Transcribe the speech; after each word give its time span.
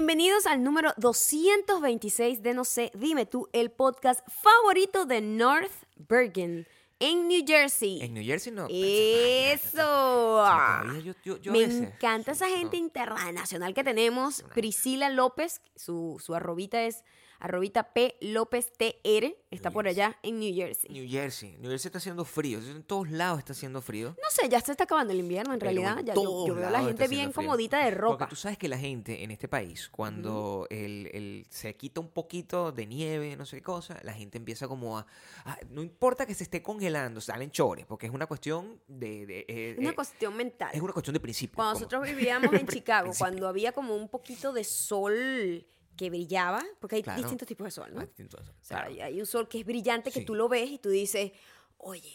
Bienvenidos 0.00 0.44
al 0.44 0.62
número 0.62 0.92
226 0.98 2.42
de 2.42 2.52
No 2.52 2.64
sé, 2.66 2.90
dime 2.92 3.24
tú, 3.24 3.48
el 3.54 3.70
podcast 3.70 4.20
favorito 4.28 5.06
de 5.06 5.22
North 5.22 5.72
Bergen, 5.96 6.66
en 7.00 7.26
New 7.28 7.42
Jersey. 7.46 8.02
En 8.02 8.12
New 8.12 8.22
Jersey 8.22 8.52
no. 8.52 8.66
Eso. 8.68 9.78
todavía 9.78 11.00
yo- 11.00 11.14
yo- 11.24 11.38
yo 11.38 11.50
a 11.50 11.54
Me 11.54 11.62
encanta 11.64 12.32
esa 12.32 12.46
gente 12.46 12.76
no. 12.78 12.84
internacional 12.84 13.72
que 13.72 13.82
tenemos. 13.84 14.42
Priscila 14.54 15.08
López, 15.08 15.62
su, 15.76 16.20
su 16.22 16.34
arrobita 16.34 16.82
es 16.82 17.02
arrobita 17.38 17.92
P 17.92 18.16
López 18.20 18.72
TR, 18.76 19.34
está 19.50 19.68
New 19.70 19.74
por 19.74 19.84
Jersey. 19.84 20.02
allá 20.04 20.18
en 20.22 20.38
New 20.40 20.54
Jersey. 20.54 20.90
New 20.90 21.08
Jersey. 21.08 21.56
New 21.58 21.70
Jersey 21.70 21.88
está 21.88 21.98
haciendo 21.98 22.24
frío. 22.24 22.58
En 22.58 22.82
todos 22.82 23.10
lados 23.10 23.38
está 23.40 23.52
haciendo 23.52 23.80
frío. 23.82 24.10
No 24.10 24.30
sé, 24.30 24.48
ya 24.48 24.60
se 24.60 24.72
está 24.72 24.84
acabando 24.84 25.12
el 25.12 25.20
invierno 25.20 25.52
en 25.52 25.58
Pero 25.58 25.70
realidad. 25.70 25.98
en 26.00 26.06
Ya 26.06 26.14
yo, 26.14 26.54
veo 26.54 26.66
a 26.66 26.70
la 26.70 26.82
gente 26.82 27.08
bien 27.08 27.32
comodita 27.32 27.84
de 27.84 27.90
ropa. 27.90 28.18
Porque 28.18 28.30
tú 28.30 28.36
sabes 28.36 28.58
que 28.58 28.68
la 28.68 28.78
gente 28.78 29.22
en 29.24 29.30
este 29.30 29.48
país, 29.48 29.88
cuando 29.88 30.66
el, 30.70 31.10
el- 31.12 31.46
se 31.50 31.74
quita 31.76 32.00
un 32.00 32.08
poquito 32.08 32.72
de 32.72 32.86
nieve, 32.86 33.36
no 33.36 33.44
sé 33.46 33.56
qué 33.58 33.62
cosa, 33.62 33.98
la 34.02 34.12
gente 34.12 34.38
empieza 34.38 34.66
como 34.68 34.98
a... 34.98 35.06
a- 35.44 35.58
no 35.70 35.82
importa 35.82 36.26
que 36.26 36.34
se 36.34 36.44
esté 36.44 36.62
congelando, 36.62 37.20
salen 37.20 37.50
chores, 37.50 37.86
porque 37.86 38.06
es 38.06 38.12
una 38.12 38.26
cuestión 38.26 38.80
de... 38.88 39.26
de, 39.26 39.38
eh, 39.48 39.70
Es 39.72 39.78
una 39.78 39.90
eh, 39.90 39.94
cuestión 39.94 40.36
mental. 40.36 40.70
es 40.72 40.80
una 40.80 40.92
cuestión 40.92 41.14
de 41.14 41.20
principio. 41.20 41.56
Cuando 41.56 41.72
como- 41.74 41.80
nosotros 41.80 42.02
vivíamos 42.16 42.52
en 42.54 42.66
Chicago, 42.76 43.10
cuando 43.18 43.48
había 43.48 43.72
como 43.72 43.94
un 43.94 44.08
poquito 44.08 44.52
de 44.52 44.64
sol 44.64 45.66
que 45.96 46.10
brillaba, 46.10 46.62
porque 46.80 46.96
hay 46.96 47.02
Claro. 47.02 47.20
distintos 47.22 47.48
tipos 47.48 47.64
de 47.66 47.70
sol, 47.70 47.90
¿no? 47.94 48.00
Distinto 48.02 48.38
eso, 48.40 48.50
O 48.52 48.64
sea, 48.64 48.78
claro. 48.78 48.90
hay- 48.92 49.00
hay 49.00 49.20
un 49.20 49.26
sol 49.26 49.48
que 49.48 49.60
es 49.60 49.66
brillante 49.66 50.10
que 50.10 50.20
Sí. 50.20 50.24
tú 50.26 50.34
lo 50.34 50.48
ves 50.48 50.70
y 50.70 50.78
tú 50.78 50.90
dices, 50.90 51.32
oye, 51.78 52.14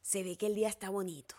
se 0.00 0.22
ve 0.22 0.36
que 0.36 0.46
el 0.46 0.54
día 0.54 0.68
está 0.68 0.88
bonito. 0.90 1.34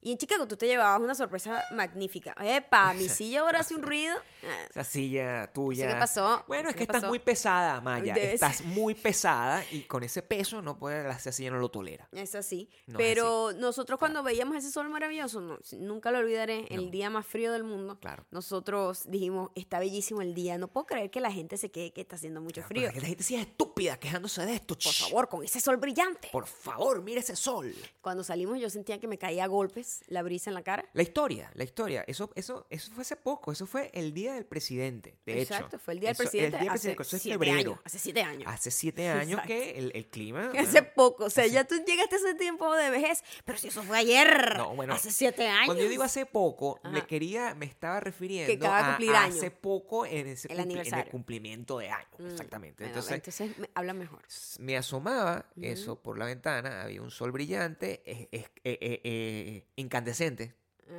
Y 0.00 0.12
en 0.12 0.18
Chicago 0.18 0.46
tú 0.46 0.56
te 0.56 0.66
llevabas 0.66 1.00
una 1.00 1.14
sorpresa 1.14 1.64
magnífica. 1.72 2.34
Epa, 2.40 2.92
mi 2.94 3.08
silla 3.08 3.40
ahora 3.40 3.60
hace 3.60 3.74
un 3.74 3.82
ruido. 3.82 4.14
Esa 4.70 4.84
silla 4.84 5.52
tuya. 5.52 5.88
qué 5.88 5.94
pasó? 5.98 6.44
Bueno, 6.46 6.68
es 6.68 6.74
¿Qué 6.74 6.78
que 6.78 6.82
estás 6.84 6.96
pasó? 7.02 7.08
muy 7.08 7.18
pesada, 7.18 7.80
Maya. 7.80 8.14
Estás 8.14 8.62
muy 8.64 8.94
pesada 8.94 9.64
y 9.72 9.82
con 9.82 10.02
ese 10.04 10.22
peso 10.22 10.62
no 10.62 10.78
puede, 10.78 11.02
la 11.02 11.18
silla 11.18 11.50
no 11.50 11.58
lo 11.58 11.68
tolera. 11.70 12.08
Es 12.12 12.34
así. 12.36 12.70
No 12.86 12.98
es 12.98 13.04
Pero 13.04 13.52
nosotros 13.54 13.98
cuando 13.98 14.22
veíamos 14.22 14.56
ese 14.56 14.70
sol 14.70 14.88
maravilloso, 14.88 15.40
no, 15.40 15.58
nunca 15.78 16.12
lo 16.12 16.18
olvidaré, 16.18 16.66
el 16.70 16.90
día 16.90 17.10
más 17.10 17.26
frío 17.26 17.52
del 17.52 17.64
mundo. 17.64 17.98
Claro. 18.00 18.24
Nosotros 18.30 19.02
dijimos, 19.10 19.50
está 19.56 19.80
bellísimo 19.80 20.22
el 20.22 20.34
día. 20.34 20.58
No 20.58 20.68
puedo 20.68 20.86
creer 20.86 21.10
que 21.10 21.20
la 21.20 21.32
gente 21.32 21.56
se 21.56 21.70
quede 21.72 21.92
que 21.92 22.02
está 22.02 22.14
haciendo 22.16 22.40
mucho 22.40 22.62
Pero 22.68 22.68
frío. 22.68 22.92
que 22.92 23.00
la 23.00 23.06
gente 23.08 23.22
sí 23.24 23.34
es 23.34 23.42
estúpida 23.42 23.98
quejándose 23.98 24.46
de 24.46 24.54
esto. 24.54 24.76
Por 24.76 24.92
favor, 24.92 25.28
con 25.28 25.42
ese 25.42 25.60
sol 25.60 25.76
brillante. 25.76 26.28
Por 26.30 26.46
favor, 26.46 27.02
mira 27.02 27.20
ese 27.20 27.34
sol. 27.34 27.74
Cuando 28.00 28.22
salimos 28.22 28.60
yo 28.60 28.70
sentía 28.70 29.00
que 29.00 29.08
me 29.08 29.18
caía 29.18 29.44
a 29.44 29.46
golpes 29.48 29.87
la 30.08 30.22
brisa 30.22 30.50
en 30.50 30.54
la 30.54 30.62
cara. 30.62 30.84
La 30.92 31.02
historia, 31.02 31.50
la 31.54 31.64
historia. 31.64 32.04
Eso, 32.06 32.30
eso, 32.34 32.66
eso 32.70 32.90
fue 32.92 33.02
hace 33.02 33.16
poco. 33.16 33.52
Eso 33.52 33.66
fue 33.66 33.90
el 33.94 34.12
día 34.14 34.34
del 34.34 34.44
presidente. 34.46 35.18
De 35.26 35.40
hecho. 35.40 35.54
Exacto, 35.54 35.78
fue 35.78 35.94
el 35.94 36.00
día 36.00 36.08
del 36.10 36.14
Eso- 36.14 36.22
presidente 36.22 36.56
El 36.56 36.62
día 36.62 36.70
del 36.70 36.78
hace 36.78 36.94
presidente. 36.94 37.02
Eso 37.02 37.16
es 37.16 37.22
siete 37.22 37.38
febrero. 37.38 37.70
años. 37.72 37.80
Hace 37.84 37.98
siete 37.98 38.22
años. 38.22 38.52
Hace 38.52 38.70
siete 38.70 39.08
años 39.08 39.40
que 39.46 39.78
el, 39.78 39.92
el 39.94 40.06
clima. 40.08 40.50
Hace 40.58 40.80
bueno, 40.80 40.88
poco, 40.94 41.24
o 41.24 41.30
sea, 41.30 41.46
ya 41.46 41.64
tú 41.64 41.74
llegaste 41.86 42.16
a 42.16 42.18
ese 42.18 42.34
tiempo 42.34 42.74
de 42.74 42.90
vejez, 42.90 43.22
pero 43.44 43.58
si 43.58 43.68
eso 43.68 43.82
fue 43.82 43.98
ayer, 43.98 44.56
No, 44.56 44.74
bueno, 44.74 44.94
hace 44.94 45.10
siete 45.10 45.46
años. 45.48 45.66
Cuando 45.66 45.82
yo 45.82 45.88
digo 45.88 46.02
hace 46.02 46.26
poco, 46.26 46.80
me 46.90 47.06
quería, 47.06 47.54
me 47.54 47.66
estaba 47.66 48.00
refiriendo 48.00 48.66
acaba 48.66 48.78
de 48.78 48.82
a- 48.84 48.86
cumplir 48.96 49.10
a 49.14 49.24
año. 49.24 49.34
hace 49.36 49.50
poco 49.50 50.06
en, 50.06 50.26
ese 50.28 50.52
El 50.52 50.58
cumpli- 50.58 50.86
en 50.86 50.94
el 50.94 51.08
cumplimiento 51.08 51.78
de 51.78 51.90
año. 51.90 52.06
Mm, 52.18 52.26
Exactamente. 52.26 52.84
bueno, 52.84 52.88
Entonces, 52.98 53.14
entonces 53.14 53.58
me- 53.58 53.70
habla 53.74 53.92
mejor. 53.94 54.22
me 54.58 54.76
asomaba 54.76 55.46
eso 55.60 56.00
por 56.02 56.18
la 56.18 56.24
ventana, 56.26 56.82
había 56.82 57.02
un 57.02 57.10
sol 57.10 57.32
brillante, 57.32 58.02
es- 58.04 58.28
es- 58.32 58.50
eh, 58.64 58.78
eh, 58.80 59.00
eh, 59.04 59.66
incandescente. 59.80 60.54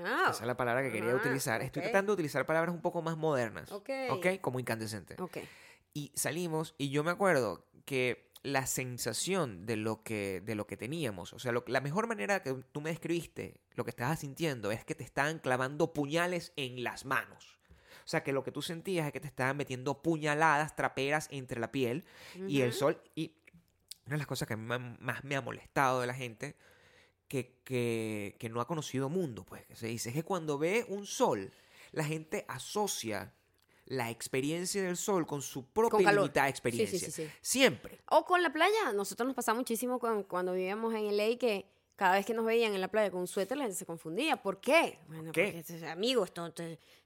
Ah, 0.05 0.27
Esa 0.29 0.41
es 0.43 0.47
la 0.47 0.55
palabra 0.57 0.83
que 0.83 0.91
quería 0.91 1.11
Ah, 1.11 1.15
utilizar. 1.15 1.61
Estoy 1.61 1.81
ok. 1.81 1.85
tratando 1.89 2.11
de 2.11 2.13
utilizar 2.15 2.45
palabras 2.45 2.73
un 2.73 2.81
poco 2.81 3.01
más 3.01 3.17
modernas. 3.17 3.71
Ok. 3.71 3.89
¿Ok? 4.11 4.27
Como 4.41 4.59
incandescente. 4.59 5.15
ok. 5.19 5.37
Y 5.93 6.11
salimos 6.15 6.75
y 6.77 6.89
yo 6.89 7.03
me 7.03 7.09
acuerdo 7.11 7.65
que 7.85 8.29
la 8.43 8.67
sensación 8.67 9.65
de 9.65 9.75
lo 9.75 10.03
que, 10.03 10.41
de 10.45 10.55
lo 10.55 10.65
que 10.67 10.77
teníamos, 10.77 11.33
o 11.33 11.39
sea, 11.39 11.51
lo- 11.51 11.63
la 11.67 11.81
mejor 11.81 12.07
manera 12.07 12.41
que 12.43 12.53
tú 12.71 12.79
me 12.81 12.91
describiste, 12.91 13.59
lo 13.73 13.83
que 13.83 13.89
estabas 13.89 14.19
sintiendo, 14.19 14.71
es 14.71 14.85
que 14.85 14.95
te 14.95 15.03
estaban 15.03 15.39
clavando 15.39 15.91
puñales 15.93 16.53
en 16.55 16.83
las 16.83 17.03
manos. 17.05 17.57
O 18.05 18.07
sea, 18.09 18.23
que 18.23 18.31
lo 18.31 18.43
que 18.43 18.51
tú 18.51 18.61
sentías 18.61 19.07
es 19.07 19.13
que 19.13 19.19
te 19.19 19.27
estaban 19.27 19.57
metiendo 19.57 20.01
puñaladas 20.01 20.75
traperas 20.75 21.27
entre 21.31 21.59
la 21.59 21.71
piel 21.71 22.05
y 22.47 22.61
el 22.61 22.71
sol. 22.73 23.01
Y 23.15 23.35
una 24.05 24.15
de 24.15 24.19
las 24.19 24.27
cosas 24.27 24.47
que 24.47 24.55
más 24.55 25.23
me 25.23 25.35
ha 25.35 25.41
molestado 25.41 25.99
de 26.01 26.07
la 26.07 26.13
gente 26.13 26.55
que, 27.29 27.61
que, 27.63 28.35
que 28.37 28.49
no 28.49 28.59
ha 28.59 28.67
conocido 28.67 29.07
mundo, 29.07 29.45
pues, 29.45 29.65
que 29.67 29.75
se 29.77 29.87
dice, 29.87 30.09
es 30.09 30.15
que 30.15 30.23
cuando 30.23 30.57
ve 30.57 30.85
un 30.89 31.05
sol, 31.05 31.49
la 31.93 32.03
gente 32.03 32.43
asocia 32.49 33.33
la 33.85 34.09
experiencia 34.11 34.83
del 34.83 34.97
sol 34.97 35.25
con 35.25 35.41
su 35.41 35.65
propia 35.65 36.05
calor. 36.05 36.23
limitada 36.25 36.47
sí, 36.47 36.51
experiencia. 36.51 36.99
sí, 36.99 37.11
sí. 37.11 37.29
Siempre. 37.41 38.01
O 38.11 38.25
con 38.25 38.43
la 38.43 38.51
playa. 38.51 38.91
Nosotros 38.93 39.25
nos 39.25 39.35
pasaba 39.35 39.57
muchísimo 39.57 39.97
con- 39.99 40.23
cuando 40.23 40.53
vivíamos 40.53 40.93
en 40.93 41.07
LA 41.15 41.37
que 41.39 41.65
cada 41.95 42.13
vez 42.15 42.25
que 42.25 42.33
nos 42.33 42.45
veían 42.45 42.73
en 42.75 42.81
la 42.81 42.87
playa 42.89 43.09
con 43.09 43.21
un 43.21 43.27
suéter 43.27 43.57
la 43.57 43.63
gente 43.63 43.77
se 43.77 43.85
confundía. 43.85 44.41
¿Por 44.41 44.59
qué? 44.61 44.99
Bueno, 45.07 45.31
qué? 45.31 45.63
porque, 45.65 45.85
amigo, 45.87 46.23
esto, 46.23 46.45
esto- 46.47 46.63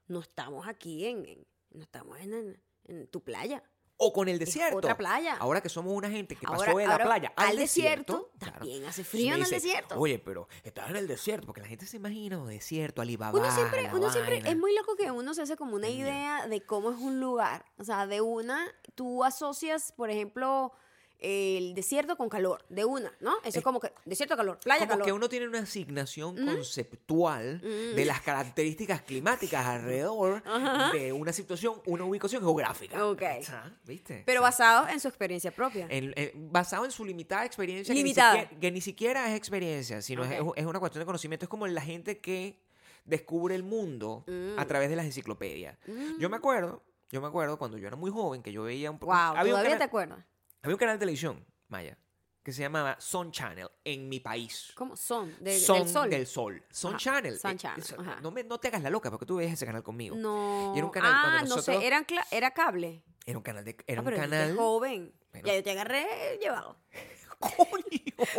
no 0.08 0.20
estamos 0.20 0.68
aquí 0.68 1.06
en, 1.06 1.26
en- 1.26 1.48
no 1.72 1.84
estamos 1.84 2.20
en 2.20 3.08
tu 3.10 3.22
playa. 3.24 3.64
O 4.04 4.14
con 4.14 4.28
el 4.28 4.38
desierto. 4.40 4.78
otra 4.78 4.98
playa. 4.98 5.36
Ahora 5.40 5.62
que 5.62 5.70
somos 5.70 5.94
una 5.94 6.10
gente 6.10 6.36
que 6.36 6.46
Ahora- 6.46 6.66
pasó 6.66 6.78
de 6.78 6.88
la 6.88 6.98
playa 7.00 7.34
al, 7.36 7.50
al 7.52 7.56
desierto, 7.58 8.14
desierto, 8.14 8.32
claro. 8.40 8.58
también 8.60 8.86
hace 8.86 9.04
frío 9.04 9.36
en 9.36 9.44
el 9.44 9.50
desierto. 9.50 9.96
Oye, 9.98 10.20
pero 10.20 10.48
estás 10.64 10.90
en 10.90 10.96
el 10.98 11.08
desierto, 11.08 11.46
porque 11.46 11.62
la 11.62 11.68
gente 11.68 11.86
se 11.86 11.98
imagina 11.98 12.38
un 12.38 12.50
desierto, 12.50 13.02
Alibaba. 13.02 13.38
Uno 13.40 13.52
siempre, 13.52 13.90
uno 13.94 14.12
siempre, 14.12 14.38
es 14.46 14.58
muy 14.58 14.76
loco 14.76 14.96
que 14.96 15.10
uno 15.12 15.34
se 15.34 15.42
hace 15.44 15.56
como 15.56 15.76
una 15.76 15.90
idea 15.90 16.48
de 16.48 16.62
cómo 16.66 16.92
es 16.92 16.98
un 17.00 17.20
lugar. 17.20 17.66
O 17.78 17.84
sea, 17.84 18.08
de 18.08 18.22
una, 18.22 18.68
tú 18.96 19.24
asocias, 19.24 19.92
por 19.94 20.10
ejemplo, 20.10 20.72
el 21.20 21.74
desierto 21.74 22.18
con 22.18 22.28
calor, 22.28 22.66
de 22.70 22.84
una, 22.86 23.12
¿no? 23.22 23.32
Eso 23.40 23.48
es, 23.50 23.56
Es- 23.58 23.64
como 23.64 23.80
que 23.80 23.94
desierto, 24.06 24.36
calor, 24.36 24.60
playa, 24.60 24.82
como 24.82 24.90
calor. 24.92 25.06
que 25.06 25.14
uno 25.14 25.30
tiene 25.30 25.48
una 25.48 25.60
asignación 25.60 26.36
conceptual 26.46 27.62
Mm. 27.64 27.96
de 27.96 28.06
las 28.06 28.22
características 28.22 29.02
climáticas 29.04 29.66
alrededor 29.66 30.44
Ajá. 30.46 30.92
de 30.92 31.14
una 31.14 31.32
situación, 31.32 31.82
una 31.86 32.04
ubicación 32.04 32.42
geográfica. 32.42 33.06
Ok. 33.08 33.22
Ah, 33.50 33.72
¿Viste? 33.86 34.24
Pero 34.26 34.42
basado 34.42 34.88
en 34.90 35.00
su 35.00 35.08
experiencia 35.08 35.52
propia. 35.52 35.88
en- 35.90 36.14
en- 36.18 36.52
basado 36.52 36.86
en 36.86 36.92
su 36.92 37.06
limitada 37.06 37.46
experiencia, 37.46 37.94
Limitada. 37.96 38.34
Que, 38.34 38.40
ni 38.40 38.42
siquiera, 38.46 38.60
que 38.62 38.72
ni 38.72 38.82
siquiera 38.82 39.30
es 39.32 39.36
experiencia, 39.38 40.02
sino 40.02 40.24
es- 40.26 40.42
Ok. 40.42 40.58
es, 40.58 40.66
una 40.66 40.80
cuestión 40.80 41.02
de 41.02 41.06
conocimiento. 41.06 41.46
Es 41.46 41.50
como 41.50 41.68
la 41.68 41.82
gente 41.82 42.20
que 42.20 42.60
descubre 43.06 43.56
el 43.56 43.64
mundo 43.64 44.24
Mm. 44.28 44.58
a 44.60 44.66
través 44.66 44.90
de 44.90 44.96
las 44.96 45.06
enciclopedias. 45.06 45.78
Yo 46.20 46.30
me 46.30 46.38
acuerdo, 46.38 46.82
yo 47.12 47.22
me 47.22 47.28
acuerdo 47.28 47.58
cuando 47.58 47.78
yo 47.78 47.88
era 47.88 47.96
muy 47.96 48.12
joven 48.12 48.42
que 48.42 48.52
yo 48.52 48.64
veía 48.64 48.92
un 48.92 49.00
Wow, 49.00 49.12
había 49.12 49.42
un 49.44 49.48
¿todavía 49.50 49.64
canal- 49.64 49.78
te 49.80 49.84
acuerdas? 49.84 50.20
Había 50.64 50.76
un 50.76 50.80
canal 50.80 50.96
de 50.96 51.00
televisión, 51.00 51.46
Maya, 51.68 51.98
que 52.42 52.52
se 52.52 52.62
llamaba 52.62 53.00
Sun 53.00 53.32
Channel 53.32 53.70
en 53.84 54.10
mi 54.10 54.20
país. 54.20 54.72
¿Cómo? 54.76 54.96
Son, 54.98 55.34
de- 55.44 55.60
Son 55.60 55.80
del 55.84 55.90
sol. 55.94 56.10
del 56.10 56.28
sol. 56.28 56.64
Sun 56.72 56.92
Ajá, 56.96 56.98
Channel. 57.00 57.40
Sun 57.40 57.52
Eh, 57.52 57.58
Channel, 57.58 57.84
ajá. 58.00 58.20
no, 58.22 58.32
me, 58.32 58.44
no 58.44 58.60
te 58.60 58.68
hagas 58.70 58.82
la 58.84 58.90
loca 58.90 59.10
porque 59.12 59.26
tú 59.26 59.38
ves 59.38 59.52
ese 59.54 59.66
canal 59.66 59.84
conmigo. 59.84 60.16
No. 60.16 60.74
Y 60.76 60.78
era 60.80 60.86
un 60.86 60.92
canal 60.92 61.12
ah, 61.14 61.22
cuando 61.24 61.50
no 61.50 61.56
nosotros- 61.56 61.82
sé, 61.82 61.88
eran 61.88 62.06
era 62.32 62.52
cable. 62.52 63.04
Era 63.26 63.38
un 63.38 63.44
canal 63.44 63.64
de. 63.64 63.78
Era 63.88 64.00
Ah, 64.00 64.02
un 64.02 64.06
pero 64.06 64.18
canal. 64.18 64.56
joven. 64.58 65.14
Bueno. 65.32 65.48
Ya 65.48 65.56
yo 65.56 65.64
te 65.64 65.72
agarré 65.72 66.38
llevado. 66.42 66.78
¡Coño! 67.58 67.84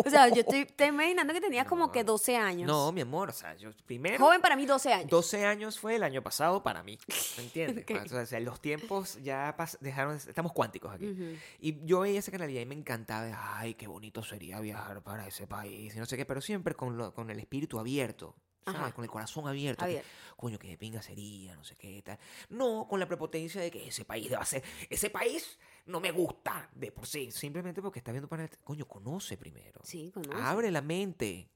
O 0.06 0.10
sea, 0.10 0.28
yo 0.28 0.40
estoy, 0.40 0.60
estoy 0.60 0.86
imaginando 0.88 1.32
que 1.34 1.40
tenías 1.40 1.66
como 1.66 1.86
No. 1.86 1.92
que 1.92 2.04
12 2.04 2.36
años. 2.36 2.66
No, 2.66 2.90
mi 2.92 3.02
amor, 3.02 3.28
o 3.30 3.32
sea, 3.32 3.54
yo 3.56 3.70
primero. 3.86 4.18
Joven 4.18 4.40
para 4.40 4.56
mí, 4.56 4.64
12 4.66 4.92
años. 4.92 5.10
12 5.10 5.44
años 5.44 5.78
fue 5.78 5.96
el 5.96 6.02
año 6.02 6.22
pasado 6.22 6.62
para 6.62 6.82
mí. 6.82 6.98
¿Me 7.36 7.44
entiendes? 7.44 7.84
Ok. 7.90 8.12
O 8.12 8.26
sea, 8.26 8.40
los 8.40 8.60
tiempos 8.60 9.18
ya 9.22 9.54
dejaron. 9.80 10.16
Estamos 10.16 10.52
cuánticos 10.52 10.92
aquí. 10.94 11.10
Ujú. 11.10 11.36
Y 11.60 11.84
yo 11.84 12.00
veía 12.00 12.18
ese 12.18 12.30
canal 12.30 12.50
y 12.50 12.64
me 12.66 12.74
encantaba. 12.74 13.24
de, 13.26 13.34
Ay, 13.36 13.74
qué 13.74 13.86
bonito 13.86 14.22
sería 14.24 14.60
viajar 14.60 15.02
para 15.02 15.26
ese 15.26 15.46
país. 15.46 15.94
Y 15.94 15.98
no 15.98 16.06
sé 16.06 16.16
qué, 16.16 16.24
pero 16.24 16.40
siempre 16.40 16.74
con, 16.74 16.96
lo- 16.96 17.12
con 17.14 17.30
el 17.30 17.38
espíritu 17.38 17.78
abierto. 17.78 18.34
¿Sabes? 18.64 18.80
Ajá. 18.80 18.92
Con 18.92 19.04
el 19.04 19.10
corazón 19.10 19.46
abierto. 19.48 19.84
que. 19.84 20.02
Coño, 20.36 20.58
que 20.58 20.68
de 20.68 20.76
pinga 20.78 21.00
sería, 21.02 21.54
no 21.54 21.64
sé 21.64 21.76
qué 21.76 22.02
tal. 22.02 22.18
No, 22.48 22.86
con 22.88 22.98
la 23.00 23.06
prepotencia 23.06 23.60
de 23.60 23.70
que 23.70 23.88
ese 23.88 24.04
país 24.04 24.28
debe 24.30 24.44
ser. 24.44 24.62
Ese 24.90 25.10
país 25.10 25.58
no 25.86 26.00
me 26.00 26.10
gusta 26.10 26.68
de 26.74 26.90
por 26.92 27.06
sí. 27.06 27.30
Simplemente 27.30 27.80
porque 27.82 27.98
está 28.00 28.10
viendo 28.12 28.28
para 28.28 28.44
el. 28.44 28.50
Coño, 28.64 28.86
conoce 28.86 29.36
primero. 29.36 29.80
Sí, 29.84 30.10
conoce. 30.12 30.42
Abre 30.42 30.70
la 30.70 30.80
mente 30.82 31.48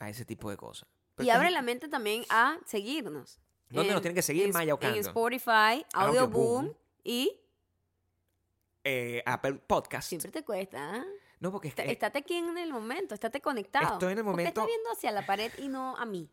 a 0.00 0.10
ese 0.10 0.24
tipo 0.24 0.50
de 0.50 0.56
cosas. 0.56 0.88
Pero 1.14 1.26
Y 1.26 1.30
abre 1.30 1.50
la 1.50 1.62
mente 1.62 1.88
también 1.88 2.24
a 2.30 2.58
seguirnos. 2.66 3.40
¿Dónde 3.70 3.92
nos 3.92 4.00
tienen 4.02 4.14
que 4.14 4.22
seguir, 4.22 4.44
en, 4.46 4.52
Maya 4.52 4.70
En 4.70 4.74
Ocando? 4.74 5.00
Spotify, 5.00 5.84
Audio, 5.92 6.20
Audio 6.22 6.28
Boom, 6.28 6.64
Boom. 6.66 6.76
y 7.04 7.38
Eh, 8.84 9.22
Apple 9.26 9.54
Podcast. 9.54 10.08
siempre 10.08 10.30
te 10.30 10.44
cuesta. 10.44 10.78
¿ah? 10.96 11.04
No, 11.40 11.52
porque 11.52 11.68
es 11.68 11.72
Está- 11.72 11.84
que- 11.84 11.92
estate 11.92 12.18
aquí 12.18 12.34
en 12.34 12.56
el 12.56 12.72
momento, 12.72 13.14
estate 13.14 13.40
conectado. 13.40 13.92
Estoy 13.94 14.12
en 14.12 14.18
el 14.18 14.24
¿Por 14.24 14.32
qué 14.32 14.42
momento- 14.42 14.60
estás 14.60 14.66
viendo 14.66 14.90
hacia 14.90 15.10
la 15.12 15.26
pared 15.26 15.52
y 15.58 15.68
no 15.68 15.96
a 15.96 16.04
mí? 16.04 16.28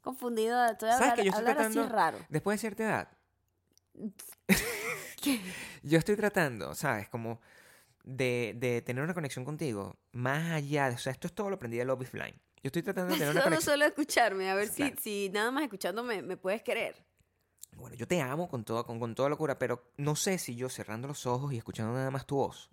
Confundido, 0.00 0.64
estoy 0.66 0.88
¿Sabes 0.90 1.02
hablar, 1.02 1.16
que 1.16 1.24
yo 1.24 1.30
estoy 1.30 1.80
así 1.82 1.82
raro. 1.92 2.18
Después 2.28 2.56
de 2.56 2.60
cierta 2.60 2.82
edad, 2.84 3.08
¿Qué? 5.22 5.40
yo 5.82 5.98
estoy 5.98 6.16
tratando, 6.16 6.74
¿sabes? 6.74 7.08
Como 7.08 7.40
de, 8.04 8.54
de 8.56 8.80
tener 8.82 9.04
una 9.04 9.14
conexión 9.14 9.44
contigo 9.44 9.96
más 10.12 10.52
allá. 10.52 10.88
de- 10.88 10.94
O 10.94 10.98
sea, 10.98 11.12
esto 11.12 11.26
es 11.26 11.34
todo 11.34 11.50
lo 11.50 11.56
aprendí 11.56 11.76
de 11.76 11.84
Love 11.84 12.02
is 12.02 12.12
Blind. 12.12 12.34
Yo 12.62 12.68
estoy 12.68 12.82
tratando 12.82 13.12
de 13.14 13.18
tener 13.18 13.30
una 13.32 13.40
Solo, 13.42 13.44
conexión. 13.56 13.72
solo 13.74 13.84
escucharme, 13.86 14.50
a 14.50 14.54
ver 14.54 14.70
Claro. 14.70 14.94
si, 14.96 15.02
si 15.26 15.28
nada 15.30 15.50
más 15.50 15.64
escuchándome 15.64 16.22
me 16.22 16.36
puedes 16.36 16.62
querer. 16.62 16.94
Bueno, 17.76 17.96
yo 17.96 18.06
te 18.06 18.20
amo 18.20 18.46
con, 18.48 18.64
todo, 18.64 18.84
con, 18.84 19.00
con 19.00 19.14
toda 19.14 19.28
locura, 19.30 19.58
pero 19.58 19.82
no 19.96 20.14
sé 20.14 20.36
si 20.38 20.54
yo 20.54 20.68
cerrando 20.68 21.08
los 21.08 21.24
ojos 21.26 21.52
y 21.52 21.56
escuchando 21.56 21.92
nada 21.94 22.10
más 22.10 22.26
tu 22.26 22.36
voz, 22.36 22.68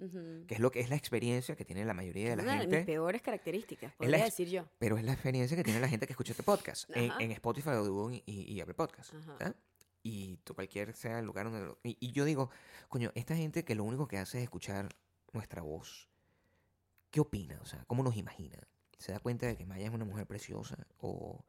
que 0.48 0.56
es 0.56 0.60
lo 0.60 0.70
que 0.70 0.82
es 0.82 0.90
la 0.90 0.96
experiencia 0.98 1.56
que 1.56 1.64
tiene 1.64 1.86
la 1.86 1.94
mayoría 1.94 2.30
de 2.32 2.36
la 2.36 2.44
Una 2.44 2.54
de 2.54 2.60
gente. 2.62 2.78
mis 2.78 2.86
peores 2.86 3.22
características, 3.22 3.94
podría 3.94 4.26
decir 4.26 4.50
yo. 4.50 4.66
Pero 4.80 4.98
es 4.98 5.06
la 5.06 5.14
experiencia 5.14 5.56
que 5.56 5.64
tiene 5.64 5.80
la 5.80 5.88
gente 5.88 6.08
que 6.08 6.14
escucha 6.14 6.32
este 6.34 6.44
podcast 6.44 6.90
en, 6.94 7.32
Spotify, 7.32 7.70
Audible 7.70 8.22
y, 8.26 8.54
y 8.54 8.60
Apple 8.60 8.74
Podcast. 8.74 9.14
Y 10.04 10.38
cualquier 10.56 10.94
sea 10.96 11.20
el 11.20 11.26
lugar 11.26 11.46
donde... 11.46 11.68
lo- 11.68 11.80
y, 11.84 11.98
y 12.00 12.12
yo 12.12 12.24
digo, 12.26 12.50
coño, 12.90 13.12
esta 13.16 13.36
gente 13.36 13.64
que 13.66 13.76
lo 13.76 13.84
único 13.84 14.08
que 14.08 14.18
hace 14.18 14.38
es 14.40 14.44
escuchar 14.46 14.90
nuestra 15.34 15.62
voz, 15.62 16.10
¿qué 17.12 17.20
opina? 17.22 17.60
O 17.62 17.66
sea, 17.66 17.84
¿cómo 17.86 18.04
nos 18.04 18.16
imagina? 18.18 18.58
¿Se 18.98 19.12
da 19.12 19.20
cuenta 19.20 19.46
de 19.48 19.56
que 19.58 19.66
Maya 19.66 19.88
es 19.88 19.94
una 19.94 20.06
mujer 20.06 20.26
preciosa? 20.26 20.88
O... 21.00 21.46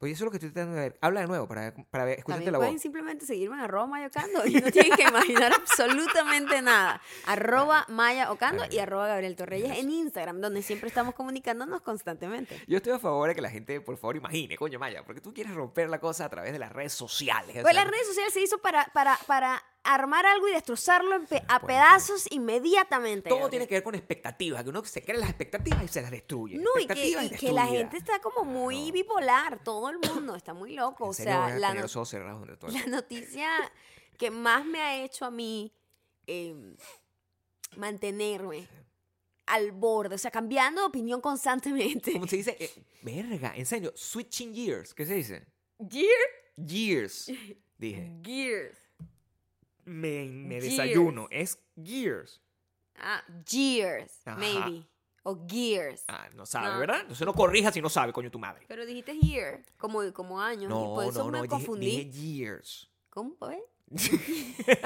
Pues 0.00 0.12
eso 0.12 0.24
es 0.24 0.26
lo 0.26 0.30
que 0.30 0.38
estoy 0.38 0.50
tratando 0.50 0.76
de 0.76 0.80
ver. 0.80 0.98
Habla 1.02 1.20
de 1.20 1.26
nuevo 1.26 1.46
para, 1.46 1.74
para 1.90 2.06
ver, 2.06 2.24
También 2.24 2.52
la 2.52 2.58
pueden 2.58 2.72
voz. 2.76 2.80
simplemente 2.82 3.26
seguirme 3.26 3.56
en 3.56 3.60
arroba 3.64 4.00
y 4.46 4.54
no 4.54 4.70
tienen 4.72 4.96
que 4.96 5.02
imaginar 5.02 5.52
absolutamente 5.52 6.62
nada. 6.62 7.02
Arroba 7.26 7.84
Maya 7.88 8.32
Ocando 8.32 8.64
y 8.70 8.78
arroba 8.78 9.08
Gabriel 9.08 9.36
Torreyes 9.36 9.76
en 9.78 9.90
Instagram, 9.90 10.40
donde 10.40 10.62
siempre 10.62 10.88
estamos 10.88 11.14
comunicándonos 11.14 11.82
constantemente. 11.82 12.58
Yo 12.66 12.78
estoy 12.78 12.94
a 12.94 12.98
favor 12.98 13.28
de 13.28 13.34
que 13.34 13.42
la 13.42 13.50
gente, 13.50 13.82
por 13.82 13.98
favor, 13.98 14.16
imagine, 14.16 14.56
coño, 14.56 14.78
Maya, 14.78 15.04
porque 15.04 15.20
tú 15.20 15.34
quieres 15.34 15.54
romper 15.54 15.90
la 15.90 16.00
cosa 16.00 16.24
a 16.24 16.28
través 16.30 16.52
de 16.52 16.58
las 16.58 16.72
redes 16.72 16.94
sociales. 16.94 17.58
o 17.58 17.60
Pues 17.60 17.74
sea, 17.74 17.84
las 17.84 17.92
redes 17.92 18.06
sociales 18.06 18.32
se 18.32 18.40
hizo 18.40 18.56
para, 18.56 18.86
para, 18.94 19.18
para 19.26 19.62
armar 19.82 20.26
algo 20.26 20.46
y 20.48 20.52
destrozarlo 20.52 21.14
en 21.16 21.26
pe- 21.26 21.42
a 21.48 21.60
pedazos 21.60 22.26
inmediatamente. 22.30 23.28
Todo 23.30 23.48
tiene 23.48 23.66
que 23.66 23.74
ver 23.74 23.82
con 23.82 23.94
expectativas, 23.94 24.62
que 24.62 24.68
uno 24.68 24.84
se 24.84 25.02
cree 25.02 25.18
las 25.18 25.30
expectativas 25.30 25.82
y 25.84 25.88
se 25.88 26.02
las 26.02 26.10
destruye. 26.10 26.56
No, 26.58 26.70
y 26.78 26.86
que, 26.86 26.92
Expectativas 26.92 27.24
y 27.32 27.36
que 27.46 27.52
la 27.52 27.66
gente 27.66 27.96
está 27.96 28.20
como 28.20 28.44
muy 28.44 28.88
No. 28.88 28.92
bipolar, 28.92 29.62
todo 29.64 29.88
el 29.90 29.98
mundo 29.98 30.36
está 30.36 30.52
muy 30.54 30.74
loco. 30.74 31.06
O 31.08 31.12
sea, 31.14 31.48
la, 31.58 31.74
no- 31.74 31.80
la 32.68 32.86
noticia 32.86 33.48
que 34.18 34.30
más 34.30 34.64
me 34.66 34.80
ha 34.80 35.02
hecho 35.02 35.24
a 35.24 35.30
mí 35.30 35.72
eh, 36.26 36.54
mantenerme 37.76 38.68
al 39.46 39.72
borde, 39.72 40.14
o 40.14 40.18
sea, 40.18 40.30
cambiando 40.30 40.82
de 40.82 40.86
opinión 40.88 41.20
constantemente. 41.20 42.12
¿Cómo 42.12 42.26
se 42.28 42.36
dice? 42.36 42.56
Eh, 42.60 42.70
verga, 43.02 43.52
en 43.56 43.66
serio, 43.66 43.92
switching 43.96 44.54
gears. 44.54 44.94
¿Qué 44.94 45.06
se 45.06 45.14
dice? 45.14 45.46
Gear, 45.88 46.06
Gears. 46.66 47.32
Dije, 47.78 48.12
gears. 48.22 48.78
Me, 49.90 50.24
me 50.26 50.60
Gears. 50.60 50.64
desayuno. 50.64 51.26
Es 51.30 51.58
gears. 51.76 52.40
Ah, 52.96 53.22
years, 53.50 54.20
Ajá. 54.26 54.36
maybe. 54.38 54.86
O 55.22 55.46
gears. 55.46 56.04
Ah, 56.08 56.28
no 56.34 56.46
sabe, 56.46 56.72
No. 56.72 56.78
¿verdad? 56.78 57.00
Entonces 57.02 57.26
no 57.26 57.34
corrija 57.34 57.70
si 57.72 57.80
no 57.82 57.88
sabe, 57.90 58.12
coño, 58.12 58.30
tu 58.30 58.38
madre. 58.38 58.64
Pero 58.68 58.86
dijiste 58.86 59.18
year, 59.18 59.62
como, 59.76 60.00
como 60.12 60.40
años. 60.40 60.64
y 60.64 60.68
No, 60.68 60.94
por 60.94 61.04
eso 61.04 61.24
no, 61.24 61.30
me 61.30 61.38
no, 61.40 61.46
confundí. 61.48 61.86
dije 61.86 62.10
years. 62.10 62.90
¿Cómo? 63.10 63.34
¿Eh? 63.50 63.62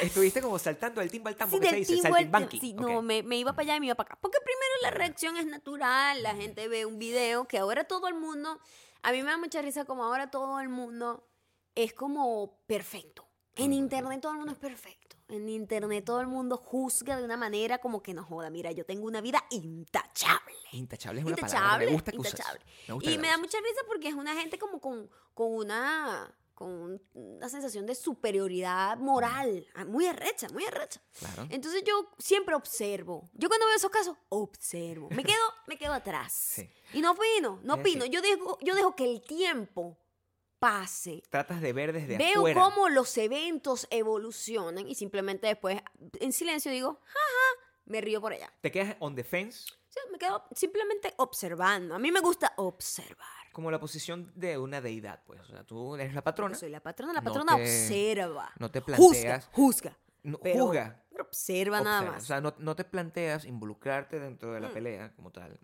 Estuviste 0.00 0.40
como 0.40 0.58
saltando 0.58 1.00
del 1.00 1.10
timbo 1.10 1.28
al 1.28 1.36
tambo, 1.36 1.56
Sí, 1.56 1.60
¿qué 1.62 1.70
se 1.70 1.76
dice? 1.76 1.96
Saltimbanqui. 2.00 2.60
Sí, 2.60 2.72
no, 2.72 3.02
me, 3.02 3.22
me 3.24 3.36
iba 3.36 3.52
para 3.52 3.64
allá 3.64 3.76
y 3.76 3.80
me 3.80 3.86
iba 3.86 3.94
para 3.96 4.06
acá. 4.12 4.18
Porque 4.20 4.38
primero 4.44 4.72
la 4.82 4.90
reacción 4.92 5.36
es 5.36 5.46
natural, 5.46 6.22
la 6.22 6.34
gente 6.36 6.68
ve 6.68 6.86
un 6.86 6.98
video 6.98 7.46
que 7.48 7.58
ahora 7.58 7.84
todo 7.84 8.06
el 8.06 8.14
mundo, 8.14 8.60
a 9.02 9.10
mí 9.12 9.18
me 9.22 9.30
da 9.30 9.36
mucha 9.38 9.60
risa 9.60 9.84
como 9.84 10.04
ahora 10.04 10.30
todo 10.30 10.60
el 10.60 10.68
mundo 10.68 11.26
es 11.84 11.92
como 11.94 12.60
perfecto. 12.66 13.24
En 13.54 13.72
internet 13.72 14.20
todo 14.20 14.32
el 14.32 14.38
mundo 14.38 14.52
es 14.52 14.58
perfecto. 14.58 15.16
En 15.28 15.48
internet 15.48 16.04
todo 16.04 16.20
el 16.20 16.26
mundo 16.26 16.56
juzga 16.56 17.16
de 17.16 17.24
una 17.24 17.36
manera 17.36 17.78
como 17.78 18.02
que 18.02 18.14
no 18.14 18.24
joda, 18.24 18.50
mira, 18.50 18.72
yo 18.72 18.84
tengo 18.86 19.06
una 19.06 19.20
vida 19.20 19.44
intachable. 19.50 20.54
Intachable 20.72 21.20
es 21.20 21.26
una 21.26 21.36
palabra 21.36 21.84
Intachable, 21.84 21.86
me 21.86 21.92
gusta 21.92 22.10
que 22.12 22.16
intachable. 22.16 22.64
Me 22.88 22.94
gusta 22.94 23.10
Y 23.10 23.14
que 23.14 23.20
me 23.20 23.28
da 23.28 23.38
mucha 23.38 23.58
risa 23.58 23.80
porque 23.86 24.08
es 24.08 24.14
una 24.14 24.34
gente 24.40 24.58
como 24.58 24.80
con, 24.80 25.10
con 25.34 25.52
una 25.54 26.34
con 26.54 26.70
un- 26.72 27.02
una 27.14 27.48
sensación 27.48 27.86
de 27.86 27.94
superioridad 27.94 28.96
moral, 28.98 29.64
ah, 29.76 29.84
muy 29.84 30.06
arrecha, 30.06 30.48
muy 30.48 30.64
arrecha. 30.64 31.00
Claro. 31.20 31.46
Entonces 31.50 31.84
yo 31.86 32.10
siempre 32.18 32.56
observo. 32.56 33.30
Yo 33.34 33.46
cuando 33.48 33.66
veo 33.66 33.76
esos 33.76 33.90
casos, 33.92 34.16
observo. 34.30 35.08
Me 35.10 35.22
quedo, 35.22 35.38
me 35.68 35.78
quedo 35.78 35.92
atrás. 35.92 36.32
Sí. 36.32 36.68
Y 36.94 37.00
no 37.00 37.12
opino, 37.12 37.60
no 37.62 37.74
opino. 37.74 38.06
Yo 38.06 38.20
dejo, 38.22 38.58
yo 38.60 38.74
dejo 38.74 38.96
que 38.96 39.04
el 39.04 39.20
tiempo 39.22 39.96
pase. 40.58 41.22
Tratas 41.30 41.60
de 41.60 41.72
ver 41.72 41.92
desde 41.92 42.16
Veo 42.18 42.38
afuera. 42.40 42.60
cómo 42.62 42.88
los 42.88 43.16
eventos 43.18 43.86
evolucionan 43.90 44.86
y 44.88 44.94
simplemente 44.94 45.46
después, 45.46 45.80
en 46.20 46.32
silencio, 46.32 46.70
digo, 46.72 47.00
jaja, 47.04 47.66
me 47.86 48.00
río 48.00 48.20
por 48.20 48.32
allá. 48.32 48.52
Te 48.60 48.70
quedas 48.70 48.96
on 49.00 49.14
the 49.14 49.24
fence 49.24 49.70
Sí, 49.90 50.00
me 50.12 50.18
quedo 50.18 50.44
simplemente 50.54 51.14
observando. 51.16 51.94
A 51.94 51.98
mí 51.98 52.12
me 52.12 52.20
gusta 52.20 52.52
observar. 52.56 53.26
como 53.52 53.70
la 53.72 53.80
posición 53.80 54.30
de 54.36 54.56
una 54.58 54.80
deidad, 54.80 55.22
pues. 55.26 55.40
O 55.40 55.44
sea, 55.46 55.64
tú 55.64 55.96
eres 55.96 56.14
la 56.14 56.22
patrona. 56.22 56.54
Yo 56.54 56.60
soy 56.60 56.70
la 56.70 56.80
patrona, 56.80 57.12
la 57.14 57.20
No 57.20 57.24
patrona 57.24 57.56
te- 57.56 57.62
observa. 57.62 58.52
no 58.58 58.70
te 58.70 58.80
Juzga, 58.80 58.96
planteas- 58.96 59.48
juzga. 59.52 59.98
No, 60.22 60.38
pero- 60.38 60.66
juzga. 60.66 61.02
pero 61.10 61.24
observa 61.24 61.80
nada 61.80 62.02
más. 62.02 62.22
O 62.22 62.26
sea, 62.26 62.40
no, 62.40 62.54
no 62.58 62.76
te 62.76 62.84
planteas 62.84 63.44
involucrarte 63.46 64.20
dentro 64.20 64.52
de 64.52 64.60
la 64.60 64.68
Mm. 64.68 64.72
pelea 64.74 65.12
como 65.16 65.32
tal. 65.32 65.58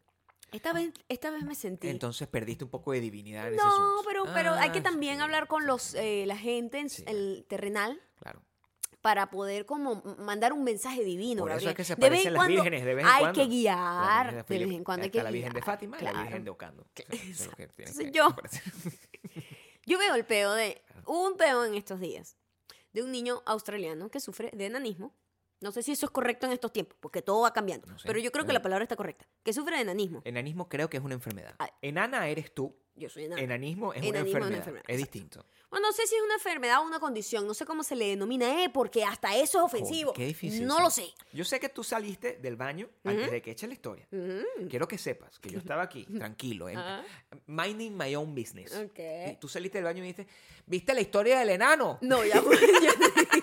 Esta 0.55 0.73
vez, 0.73 0.93
esta 1.09 1.31
vez 1.31 1.43
me 1.43 1.55
sentí. 1.55 1.89
Entonces 1.89 2.29
perdiste 2.29 2.65
un 2.65 2.71
poco 2.71 2.93
de 2.93 3.01
divinidad 3.01 3.49
en 3.49 3.55
ese 3.55 3.63
no, 3.63 3.69
asunto. 3.69 4.03
pero, 4.07 4.25
pero 4.33 4.53
hay 4.53 4.71
que 4.71 4.79
Ah, 4.79 4.83
también 4.85 5.17
sí. 5.17 5.23
hablar 5.23 5.49
con 5.49 5.67
los 5.67 5.95
eh, 5.95 6.25
la 6.27 6.37
gente 6.37 6.79
en 6.79 6.89
Sí. 6.91 7.03
el 7.09 7.45
terrenal 7.49 8.01
Claro. 8.21 8.41
para 9.01 9.31
poder 9.31 9.67
como 9.67 9.97
mandar 10.19 10.53
un 10.53 10.63
mensaje 10.63 11.03
divino. 11.03 11.43
Por 11.43 11.51
eso 11.53 11.71
es 11.71 11.75
que 11.75 11.83
se 11.85 11.97
de 11.97 12.01
vez 12.03 12.11
parecen 12.11 12.29
en 12.29 12.33
las 12.35 12.39
cuando 12.41 12.53
vírgenes 12.63 12.85
de 12.85 12.95
vez 12.95 13.05
en 13.05 13.11
hay 13.11 13.21
cuando. 13.21 13.41
que 13.41 13.47
guiar. 13.49 14.47
De 14.47 14.59
vez 14.59 14.71
en 14.71 14.85
cuando 14.85 15.05
hay 15.05 15.11
que 15.11 15.23
la 15.23 15.31
Virgen 15.33 15.53
de 15.53 15.63
Fátima 15.63 15.99
y 16.01 16.05
la 16.05 16.11
claro. 16.11 16.25
Virgen 16.25 16.45
de 16.45 16.51
Ocando. 16.51 16.83
O 16.87 17.35
sea, 17.35 17.53
que 17.57 17.63
Entonces 17.65 18.13
yo-. 18.13 18.35
Yo 19.87 19.99
veo 19.99 20.15
el 20.15 20.25
peo 20.25 20.53
de. 20.55 20.81
Un 21.07 21.37
peo 21.37 21.65
en 21.65 21.75
estos 21.75 22.01
días 22.01 22.37
de 22.93 23.03
un 23.03 23.11
niño 23.13 23.43
australiano 23.45 24.09
que 24.09 24.21
sufre 24.21 24.51
de 24.55 24.67
enanismo. 24.67 25.15
No 25.65 25.73
sé 25.73 25.83
si 25.83 25.93
eso 25.93 26.05
es 26.07 26.13
correcto 26.13 26.47
en 26.47 26.53
estos 26.53 26.73
tiempos, 26.73 26.97
porque 27.01 27.23
todo 27.23 27.41
va 27.41 27.53
cambiando. 27.53 27.87
No 27.89 27.99
sé. 27.99 28.07
Pero 28.07 28.19
yo 28.21 28.31
creo 28.31 28.45
que 28.45 28.51
Eh. 28.51 28.55
la 28.55 28.63
palabra 28.63 28.85
está 28.85 28.97
correcta. 28.97 29.27
Que 29.43 29.53
sufre 29.55 29.77
de 29.77 29.83
enanismo. 29.83 30.21
Enanismo 30.25 30.69
creo 30.69 30.91
que 30.91 30.99
es 30.99 31.03
una 31.03 31.15
enfermedad. 31.15 31.55
Ay. 31.59 31.71
Enana 31.81 32.29
eres 32.29 32.53
tú. 32.55 32.77
Yo 32.97 33.09
soy 33.09 33.25
enana. 33.25 33.43
Enanismo 33.43 33.93
es 33.93 34.05
Enanismo 34.05 34.11
una 34.13 34.19
es 34.21 34.23
una 34.23 34.39
enfermedad. 34.39 34.59
enfermedad, 34.59 34.85
Es 34.87 34.99
distinto. 34.99 35.45
Bueno, 35.69 35.89
no 35.89 35.93
sé 35.93 36.07
si 36.07 36.15
es 36.15 36.23
una 36.23 36.35
enfermedad 36.35 36.79
o 36.81 36.83
una 36.87 37.01
condición. 37.01 37.45
No 37.45 37.53
sé 37.53 37.67
cómo 37.67 37.83
se 37.83 37.97
le 37.97 38.07
denomina, 38.07 38.63
eh, 38.63 38.71
porque 38.73 39.03
hasta 39.03 39.35
eso 39.35 39.59
es 39.59 39.65
ofensivo. 39.65 40.11
Joder, 40.13 40.17
qué 40.23 40.27
difícil. 40.27 40.65
No 40.65 40.77
sí. 40.77 40.83
lo 40.83 40.91
sé. 40.91 41.15
Yo 41.33 41.45
sé 41.45 41.59
que 41.59 41.69
tú 41.71 41.83
saliste 41.83 42.37
del 42.37 42.55
baño 42.55 42.89
antes 43.03 43.33
de 43.33 43.43
que 43.43 43.51
eche 43.51 43.67
la 43.67 43.73
historia. 43.75 44.07
Ujú. 44.13 44.69
Quiero 44.69 44.87
que 44.87 44.97
sepas 44.99 45.41
que 45.41 45.51
yo 45.51 45.59
estaba 45.59 45.83
aquí, 45.83 46.05
tranquilo, 46.29 46.69
en- 46.69 46.79
Ah. 46.79 47.03
minding 47.47 47.97
my 47.97 48.15
own 48.15 48.33
business. 48.33 48.73
Ok. 48.77 49.01
Y 49.33 49.37
tú 49.41 49.49
saliste 49.49 49.79
del 49.79 49.87
baño 49.87 49.99
y 50.05 50.09
dijiste, 50.09 50.29
¿viste 50.67 50.95
la 50.95 51.01
historia 51.01 51.41
del 51.41 51.49
enano? 51.51 51.99
No, 52.03 52.25
ya, 52.25 52.35
yo, 52.45 52.51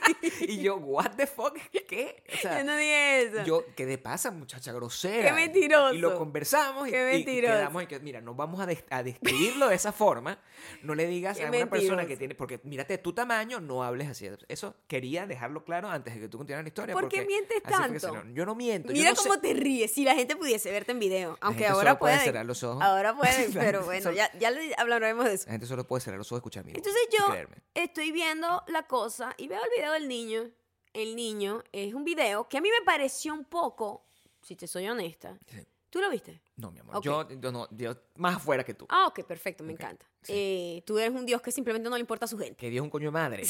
Y 0.42 0.62
yo, 0.62 0.78
¿what 0.78 1.12
the 1.16 1.28
fuck? 1.28 1.58
¿Qué? 1.88 2.24
O 2.34 2.38
sea, 2.38 2.60
yo 2.60 2.64
no 2.66 2.76
dije 2.78 3.22
eso. 3.24 3.44
yo, 3.44 3.64
¿qué 3.76 3.86
te 3.86 3.98
pasa, 3.98 4.32
muchacha 4.32 4.72
grosera? 4.74 5.28
Qué 5.30 5.34
mentiroso. 5.34 5.94
Y 5.94 6.00
lo 6.00 6.18
conversamos 6.18 6.88
y, 6.88 6.92
y- 6.96 7.16
y 7.22 7.26
quedamos 7.42 7.82
en 7.82 7.88
que, 7.88 8.00
mira, 8.00 8.22
no 8.22 8.34
vamos 8.36 8.60
a, 8.62 8.66
des- 8.66 8.84
a 8.90 9.04
describirlo 9.04 9.70
de 9.70 9.76
esa 9.76 9.92
forma. 9.92 10.40
No 10.84 10.96
le 10.96 11.06
digas 11.08 11.38
Qué 11.38 11.46
a 11.46 11.50
una 11.50 11.70
persona 11.70 12.06
que 12.06 12.18
tiene, 12.18 12.36
porque 12.36 12.60
mírate 12.64 12.98
tu 12.98 13.14
tamaño, 13.14 13.60
no 13.62 13.84
hables 13.84 14.08
así. 14.10 14.30
Eso 14.48 14.76
quería 14.88 15.26
dejarlo 15.28 15.64
claro 15.64 15.90
antes 15.90 16.14
de 16.16 16.22
que 16.22 16.28
tú 16.28 16.38
continuaras 16.38 16.64
la 16.66 16.70
historia. 16.70 16.94
¿Por 16.94 17.08
qué 17.10 17.18
porque 17.18 17.28
mientes 17.28 17.64
tanto? 17.64 18.24
no, 18.24 18.34
yo 18.34 18.46
no 18.46 18.56
miento. 18.56 18.92
Mira 18.94 19.12
no 19.12 19.16
sé- 19.16 19.28
cómo 19.30 19.40
te 19.42 19.54
ríes. 19.54 19.92
Si 19.94 20.04
la 20.04 20.16
gente 20.16 20.36
pudiese 20.36 20.72
verte 20.72 20.92
en 20.92 21.00
video. 21.00 21.38
Aunque 21.42 21.68
ahora 21.68 21.98
puede 22.00 22.18
cerrar 22.20 22.46
los 22.46 22.64
ojos. 22.64 22.82
Ahora 22.84 23.16
pueden, 23.18 23.54
pero 23.54 23.84
bueno, 23.84 24.04
solo- 24.04 24.16
ya, 24.16 24.32
ya 24.40 24.52
le 24.52 24.74
hablaremos 24.78 25.26
de 25.26 25.34
eso. 25.34 25.46
La 25.48 25.52
gente 25.54 25.68
solo 25.68 25.86
puede 25.86 26.02
cerrar 26.02 26.18
los 26.18 26.28
ojos 26.32 26.40
y 26.40 26.42
escuchar 26.42 26.66
mi 26.66 26.72
Entonces 26.72 27.02
yo 27.18 27.34
estoy 27.74 28.12
viendo 28.12 28.64
la 28.68 28.84
cosa 28.88 29.34
y 29.38 29.48
veo 29.48 29.60
el 29.64 29.70
video 29.76 29.91
del 29.92 30.08
niño. 30.08 30.50
El 30.94 31.16
niño 31.16 31.64
es 31.72 31.94
un 31.94 32.04
video 32.04 32.48
que 32.50 32.58
a 32.58 32.62
mí 32.62 32.70
me 32.70 32.84
pareció 32.86 33.34
un 33.34 33.46
poco, 33.46 34.06
si 34.42 34.56
te 34.56 34.68
soy 34.68 34.88
honesta. 34.88 35.38
Sí. 35.48 35.66
¿Tú 35.90 36.00
lo 36.00 36.10
viste? 36.10 36.42
No, 36.56 36.72
mi 36.72 36.80
amor. 36.80 37.02
Yo, 37.02 37.28
yo 37.30 37.52
no, 37.52 37.68
yo 37.72 37.94
más 38.16 38.38
afuera 38.38 38.64
que 38.64 38.74
tú. 38.74 38.86
Ah, 38.90 39.08
ok, 39.08 39.24
perfecto, 39.26 39.62
me 39.64 39.74
encanta. 39.74 40.06
sí. 40.22 40.32
Eh, 40.34 40.84
tú 40.86 40.98
eres 40.98 41.12
un 41.14 41.26
Dios 41.26 41.42
que 41.42 41.52
simplemente 41.52 41.90
no 41.90 41.96
le 41.98 42.02
importa 42.02 42.26
a 42.26 42.28
su 42.30 42.38
gente. 42.38 42.56
Que 42.56 42.70
Dios 42.70 42.82
es 42.82 42.86
un 42.86 42.90
coño 42.90 43.08
de 43.08 43.12
madre. 43.12 43.44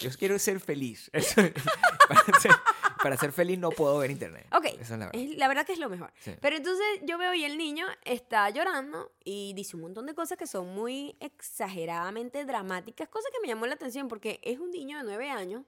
Yo 0.00 0.10
quiero 0.18 0.38
ser 0.38 0.60
feliz. 0.60 1.08
Eso- 1.12 1.40
para, 2.08 2.40
ser, 2.40 2.52
para 3.02 3.16
ser 3.16 3.32
feliz 3.32 3.58
no 3.58 3.70
puedo 3.70 3.98
ver 3.98 4.10
internet. 4.10 4.46
Ok, 4.52 4.66
Esa 4.66 4.80
es 4.82 4.90
la 4.90 4.96
verdad. 5.06 5.12
es- 5.14 5.36
la 5.36 5.48
verdad 5.48 5.66
que 5.66 5.72
es 5.72 5.78
lo 5.78 5.88
mejor. 5.88 6.12
Sí. 6.20 6.32
Pero 6.40 6.56
entonces 6.56 6.86
yo 7.02 7.18
veo 7.18 7.34
y 7.34 7.44
el 7.44 7.56
niño 7.58 7.86
está 8.04 8.48
llorando 8.50 9.10
y 9.24 9.52
dice 9.54 9.76
un 9.76 9.82
montón 9.82 10.06
de 10.06 10.14
cosas 10.14 10.36
que 10.38 10.46
son 10.46 10.74
muy 10.74 11.16
exageradamente 11.20 12.44
dramáticas, 12.44 13.08
cosas 13.08 13.30
que 13.32 13.40
me 13.40 13.48
llamó 13.48 13.66
la 13.66 13.74
atención 13.74 14.08
porque 14.08 14.40
es 14.42 14.58
un 14.58 14.70
niño 14.70 14.98
de 14.98 15.04
nueve 15.04 15.30
años 15.30 15.64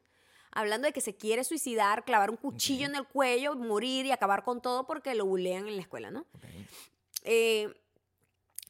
hablando 0.52 0.86
de 0.86 0.92
que 0.92 1.00
se 1.00 1.14
quiere 1.16 1.44
suicidar, 1.44 2.04
clavar 2.04 2.28
un 2.30 2.36
cuchillo 2.36 2.86
en 2.86 2.94
el 2.96 3.06
cuello, 3.06 3.54
morir 3.54 4.06
y 4.06 4.10
acabar 4.10 4.42
con 4.42 4.60
todo 4.60 4.86
porque 4.86 5.14
lo 5.14 5.24
bulean 5.24 5.68
en 5.68 5.76
la 5.76 5.82
escuela, 5.82 6.10
¿no? 6.10 6.26
Eh, 7.24 7.72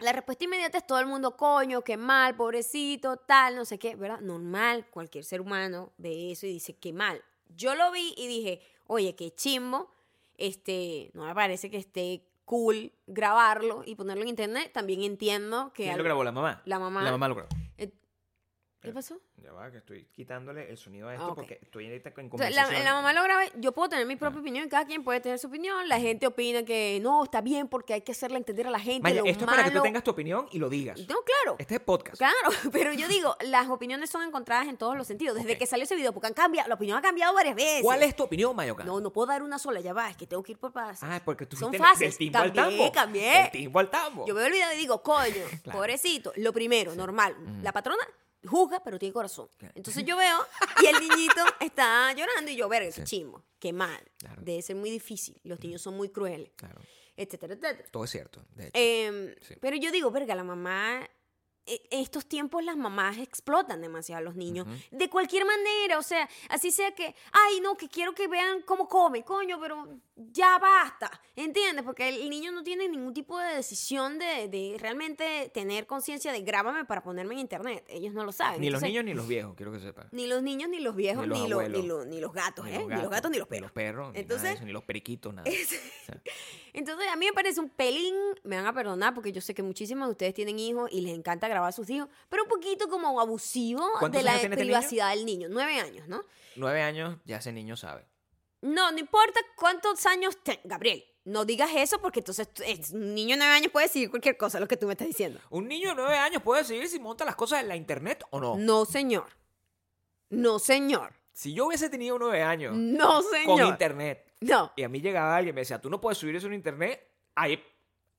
la 0.01 0.13
respuesta 0.13 0.45
inmediata 0.45 0.79
es 0.79 0.87
todo 0.87 0.99
el 0.99 1.07
mundo, 1.07 1.37
coño, 1.37 1.83
qué 1.83 1.97
mal, 1.97 2.35
pobrecito, 2.37 3.17
tal, 3.19 3.55
no 3.57 3.65
sé 3.65 3.79
qué, 3.79 3.97
¿verdad? 3.97 4.21
Normal, 4.21 4.87
cualquier 4.91 5.25
ser 5.25 5.41
humano 5.43 5.93
ve 5.99 6.33
eso 6.33 6.47
y 6.47 6.53
dice, 6.53 6.75
qué 6.75 6.93
mal. 6.93 7.23
Yo 7.57 7.75
lo 7.75 7.91
vi 7.93 8.15
y 8.17 8.27
dije, 8.27 8.61
oye, 8.87 9.15
qué 9.17 9.35
chimbo, 9.35 9.91
este, 10.37 11.11
no 11.15 11.25
me 11.27 11.35
parece 11.35 11.71
que 11.71 11.77
esté 11.77 12.27
cool 12.45 12.93
grabarlo 13.07 13.83
y 13.87 13.95
ponerlo 13.95 14.23
en 14.23 14.29
internet. 14.29 14.73
También 14.73 15.03
entiendo 15.03 15.73
que... 15.73 15.83
¿Quién 15.85 15.91
al- 15.93 15.99
lo 15.99 16.05
grabó? 16.05 16.25
¿La 16.25 16.33
mamá? 16.33 16.63
La 16.65 16.79
mamá. 16.79 17.03
La 17.03 17.11
mamá 17.13 17.29
lo 17.29 17.35
grabó. 17.37 17.49
¿Qué 18.81 18.93
pasó? 18.93 19.21
Ya 19.37 19.53
va, 19.53 19.71
que 19.71 19.77
estoy 19.77 20.07
quitándole 20.07 20.71
el 20.71 20.79
sonido 20.79 21.09
a 21.09 21.13
esto 21.15 21.27
Ah, 21.33 21.35
porque 21.35 21.59
estoy 21.61 21.85
ahorita 21.87 22.13
en 22.17 22.31
O 22.33 22.39
sea, 22.39 22.49
la, 22.51 22.63
conversación. 22.63 22.85
la 22.85 22.95
mamá 22.95 23.13
lo 23.13 23.23
graba, 23.23 23.43
yo 23.57 23.73
puedo 23.73 23.91
tener 23.91 24.07
mi 24.07 24.17
propia 24.17 24.41
opinión, 24.41 24.69
cada 24.71 24.87
quien 24.87 25.05
puede 25.05 25.21
tener 25.21 25.39
su 25.39 25.49
opinión, 25.49 25.87
la 25.87 26.01
gente 26.01 26.27
opina 26.27 26.63
que 26.65 26.99
no, 27.03 27.25
está 27.25 27.43
bien 27.43 27.69
porque 27.69 27.93
hay 27.93 28.01
que 28.01 28.13
hacerle 28.13 28.39
entender 28.39 28.67
a 28.67 28.71
la 28.71 28.81
gente 28.81 29.03
Maya, 29.03 29.21
lo 29.21 29.27
esto 29.27 29.45
es 29.45 29.51
para 29.51 29.65
que 29.65 29.71
tú 29.71 29.83
tengas 29.83 30.03
tu 30.03 30.11
opinión 30.13 30.49
y 30.51 30.59
lo 30.59 30.71
digas. 30.71 30.99
No, 31.01 31.17
claro. 31.23 31.57
Este 31.59 31.75
es 31.75 31.81
podcast. 31.81 32.17
Claro, 32.17 32.35
pero 32.73 32.95
yo 32.95 33.07
digo, 33.07 33.37
las 33.43 33.69
opiniones 33.69 34.09
son 34.09 34.23
encontradas 34.23 34.67
en 34.67 34.79
todos 34.79 34.97
los 34.97 35.07
sentidos. 35.07 35.37
Desde 35.37 35.59
que 35.59 35.67
salió 35.67 35.85
ese 35.85 35.95
video, 35.95 36.15
porque 36.15 36.29
han 36.29 36.35
cambiado, 36.35 36.67
la 36.69 36.75
opinión 36.77 36.97
ha 36.97 37.03
cambiado 37.03 37.35
varias 37.35 37.57
veces. 37.57 37.83
¿Cuál 37.83 38.03
es 38.03 38.17
tu 38.17 38.23
opinión, 38.23 38.57
Mayoca? 38.57 38.85
No, 38.85 38.99
no 39.01 39.13
puedo 39.13 39.27
dar 39.27 39.43
una 39.43 39.59
sola, 39.59 39.81
ya 39.81 39.93
va, 39.93 40.09
es 40.09 40.17
que 40.17 40.27
tengo 40.27 40.43
que 40.43 40.53
ir 40.53 40.59
por 40.59 40.73
pasos. 40.73 41.07
Ah, 41.07 41.21
porque 41.23 41.45
tú 41.45 41.55
Son 41.57 41.71
del 41.71 41.83
fases. 41.83 42.17
timbo 42.17 42.39
al 42.39 42.53
Cambié, 42.55 42.79
tambo. 42.79 42.93
cambié. 42.93 43.43
Del 43.43 43.51
timbo 43.51 43.79
al 43.79 43.91
tambo. 43.91 44.27
Yo 44.27 44.35
veo 44.35 44.47
el 44.47 44.53
video 44.53 44.73
y 44.73 44.77
digo, 44.79 45.03
coño, 45.03 45.35
Claro. 45.65 45.79
pobrecito. 45.79 46.33
Lo 46.37 46.55
primero, 46.55 46.95
normal. 46.95 47.37
La 47.63 47.73
patrona 47.73 48.03
juzga, 48.47 48.83
pero 48.83 48.99
tiene 48.99 49.13
corazón. 49.13 49.49
Claro. 49.59 49.73
Entonces 49.77 50.05
yo 50.05 50.17
veo 50.17 50.39
y 50.83 50.87
el 50.87 51.01
niñito 51.09 51.43
está 51.61 52.13
llorando 52.13 52.51
y 52.51 52.57
yo, 52.57 52.69
verga, 52.69 52.87
qué 52.87 52.93
Sí. 53.07 53.17
chimbo, 53.19 53.45
qué 53.59 53.73
mal. 53.73 54.03
Claro. 54.19 54.41
Debe 54.43 54.63
ser 54.63 54.77
muy 54.77 54.91
difícil. 54.91 55.41
Los 55.45 55.61
niños 55.61 55.83
son 55.83 55.97
muy 55.97 56.09
crueles, 56.11 56.51
Claro, 56.57 56.81
etcétera, 57.17 57.55
etcétera. 57.55 57.89
todo 57.91 58.05
es 58.05 58.11
cierto. 58.11 58.43
De 58.55 58.65
hecho. 58.69 58.73
Em, 58.75 59.35
Sí. 59.43 59.55
Pero 59.61 59.77
yo 59.77 59.91
digo, 59.91 60.11
verga, 60.11 60.35
la 60.35 60.45
mamá. 60.45 61.09
En 61.67 62.01
estos 62.01 62.27
tiempos 62.27 62.65
las 62.65 62.77
mamás 62.77 63.19
explotan 63.19 63.81
demasiado 63.83 64.19
a 64.19 64.23
los 64.23 64.35
niños. 64.35 64.67
Ujú. 64.67 64.77
De 64.97 65.09
cualquier 65.11 65.45
manera, 65.45 65.99
o 65.99 66.03
sea, 66.03 66.29
así 66.49 66.73
sea 66.73 66.95
que, 66.95 67.15
ay, 67.33 67.61
no, 67.61 67.77
que 67.77 67.87
quiero 67.89 68.13
que 68.15 68.27
vean 68.27 68.63
cómo 68.63 68.89
come, 68.89 69.23
coño, 69.25 69.61
pero 69.61 69.87
ya 70.33 70.59
basta, 70.59 71.11
¿entiendes? 71.37 71.85
Porque 71.85 72.09
el 72.09 72.29
niño 72.31 72.53
no 72.53 72.63
tiene 72.63 72.89
ningún 72.89 73.13
tipo 73.15 73.39
de 73.39 73.55
decisión 73.57 74.19
de, 74.19 74.49
de 74.49 74.77
realmente 74.79 75.51
tener 75.55 75.87
conciencia 75.87 76.33
de 76.33 76.43
grábame 76.43 76.85
para 76.85 77.03
ponerme 77.03 77.35
en 77.35 77.41
internet. 77.41 77.85
Ellos 77.89 78.13
no 78.15 78.25
lo 78.25 78.33
saben. 78.33 78.61
ni 78.61 78.71
los 78.71 78.83
niños 78.83 79.05
ni 79.05 79.15
los 79.15 79.27
viejos, 79.27 79.55
quiero 79.57 79.73
que 79.73 79.81
sepan. 79.81 80.09
Ni 80.13 80.27
los 80.27 80.43
niños, 80.43 80.69
ni 80.69 80.81
los 80.81 80.95
viejos, 80.97 81.23
Ni 81.25 81.29
los 81.29 81.39
ni, 81.41 81.49
los, 81.49 81.53
abuelos. 81.61 81.83
ni, 81.83 81.89
los, 81.89 82.07
ni 82.07 82.21
los 82.21 82.33
gatos, 82.33 82.67
¿eh? 82.67 82.79
Ni 82.87 82.97
los 82.97 83.11
gatos, 83.11 83.31
ni 83.31 83.39
los 83.39 83.47
Ni 83.49 83.51
perros. 83.51 83.63
los 83.63 83.73
perros, 83.73 84.13
ni, 84.13 84.19
Entonces- 84.21 84.55
eso, 84.57 84.65
ni 84.65 84.73
los 84.73 84.85
periquitos, 84.85 85.33
nada. 85.35 85.51
O 86.01 86.13
sea, 86.13 86.21
Entonces, 86.73 87.09
a 87.09 87.17
mí 87.17 87.27
me 87.27 87.33
parece 87.33 87.61
un 87.61 87.69
pelín, 87.69 88.15
me 88.45 88.57
van 88.57 88.67
a 88.67 88.73
perdonar 88.73 89.15
porque 89.15 89.33
yo 89.33 89.41
sé 89.41 89.55
que 89.55 89.63
muchísimos 89.63 90.09
de 90.09 90.13
ustedes 90.13 90.35
tienen 90.35 90.59
hijos 90.59 90.89
y 90.93 91.01
les 91.03 91.15
encanta 91.17 91.49
grabar 91.49 91.69
a 91.69 91.73
sus 91.73 91.89
hijos, 91.91 92.09
pero 92.29 92.45
un 92.45 92.49
poquito 92.49 92.89
como 92.89 93.21
abusivo 93.21 93.89
¿Cuántos 93.99 94.19
de 94.21 94.25
la 94.25 94.37
este 94.37 94.49
niño? 94.49 94.59
privacidad 94.61 95.11
del 95.15 95.25
niño. 95.27 95.49
Nueve 95.51 95.79
años, 95.81 96.09
¿no? 96.09 96.23
Nueve 96.57 96.83
años, 96.83 97.17
ya 97.25 97.37
ese 97.37 97.53
niño 97.53 97.77
sabe. 97.77 98.05
No, 98.63 98.93
no 98.93 98.99
importa 98.99 99.41
cuántos 99.57 100.05
años 100.07 100.37
te... 100.43 100.61
Gabriel, 100.65 101.05
no 101.25 101.45
digas 101.45 101.71
eso 101.75 102.01
porque 102.01 102.21
entonces 102.21 102.49
un 102.93 103.15
niño 103.15 103.35
de 103.35 103.39
nueve 103.39 103.53
años 103.55 103.73
puede 103.73 103.87
decir 103.87 104.11
cualquier 104.11 104.37
cosa, 104.37 104.61
lo 104.61 104.69
que 104.69 104.77
tú 104.77 104.87
me 104.87 104.93
estás 104.93 105.07
diciendo. 105.09 105.41
¿Un 105.51 105.69
niño 105.69 105.91
de 105.91 105.95
nueve 105.95 106.17
años 106.17 106.43
puede 106.43 106.63
decidir 106.63 106.89
si 106.89 106.99
monta 106.99 107.25
las 107.25 107.37
cosas 107.37 107.61
en 107.61 107.69
la 107.69 107.77
internet 107.77 108.25
o 108.31 108.41
no? 108.41 108.57
No, 108.57 108.85
señor. 108.85 109.29
No, 110.31 110.59
señor. 110.59 111.15
Si 111.33 111.55
yo 111.55 111.67
hubiese 111.67 111.89
tenido 111.89 112.19
nueve 112.19 112.43
años 112.43 112.77
No, 112.77 113.23
con 113.23 113.31
señor. 113.33 113.69
internet 113.69 114.35
No. 114.41 114.73
y 114.77 114.83
a 114.83 114.89
mí 114.89 115.01
llegaba 115.01 115.37
alguien 115.37 115.55
y 115.55 115.57
me 115.57 115.61
decía, 115.63 115.81
tú 115.81 115.89
no 115.89 116.01
puedes 116.01 116.19
subir 116.19 116.37
eso 116.37 116.47
en 116.49 116.55
internet, 116.55 117.07
ay, 117.35 117.63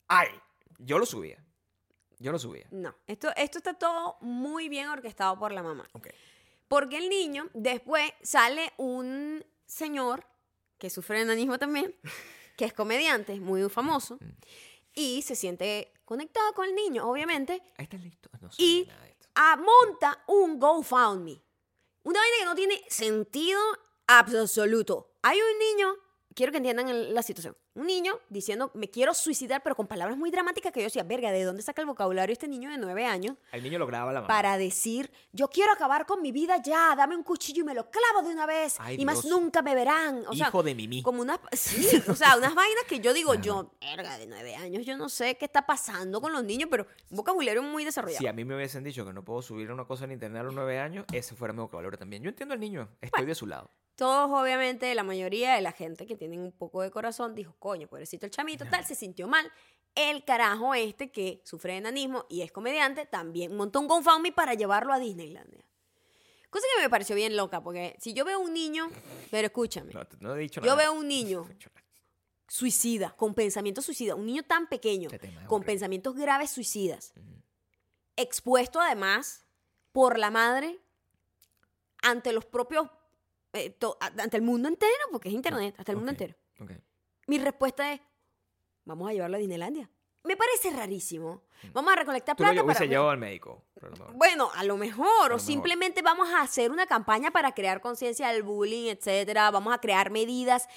ay, 0.08 0.30
yo 0.80 0.98
lo 0.98 1.06
subía. 1.06 1.44
Yo 2.20 2.32
lo 2.32 2.40
subía. 2.40 2.68
No. 2.72 2.96
Esto, 3.08 3.30
esto 3.36 3.58
está 3.58 3.74
todo 3.74 4.18
muy 4.22 4.70
bien 4.70 4.90
orquestado 4.90 5.38
por 5.40 5.52
la 5.52 5.64
mamá. 5.64 5.88
Ok. 5.94 6.08
Porque 6.68 6.98
el 6.98 7.10
niño, 7.10 7.50
después 7.54 8.12
sale 8.22 8.72
un 8.78 9.44
señor 9.66 10.24
que 10.82 10.90
sufre 10.90 11.18
de 11.18 11.22
enanismo 11.24 11.60
también, 11.60 11.96
que 12.58 12.66
es 12.66 12.74
comediante, 12.74 13.40
muy 13.40 13.70
famoso, 13.70 14.18
y 14.96 15.22
se 15.22 15.36
siente 15.36 15.94
conectado 16.06 16.54
con 16.54 16.66
el 16.68 16.74
niño, 16.74 17.08
obviamente, 17.08 17.62
Ahí 17.78 17.84
está 17.84 17.98
listo. 17.98 18.30
No 18.42 18.50
Y- 18.58 18.86
nada 18.88 19.04
de 19.04 19.12
esto. 19.12 19.28
ah, 19.36 19.56
monta 19.58 20.24
un 20.28 20.60
GoFundMe. 20.60 21.40
Una 22.04 22.20
vaina 22.20 22.36
que 22.40 22.46
no 22.46 22.56
tiene 22.56 22.84
sentido 22.90 23.60
absoluto. 24.08 25.14
Hay 25.22 25.38
un 25.40 25.60
niño, 25.60 25.96
quiero 26.36 26.52
que 26.52 26.58
entiendan 26.58 27.14
la 27.14 27.24
situación, 27.24 27.56
un 27.74 27.88
niño 27.88 28.20
diciendo, 28.30 28.72
me 28.74 28.90
quiero 28.90 29.14
suicidar, 29.14 29.62
pero 29.64 29.76
con 29.76 29.88
palabras 29.88 30.18
muy 30.18 30.32
dramáticas 30.32 30.72
que 30.72 30.80
yo 30.80 30.86
decía, 30.86 31.04
verga, 31.04 31.32
¿de 31.32 31.44
dónde 31.44 31.62
saca 31.62 31.82
el 31.82 31.88
vocabulario 31.88 32.34
este 32.34 32.48
niño 32.48 32.70
de 32.70 32.78
nueve 32.78 33.06
años? 33.06 33.38
El 33.52 33.64
niño 33.64 33.80
lo 33.80 33.88
grababa 33.88 34.12
la 34.14 34.22
mamá. 34.22 34.28
para 34.28 34.58
decir, 34.58 35.12
yo 35.32 35.48
quiero 35.50 35.72
acabar 35.72 36.06
con 36.06 36.22
mi 36.22 36.32
vida 36.32 36.62
ya, 36.62 36.96
dame 36.96 37.16
un 37.16 37.24
cuchillo 37.24 37.62
y 37.62 37.66
me 37.66 37.74
lo 37.74 37.90
clavo 37.90 38.28
de 38.28 38.34
una 38.34 38.46
vez 38.46 38.76
Ay, 38.80 38.98
y 39.00 39.06
más 39.06 39.26
nunca 39.26 39.62
me 39.62 39.76
verán. 39.76 40.24
O 40.28 40.34
sea, 40.34 40.48
Hijo 40.48 40.64
de 40.64 40.76
Mimi. 40.76 41.02
como 41.02 41.22
unas, 41.22 41.40
sí, 41.54 42.02
o 42.08 42.16
sea, 42.16 42.38
unas 42.38 42.54
vainas 42.56 42.84
que 42.88 43.00
yo 43.00 43.14
digo, 43.14 43.34
Ajá. 43.34 43.42
yo, 43.42 43.72
verga, 43.80 44.18
de 44.18 44.28
nueve 44.28 44.56
años, 44.56 44.86
yo 44.86 44.98
no 44.98 45.10
sé 45.10 45.36
qué 45.36 45.46
está 45.46 45.66
pasando 45.66 46.22
con 46.22 46.32
los 46.34 46.44
niños, 46.44 46.70
pero 46.70 46.88
un 47.10 47.18
vocabulario 47.18 47.64
muy 47.64 47.86
desarrollado. 47.86 48.20
Si 48.20 48.28
a 48.28 48.34
mí 48.34 48.46
me 48.46 48.56
hubiesen 48.56 48.84
dicho 48.84 49.06
que 49.06 49.14
no 49.14 49.24
puedo 49.24 49.42
subir 49.42 49.72
una 49.72 49.86
cosa 49.86 50.06
en 50.06 50.12
internet 50.12 50.42
a 50.42 50.44
los 50.44 50.54
nueve 50.54 50.80
años, 50.80 51.06
ese 51.12 51.36
fuera 51.36 51.54
mi 51.54 51.60
vocabulario 51.60 51.98
también. 51.98 52.24
Yo 52.24 52.30
entiendo 52.30 52.54
al 52.54 52.60
niño, 52.60 52.90
estoy 53.02 53.26
de 53.26 53.36
su 53.36 53.48
lado. 53.48 53.70
Todos, 54.02 54.32
obviamente, 54.32 54.96
la 54.96 55.04
mayoría 55.04 55.54
de 55.54 55.62
la 55.62 55.72
gente 55.72 56.08
que 56.08 56.16
tienen 56.18 56.40
un 56.40 56.52
poco 56.52 56.82
de 56.82 56.90
corazón 56.90 57.36
dijo, 57.36 57.56
coño, 57.60 57.88
pobrecito 57.88 58.26
el 58.26 58.32
chamito, 58.32 58.66
tal, 58.66 58.84
se 58.84 58.96
sintió 58.96 59.28
mal. 59.28 59.48
El 59.94 60.26
carajo 60.26 60.74
este 60.74 61.12
que 61.12 61.40
sufre 61.46 61.74
de 61.74 61.78
enanismo 61.78 62.26
y 62.28 62.42
es 62.42 62.52
comediante 62.52 63.06
también 63.06 63.56
montó 63.56 63.80
un 63.80 63.86
GoFundMe 63.88 64.32
para 64.32 64.56
llevarlo 64.56 64.92
a 64.92 64.98
Disneylandia. 64.98 65.64
Cosa 66.50 66.66
que 66.76 66.82
me 66.82 66.90
pareció 66.90 67.16
bien 67.16 67.38
loca, 67.38 67.62
porque 67.62 67.96
si 68.00 68.14
yo 68.14 68.26
veo 68.26 68.40
un 68.40 68.52
niño, 68.56 68.90
pero 69.30 69.46
escúchame, 69.46 69.94
No, 69.94 70.02
no 70.20 70.36
he 70.36 70.40
dicho 70.40 70.62
yo 70.62 70.72
nada. 70.72 70.78
veo 70.78 70.94
un 70.94 71.08
niño 71.08 71.48
suicida, 72.48 73.12
con 73.16 73.36
pensamientos 73.36 73.86
suicidas, 73.86 74.18
un 74.18 74.26
niño 74.26 74.42
tan 74.42 74.66
pequeño, 74.66 75.10
Este 75.12 75.20
tema 75.20 75.42
es 75.42 75.48
con 75.48 75.58
horrible. 75.58 75.74
pensamientos 75.74 76.16
graves 76.16 76.50
suicidas, 76.50 77.14
expuesto 78.16 78.82
además 78.82 79.46
por 79.92 80.18
la 80.18 80.32
madre 80.32 80.80
ante 82.02 82.34
los 82.34 82.46
propios, 82.46 82.88
eh, 83.54 83.70
to- 83.72 83.98
ante 84.02 84.38
el 84.38 84.44
mundo 84.44 84.68
entero, 84.70 84.92
porque 85.12 85.30
es 85.30 85.36
internet, 85.36 85.76
hasta 85.78 85.92
el 85.92 85.98
mundo 85.98 86.12
entero. 86.12 86.36
Mi 87.28 87.38
respuesta 87.40 87.94
es, 87.94 88.02
vamos 88.86 89.10
a 89.10 89.14
llevarlo 89.14 89.38
a 89.38 89.40
Disneylandia. 89.40 89.90
Me 90.24 90.36
parece 90.38 90.70
rarísimo. 90.72 91.44
Mm. 91.64 91.74
Vamos 91.74 91.94
a 91.94 91.96
recolectar 91.96 92.36
Tú 92.36 92.44
lo 92.44 92.50
plata 92.50 92.64
hubiese 92.64 92.80
para... 92.80 92.90
llevado 92.90 93.10
al 93.12 93.18
médico. 93.18 93.64
Bueno, 94.14 94.52
a 94.56 94.64
lo 94.64 94.78
mejor, 94.78 95.32
o 95.32 95.40
simplemente 95.40 96.02
vamos 96.02 96.30
a 96.30 96.42
hacer 96.42 96.70
una 96.72 96.86
campaña 96.86 97.32
para 97.32 97.52
crear 97.54 97.82
conciencia 97.82 98.28
del 98.30 98.44
bullying, 98.44 98.90
etcétera. 98.92 99.50
Vamos 99.50 99.74
a 99.74 99.80
crear 99.80 100.12
medidas 100.12 100.68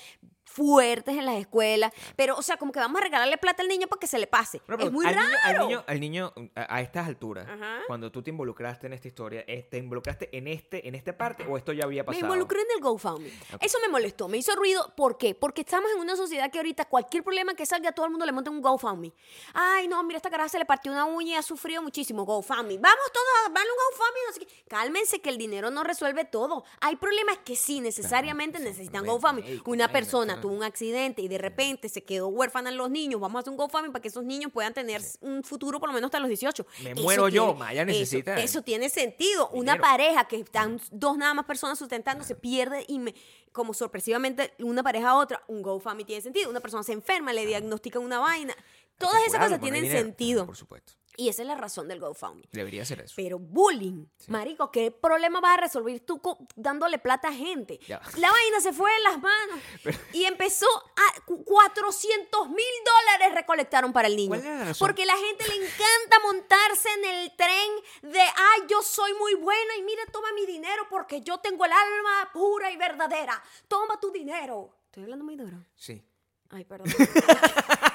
fuertes 0.46 1.16
en 1.16 1.24
las 1.26 1.36
escuelas. 1.36 1.92
Pero, 2.16 2.36
o 2.36 2.42
sea, 2.42 2.56
como 2.56 2.70
que 2.70 2.78
vamos 2.78 3.00
a 3.00 3.04
regalarle 3.04 3.36
plata 3.38 3.62
al 3.62 3.68
niño 3.68 3.88
para 3.88 3.98
que 3.98 4.06
se 4.06 4.18
le 4.18 4.26
pase. 4.26 4.60
Pero, 4.64 4.78
es 4.84 4.92
muy 4.92 5.04
al 5.04 5.14
raro. 5.16 5.66
Niño, 5.66 5.84
al 5.86 6.00
niño, 6.00 6.32
al 6.34 6.38
niño, 6.38 6.50
a, 6.54 6.76
a 6.76 6.80
estas 6.80 7.08
alturas, 7.08 7.46
Ajá. 7.48 7.80
cuando 7.88 8.12
tú 8.12 8.22
te 8.22 8.30
involucraste 8.30 8.86
en 8.86 8.92
esta 8.92 9.08
historia, 9.08 9.42
eh, 9.48 9.66
¿te 9.68 9.78
involucraste 9.78 10.36
en 10.36 10.46
este, 10.46 10.86
en 10.86 10.94
esta 10.94 11.16
parte 11.16 11.44
o 11.48 11.56
esto 11.56 11.72
ya 11.72 11.84
había 11.84 12.02
Me 12.02 12.06
pasado? 12.06 12.26
involucré 12.26 12.60
en 12.60 12.66
el 12.76 12.80
GoFundMe. 12.82 13.32
Eso 13.60 13.78
me 13.80 13.88
molestó, 13.88 14.28
me 14.28 14.36
hizo 14.36 14.54
ruido. 14.54 14.92
¿Por 14.96 15.18
qué? 15.18 15.34
Porque 15.34 15.62
estamos 15.62 15.90
en 15.92 16.00
una 16.00 16.14
sociedad 16.14 16.50
que 16.52 16.58
ahorita 16.58 16.84
cualquier 16.84 17.24
problema 17.24 17.54
que 17.54 17.66
salga, 17.66 17.90
todo 17.92 18.06
el 18.06 18.12
mundo 18.12 18.24
le 18.24 18.32
monta 18.32 18.50
un 18.50 18.60
GoFundMe. 18.60 19.12
Ay, 19.54 19.88
no, 19.88 20.02
mira, 20.04 20.18
esta 20.18 20.30
cara 20.30 20.48
se 20.48 20.58
le 20.58 20.66
partió 20.74 20.90
una 20.90 21.04
uña 21.04 21.34
y 21.34 21.34
ha 21.36 21.42
sufrido 21.42 21.80
muchísimo. 21.82 22.24
GoFundMe. 22.24 22.78
Vamos 22.78 23.04
todos 23.12 23.26
a 23.46 23.50
darle 23.50 23.70
un 23.70 23.76
GoFundMe. 23.90 24.20
No 24.26 24.32
sé 24.32 24.40
qué. 24.40 24.64
Cálmense 24.68 25.20
que 25.20 25.30
el 25.30 25.38
dinero 25.38 25.70
no 25.70 25.84
resuelve 25.84 26.24
todo. 26.24 26.64
Hay 26.80 26.96
problemas 26.96 27.38
que 27.44 27.54
sí, 27.54 27.80
necesariamente 27.80 28.58
sí, 28.58 28.64
necesitan 28.64 29.06
GoFundMe. 29.06 29.60
Una 29.66 29.92
persona 29.92 30.40
tuvo 30.40 30.52
un 30.54 30.64
accidente 30.64 31.22
y 31.22 31.28
de 31.28 31.38
repente 31.38 31.88
se 31.88 32.02
quedó 32.02 32.26
huérfana 32.28 32.70
en 32.70 32.76
los 32.76 32.90
niños. 32.90 33.20
Vamos 33.20 33.38
a 33.38 33.40
hacer 33.40 33.50
un 33.52 33.56
GoFundMe 33.56 33.90
para 33.92 34.02
que 34.02 34.08
esos 34.08 34.24
niños 34.24 34.50
puedan 34.52 34.74
tener 34.74 35.00
un 35.20 35.44
futuro 35.44 35.78
por 35.78 35.88
lo 35.88 35.92
menos 35.94 36.08
hasta 36.08 36.18
los 36.18 36.28
18. 36.28 36.66
Me 36.82 36.90
Eso 36.92 37.02
muero 37.02 37.28
yo, 37.28 37.44
tiene- 37.44 37.58
Maya 37.60 37.82
eso- 37.82 37.86
necesita 37.86 38.40
Eso, 38.40 38.62
tiene 38.62 38.88
sentido. 38.88 39.48
Una 39.50 39.74
dinero. 39.74 39.82
pareja 39.82 40.24
que 40.26 40.36
están 40.40 40.80
dos 40.90 41.16
nada 41.16 41.34
más 41.34 41.44
personas 41.44 41.78
sustentando 41.78 42.24
se 42.24 42.34
pierde 42.34 42.84
y 42.88 42.98
me, 42.98 43.14
como 43.52 43.74
sorpresivamente 43.74 44.54
una 44.58 44.82
pareja 44.82 45.10
a 45.10 45.16
otra, 45.18 45.42
un 45.46 45.62
GoFundMe 45.62 46.04
tiene 46.04 46.20
sentido. 46.20 46.50
Una 46.50 46.58
persona 46.60 46.82
se 46.82 46.92
enferma, 46.92 47.32
le 47.32 47.46
diagnostican 47.46 48.02
una 48.02 48.18
vaina. 48.18 48.56
Todas 48.98 49.22
esas 49.26 49.40
cosas 49.44 49.60
tienen 49.60 49.82
dinero. 49.82 50.00
sentido. 50.00 50.46
Por 50.46 50.56
supuesto. 50.56 50.92
Y 51.16 51.28
esa 51.28 51.42
es 51.42 51.48
la 51.48 51.54
razón 51.54 51.86
del 51.86 52.00
GoFundMe. 52.00 52.42
Debería 52.50 52.84
ser 52.84 53.00
eso. 53.02 53.12
Pero 53.14 53.38
bullying, 53.38 54.04
marico, 54.26 54.72
¿qué 54.72 54.90
problema 54.90 55.40
vas 55.40 55.58
a 55.58 55.60
resolver 55.60 56.00
tú 56.00 56.20
dándole 56.56 56.98
plata 56.98 57.28
a 57.28 57.32
gente? 57.32 57.78
Ya. 57.86 58.00
La 58.16 58.32
vaina 58.32 58.60
se 58.60 58.72
fue 58.72 58.90
de 58.92 59.00
las 59.00 59.20
manos 59.22 59.60
y 60.12 60.24
empezó 60.24 60.66
a 60.66 61.20
cu- 61.24 61.44
400 61.44 62.48
mil 62.48 62.58
dólares 62.84 63.32
recolectaron 63.32 63.92
para 63.92 64.08
el 64.08 64.16
niño. 64.16 64.30
¿Cuál 64.30 64.40
era 64.44 64.58
la 64.58 64.64
razón? 64.64 64.88
Porque 64.88 65.06
la 65.06 65.16
gente 65.16 65.46
le 65.46 65.54
encanta 65.54 66.18
montarse 66.24 66.88
en 66.98 67.04
el 67.04 67.36
tren 67.36 67.70
de, 68.12 68.20
ay, 68.20 68.62
yo 68.68 68.82
soy 68.82 69.12
muy 69.14 69.34
buena 69.34 69.76
y 69.78 69.82
mira, 69.84 70.02
toma 70.10 70.32
mi 70.34 70.46
dinero 70.46 70.82
porque 70.90 71.20
yo 71.20 71.38
tengo 71.38 71.64
el 71.64 71.70
alma 71.72 72.30
pura 72.32 72.72
y 72.72 72.76
verdadera. 72.76 73.40
Toma 73.68 74.00
tu 74.00 74.10
dinero. 74.10 74.74
Estoy 74.86 75.04
hablando 75.04 75.24
muy 75.24 75.36
duro. 75.36 75.58
Sí. 75.76 76.02
Ay, 76.50 76.64
perdón. 76.64 76.88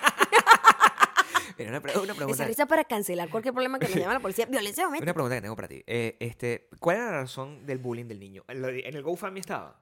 Pero 1.60 1.70
una, 1.72 1.82
pre- 1.82 1.98
una 2.00 2.14
pregunta. 2.14 2.42
Esa 2.44 2.48
risa 2.48 2.66
para 2.66 2.84
cancelar 2.86 3.30
cualquier 3.30 3.54
problema 3.54 3.78
que 3.80 3.88
me 3.90 4.00
llama 4.02 4.14
la 4.14 4.20
policía. 4.20 4.46
Violencia 4.46 4.84
doméstica. 4.86 5.04
Una 5.06 5.14
pregunta 5.14 5.36
que 5.36 5.42
tengo 5.42 5.56
para 5.56 5.68
ti. 5.68 5.84
Eh, 5.86 6.18
este, 6.20 6.70
¿Cuál 6.80 6.98
era 6.98 7.06
la 7.08 7.12
razón 7.22 7.66
del 7.66 7.78
bullying 7.80 8.06
del 8.06 8.20
niño? 8.20 8.44
¿En 8.48 8.64
el 8.96 9.04
GoFundMe 9.04 9.40
estaba? 9.40 9.82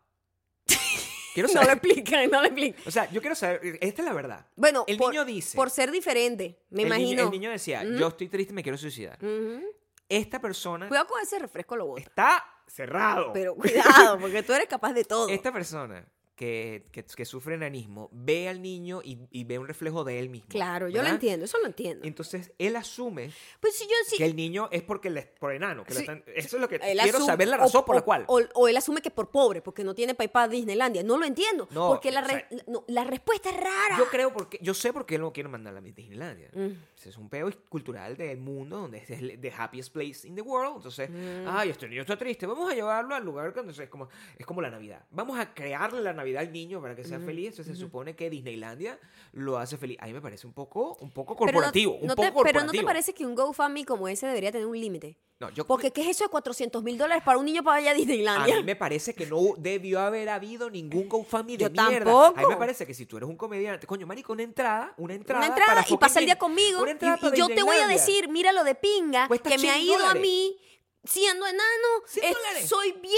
Quiero 1.34 1.50
No 1.50 1.54
lo 1.54 1.62
saber. 1.68 1.78
explican, 1.78 2.32
no 2.32 2.42
lo 2.42 2.48
explican. 2.48 2.82
o 2.88 2.92
sea, 2.92 3.10
yo 3.12 3.22
quiero 3.22 3.36
saber. 3.36 3.62
Esta 3.80 4.02
es 4.02 4.08
la 4.08 4.14
verdad. 4.14 4.48
Bueno, 4.56 4.84
El 4.88 4.98
por, 4.98 5.12
niño 5.12 5.24
dice- 5.24 5.56
por 5.56 5.70
ser 5.70 5.92
diferente, 5.92 6.64
me 6.72 6.82
el 6.82 6.88
imagino. 6.88 7.10
Niño, 7.10 7.24
el 7.26 7.30
niño 7.32 7.50
decía, 7.52 7.84
Ujú. 7.86 7.94
yo 7.98 8.08
estoy 8.08 8.28
triste 8.28 8.54
y 8.54 8.56
me 8.56 8.64
quiero 8.64 8.78
suicidar. 8.78 9.18
Ujú. 9.24 9.62
esta 10.10 10.40
persona 10.42 10.88
Cuidado 10.88 11.06
con 11.08 11.22
ese 11.22 11.38
refresco 11.38 11.76
lo 11.76 11.86
bota. 11.86 12.02
está 12.02 12.44
cerrado. 12.66 13.32
Pero 13.34 13.54
cuidado, 13.56 14.18
porque 14.20 14.42
tú 14.42 14.54
eres 14.54 14.68
capaz 14.68 14.94
de 14.94 15.04
todo. 15.04 15.30
Esta 15.30 15.52
persona 15.52 16.04
que, 16.38 16.86
que, 16.92 17.04
que 17.04 17.26
sufre 17.26 17.56
enanismo 17.56 18.10
ve 18.14 18.48
al 18.48 18.62
niño 18.62 19.02
y, 19.04 19.18
y 19.32 19.44
ve 19.44 19.58
un 19.60 19.68
reflejo 19.68 20.04
de 20.06 20.20
él 20.20 20.30
mismo. 20.30 20.48
Claro, 20.50 20.88
yo 20.88 20.98
lo 20.98 21.02
¿verdad? 21.02 21.16
entiendo, 21.16 21.46
eso 21.46 21.58
lo 21.60 21.66
entiendo. 21.66 22.06
Entonces 22.06 22.54
él 22.60 22.76
asume 22.78 23.32
Pues 23.60 23.76
si 23.76 23.86
yo 23.86 23.96
sí. 24.08 24.18
que 24.18 24.26
el 24.26 24.36
niño 24.36 24.70
es 24.72 24.84
porque 24.84 25.10
le, 25.10 25.24
por 25.24 25.52
enano. 25.52 25.84
Que 25.84 25.94
Sí. 25.96 26.02
están- 26.02 26.24
eso 26.36 26.56
es 26.58 26.62
lo 26.62 26.70
que 26.70 26.80
quiero 26.80 27.02
asume- 27.20 27.26
saber 27.26 27.48
la 27.48 27.58
o- 27.58 27.60
razón 27.62 27.84
por 27.86 27.96
o- 27.96 28.00
la 28.00 28.06
cual. 28.06 28.24
O, 28.28 28.40
o 28.54 28.68
él 28.68 28.78
asume 28.78 29.02
que 29.02 29.10
por 29.12 29.32
pobre, 29.32 29.62
porque 29.62 29.84
no 29.84 29.96
tiene 29.96 30.14
para 30.14 30.26
ir 30.26 30.32
para 30.32 30.48
Disneylandia. 30.48 31.02
No 31.04 31.18
lo 31.18 31.26
entiendo. 31.26 31.68
No, 31.72 31.90
porque 31.90 32.12
la, 32.12 32.22
o 32.22 32.26
sea, 32.28 32.38
re- 32.50 32.64
no, 32.68 32.84
la 32.88 33.04
respuesta 33.04 33.50
es 33.50 33.58
rara. 33.58 33.98
Yo 33.98 34.06
creo 34.08 34.32
porque 34.32 34.60
yo 34.62 34.74
sé 34.76 34.94
por 34.94 35.06
qué 35.08 35.16
él 35.16 35.22
no 35.22 35.34
quiere 35.34 35.50
mandar 35.50 35.76
a 35.76 35.82
la 35.82 35.82
Disneylandia. 35.82 36.52
Mm. 36.54 36.68
Es 37.04 37.18
un 37.18 37.30
peo 37.30 37.50
cultural 37.70 38.16
del 38.16 38.38
mundo 38.38 38.78
donde 38.78 38.98
es 39.00 39.10
el 39.10 39.40
the 39.42 39.52
happiest 39.52 39.92
place 39.92 40.28
in 40.28 40.36
the 40.36 40.42
world. 40.42 40.76
Entonces, 40.78 41.10
Mm. 41.10 41.48
ay, 41.48 41.70
este 41.72 41.88
niño 41.88 42.02
está 42.02 42.16
triste. 42.16 42.46
Vamos 42.46 42.70
a 42.72 42.76
llevarlo 42.76 43.16
al 43.16 43.24
lugar 43.26 43.54
donde 43.54 43.72
es 43.72 43.90
como 43.90 44.08
es 44.38 44.46
como 44.46 44.62
la 44.62 44.70
Navidad. 44.70 45.04
Vamos 45.10 45.40
a 45.40 45.54
crearle 45.54 46.02
la 46.02 46.14
Navidad 46.14 46.27
al 46.36 46.52
niño 46.52 46.82
para 46.82 46.96
que 46.96 47.04
sea 47.04 47.20
feliz. 47.20 47.50
Entonces 47.50 47.78
se 47.78 47.84
supone 47.84 48.16
que 48.16 48.30
Disneylandia 48.30 49.00
lo 49.34 49.58
hace 49.58 49.78
feliz. 49.78 49.98
A 50.02 50.08
mí 50.08 50.14
me 50.14 50.22
parece 50.22 50.48
un 50.48 50.54
poco 50.54 50.98
un 51.00 51.12
poco 51.12 51.36
Pero 51.36 51.46
no- 51.48 51.54
corporativo, 51.54 51.94
no 51.94 52.00
un 52.02 52.08
te- 52.10 52.16
poco 52.16 52.20
Pero 52.22 52.32
no 52.32 52.34
te 52.34 52.44
corporativo. 52.44 52.86
parece 52.86 53.14
que 53.14 53.26
un 53.26 53.36
GoFundMe 53.36 53.86
como 53.86 54.08
ese 54.08 54.26
debería 54.28 54.52
tener 54.52 54.66
un 54.68 54.80
límite. 54.80 55.18
No, 55.40 55.52
yo 55.52 55.68
Porque 55.68 55.92
¿qué 55.92 56.02
es 56.02 56.08
eso 56.08 56.24
de 56.24 56.32
400 56.32 56.82
mil 56.84 56.98
dólares 56.98 57.24
para 57.24 57.38
un 57.38 57.46
niño 57.46 57.62
para 57.64 57.78
allá 57.78 57.92
a 57.92 57.94
a 57.94 57.96
Disneylandia? 57.96 58.56
mí 58.56 58.64
me 58.64 58.76
parece 58.76 59.14
que 59.14 59.28
no 59.28 59.40
debió 59.60 60.00
haber 60.00 60.30
habido 60.30 60.68
ningún 60.72 61.08
GoFundMe 61.08 61.58
de 61.58 61.66
Yo 61.66 61.70
mierda. 61.70 61.88
A 61.88 61.90
mí 61.90 62.34
tampoco. 62.36 62.50
me 62.50 62.58
parece 62.58 62.88
que 62.88 62.96
si 62.96 63.06
tú 63.06 63.18
eres 63.18 63.30
un 63.30 63.38
comediante, 63.38 63.86
coño, 63.86 64.08
marico, 64.08 64.34
una 64.34 64.42
entrada, 64.42 64.96
una 64.98 65.14
entrada, 65.14 65.40
Una 65.46 65.48
entrada 65.56 65.82
para 65.84 65.94
y 65.94 65.98
pasa 65.98 66.20
el 66.20 66.26
día 66.26 66.38
conmigo. 66.40 66.82
una 66.82 66.92
Y, 66.92 66.96
y 67.36 67.38
yo 67.38 67.48
te 67.50 67.62
voy 67.62 67.76
a 67.78 67.88
decir, 67.88 68.30
mira 68.30 68.52
lo 68.52 68.64
de 68.64 68.74
pinga, 68.74 69.28
Cuesta 69.28 69.52
que 69.52 69.60
me 69.60 69.70
ha 69.70 69.74
100 69.76 69.86
ido 69.86 70.06
a 70.08 70.16
mí 70.16 70.58
siendo 71.08 71.46
enano. 71.46 71.64
100 72.06 72.26
es- 72.26 72.34
dólares. 72.36 72.70
soy 72.70 72.92
bien, 72.94 73.14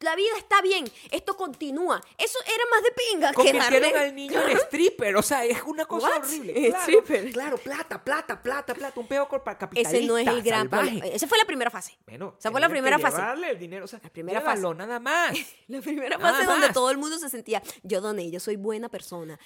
la 0.00 0.16
vida 0.16 0.36
está 0.36 0.60
bien, 0.62 0.84
esto 1.10 1.36
continúa. 1.36 2.00
Eso 2.18 2.38
era 2.46 2.64
más 2.70 2.82
de 2.82 2.92
pinga 2.92 3.28
que 3.30 3.34
Convirtieron 3.36 3.90
darle- 3.92 3.98
al 3.98 4.14
niño 4.14 4.40
en 4.48 4.56
stripper, 4.58 5.16
o 5.16 5.22
sea, 5.22 5.44
es 5.44 5.62
una 5.64 5.84
cosa 5.86 6.08
What? 6.08 6.18
horrible. 6.24 6.52
¿En 6.56 6.70
Claro, 6.72 6.82
stripper? 6.82 7.32
claro, 7.32 7.58
plata, 7.58 8.02
plata, 8.04 8.42
plata, 8.42 8.74
plata, 8.74 9.00
un 9.00 9.06
corpa- 9.06 9.56
capitalista. 9.58 9.96
Ese 9.96 10.06
no 10.06 10.18
es 10.18 10.26
el 10.26 10.42
gran 10.42 10.68
problema. 10.68 11.06
Esa 11.06 11.26
fue 11.26 11.38
la 11.38 11.44
primera 11.44 11.70
fase. 11.70 11.98
Bueno, 12.06 12.34
Esa 12.38 12.50
fue 12.50 12.60
la 12.60 12.68
primera 12.68 12.96
que 12.96 13.02
fase. 13.02 13.16
llevarle 13.16 13.50
el 13.50 13.58
dinero, 13.58 13.84
o 13.84 13.88
sea, 13.88 14.00
La 14.02 14.10
primera 14.10 14.40
fase. 14.40 14.62
nada 14.74 15.00
más. 15.00 15.36
La 15.68 15.80
primera 15.80 16.16
Nada 16.16 16.32
fase 16.32 16.44
donde 16.46 16.70
todo 16.72 16.90
el 16.90 16.98
mundo 16.98 17.18
se 17.18 17.28
sentía, 17.28 17.62
yo 17.82 18.00
doné, 18.00 18.30
yo 18.30 18.40
soy 18.40 18.56
buena 18.56 18.88
persona, 18.88 19.38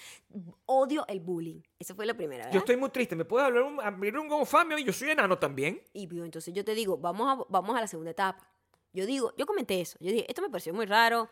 odio 0.66 1.04
el 1.08 1.20
bullying. 1.20 1.60
Esa 1.82 1.96
fue 1.96 2.06
la 2.06 2.14
primera, 2.14 2.44
¿verdad? 2.44 2.52
Yo 2.54 2.60
estoy 2.60 2.76
muy 2.76 2.90
triste, 2.90 3.16
¿me 3.16 3.24
puedo 3.24 3.44
hablar 3.44 3.64
un, 3.64 3.80
abrir 3.80 4.16
un 4.16 4.28
GoFundMe? 4.28 4.84
Yo 4.84 4.92
soy 4.92 5.10
enano 5.10 5.36
también. 5.36 5.82
Y 5.92 6.06
vio, 6.06 6.24
entonces 6.24 6.54
yo 6.54 6.64
te 6.64 6.76
digo, 6.76 6.96
vamos 6.96 7.28
a, 7.28 7.44
vamos 7.48 7.76
a 7.76 7.80
la 7.80 7.88
segunda 7.88 8.12
etapa. 8.12 8.48
Yo 8.92 9.04
digo, 9.04 9.34
yo 9.36 9.46
comenté 9.46 9.80
eso. 9.80 9.96
Yo 9.98 10.12
dije, 10.12 10.24
esto 10.28 10.42
me 10.42 10.48
pareció 10.48 10.72
muy 10.72 10.86
raro. 10.86 11.28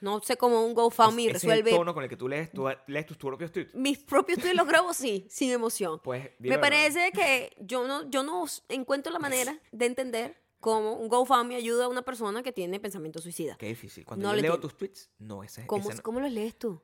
No 0.00 0.20
sé 0.20 0.36
cómo 0.36 0.66
un 0.66 0.74
GoFundMe 0.74 1.26
Ese 1.26 1.32
resuelve. 1.34 1.70
es 1.70 1.74
el 1.74 1.78
tono 1.78 1.94
con 1.94 2.02
el 2.02 2.08
que 2.10 2.16
tú 2.16 2.26
lees, 2.26 2.50
tú 2.50 2.68
lees 2.88 3.06
tus 3.06 3.16
propios 3.16 3.52
tweets. 3.52 3.72
Mis 3.72 3.98
propios 3.98 4.40
tweets 4.40 4.56
los 4.56 4.66
grabo 4.66 4.92
sí, 4.92 5.28
sin 5.30 5.52
emoción. 5.52 6.00
Pues, 6.02 6.28
me 6.40 6.58
parece 6.58 7.12
que 7.12 7.54
yo 7.60 7.86
no, 7.86 8.10
yo 8.10 8.24
no 8.24 8.46
encuentro 8.70 9.12
la 9.12 9.20
manera 9.20 9.56
de 9.70 9.86
entender 9.86 10.36
cómo 10.58 10.94
un 10.94 11.06
GoFundMe 11.08 11.54
ayuda 11.54 11.84
a 11.84 11.88
una 11.88 12.02
persona 12.02 12.42
que 12.42 12.50
tiene 12.50 12.80
pensamiento 12.80 13.20
suicida. 13.20 13.56
Qué 13.58 13.66
difícil. 13.66 14.04
Cuando 14.04 14.26
No 14.26 14.32
yo 14.32 14.36
le 14.36 14.42
leo 14.42 14.58
tus 14.58 14.76
tweets, 14.76 15.08
no, 15.18 15.44
ese, 15.44 15.64
¿Cómo, 15.68 15.84
ese 15.88 15.98
no- 15.98 16.02
¿Cómo 16.02 16.18
los 16.18 16.32
lees 16.32 16.58
tú? 16.58 16.82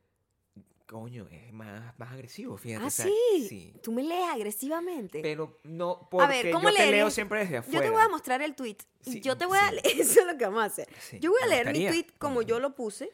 Coño, 0.91 1.25
es 1.31 1.53
más, 1.53 1.97
más 1.97 2.11
agresivo, 2.11 2.57
fíjate. 2.57 2.83
Ah, 2.83 2.87
o 2.87 2.89
sea, 2.91 3.05
sí. 3.05 3.45
sí. 3.47 3.73
Tú 3.81 3.93
me 3.93 4.03
lees 4.03 4.29
agresivamente. 4.29 5.21
Pero 5.21 5.57
no, 5.63 6.05
porque 6.11 6.25
a 6.25 6.27
ver, 6.27 6.51
¿cómo 6.51 6.69
yo 6.69 6.75
te 6.75 6.91
leo 6.91 7.09
siempre 7.09 7.39
desde 7.39 7.53
Yo 7.53 7.59
afuera. 7.61 7.81
te 7.81 7.89
voy 7.91 8.01
a 8.01 8.09
mostrar 8.09 8.41
el 8.41 8.55
tweet. 8.55 8.75
Sí, 8.99 9.21
yo 9.21 9.37
te 9.37 9.45
voy 9.45 9.57
a 9.57 9.69
sí. 9.69 9.75
leer. 9.75 9.85
Eso 10.01 10.19
es 10.19 10.27
lo 10.27 10.37
que 10.37 10.43
vamos 10.43 10.63
a 10.63 10.65
hacer. 10.65 10.89
Sí, 10.99 11.17
yo 11.21 11.31
voy 11.31 11.39
a 11.43 11.47
leer 11.47 11.67
mi 11.67 11.79
gustaría. 11.79 11.89
tweet 11.91 12.17
como 12.19 12.41
yo 12.41 12.59
lo 12.59 12.75
puse. 12.75 13.09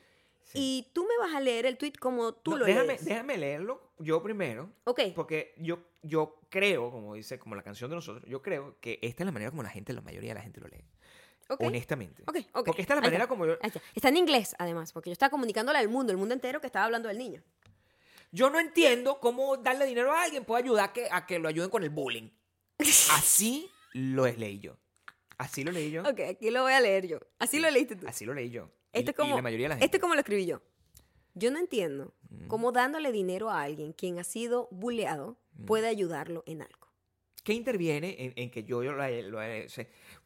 Y 0.56 0.88
tú 0.94 1.04
me 1.06 1.16
vas 1.24 1.36
a 1.36 1.40
leer 1.40 1.68
el 1.68 1.78
tweet 1.78 1.94
como 2.00 2.34
tú 2.34 2.52
No, 2.52 2.58
lo 2.58 2.66
déjame, 2.66 2.88
lees. 2.88 3.06
déjame 3.06 3.38
leerlo 3.38 3.92
yo 4.00 4.24
primero. 4.24 4.72
Ok. 4.86 5.02
Porque 5.14 5.54
yo, 5.58 5.78
yo 6.02 6.40
creo, 6.50 6.90
como 6.90 7.14
dice, 7.14 7.38
como 7.38 7.54
la 7.56 7.62
canción 7.62 7.92
de 7.92 7.96
nosotros, 7.98 8.24
yo 8.28 8.42
creo 8.42 8.76
que 8.82 8.98
esta 9.04 9.22
es 9.22 9.26
la 9.26 9.32
manera 9.32 9.52
como 9.52 9.62
la 9.62 9.70
gente, 9.70 9.94
la 9.94 10.02
mayoría 10.02 10.32
de 10.32 10.36
la 10.36 10.42
gente 10.42 10.60
lo 10.62 10.68
lee. 10.68 10.84
ok. 11.50 11.62
Honestamente. 11.62 12.24
Ok, 12.26 12.38
ok. 12.54 12.66
Porque 12.66 12.82
esta 12.82 12.94
es 12.96 12.98
la 12.98 13.02
manera 13.02 13.24
está. 13.26 13.28
como 13.30 13.46
yo... 13.46 13.54
Está. 13.62 13.80
Está 13.94 14.10
en 14.10 14.18
inglés, 14.18 14.56
además, 14.58 14.94
porque 14.94 15.10
yo 15.10 15.14
estaba 15.14 15.30
comunicándole 15.30 15.78
al 15.78 15.90
mundo, 15.90 16.12
el 16.12 16.18
mundo 16.18 16.34
entero 16.34 16.60
que 16.60 16.66
estaba 16.68 16.86
hablando 16.86 17.08
del 17.10 17.20
niño. 17.20 17.44
Yo 18.32 18.50
no 18.50 18.60
entiendo 18.60 19.20
cómo 19.20 19.58
darle 19.58 19.86
dinero 19.86 20.12
a 20.12 20.24
alguien 20.24 20.44
puede 20.46 20.64
ayudar 20.64 20.90
a 20.90 20.94
que, 20.94 21.08
a 21.12 21.26
que 21.26 21.40
lo 21.40 21.48
ayuden 21.50 21.70
con 21.70 21.84
el 21.84 21.90
bullying. 21.90 22.30
Así 22.80 23.70
lo 23.94 24.26
leí 24.28 24.60
yo. 24.60 24.78
Así 25.38 25.64
lo 25.64 25.72
leí 25.72 25.92
yo. 25.92 26.02
Ok, 26.02 26.20
aquí 26.32 26.50
lo 26.50 26.64
voy 26.64 26.74
a 26.74 26.80
leer 26.82 27.08
yo. 27.08 27.20
Así 27.40 27.60
lo 27.60 27.70
leíste 27.70 27.96
tú. 27.96 28.08
Así 28.08 28.26
lo 28.26 28.34
leí 28.34 28.50
yo. 28.50 28.70
Esto 28.92 29.12
y, 29.12 29.14
es 29.14 29.18
y 29.18 29.22
como, 29.22 29.36
la 29.36 29.42
mayoría 29.42 29.66
de 29.66 29.70
la 29.70 29.76
gente. 29.76 29.86
esto 29.86 29.98
es 29.98 30.02
como 30.02 30.14
lo 30.16 30.20
escribí 30.20 30.46
yo. 30.46 30.62
Yo 31.36 31.52
no 31.52 31.60
entiendo 31.60 32.14
Mm. 32.30 32.48
cómo 32.48 32.72
dándole 32.74 33.12
dinero 33.14 33.50
a 33.50 33.62
alguien 33.62 33.94
quien 33.94 34.20
ha 34.20 34.24
sido 34.26 34.68
bulleado 34.72 35.38
Mm. 35.54 35.66
puede 35.66 35.88
ayudarlo 35.88 36.44
en 36.46 36.62
algo. 36.64 36.87
¿Qué 37.48 37.54
interviene 37.54 38.14
en, 38.20 38.34
en 38.36 38.52
que 38.52 38.66
yo, 38.66 38.84
yo 38.84 38.92
lo, 38.92 39.08
lo- 39.08 39.42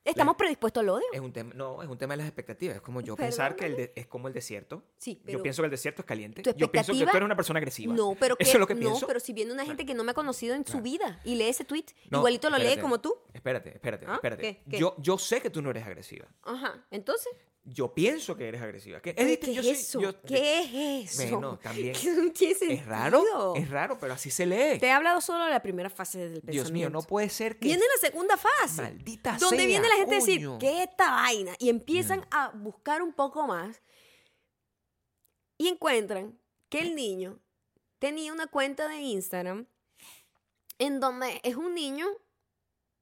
¿Estamos 0.03 0.35
predispuestos 0.35 0.81
al 0.81 0.89
odio? 0.89 1.05
Es 1.13 1.19
un 1.19 1.31
tema, 1.31 1.53
no, 1.53 1.83
es 1.83 1.87
un 1.87 1.95
tema 1.95 2.13
de 2.13 2.17
las 2.17 2.25
expectativas. 2.25 2.77
Es 2.77 2.81
como 2.81 2.99
yo 3.01 3.15
pensar 3.15 3.55
que 3.55 3.67
el 3.67 3.75
de- 3.75 3.93
es 3.95 4.07
como 4.07 4.27
el 4.27 4.33
desierto. 4.33 4.81
Sí, 4.97 5.21
pero 5.23 5.37
yo 5.37 5.43
pienso 5.43 5.61
que 5.61 5.65
el 5.65 5.69
desierto 5.71 6.01
es 6.01 6.07
caliente. 6.07 6.41
¿Tu 6.41 6.49
Yo 6.55 6.71
pienso 6.71 6.93
que 6.93 7.03
tú 7.05 7.09
eres 7.11 7.21
una 7.21 7.35
persona 7.35 7.59
agresiva. 7.59 7.93
No, 7.93 8.15
pero 8.19 8.35
que, 8.35 8.43
Eso 8.43 8.53
es 8.53 8.59
lo 8.59 8.65
que 8.65 8.73
no, 8.73 8.79
pienso. 8.79 9.05
pero 9.05 9.19
si 9.19 9.33
viene 9.33 9.53
una 9.53 9.65
gente 9.65 9.85
que 9.85 9.93
no 9.93 10.03
me 10.03 10.09
ha 10.09 10.15
conocido 10.15 10.55
en 10.55 10.65
su 10.65 10.81
vida 10.81 11.19
y 11.23 11.35
lee 11.35 11.49
ese 11.49 11.63
tweet, 11.63 11.85
No, 12.09 12.17
igualito 12.17 12.49
lo 12.49 12.57
lee 12.57 12.77
como 12.81 12.99
tú. 12.99 13.15
Espérate, 13.35 13.69
espérate, 13.75 14.07
¿Ah? 14.09 14.15
espérate. 14.15 14.41
¿Qué? 14.41 14.63
¿Qué? 14.71 14.79
Yo, 14.79 14.95
yo 14.97 15.19
sé 15.19 15.41
que 15.41 15.51
tú 15.51 15.61
no 15.61 15.69
eres 15.69 15.85
agresiva. 15.85 16.25
Ajá. 16.41 16.83
Entonces, 16.89 17.31
Yo 17.63 17.93
pienso 17.93 18.35
que 18.35 18.47
eres 18.47 18.59
agresiva. 18.61 19.01
¿Qué, 19.01 19.13
¿qué, 19.13 19.33
es, 19.33 19.39
qué 19.39 19.53
yo 19.53 19.61
es 19.61 19.65
soy- 19.67 19.75
eso? 19.75 20.01
yo- 20.01 20.21
¿Qué 20.23 20.61
es 21.05 21.13
eso? 21.19 21.37
Bueno, 21.39 21.59
también. 21.59 21.93
Que 21.93 22.09
no 22.15 22.31
tiene 22.31 22.73
Es 22.73 22.85
raro, 22.87 23.23
es 23.55 23.69
raro, 23.69 23.99
pero 23.99 24.13
así 24.13 24.31
se 24.31 24.47
lee. 24.47 24.79
Te 24.79 24.87
he 24.87 24.91
hablado 24.91 25.21
solo 25.21 25.45
de 25.45 25.51
la 25.51 25.61
primera 25.61 25.89
fase 25.91 26.17
del 26.17 26.29
pensamiento. 26.41 26.51
Dios 26.51 26.71
mío, 26.71 26.89
no 26.89 27.03
puede 27.03 27.29
ser 27.29 27.59
que... 27.59 27.67
Viene 27.67 27.83
la 27.95 28.07
segunda 28.09 28.35
fase. 28.35 28.81
Maldita 28.81 29.37
Donde 29.39 29.57
sea, 29.57 29.65
viene 29.67 29.87
la 29.87 29.95
gente 29.95 30.15
a 30.15 30.19
decir. 30.19 30.49
¿qué 30.59 30.81
es 30.83 30.89
esta 30.89 31.11
vaina? 31.11 31.53
Y 31.59 31.69
empiezan 31.69 32.25
a 32.31 32.49
buscar 32.49 33.03
un 33.03 33.13
poco 33.13 33.45
más 33.45 33.79
y 35.59 35.67
encuentran 35.67 36.39
que 36.69 36.79
el 36.79 36.95
niño 36.95 37.39
tenía 37.99 38.33
una 38.33 38.47
cuenta 38.47 38.87
de 38.87 38.97
Instagram 39.01 39.67
en 40.79 40.99
donde 40.99 41.39
es 41.43 41.55
un 41.55 41.75
niño, 41.75 42.07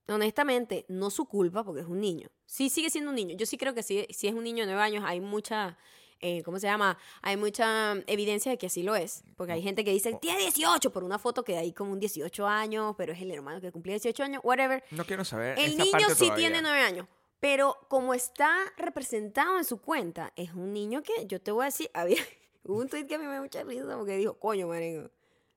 honestamente, 0.09 0.85
no 0.89 1.09
su 1.11 1.25
culpa 1.27 1.63
porque 1.63 1.79
es 1.81 1.87
un 1.87 2.01
niño. 2.01 2.29
Sí 2.51 2.69
sigue 2.71 2.89
siendo 2.89 3.11
un 3.11 3.15
niño. 3.15 3.35
Yo 3.37 3.45
sí 3.45 3.57
creo 3.57 3.75
que 3.75 3.83
sí, 3.83 4.07
si 4.09 4.27
es 4.27 4.33
un 4.33 4.43
niño 4.43 4.65
de 4.65 4.71
nueve 4.71 4.81
años 4.81 5.03
hay 5.05 5.21
mucha... 5.21 5.77
eh, 6.19 6.41
¿Cómo 6.43 6.57
se 6.59 6.65
llama? 6.65 6.97
Hay 7.21 7.37
mucha 7.37 7.93
evidencia 8.07 8.51
de 8.51 8.57
que 8.57 8.65
así 8.65 8.81
lo 8.81 8.95
es. 8.95 9.23
Porque 9.37 9.53
hay 9.53 9.61
gente 9.61 9.83
que 9.85 9.91
dice, 9.91 10.17
tiene 10.19 10.39
18 10.41 10.91
por 10.91 11.03
una 11.03 11.19
foto 11.19 11.43
que 11.43 11.57
hay 11.57 11.73
como 11.73 11.91
un 11.91 11.99
18 11.99 12.47
años, 12.47 12.95
pero 12.97 13.13
es 13.13 13.21
el 13.21 13.29
hermano 13.29 13.61
que 13.61 13.71
cumplía 13.71 13.93
18 13.93 14.23
años, 14.23 14.41
whatever. 14.43 14.83
No 14.89 15.05
quiero 15.05 15.23
saber 15.23 15.59
El 15.59 15.77
niño 15.77 15.91
parte 15.91 16.15
sí 16.15 16.25
todavía. 16.25 16.35
tiene 16.35 16.61
nueve 16.63 16.81
años, 16.81 17.07
pero 17.39 17.77
como 17.87 18.15
está 18.15 18.51
representado 18.77 19.59
en 19.59 19.63
su 19.63 19.79
cuenta, 19.79 20.33
es 20.35 20.51
un 20.53 20.73
niño 20.73 21.03
que 21.03 21.27
yo 21.27 21.39
te 21.39 21.51
voy 21.51 21.61
a 21.61 21.65
decir, 21.67 21.91
había 21.93 22.17
un 22.63 22.89
tweet 22.89 23.05
que 23.05 23.13
a 23.15 23.19
mí 23.19 23.25
me 23.25 23.33
dio 23.33 23.41
mucha 23.43 23.63
risa 23.63 23.95
porque 23.95 24.17
dijo, 24.17 24.33
coño, 24.39 24.67
marico, 24.67 25.11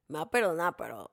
me 0.08 0.18
va 0.18 0.24
a 0.24 0.30
perdonar, 0.30 0.76
pero 0.76 1.10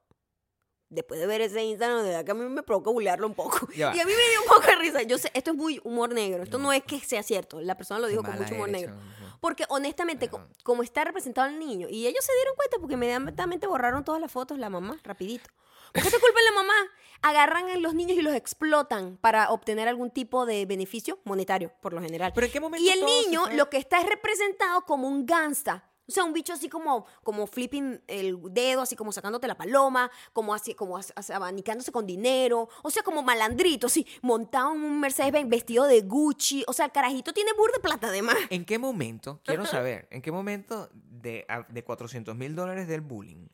después 0.89 1.19
de 1.19 1.27
ver 1.27 1.41
ese 1.41 1.63
Instagram, 1.63 1.99
de 2.03 2.09
verdad 2.09 2.25
que 2.25 2.31
a 2.31 2.33
mí 2.33 2.43
me 2.45 2.63
provoca 2.63 2.91
bullearlo 2.91 3.27
un 3.27 3.35
poco. 3.35 3.67
Y 3.75 3.81
a 3.81 3.91
mí 3.91 3.97
me 3.99 4.29
dio 4.29 4.41
un 4.41 4.47
poco 4.47 4.67
de 4.67 4.75
risa. 4.75 5.01
Yo 5.03 5.17
sé, 5.17 5.31
esto 5.33 5.51
es 5.51 5.57
muy 5.57 5.79
humor 5.83 6.13
negro, 6.13 6.43
esto 6.43 6.57
no, 6.57 6.73
es 6.73 6.83
que 6.83 6.99
sea 6.99 7.23
cierto, 7.23 7.61
la 7.61 7.75
persona 7.75 7.99
lo 7.99 8.07
dijo 8.07 8.23
con 8.23 8.35
mucho 8.37 8.55
humor 8.55 8.69
negro. 8.69 8.95
Porque 9.39 9.65
honestamente, 9.69 10.29
como 10.63 10.83
está 10.83 11.03
representado 11.05 11.47
el 11.47 11.59
niño, 11.59 11.87
y 11.89 12.07
ellos 12.07 12.25
se 12.25 12.33
dieron 12.33 12.55
cuenta 12.55 12.77
porque 12.79 12.95
inmediatamente 12.95 13.67
borraron 13.67 14.03
todas 14.03 14.19
las 14.19 14.31
fotos, 14.31 14.57
la 14.57 14.69
mamá, 14.69 14.99
rapidito. 15.03 15.49
¿Por 15.93 16.03
qué 16.03 16.11
te 16.11 16.19
culpa 16.19 16.39
la 16.45 16.61
mamá? 16.61 16.73
Agarran 17.21 17.69
a 17.69 17.77
los 17.77 17.93
niños 17.93 18.17
y 18.17 18.21
los 18.21 18.33
explotan 18.33 19.17
para 19.17 19.49
obtener 19.49 19.87
algún 19.87 20.11
tipo 20.11 20.45
de 20.45 20.65
beneficio 20.65 21.19
monetario, 21.23 21.73
por 21.81 21.93
lo 21.93 22.01
general. 22.01 22.31
Pero 22.33 22.45
¿en 22.45 22.53
qué 22.53 22.59
momento 22.59 22.85
Y 22.85 22.89
el 22.89 23.05
niño 23.05 23.47
lo 23.53 23.69
que 23.69 23.77
está 23.77 23.99
es 23.99 24.07
representado 24.07 24.85
como 24.85 25.07
un 25.07 25.25
gangsta. 25.25 25.89
O 26.09 26.11
sea, 26.11 26.23
un 26.25 26.33
bicho 26.33 26.51
así 26.53 26.67
como, 26.67 27.05
como 27.23 27.47
flipping 27.47 28.01
el 28.07 28.37
dedo, 28.51 28.81
así 28.81 28.95
como 28.95 29.11
sacándote 29.11 29.47
la 29.47 29.55
paloma, 29.55 30.11
como 30.33 30.53
así, 30.53 30.73
como 30.73 30.97
as- 30.97 31.13
as- 31.15 31.29
abanicándose 31.29 31.91
con 31.91 32.05
dinero. 32.05 32.67
O 32.83 32.89
sea, 32.89 33.03
como 33.03 33.21
malandrito, 33.23 33.87
así, 33.87 34.05
montado 34.21 34.73
en 34.73 34.81
un 34.83 34.99
Mercedes-Benz, 34.99 35.47
vestido 35.49 35.85
de 35.85 36.01
Gucci. 36.01 36.63
O 36.67 36.73
sea, 36.73 36.85
el 36.85 36.91
carajito 36.91 37.31
tiene 37.31 37.53
burda 37.53 37.73
de 37.75 37.79
plata 37.79 38.07
además. 38.07 38.35
¿En 38.49 38.65
qué 38.65 38.77
momento, 38.79 39.39
quiero 39.45 39.65
saber, 39.65 40.07
en 40.11 40.21
qué 40.21 40.31
momento 40.31 40.89
de, 40.93 41.45
de 41.69 41.83
400 41.83 42.35
mil 42.35 42.55
dólares 42.55 42.87
del 42.87 43.01
bullying, 43.01 43.47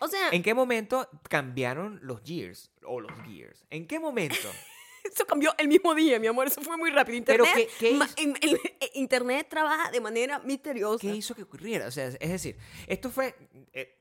O 0.00 0.08
sea, 0.08 0.28
en 0.32 0.42
qué 0.42 0.52
momento 0.54 1.08
cambiaron 1.28 1.98
los 2.02 2.22
years 2.24 2.70
o 2.84 3.00
los 3.00 3.12
gears? 3.24 3.64
¿En 3.70 3.86
qué 3.86 3.98
momento? 3.98 4.48
eso 5.12 5.26
cambió 5.26 5.54
el 5.58 5.68
mismo 5.68 5.94
día, 5.94 6.18
mi 6.18 6.26
amor. 6.26 6.46
Eso 6.46 6.60
fue 6.62 6.76
muy 6.76 6.90
rápido. 6.90 7.22
Pero 7.24 7.44
Internet, 7.44 7.70
¿qué- 7.78 7.88
qué 7.90 7.94
ma- 7.96 8.04
hizo? 8.06 8.14
en- 8.18 8.36
el- 8.40 8.56
eh, 8.80 8.90
Internet 8.94 9.46
trabaja 9.48 9.90
de 9.90 10.00
manera 10.00 10.38
misteriosa. 10.40 11.00
¿Qué 11.00 11.14
hizo 11.14 11.34
que 11.34 11.42
ocurriera? 11.42 11.86
O 11.86 11.90
sea, 11.90 12.06
es 12.08 12.30
decir, 12.30 12.56
esto 12.86 13.10
fue, 13.10 13.34
eh, 13.72 13.98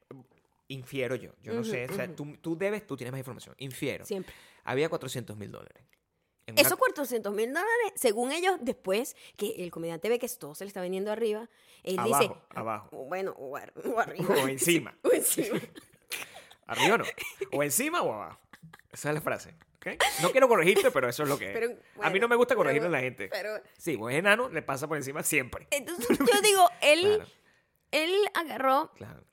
infiero 0.67 1.15
yo, 1.15 1.31
yo 1.43 1.53
no 1.53 1.61
Ujú, 1.61 1.69
sé, 1.71 1.85
o 1.89 1.93
sea, 1.93 2.05
ujú. 2.05 2.13
tú, 2.15 2.37
tú 2.41 2.57
debes, 2.57 2.85
tú 2.87 2.95
tienes 2.95 3.11
más 3.11 3.19
información, 3.19 3.55
infiero. 3.57 4.05
Siempre. 4.05 4.33
Había 4.63 4.87
400 4.89 5.35
mil 5.37 5.51
dólares 5.51 5.83
en 6.47 6.53
una- 6.55 6.61
Esos 6.61 6.77
400 6.77 7.33
mil 7.33 7.47
dólares, 7.49 7.93
según 7.95 8.31
ellos, 8.31 8.57
después 8.61 9.15
que 9.37 9.49
el 9.63 9.69
comediante 9.71 10.07
ve 10.09 10.17
que 10.19 10.27
todo 10.29 10.55
se 10.55 10.63
le 10.63 10.69
está 10.69 10.81
vendiendo 10.81 11.11
arriba, 11.11 11.49
él 11.83 11.97
dice, 11.97 12.25
Abajo, 12.25 12.41
abajo. 12.49 12.89
"O 12.91 13.05
Bueno, 13.05 13.33
o, 13.37 13.57
ar- 13.57 13.73
o 13.85 13.99
arriba. 13.99 14.27
O 14.45 14.47
encima. 14.47 14.95
o 15.03 15.11
encima. 15.11 15.59
Arriba 16.67 16.95
o 16.95 16.97
no. 16.99 17.05
O 17.51 17.63
encima 17.63 18.01
o 18.01 18.13
abajo. 18.13 18.39
Esa 18.91 19.09
es 19.09 19.15
la 19.15 19.21
frase. 19.21 19.53
No 20.21 20.31
quiero 20.31 20.47
corregirte, 20.47 20.91
pero 20.91 21.09
eso 21.09 21.23
es 21.23 21.29
lo 21.29 21.37
que 21.37 21.45
es. 21.47 21.51
Pero, 21.53 21.67
a 22.01 22.09
mí 22.09 22.19
no 22.19 22.27
me 22.27 22.35
gusta 22.35 22.55
corregirle 22.55 22.87
pero- 22.87 22.97
a 22.97 22.99
la 22.99 23.03
gente. 23.03 23.29
Pero, 23.31 23.61
Sí, 23.77 23.97
pues 23.97 24.15
enano 24.15 24.49
le 24.49 24.61
pasa 24.61 24.87
por 24.87 24.97
encima 24.97 25.23
siempre. 25.23 25.67
entonces 25.71 26.17
yo 26.19 26.41
digo, 26.41 26.69
él, 26.81 27.01
Claro, 27.17 27.25
él 27.91 28.15
agarró 28.33 28.91
claro. 28.95 29.23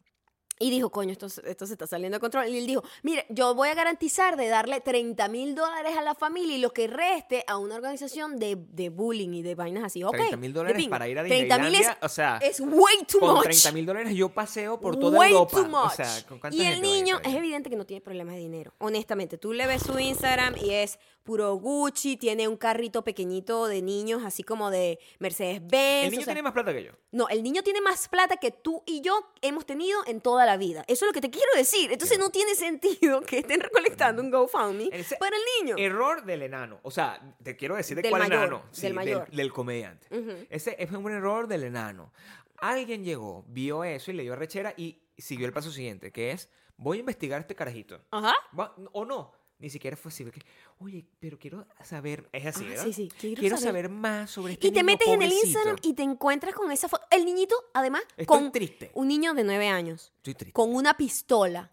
Y 0.58 0.70
dijo, 0.70 0.90
coño, 0.90 1.12
esto, 1.12 1.28
se- 1.28 1.42
esto 1.48 1.66
se 1.66 1.74
está 1.74 1.86
saliendo 1.86 2.16
de 2.16 2.20
control. 2.20 2.48
Y 2.48 2.58
él 2.58 2.66
dijo, 2.66 2.82
mire, 3.02 3.26
yo 3.28 3.54
voy 3.54 3.68
a 3.68 3.74
garantizar 3.74 4.36
de 4.36 4.48
darle 4.48 4.80
30 4.80 5.28
mil 5.28 5.54
dólares 5.54 5.96
a 5.96 6.02
la 6.02 6.14
familia 6.14 6.56
y 6.56 6.60
lo 6.60 6.72
que 6.72 6.86
reste 6.86 7.44
a 7.46 7.56
una 7.58 7.76
organización 7.76 8.38
de, 8.38 8.56
de 8.56 8.88
bullying 8.90 9.30
y 9.34 9.42
de 9.42 9.54
vainas 9.54 9.84
así. 9.84 10.02
Ok. 10.04 10.16
30 10.16 10.36
mil 10.36 10.52
dólares 10.52 10.88
para 10.88 11.08
ir 11.08 11.18
a 11.18 11.24
30 11.24 11.58
mil 11.58 11.66
es, 11.66 11.72
Disneylandia, 11.72 11.98
o 12.06 12.08
sea, 12.08 12.38
es 12.42 12.60
way 12.60 12.96
too 13.06 13.20
Con 13.20 13.34
much. 13.36 13.44
30 13.44 13.72
mil 13.72 13.86
dólares 13.86 14.14
yo 14.14 14.28
paseo 14.28 14.80
por 14.80 14.96
toda 14.98 15.18
Way 15.18 15.32
Europa. 15.32 15.56
too 15.56 15.68
much. 15.68 15.86
O 15.86 15.90
sea, 15.90 16.26
¿con 16.28 16.38
cuánta 16.38 16.56
y 16.56 16.66
el 16.66 16.80
niño 16.82 17.20
es 17.24 17.34
evidente 17.34 17.70
que 17.70 17.76
no 17.76 17.86
tiene 17.86 18.00
problemas 18.00 18.34
de 18.34 18.40
dinero. 18.40 18.72
Honestamente, 18.78 19.38
tú 19.38 19.52
le 19.52 19.66
ves 19.66 19.82
su 19.82 19.98
Instagram 19.98 20.54
y 20.60 20.70
es 20.70 20.98
puro 21.28 21.52
Gucci, 21.56 22.16
tiene 22.16 22.48
un 22.48 22.56
carrito 22.56 23.04
pequeñito 23.04 23.66
de 23.66 23.82
niños, 23.82 24.22
así 24.24 24.42
como 24.42 24.70
de 24.70 24.98
Mercedes-Benz. 25.18 26.04
El 26.06 26.10
niño 26.12 26.20
o 26.22 26.24
sea, 26.24 26.32
tiene 26.32 26.42
más 26.42 26.54
plata 26.54 26.72
que 26.72 26.82
yo. 26.84 26.92
No, 27.12 27.28
el 27.28 27.42
niño 27.42 27.62
tiene 27.62 27.82
más 27.82 28.08
plata 28.08 28.38
que 28.38 28.50
tú 28.50 28.82
y 28.86 29.02
yo 29.02 29.30
hemos 29.42 29.66
tenido 29.66 30.00
en 30.06 30.22
toda 30.22 30.46
la 30.46 30.56
vida. 30.56 30.84
Eso 30.88 31.04
es 31.04 31.08
lo 31.10 31.12
que 31.12 31.20
te 31.20 31.28
quiero 31.28 31.48
decir. 31.54 31.92
Entonces 31.92 32.18
no 32.18 32.30
tiene 32.30 32.54
sentido 32.54 33.20
que 33.20 33.40
estén 33.40 33.60
recolectando 33.60 34.22
un 34.22 34.30
GoFundMe 34.30 34.88
Ese- 34.90 35.16
para 35.18 35.36
el 35.36 35.42
niño. 35.66 35.76
Error 35.76 36.24
del 36.24 36.40
enano. 36.44 36.80
O 36.82 36.90
sea, 36.90 37.20
te 37.42 37.56
quiero 37.56 37.76
decir 37.76 37.94
de 37.96 38.02
Del 38.04 38.10
cuál 38.10 38.22
mayor, 38.22 38.38
enano. 38.44 38.62
del 38.80 38.94
mayor. 38.94 39.30
Del, 39.30 39.52
comediante. 39.52 40.06
Ese 40.48 40.76
es 40.78 40.90
un 40.90 41.12
error 41.12 41.46
del 41.46 41.64
enano. 41.64 42.10
Alguien 42.56 43.04
llegó, 43.04 43.44
vio 43.48 43.84
eso 43.84 44.10
y 44.10 44.14
le 44.14 44.22
dio 44.22 44.34
rechera 44.34 44.72
y 44.78 44.98
siguió 45.18 45.46
el 45.46 45.52
paso 45.52 45.70
siguiente, 45.70 46.10
que 46.10 46.30
es, 46.30 46.48
voy 46.78 46.96
a 46.96 47.00
investigar 47.00 47.36
a 47.36 47.40
este 47.42 47.54
carajito. 47.54 48.00
Ajá. 48.12 48.34
Va- 48.58 48.74
O 48.92 49.04
no. 49.04 49.32
Ni 49.60 49.70
siquiera 49.70 49.96
fue 49.96 50.10
así. 50.10 50.24
que, 50.24 50.40
Oye, 50.78 51.04
pero 51.18 51.38
quiero 51.38 51.66
saber. 51.82 52.28
Es 52.32 52.46
así, 52.46 52.64
Ah, 52.64 52.68
¿verdad? 52.68 52.84
sí, 52.84 52.92
sí, 52.92 53.08
quiero 53.18 53.40
Quiero, 53.40 53.56
saber. 53.56 53.86
saber. 53.86 53.88
más 53.90 54.30
sobre 54.30 54.52
este 54.52 54.68
Y 54.68 54.70
te 54.70 54.76
niño 54.76 54.86
metes 54.86 55.08
en 55.08 55.22
el. 55.22 55.32
Instagram 55.32 55.76
y 55.82 55.94
te 55.94 56.02
encuentras 56.04 56.54
con 56.54 56.70
esa 56.70 56.88
foto. 56.88 57.04
El 57.10 57.24
niñito, 57.24 57.56
además, 57.74 58.02
Estoy 58.10 58.26
con 58.26 58.52
triste. 58.52 58.90
un 58.94 59.08
niño 59.08 59.34
de 59.34 59.42
nueve 59.44 59.68
años, 59.68 60.12
Estoy 60.18 60.34
triste. 60.34 60.52
con 60.52 60.74
una 60.74 60.96
pistola, 60.96 61.72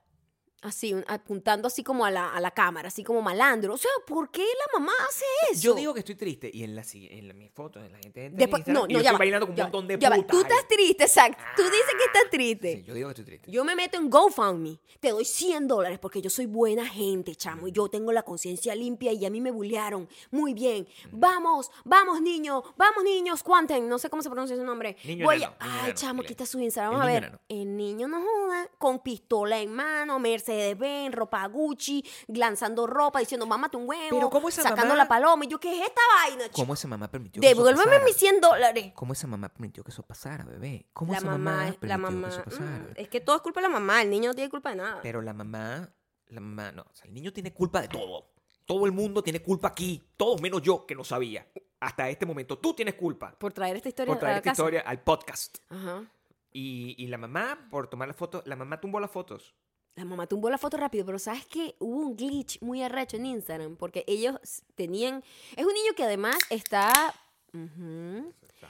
así, 0.61 0.93
un- 0.93 1.05
apuntando 1.07 1.67
así 1.67 1.83
como 1.83 2.05
a 2.05 2.11
la, 2.11 2.31
a 2.33 2.39
la 2.39 2.51
cámara, 2.51 2.87
así 2.87 3.03
como 3.03 3.21
malandro. 3.21 3.73
O 3.73 3.77
sea, 3.77 3.91
¿por 4.07 4.31
qué 4.31 4.41
la 4.43 4.79
mamá 4.79 4.93
hace 5.09 5.25
eso? 5.51 5.61
Yo 5.61 5.73
digo 5.75 5.93
que 5.93 5.99
estoy 5.99 6.15
triste 6.15 6.49
y 6.53 6.63
en, 6.63 6.75
la, 6.75 6.83
en 6.93 7.27
la- 7.27 7.33
mis 7.33 7.51
fotos, 7.51 7.83
en 7.85 7.91
la 7.91 7.99
gente 7.99 8.25
en 8.25 8.35
Después, 8.35 8.65
no, 8.67 8.85
y 8.87 8.93
no, 8.93 8.99
yo 8.99 8.99
ya 8.99 8.99
estoy 8.99 9.13
va, 9.13 9.17
bailando 9.19 9.45
con 9.47 9.55
un 9.55 9.61
montón 9.61 9.87
de 9.87 9.97
putas 9.97 10.27
Tú 10.27 10.41
estás 10.41 10.67
triste, 10.67 11.03
exacto. 11.03 11.43
Tú 11.55 11.63
dices 11.63 11.93
que 11.97 12.03
estás 12.05 12.29
triste. 12.31 12.75
Sí, 12.77 12.83
yo 12.83 12.93
digo 12.93 13.07
que 13.09 13.11
estoy 13.11 13.25
triste. 13.25 13.51
Yo 13.51 13.63
me 13.63 13.75
meto 13.75 13.97
en 13.97 14.09
GoFundMe, 14.09 14.79
te 14.99 15.09
doy 15.11 15.25
100 15.25 15.67
dólares 15.67 15.99
porque 15.99 16.21
yo 16.21 16.29
soy 16.29 16.45
buena 16.47 16.85
gente, 16.87 17.35
chamo, 17.35 17.67
y 17.67 17.71
yo 17.71 17.87
tengo 17.89 18.11
la 18.11 18.23
conciencia 18.23 18.73
limpia 18.75 19.11
y 19.13 19.25
a 19.25 19.29
mí 19.29 19.41
me 19.41 19.51
bullearon. 19.51 20.07
Muy 20.31 20.53
bien. 20.53 20.87
Vamos, 21.11 21.69
vamos, 21.83 22.21
niño, 22.21 22.63
vamos, 22.77 23.03
niños, 23.03 23.43
cuanten, 23.43 23.87
no 23.87 23.99
sé 23.99 24.09
cómo 24.09 24.21
se 24.23 24.29
pronuncia 24.29 24.55
su 24.55 24.63
nombre. 24.63 24.97
Niño 25.03 25.25
Voy 25.25 25.35
a- 25.35 25.37
enano, 25.37 25.55
niño 25.59 25.71
Ay, 25.73 25.79
enano, 25.79 25.93
chamo, 25.95 26.21
aquí 26.21 26.33
está 26.33 26.45
su 26.45 26.59
Instagram. 26.59 26.93
Vamos 26.93 27.07
a 27.07 27.11
ver. 27.11 27.23
enano. 27.23 27.39
El 27.49 27.77
niño 27.77 28.07
no 28.07 28.21
joda, 28.21 28.69
con 28.77 28.99
pistola 28.99 29.59
en 29.59 29.71
mano, 29.73 30.19
Mercedes-Benz, 30.45 31.15
ropa 31.15 31.45
Gucci, 31.47 32.03
lanzando 32.27 32.85
ropa, 32.87 33.19
diciendo, 33.19 33.45
mámate 33.45 33.77
un 33.77 33.87
huevo, 33.87 34.07
Pero 34.09 34.29
¿cómo 34.29 34.49
esa 34.49 34.61
sacando 34.61 34.93
mamá- 34.93 34.95
la 35.03 35.07
paloma. 35.07 35.45
Y 35.45 35.47
yo, 35.47 35.59
¿qué 35.59 35.75
es 35.81 35.87
esta 35.87 36.01
vaina, 36.23 36.43
chico? 36.45 36.55
¿Cómo 36.55 36.73
esa 36.73 36.87
mamá 36.87 37.09
permitió 37.09 37.41
que 37.41 37.47
eso 37.49 37.63
pasara? 37.65 38.05
mis 38.05 38.15
100 38.15 38.41
dólares. 38.41 38.91
¿Cómo 38.95 39.13
esa 39.13 39.27
mamá 39.27 39.49
permitió 39.49 39.83
que 39.83 39.91
eso 39.91 40.03
pasara, 40.03 40.43
bebé? 40.43 40.85
¿Cómo 40.93 41.11
La 41.13 41.17
esa 41.19 41.27
mamá, 41.27 41.57
permitió 41.63 41.87
la 41.89 41.97
mamá, 41.97 42.27
que 42.29 42.33
eso 42.35 42.43
pasara? 42.43 42.65
mm, 42.65 42.87
es 42.95 43.09
que 43.09 43.21
todo 43.21 43.35
es 43.37 43.41
culpa 43.41 43.61
de 43.61 43.67
la 43.67 43.73
mamá, 43.73 44.01
el 44.01 44.09
niño 44.09 44.29
no 44.29 44.35
tiene 44.35 44.49
culpa 44.49 44.69
de 44.69 44.75
nada. 44.77 44.99
Pero 45.01 45.21
la 45.21 45.33
mamá, 45.33 45.89
la 46.27 46.41
mamá, 46.41 46.71
no, 46.71 46.83
o 46.83 46.95
sea, 46.95 47.05
el 47.07 47.13
niño 47.13 47.33
tiene 47.33 47.53
culpa 47.53 47.81
de 47.81 47.87
todo. 47.87 48.29
Todo 48.65 48.85
el 48.85 48.91
mundo 48.91 49.21
tiene 49.21 49.41
culpa 49.41 49.67
aquí, 49.69 50.01
todos 50.17 50.41
menos 50.41 50.61
yo 50.61 50.85
que 50.85 50.95
no 50.95 51.03
sabía. 51.03 51.47
Hasta 51.79 52.09
este 52.09 52.25
momento, 52.25 52.57
tú 52.57 52.73
tienes 52.73 52.95
culpa 52.95 53.31
por 53.37 53.53
traer 53.53 53.75
esta 53.77 53.89
historia 53.89 54.11
por 54.11 54.19
traer 54.19 54.31
a 54.31 54.35
la 54.35 54.39
esta 54.39 54.51
casa. 54.51 54.61
historia 54.63 54.81
al 54.81 55.01
podcast. 55.01 55.57
Ajá. 55.69 56.03
Y, 56.51 56.95
y 56.97 57.07
la 57.07 57.17
mamá, 57.17 57.67
por 57.69 57.87
tomar 57.89 58.07
las 58.07 58.17
fotos, 58.17 58.41
la 58.47 58.55
mamá 58.55 58.79
tumbó 58.79 58.99
las 58.99 59.11
fotos. 59.11 59.53
La 59.95 60.03
mamá 60.05 60.27
tumbó 60.27 60.49
la 60.49 60.57
foto 60.57 60.75
rápido, 60.77 61.05
pero 61.05 61.17
¿sabes 61.19 61.45
qué? 61.45 61.75
Hubo 61.79 61.99
un 62.01 62.17
glitch 62.17 62.61
muy 62.61 62.83
arrecho 62.83 63.15
en 63.17 63.25
Instagram 63.27 63.77
porque 63.77 64.03
ellos 64.07 64.35
tenían... 64.75 65.23
Es 65.55 65.65
un 65.65 65.73
niño 65.73 65.93
que 65.95 66.03
además 66.03 66.35
está 66.49 66.91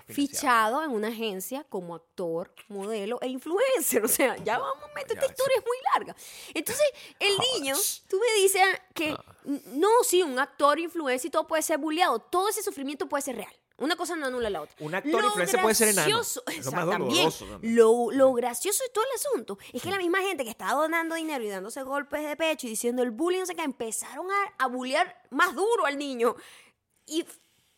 fichado 0.07 0.83
en 0.83 0.91
una 0.91 1.07
agencia 1.07 1.63
como 1.69 1.95
actor, 1.95 2.53
modelo 2.67 3.19
e 3.21 3.27
influencer. 3.27 4.03
O 4.03 4.07
sea, 4.07 4.35
ya 4.37 4.59
vamos 4.59 4.83
a 4.83 4.93
meter, 4.93 5.17
esta 5.17 5.25
historia 5.25 5.57
es 5.57 5.63
muy 5.65 5.77
larga. 5.95 6.15
Entonces, 6.53 6.85
el 7.19 7.33
niño, 7.59 7.75
tú 8.07 8.19
me 8.19 8.41
dices 8.41 8.61
que, 8.93 9.11
Ah. 9.11 9.35
no, 9.73 9.89
sí, 10.03 10.21
un 10.21 10.37
actor, 10.39 10.79
influencer 10.79 11.27
y 11.27 11.31
todo 11.31 11.47
puede 11.47 11.63
ser 11.63 11.77
bulleado. 11.77 12.19
Todo 12.19 12.49
ese 12.49 12.61
sufrimiento 12.61 13.07
puede 13.07 13.21
ser 13.23 13.35
real. 13.37 13.53
Una 13.77 13.97
cosa 13.97 14.15
no 14.15 14.27
anula 14.27 14.49
la 14.49 14.61
otra. 14.61 14.75
Un 14.79 14.95
actor 14.95 15.21
Lo 15.21 15.27
influencer 15.27 15.61
puede 15.61 15.75
ser 15.75 15.89
enano. 15.89 16.21
Es 16.21 16.35
lo 16.65 16.71
más 16.71 16.89
también, 16.89 17.17
doloroso 17.17 17.45
también. 17.45 17.75
Lo, 17.75 18.11
lo 18.11 18.33
gracioso 18.33 18.83
de 18.83 18.89
todo 18.89 19.03
el 19.03 19.09
asunto 19.15 19.57
es 19.73 19.81
que 19.81 19.91
la 19.91 19.97
misma 19.97 20.19
gente 20.21 20.45
que 20.45 20.49
estaba 20.49 20.81
donando 20.81 21.15
dinero 21.15 21.43
y 21.43 21.49
dándose 21.49 21.83
golpes 21.83 22.23
de 22.23 22.37
pecho 22.37 22.67
y 22.67 22.69
diciendo 22.69 23.03
el 23.03 23.11
bullying, 23.11 23.39
no 23.39 23.45
sé 23.45 23.55
qué, 23.55 23.63
empezaron 23.63 24.27
a, 24.31 24.63
a 24.63 24.67
bullear 24.67 25.21
más 25.29 25.53
duro 25.55 25.85
al 25.85 25.97
niño. 25.97 26.35
Y, 27.05 27.25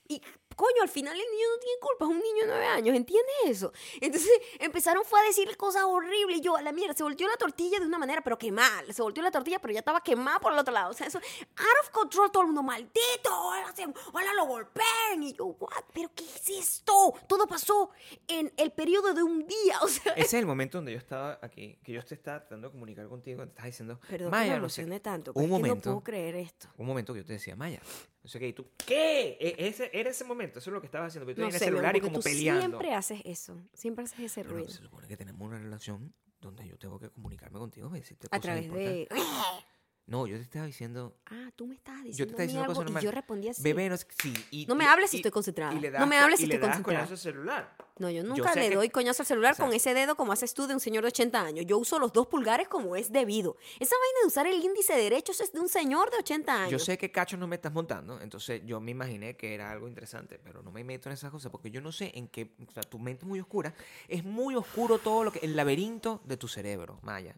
y, 0.07 0.21
coño, 0.57 0.81
al 0.81 0.89
final 0.89 1.13
el 1.13 1.19
niño 1.31 1.45
no 1.53 1.59
tiene 1.59 1.79
culpa, 1.79 2.03
es 2.05 2.11
un 2.11 2.17
niño 2.19 2.41
de 2.41 2.47
nueve 2.47 2.65
años, 2.65 2.95
¿entiendes 2.95 3.35
eso? 3.45 3.71
Entonces 4.01 4.29
empezaron 4.59 5.05
fue 5.05 5.21
a 5.21 5.23
decirle 5.23 5.55
cosas 5.55 5.83
horribles 5.85 6.39
y 6.39 6.41
yo, 6.41 6.57
a 6.57 6.61
la 6.61 6.73
mierda, 6.73 6.93
se 6.93 7.03
volteó 7.03 7.27
la 7.27 7.37
tortilla 7.37 7.79
de 7.79 7.85
una 7.85 7.97
manera, 7.97 8.21
pero 8.21 8.37
quemada. 8.37 8.83
Se 8.91 9.01
volteó 9.01 9.23
la 9.23 9.31
tortilla, 9.31 9.59
pero 9.59 9.71
ya 9.73 9.79
estaba 9.79 10.01
quemada 10.01 10.39
por 10.39 10.51
el 10.51 10.59
otro 10.59 10.73
lado. 10.73 10.91
O 10.91 10.93
sea, 10.93 11.07
eso, 11.07 11.19
out 11.19 11.77
of 11.83 11.89
control, 11.91 12.29
todo 12.31 12.41
el 12.41 12.47
mundo, 12.47 12.63
maldito, 12.63 13.29
ojalá, 13.31 13.73
se- 13.73 13.85
lo 13.85 14.45
golpeen. 14.45 15.23
Y 15.23 15.33
yo, 15.33 15.45
what, 15.45 15.83
pero 15.93 16.11
¿qué 16.13 16.25
es 16.25 16.49
esto? 16.49 17.13
Todo 17.27 17.47
pasó 17.47 17.91
en 18.27 18.51
el 18.57 18.71
periodo 18.71 19.13
de 19.13 19.23
un 19.23 19.45
día, 19.47 19.79
o 19.83 19.87
sea... 19.87 20.13
Ese 20.13 20.21
es 20.25 20.33
el 20.33 20.45
momento 20.45 20.79
donde 20.79 20.91
yo 20.91 20.97
estaba 20.97 21.39
aquí, 21.41 21.79
que 21.83 21.93
yo 21.93 22.03
te 22.03 22.15
estaba 22.15 22.39
tratando 22.39 22.67
de 22.67 22.71
comunicar 22.71 23.07
contigo, 23.07 23.43
te 23.43 23.49
estaba 23.49 23.65
diciendo, 23.67 23.99
Perdón 24.09 24.31
que 24.31 24.37
Maya, 24.37 24.53
me 24.55 24.59
no 24.61 24.69
sé, 24.69 24.99
tanto, 24.99 25.31
un 25.35 25.43
que 25.43 25.47
no 25.47 25.53
momento, 25.57 25.83
puedo 25.91 26.01
creer 26.03 26.35
esto. 26.35 26.67
un 26.77 26.87
momento 26.87 27.13
que 27.13 27.19
yo 27.19 27.25
te 27.25 27.33
decía, 27.33 27.55
Maya, 27.55 27.81
no 28.27 28.31
sé 28.31 28.39
qué, 28.39 28.49
y 28.49 28.53
tú, 28.53 28.67
¿qué? 28.85 29.37
E- 29.39 29.55
Ese, 29.69 29.89
era 29.93 30.09
ese 30.09 30.25
momento, 30.25 30.59
eso 30.59 30.69
es 30.69 30.73
lo 30.73 30.81
que 30.81 30.87
estabas 30.87 31.07
haciendo, 31.13 31.25
pero 31.25 31.35
tú 31.37 31.41
No 31.43 31.47
en 31.47 31.53
el 31.53 31.59
celular 31.61 31.95
y 31.95 32.01
como 32.01 32.17
tú 32.17 32.23
peleando. 32.23 32.61
siempre 32.77 32.93
haces 32.93 33.21
eso, 33.23 33.57
siempre 33.73 34.03
haces 34.03 34.19
ese 34.19 34.41
Bueno, 34.43 34.57
ruido. 34.57 34.69
se 34.69 34.81
supone 34.83 35.07
que 35.07 35.15
tenemos 35.15 35.47
una 35.47 35.57
relación 35.57 36.13
donde 36.41 36.67
yo 36.67 36.77
tengo 36.77 36.99
que 36.99 37.09
comunicarme 37.09 37.57
contigo, 37.57 37.87
decirte 37.89 38.27
A 38.27 38.29
cosas 38.31 38.41
través 38.41 38.65
importantes. 38.65 39.07
de... 39.09 39.15
No, 40.07 40.25
yo 40.25 40.37
te 40.37 40.43
estaba 40.43 40.65
diciendo, 40.65 41.17
Ah, 41.25 41.51
tú 41.55 41.67
me 41.67 41.75
estabas 41.75 41.99
yo 41.99 42.05
te 42.05 42.07
diciendo, 42.07 42.31
estaba 42.31 42.43
a 42.43 42.45
mí 42.45 42.47
diciendo 42.47 42.63
algo 42.63 42.73
cosas 42.73 42.81
y 42.81 42.85
normales. 42.85 43.03
yo 43.03 43.11
respondí 43.11 43.49
así. 43.49 43.61
Bebé, 43.61 43.89
no 43.89 43.97
sí. 43.97 44.33
y- 44.51 44.65
No 44.65 44.75
me 44.75 44.85
y- 44.85 44.87
hables 44.87 45.09
si 45.11 45.17
y- 45.17 45.19
estoy 45.19 45.31
concentrada. 45.31 45.73
y 45.73 45.79
le 45.81 45.91
No 45.91 45.99
das 45.99 46.07
me 46.07 46.15
co- 46.17 46.23
hables 46.23 46.39
si 46.39 46.45
y 46.45 46.47
le 46.47 46.53
estoy 46.55 46.67
das 46.69 46.77
concentrada. 46.77 46.99
coñazo 47.07 47.13
al 47.13 47.19
celular. 47.33 47.75
No, 47.99 48.09
yo 48.09 48.21
Yo 48.21 48.27
nunca 48.29 48.55
le 48.55 48.69
que- 48.69 48.75
doy 48.75 48.89
coñazo 48.89 49.23
al 49.23 49.27
celular 49.27 49.57
con 49.57 49.73
ese 49.73 49.93
dedo 49.93 50.15
como 50.15 50.31
haces 50.31 50.53
tú 50.53 50.65
de 50.65 50.73
un 50.75 50.79
señor 50.79 51.03
de 51.03 51.09
80 51.09 51.41
años. 51.41 51.65
Yo 51.65 51.77
uso 51.77 51.99
los 51.99 52.13
dos 52.13 52.27
pulgares 52.27 52.69
como 52.69 52.95
es 52.95 53.11
debido. 53.11 53.57
Esa 53.79 53.95
vaina 53.99 54.19
de 54.21 54.27
usar 54.27 54.47
el 54.47 54.63
índice 54.63 54.93
derecho 54.95 55.33
es 55.33 55.51
de 55.51 55.59
un 55.59 55.67
señor 55.67 56.09
de 56.09 56.17
80 56.19 56.53
años. 56.55 56.71
Yo 56.71 56.79
sé 56.79 56.97
que 56.97 57.11
cacho 57.11 57.35
no 57.35 57.45
me 57.47 57.55
estás 57.57 57.73
montando, 57.73 58.21
entonces 58.21 58.61
yo 58.65 58.79
me 58.79 58.91
imaginé 58.91 59.35
que 59.35 59.53
era 59.55 59.71
algo 59.71 59.89
interesante, 59.89 60.39
pero 60.41 60.61
no 60.63 60.71
me 60.71 60.85
meto 60.85 61.09
en 61.09 61.13
esas 61.13 61.31
cosas 61.31 61.51
porque 61.51 61.69
yo 61.69 61.81
no 61.81 61.91
sé 61.91 62.11
en 62.15 62.29
qué, 62.29 62.55
o 62.65 62.71
sea, 62.71 62.83
tu 62.83 62.97
mente 62.97 63.23
es 63.23 63.27
muy 63.27 63.41
oscura, 63.41 63.73
es 64.07 64.23
muy 64.23 64.55
oscuro 64.55 64.99
todo 64.99 65.25
lo 65.25 65.31
que, 65.33 65.39
el 65.39 65.55
laberinto 65.57 66.21
de 66.23 66.37
tu 66.37 66.47
cerebro, 66.47 66.99
Maya. 67.01 67.35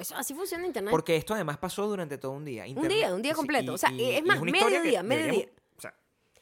Eso, 0.00 0.16
así 0.16 0.34
funciona 0.34 0.66
Internet. 0.66 0.90
Porque 0.90 1.16
esto 1.16 1.34
además 1.34 1.58
pasó 1.58 1.86
durante 1.86 2.18
todo 2.18 2.32
un 2.32 2.44
día. 2.44 2.66
Internet- 2.66 2.92
día, 2.92 3.14
un 3.14 3.22
día 3.22 3.34
completo. 3.34 3.74
O 3.74 3.78
sea, 3.78 3.90
es 3.96 4.22
más, 4.24 4.36
una 4.40 4.50
medio 4.50 4.56
historia 4.58 4.82
que 4.82 4.88
día, 4.88 5.02
medio 5.02 5.24
deberíamos- 5.24 5.54
día. 5.54 5.62
O 5.76 5.80
sea, 5.80 5.94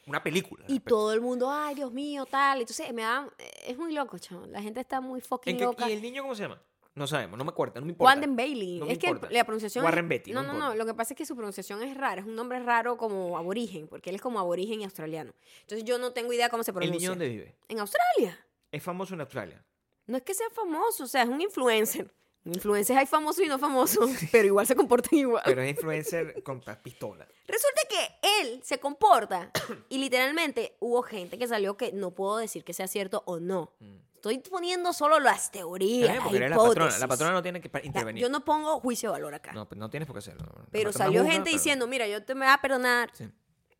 una 0.07 0.23
película. 0.23 0.63
y 0.67 0.73
respecto. 0.73 0.89
todo 0.95 1.13
el 1.13 1.21
mundo, 1.21 1.49
ay, 1.51 1.75
Dios 1.75 1.91
mío, 1.91 2.25
tal. 2.25 2.61
Entonces, 2.61 2.91
me 2.93 3.01
da... 3.03 3.29
Es 3.65 3.77
muy 3.77 3.93
loco, 3.93 4.17
chavo. 4.17 4.45
La 4.47 4.61
gente 4.61 4.79
está 4.79 5.01
muy 5.01 5.19
¿En 5.19 5.25
fucking 5.25 5.57
qué- 5.57 5.63
loca. 5.63 5.89
¿Y 5.89 5.93
el 5.93 6.01
niño 6.01 6.21
cómo 6.23 6.35
se 6.35 6.43
llama? 6.43 6.61
No 6.95 7.05
sabemos, 7.07 7.37
no 7.37 7.45
me 7.45 7.51
acuerdo, 7.51 7.79
no 7.79 7.85
me 7.85 7.91
importa. 7.93 8.09
Wanden 8.11 8.35
Bailey. 8.35 8.79
No 8.79 8.87
es 8.87 8.97
que 8.97 9.15
la 9.29 9.43
pronunciación. 9.45 9.85
Warren 9.85 10.05
es- 10.05 10.09
Beatty, 10.09 10.31
No, 10.33 10.41
no 10.43 10.53
no, 10.53 10.59
no. 10.69 10.75
Lo 10.75 10.85
que 10.85 10.93
pasa 10.93 11.13
es 11.13 11.17
que 11.17 11.25
su 11.25 11.35
pronunciación 11.35 11.81
es 11.83 11.95
rara. 11.95 12.21
Es 12.21 12.27
un 12.27 12.35
nombre 12.35 12.59
raro 12.59 12.97
como 12.97 13.37
aborigen, 13.37 13.87
porque 13.87 14.09
él 14.09 14.15
es 14.17 14.21
como 14.21 14.39
aborigen 14.39 14.81
y 14.81 14.83
australiano. 14.83 15.31
Entonces 15.61 15.85
yo 15.85 15.97
no 15.97 16.11
tengo 16.11 16.33
idea 16.33 16.49
cómo 16.49 16.63
se 16.63 16.71
¿El 16.71 16.75
pronuncia. 16.75 16.99
niño 16.99 17.09
dónde 17.11 17.29
vive? 17.29 17.55
En 17.69 17.79
Australia. 17.79 18.37
Es 18.71 18.83
famoso 18.83 19.13
en 19.13 19.21
Australia. 19.21 19.63
No 20.07 20.17
es 20.17 20.23
que 20.23 20.33
sea 20.33 20.49
famoso, 20.49 21.03
o 21.03 21.07
sea, 21.07 21.21
es 21.23 21.29
un 21.29 21.39
influencer. 21.39 22.11
Influencers 22.53 22.99
hay 22.99 23.05
famosos 23.05 23.43
y 23.43 23.47
no 23.47 23.57
famosos, 23.59 24.09
pero 24.31 24.45
igual 24.47 24.65
se 24.67 24.75
comportan 24.75 25.17
igual. 25.17 25.41
Pero 25.45 25.61
es 25.61 25.69
influencer 25.71 26.41
con 26.43 26.61
pistola. 26.83 27.27
Resulta 27.47 27.81
que 27.89 28.29
él 28.41 28.61
se 28.63 28.79
comporta 28.79 29.51
y 29.89 29.97
literalmente 29.97 30.75
hubo 30.79 31.01
gente 31.01 31.37
que 31.37 31.47
salió 31.47 31.77
que 31.77 31.91
no 31.91 32.11
puedo 32.11 32.37
decir 32.37 32.63
que 32.63 32.73
sea 32.73 32.87
cierto 32.87 33.23
o 33.25 33.39
no. 33.39 33.73
Estoy 34.15 34.39
poniendo 34.39 34.91
solo 34.91 35.19
las 35.19 35.49
teorías, 35.49 36.15
las 36.15 36.23
porque 36.25 36.39
la 36.39 36.49
patrona. 36.49 36.71
hipótesis. 36.73 36.99
La 36.99 37.07
patrona 37.07 37.31
no 37.31 37.41
tiene 37.41 37.61
que 37.61 37.71
intervenir. 37.83 38.21
yo 38.21 38.27
no 38.29 38.43
pongo 38.43 38.79
juicio 38.81 39.09
de 39.09 39.13
valor 39.13 39.33
acá. 39.33 39.53
No, 39.53 39.65
pues 39.67 39.79
no 39.79 39.89
tienes 39.89 40.07
por 40.07 40.15
qué 40.15 40.19
hacerlo. 40.19 40.45
Pero 40.71 40.91
salió 40.91 41.23
gente 41.23 41.43
pero- 41.45 41.53
diciendo, 41.53 41.87
mira, 41.87 42.05
yo 42.07 42.21
te 42.23 42.35
me 42.35 42.45
voy 42.45 42.53
a 42.53 42.57
perdonar, 42.57 43.09
Sí. 43.13 43.29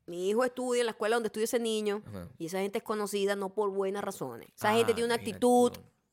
Mi 0.05 0.29
hijo 0.29 0.43
estudia 0.43 0.79
en 0.79 0.85
la 0.87 0.91
escuela 0.93 1.17
donde 1.17 1.27
estudia 1.27 1.43
ese 1.43 1.59
niño 1.59 2.01
Ajá. 2.07 2.27
y 2.39 2.47
esa 2.47 2.59
gente 2.61 2.79
es 2.79 2.83
conocida 2.83 3.35
no 3.35 3.49
por 3.53 3.69
buenas 3.69 4.03
razones. 4.03 4.49
Esa 4.55 4.69
Ah, 4.71 4.73
gente 4.73 4.93
tiene 4.95 5.05
una 5.05 5.15
actitud 5.15 5.71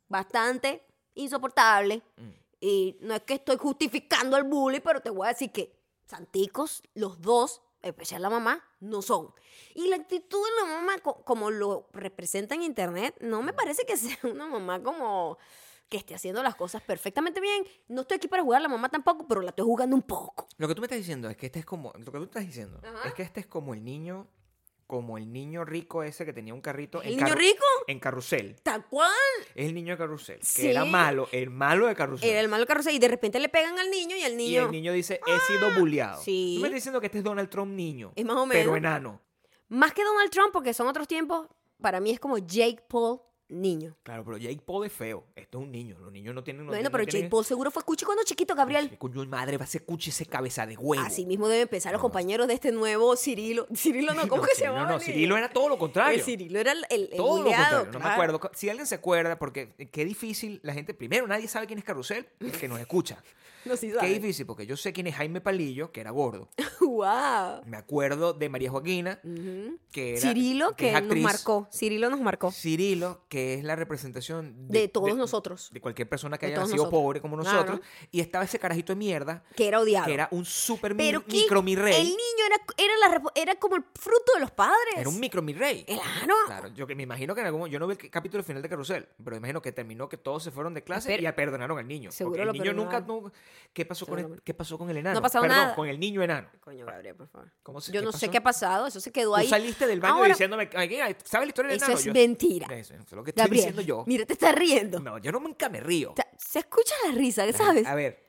bastante 0.09 0.83
insoportable 1.15 2.03
Mm. 2.17 2.31
Y 2.61 2.97
no 3.01 3.15
es 3.15 3.23
que 3.23 3.35
estoy 3.35 3.57
justificando 3.57 4.37
el 4.37 4.45
bullying, 4.45 4.81
pero 4.83 5.01
te 5.01 5.11
voy 5.11 5.27
a 5.27 5.31
decir 5.31 5.53
que 5.53 5.79
santicos, 6.07 6.83
los 6.95 7.21
dos, 7.21 7.63
especial 7.83 8.23
la 8.23 8.31
mamá, 8.31 8.63
no 8.81 9.03
son. 9.03 9.33
Y 9.75 9.89
la 9.89 9.97
actitud 9.97 10.39
de 10.45 10.67
la 10.67 10.75
mamá, 10.77 10.99
co- 10.99 11.23
como 11.25 11.51
lo 11.51 11.89
representa 11.93 12.55
en 12.55 12.63
internet, 12.63 13.17
no 13.21 13.43
me 13.43 13.53
parece 13.53 13.85
que 13.85 13.97
sea 13.97 14.19
una 14.25 14.47
mamá 14.47 14.83
como 14.83 15.39
que 15.89 15.99
esté 15.99 16.15
haciendo 16.17 16.43
las 16.43 16.57
cosas 16.57 16.83
perfectamente 16.83 17.41
bien. 17.41 17.65
No 17.89 18.01
estoy 18.03 18.17
aquí 18.17 18.27
para 18.29 18.43
jugar 18.43 18.59
a 18.59 18.63
la 18.63 18.69
mamá 18.69 18.89
tampoco, 18.89 19.29
pero 19.29 19.41
la 19.41 19.51
estoy 19.51 19.65
jugando 19.65 19.95
un 19.95 20.03
poco. 20.03 20.49
Lo 20.57 20.67
que 20.67 20.75
tú 20.75 20.81
me 20.81 20.87
estás 20.87 20.99
diciendo 20.99 21.29
es 21.29 21.37
que 21.37 21.47
este 21.47 21.61
es 21.61 21.65
como. 21.67 21.93
Lo 21.97 22.11
que 22.11 22.19
tú 22.19 22.25
estás 22.25 22.45
diciendo 22.47 22.81
Ajá. 22.83 23.09
es 23.09 23.15
que 23.15 23.23
este 23.23 23.41
es 23.41 23.47
como 23.47 23.73
el 23.75 23.85
niño. 23.85 24.27
Como 24.87 25.19
el 25.19 25.33
niño 25.33 25.65
rico 25.65 26.05
ese 26.05 26.25
que 26.25 26.33
tenía 26.33 26.55
un 26.55 26.61
carrito. 26.61 27.03
¿El 27.03 27.15
en 27.15 27.17
niño 27.25 27.35
rico? 27.35 27.65
En 27.89 27.99
carrusel. 27.99 28.55
Tal 28.63 28.87
cual. 28.87 29.11
Es 29.57 29.67
el 29.67 29.75
niño 29.75 29.95
de 29.95 29.99
carrusel. 29.99 30.39
Que 30.55 30.71
era 30.71 30.85
malo. 30.85 31.29
El 31.33 31.51
malo 31.51 31.87
de 31.89 31.97
carrusel. 31.97 32.29
Era 32.29 32.41
el 32.41 32.49
malo 32.49 32.67
carrusel 32.67 32.95
y 32.95 32.99
de 33.01 33.09
repente 33.09 33.41
le 33.41 33.49
pegan 33.49 33.79
al 33.81 33.91
niño 33.91 34.15
y 34.15 34.23
el 34.23 34.35
Y 34.35 34.37
niño... 34.37 34.65
el 34.67 34.71
niño 34.71 34.93
dice: 34.93 35.21
He 35.27 35.53
sido 35.53 35.75
bulleado. 35.81 36.23
sí. 36.23 36.55
Tú 36.57 36.63
me 36.63 36.69
estás 36.69 36.77
diciendo 36.77 37.01
que 37.01 37.07
este 37.07 37.19
es 37.19 37.25
Donald 37.25 37.49
Trump 37.51 37.73
niño. 37.75 38.13
Es 38.15 38.25
más 38.25 38.37
o 38.37 38.47
Pero 38.49 38.73
menos. 38.73 38.77
enano. 38.77 39.21
Más 39.69 39.93
que 39.93 40.05
Donald 40.05 40.31
Trump, 40.31 40.53
porque 40.53 40.73
son 40.73 40.87
otros 40.87 41.09
tiempos, 41.09 41.49
para 41.83 41.99
mí 41.99 42.13
es 42.13 42.21
como 42.21 42.39
Jake 42.39 42.85
Paul 42.89 43.19
niño. 43.49 43.97
Claro, 44.03 44.25
pero 44.25 44.37
Jake 44.39 44.61
Paul 44.65 44.87
es 44.87 44.93
feo. 44.93 45.25
Esto 45.37 45.59
es 45.59 45.65
un 45.65 45.71
niño. 45.73 45.97
Los 46.01 46.13
niños 46.13 46.35
no 46.35 46.43
tienen. 46.43 46.63
no 46.65 46.71
bueno, 46.71 46.79
tienen- 46.81 46.93
pero 46.93 47.03
no 47.03 47.07
Jake 47.07 47.13
tienen- 47.13 47.31
Paul 47.31 47.45
seguro 47.45 47.71
fue 47.71 47.83
cuchi 47.85 48.05
cuando 48.05 48.25
chiquito, 48.25 48.55
Gabriel. 48.55 48.87
Ese 48.87 48.99
Coño 48.99 49.25
madre, 49.27 49.57
va 49.57 49.65
a 49.65 49.69
ser 49.69 49.85
cuchi 49.85 50.11
ese 50.11 50.27
cabeza 50.27 50.67
de 50.67 50.77
huevo. 50.77 51.05
Así 51.05 51.25
mismo 51.27 51.49
deben 51.49 51.69
pensar 51.69 51.93
los 51.93 52.01
No. 52.01 52.03
compañeros 52.03 52.49
de 52.49 52.55
este 52.55 52.73
nuevo 52.73 53.17
Cirilo. 53.17 53.67
Cirilo 53.75 54.15
no, 54.15 54.29
¿cómo 54.29 54.43
No, 54.43 54.49
que 54.49 54.55
se 54.55 54.63
llama? 54.65 54.87
No, 54.91 54.99
Cirilo 55.01 55.37
era 55.37 55.49
todo 55.53 55.69
lo 55.69 55.79
contrario. 55.79 56.19
El 56.19 56.25
Cirilo 56.25 56.59
era 56.61 56.73
el, 56.73 56.87
el, 56.91 57.11
Todo 57.17 57.39
lo 57.39 57.45
contrario, 57.45 57.89
no 57.93 57.99
me 58.01 58.05
acuerdo. 58.09 58.41
Si 58.55 58.69
alguien 58.69 58.87
se 58.87 58.97
acuerda, 58.97 59.39
porque 59.39 59.75
qué 59.93 60.05
difícil 60.05 60.61
la 60.63 60.73
gente. 60.75 60.95
Primero, 60.95 61.27
nadie 61.27 61.49
sabe 61.49 61.67
quién 61.67 61.79
es 61.79 61.85
Carrusel, 61.85 62.27
el 62.41 62.53
que 62.53 62.69
nos 62.69 62.81
escucha. 62.81 63.23
No, 63.67 63.77
sí 63.77 63.89
Qué 63.89 63.95
sabe. 63.95 64.11
difícil, 64.11 64.47
porque 64.47 64.65
yo 64.65 64.77
sé 64.77 64.93
quién 64.93 65.09
es 65.09 65.17
Jaime 65.17 65.41
Palillo, 65.41 65.91
que 65.91 66.01
era 66.01 66.13
gordo. 66.13 66.49
wow. 66.81 67.63
Me 67.67 67.77
acuerdo 67.77 68.33
de 68.33 68.49
María 68.49 68.71
Joaquina, 68.71 69.19
Ujú. 69.25 69.79
que 69.91 70.13
era. 70.13 70.21
Cirilo 70.21 70.77
que 70.77 70.93
es 70.93 71.03
nos 71.03 71.17
marcó. 71.19 71.69
Cirilo 71.73 72.09
nos 72.09 72.21
marcó. 72.21 72.53
Cirilo, 72.53 73.25
que 73.29 73.36
es 73.55 73.65
la 73.65 73.77
representación 73.77 74.69
De 74.69 74.89
todos 74.89 75.17
nosotros. 75.17 75.71
De 75.73 75.81
cualquier 75.81 76.09
persona 76.09 76.39
que 76.39 76.47
haya 76.47 76.57
nacido 76.59 76.77
nosotros. 76.77 77.01
pobre 77.03 77.21
como 77.21 77.37
Claro. 77.39 77.59
nosotros. 77.61 77.81
Y 78.11 78.21
estaba 78.21 78.45
ese 78.45 78.59
carajito 78.59 78.93
de 78.93 78.97
mierda, 78.97 79.43
Que 79.57 79.69
era 79.69 79.81
odiado. 79.81 80.07
que 80.07 80.15
era 80.15 80.29
un 80.31 80.45
super 80.45 80.95
mi- 80.95 81.05
Pero 81.05 81.25
que 81.25 81.33
micro 81.33 81.63
mi 81.63 81.73
el 81.75 81.81
rey. 81.81 82.05
niño 82.05 82.17
era, 82.47 82.57
era, 82.77 82.97
la, 83.09 83.23
era 83.35 83.55
como 83.57 83.77
el 83.77 83.85
fruto 83.95 84.33
de 84.35 84.41
los 84.41 84.51
padres. 84.51 84.77
Era 84.97 85.09
un 85.09 85.19
micro 85.21 85.43
mi 85.43 85.53
rey. 85.55 85.85
Claro. 85.85 86.35
Claro, 86.47 86.69
yo 86.69 86.87
que 86.87 86.95
me 86.95 87.03
imagino 87.03 87.35
que 87.35 87.41
en 87.41 87.47
algún 87.47 87.69
yo 87.69 87.79
no 87.79 87.87
vi 87.87 87.97
el 88.01 88.11
capítulo 88.11 88.43
final 88.43 88.63
de 88.63 88.69
Carrusel, 88.69 89.07
pero 89.23 89.33
me 89.33 89.37
imagino 89.39 89.61
que 89.63 89.73
terminó 89.73 90.09
que 90.09 90.17
todos 90.17 90.43
se 90.43 90.51
fueron 90.51 90.75
de 90.75 90.83
clase 90.83 91.17
y 91.21 91.33
perdonaron 91.33 91.79
al 91.79 91.87
niño. 91.87 92.11
Seguro 92.11 92.33
Porque 92.37 92.43
el 92.43 92.47
lo 92.49 92.53
niño 92.53 92.73
nunca, 92.73 93.05
¿qué 93.73 93.85
pasó 93.85 94.07
con 94.07 94.19
el, 94.19 94.43
qué 94.43 94.55
pasó 94.55 94.79
con 94.79 94.89
el 94.91 94.97
enano? 94.99 95.15
No 95.15 95.19
ha 95.19 95.23
pasado 95.23 95.43
Perdón, 95.43 95.59
nada. 95.59 95.75
con 95.75 95.89
el 95.89 95.99
niño 95.99 96.23
enano. 96.23 96.49
Coño, 96.61 96.87
Gabriel, 96.87 97.15
por 97.17 97.29
favor. 97.29 97.51
¿Cómo 97.63 97.81
se- 97.81 97.93
Yo 97.93 98.03
no 98.03 98.13
sé 98.13 98.29
qué 98.29 98.39
ha 98.39 98.43
pasado. 98.43 98.87
Eso 98.87 99.01
se 99.01 99.13
quedó 99.13 99.31
Tú 99.31 99.37
ahí. 99.37 99.49
saliste 99.49 99.87
del 99.87 100.01
baño 100.01 100.15
Ahora, 100.15 100.29
diciéndome, 100.29 100.69
"Ay, 100.75 100.95
ay, 100.97 101.17
¿sabes 101.25 101.47
la 101.47 101.51
historia 101.51 101.69
del 101.71 101.77
Eso 101.77 101.87
enano? 101.87 101.99
es 101.99 102.05
Yo- 102.05 102.13
mentira. 102.13 102.67
Eso 102.77 102.95
es 102.95 103.13
lo 103.13 103.25
que 103.27 103.31
estoy 103.33 103.43
Gabriel, 103.45 103.65
diciendo 103.67 103.83
yo. 103.83 104.05
mira, 104.07 104.25
te 104.25 104.33
estás 104.33 104.55
riendo. 104.55 104.99
No, 105.01 105.19
yo 105.19 105.31
no 105.33 105.41
nunca 105.41 105.69
me 105.69 105.81
río. 105.81 106.13
O 106.13 106.17
sea, 106.17 106.27
Se 106.39 106.61
escucha 106.61 106.95
la 107.07 107.13
risa, 107.13 107.51
¿sabes? 107.53 107.87
A 107.87 107.95
ver, 107.95 108.25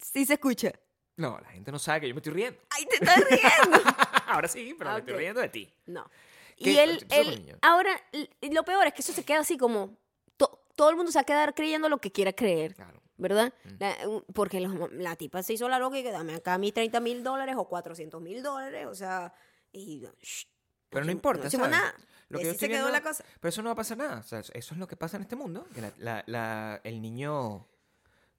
Sí 0.00 0.24
se 0.26 0.34
escucha. 0.34 0.72
no, 1.16 1.38
la 1.40 1.50
gente 1.50 1.70
no 1.70 1.78
sabe 1.78 2.00
que 2.00 2.08
yo 2.08 2.14
me 2.14 2.18
estoy 2.20 2.32
riendo. 2.32 2.58
¡Ay, 2.70 2.86
te 2.86 2.96
estás 2.96 3.16
riendo! 3.28 3.78
Ahora 4.26 4.48
sí, 4.48 4.74
pero 4.76 4.90
Ah, 4.90 4.94
me 4.94 4.98
estoy 5.00 5.14
ok. 5.14 5.18
riendo 5.20 5.40
de 5.40 5.48
ti. 5.50 5.72
No. 5.86 6.10
¿Qué 6.56 6.70
Y 6.72 6.78
él, 6.78 6.98
con 7.08 7.18
él 7.18 7.56
ahora, 7.62 7.90
l- 8.12 8.28
lo 8.52 8.64
peor 8.64 8.86
es 8.86 8.92
que 8.94 9.00
eso 9.02 9.12
se 9.12 9.24
queda 9.24 9.40
así 9.40 9.56
como, 9.56 9.96
to- 10.36 10.66
todo 10.76 10.90
el 10.90 10.96
mundo 10.96 11.10
se 11.12 11.18
va 11.18 11.22
a 11.22 11.24
quedar 11.24 11.54
creyendo 11.54 11.88
lo 11.88 11.98
que 11.98 12.12
quiera 12.12 12.32
creer, 12.34 12.74
Claro. 12.74 13.00
¿verdad? 13.16 13.52
Mm. 13.64 13.68
La- 13.78 14.08
un- 14.08 14.24
porque 14.34 14.60
los- 14.60 14.92
la 14.92 15.16
tipa 15.16 15.42
se 15.42 15.54
hizo 15.54 15.68
la 15.70 15.78
loca 15.78 15.98
y 15.98 16.02
que 16.02 16.12
dame 16.12 16.34
acá 16.34 16.58
mis 16.58 16.74
30 16.74 17.00
mil 17.00 17.22
dólares 17.22 17.54
o 17.58 17.64
400 17.68 18.20
mil 18.20 18.42
dólares, 18.42 18.86
o 18.86 18.94
sea, 18.94 19.32
y... 19.72 20.02
shh, 20.20 20.46
Pero 20.90 21.02
no 21.02 21.06
no 21.06 21.12
importa, 21.12 21.46
hicimos 21.46 21.68
¿sabes? 21.68 21.80
nada. 21.80 21.94
Lo 22.28 22.38
que 22.38 22.44
yo 22.44 22.50
así 22.50 22.58
se 22.60 22.68
quedó 22.68 22.84
viendo- 22.84 22.92
la 22.92 23.02
cosa. 23.02 23.24
Pero 23.40 23.48
eso 23.48 23.62
no 23.62 23.68
va 23.68 23.72
a 23.72 23.76
pasar 23.76 23.98
nada. 23.98 24.18
O 24.18 24.22
sea, 24.22 24.40
eso 24.40 24.52
es 24.52 24.76
lo 24.76 24.86
que 24.86 24.96
pasa 24.96 25.16
en 25.16 25.22
este 25.22 25.36
mundo. 25.36 25.66
Que 25.74 25.80
la- 25.80 25.92
la- 25.98 26.24
la- 26.26 26.80
el 26.84 27.00
niño. 27.02 27.66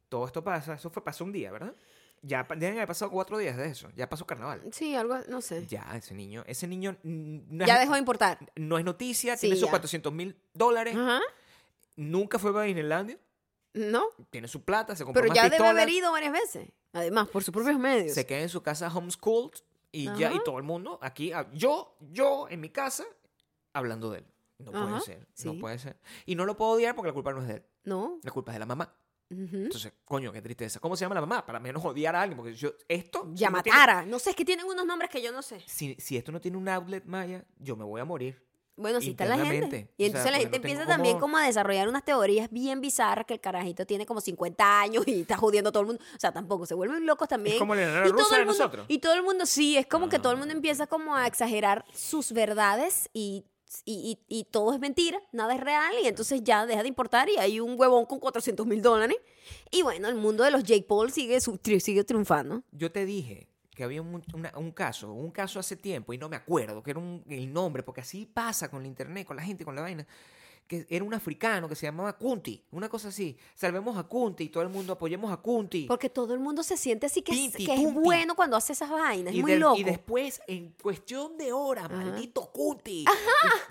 Todo 0.10 0.26
esto 0.26 0.44
pasa. 0.44 0.76
Eso 0.76 0.90
fue, 0.90 1.04
pasó 1.04 1.24
un 1.24 1.32
día, 1.32 1.52
¿verdad? 1.52 1.74
Ya 2.22 2.44
deben 2.44 2.76
haber 2.76 2.88
pasado 2.88 3.10
cuatro 3.10 3.38
días 3.38 3.58
de 3.58 3.66
eso. 3.68 3.90
Ya 3.96 4.08
pasó 4.08 4.26
carnaval. 4.28 4.62
Sí, 4.72 4.96
algo, 4.96 5.18
no 5.28 5.42
sé. 5.42 5.66
Ya, 5.68 5.90
ese 5.96 6.14
niño. 6.14 6.44
Ese 6.48 6.68
niño 6.68 6.96
no, 7.04 7.66
Ya 7.66 7.80
dejó 7.80 7.94
de 7.94 8.00
importar. 8.00 8.38
no 8.56 8.78
es 8.78 8.86
noticia. 8.86 9.36
Sí, 9.38 9.48
tiene 9.48 9.56
sus 9.56 9.66
ya. 9.66 9.72
400 9.72 10.14
mil 10.14 10.38
dólares. 10.54 10.96
Ajá. 10.96 11.20
Nunca 11.96 12.38
fue 12.40 12.58
a 12.60 12.64
Disneylandia. 12.64 13.18
¿No? 13.74 14.06
Tiene 14.30 14.48
su 14.48 14.64
plata. 14.64 14.96
Se 14.96 15.04
compró 15.04 15.22
Pero 15.22 15.34
más 15.34 15.36
ya 15.44 15.50
debe 15.50 15.66
haber 15.68 15.90
ido 15.90 16.12
varias 16.12 16.34
veces. 16.34 16.70
Además, 16.94 17.28
por 17.30 17.44
sus 17.44 17.54
propios 17.54 17.80
medios. 17.80 18.14
Se 18.14 18.26
queda 18.26 18.40
en 18.42 18.50
su 18.50 18.62
casa 18.62 18.88
homeschooled. 18.94 19.60
Y 19.92 20.06
ya, 20.06 20.32
y 20.32 20.36
Ajá. 20.36 20.44
todo 20.44 20.58
el 20.58 20.64
mundo 20.64 20.98
aquí. 21.02 21.32
ah, 21.34 21.50
Yo, 21.54 21.98
yo 22.00 22.48
en 22.50 22.62
mi 22.62 22.70
casa, 22.70 23.04
hablando 23.74 24.10
de 24.12 24.20
él. 24.20 24.26
No 24.60 24.72
puede 24.72 24.84
Ajá, 24.86 25.00
ser. 25.02 25.20
No 25.20 25.26
sí. 25.54 25.58
puede 25.60 25.80
ser. 25.80 25.98
Y 26.26 26.36
no 26.36 26.46
lo 26.46 26.56
puedo 26.56 26.72
odiar 26.72 26.96
porque 26.96 27.10
la 27.10 27.14
culpa 27.14 27.34
no 27.34 27.42
es 27.42 27.48
de 27.48 27.54
él. 27.56 27.64
¿No? 27.84 28.20
La 28.24 28.32
culpa 28.32 28.52
es 28.52 28.56
de 28.56 28.60
la 28.60 28.66
mamá. 28.68 28.96
Entonces, 29.30 29.94
coño, 30.04 30.32
qué 30.32 30.42
tristeza. 30.42 30.80
¿Cómo 30.82 30.96
se 30.98 31.06
llama 31.06 31.16
la 31.16 31.22
mamá? 31.22 31.46
Para 31.46 31.58
menos 31.60 31.84
odiar 31.86 32.16
a 32.16 32.22
alguien. 32.22 32.38
Porque 32.38 32.54
yo, 32.54 32.72
esto. 32.88 33.28
si 33.32 33.36
Ya 33.38 33.50
no 33.50 33.64
tiene- 33.64 33.78
matara. 33.78 34.06
No 34.06 34.20
sé, 34.20 34.32
es 34.32 34.36
que 34.36 34.44
tienen 34.46 34.66
unos 34.66 34.86
nombres 34.86 35.10
que 35.10 35.22
yo 35.22 35.32
no 35.32 35.42
sé. 35.42 35.62
si, 35.66 35.96
si 35.96 36.18
esto 36.18 36.32
no 36.34 36.42
tiene 36.42 36.58
un 36.58 36.68
outlet 36.68 37.06
maya, 37.06 37.44
yo 37.58 37.76
me 37.78 37.84
voy 37.86 38.02
a 38.02 38.06
morir. 38.06 38.46
Bueno, 38.78 39.00
sí 39.02 39.12
está 39.12 39.26
la 39.26 39.38
gente. 39.38 39.90
Y 39.98 40.04
O 40.04 40.06
entonces 40.08 40.24
sea, 40.24 40.32
la 40.32 40.40
gente 40.40 40.58
empieza 40.58 40.86
también 40.86 41.20
como 41.20 41.38
a 41.38 41.46
desarrollar 41.46 41.88
unas 41.88 42.04
teorías 42.04 42.50
bien 42.52 42.82
bizarras 42.82 43.26
que 43.26 43.34
el 43.36 43.40
carajito 43.42 43.86
tiene 43.86 44.06
como 44.06 44.22
50 44.22 44.82
años 44.82 45.04
y 45.08 45.22
está 45.22 45.38
jodiendo 45.38 45.70
a 45.70 45.72
todo 45.72 45.82
el 45.82 45.88
mundo. 45.88 46.04
O 46.16 46.20
sea, 46.20 46.32
tampoco, 46.32 46.66
se 46.66 46.74
vuelven 46.74 47.06
locos 47.06 47.28
también. 47.28 47.56
Es 47.56 47.60
como 47.60 47.76
la 47.76 47.82
y 48.08 48.10
todo 48.10 48.14
rusa 48.14 48.36
el 48.36 48.42
de 48.42 48.46
mundo, 48.46 48.64
nosotros. 48.64 48.86
Y 48.88 49.00
todo 49.00 49.14
el 49.14 49.24
mundo, 49.24 49.46
sí, 49.46 49.78
es 49.78 49.86
como 49.88 50.10
que 50.10 50.18
todo 50.20 50.32
el 50.32 50.38
No. 50.38 50.42
mundo 50.46 50.54
empieza 50.56 50.88
como 50.88 51.16
a 51.16 51.28
exagerar 51.28 51.86
sus 51.94 52.32
verdades 52.32 53.10
y, 53.14 53.46
y, 53.86 54.18
y- 54.28 54.40
y 54.40 54.44
todo 54.46 54.74
es 54.74 54.80
mentira, 54.80 55.22
nada 55.32 55.54
es 55.54 55.62
real 55.62 55.94
y 56.04 56.08
entonces 56.08 56.42
ya 56.44 56.66
deja 56.66 56.82
de 56.82 56.88
importar 56.88 57.30
y 57.30 57.38
hay 57.38 57.60
un 57.60 57.80
huevón 57.80 58.06
con 58.06 58.20
400 58.20 58.66
mil 58.66 58.82
dólares. 58.82 59.18
Y 59.70 59.82
bueno, 59.84 60.08
el 60.08 60.16
mundo 60.16 60.44
de 60.44 60.52
los 60.52 60.64
Jake 60.64 60.86
Paul 60.88 61.12
sigue, 61.12 61.40
sigue 61.42 62.04
triunfando. 62.04 62.64
Yo 62.72 62.92
te 62.92 63.06
dije 63.06 63.48
había 63.84 64.02
un 64.02 64.72
caso, 64.72 65.12
un 65.14 65.32
caso 65.32 65.60
hace 65.60 65.76
tiempo, 65.76 66.14
y 66.14 66.18
no 66.18 66.30
me 66.30 66.36
acuerdo, 66.36 66.82
que 66.84 66.92
era 66.92 67.00
un- 67.00 67.24
el 67.30 67.52
nombre, 67.52 67.84
porque 67.84 68.02
así 68.02 68.26
pasa 68.26 68.70
con 68.70 68.82
la 68.82 68.88
internet, 68.88 69.26
con 69.28 69.36
la 69.36 69.44
gente, 69.44 69.64
con 69.66 69.76
la 69.76 69.82
vaina, 69.82 70.06
que 70.68 70.86
era 70.90 71.04
un 71.04 71.14
africano 71.14 71.68
que 71.68 71.76
se 71.76 71.86
llamaba 71.86 72.18
Kunti, 72.18 72.64
una 72.72 72.88
cosa 72.88 73.10
así. 73.10 73.38
Salvemos 73.56 73.98
a 73.98 74.04
Kunti, 74.04 74.48
todo 74.50 74.64
el 74.64 74.70
mundo 74.70 74.94
apoyemos 74.94 75.32
a 75.32 75.38
Kunti. 75.38 75.86
Porque 75.86 76.10
todo 76.10 76.34
el 76.34 76.40
mundo 76.40 76.64
se 76.64 76.78
siente 76.78 77.08
así 77.08 77.22
que, 77.22 77.34
es, 77.34 77.38
Pinti, 77.38 77.66
que 77.66 77.74
es 77.74 77.94
bueno 77.94 78.36
cuando 78.36 78.56
hace 78.56 78.72
esas 78.74 78.90
vainas, 78.90 79.34
es 79.34 79.40
y, 79.40 79.42
muy 79.42 79.56
loco. 79.58 79.78
y 79.78 79.84
después, 79.84 80.42
en 80.48 80.72
cuestión 80.82 81.38
de 81.38 81.52
horas, 81.52 81.90
maldito 81.92 82.50
Kunti. 82.52 83.04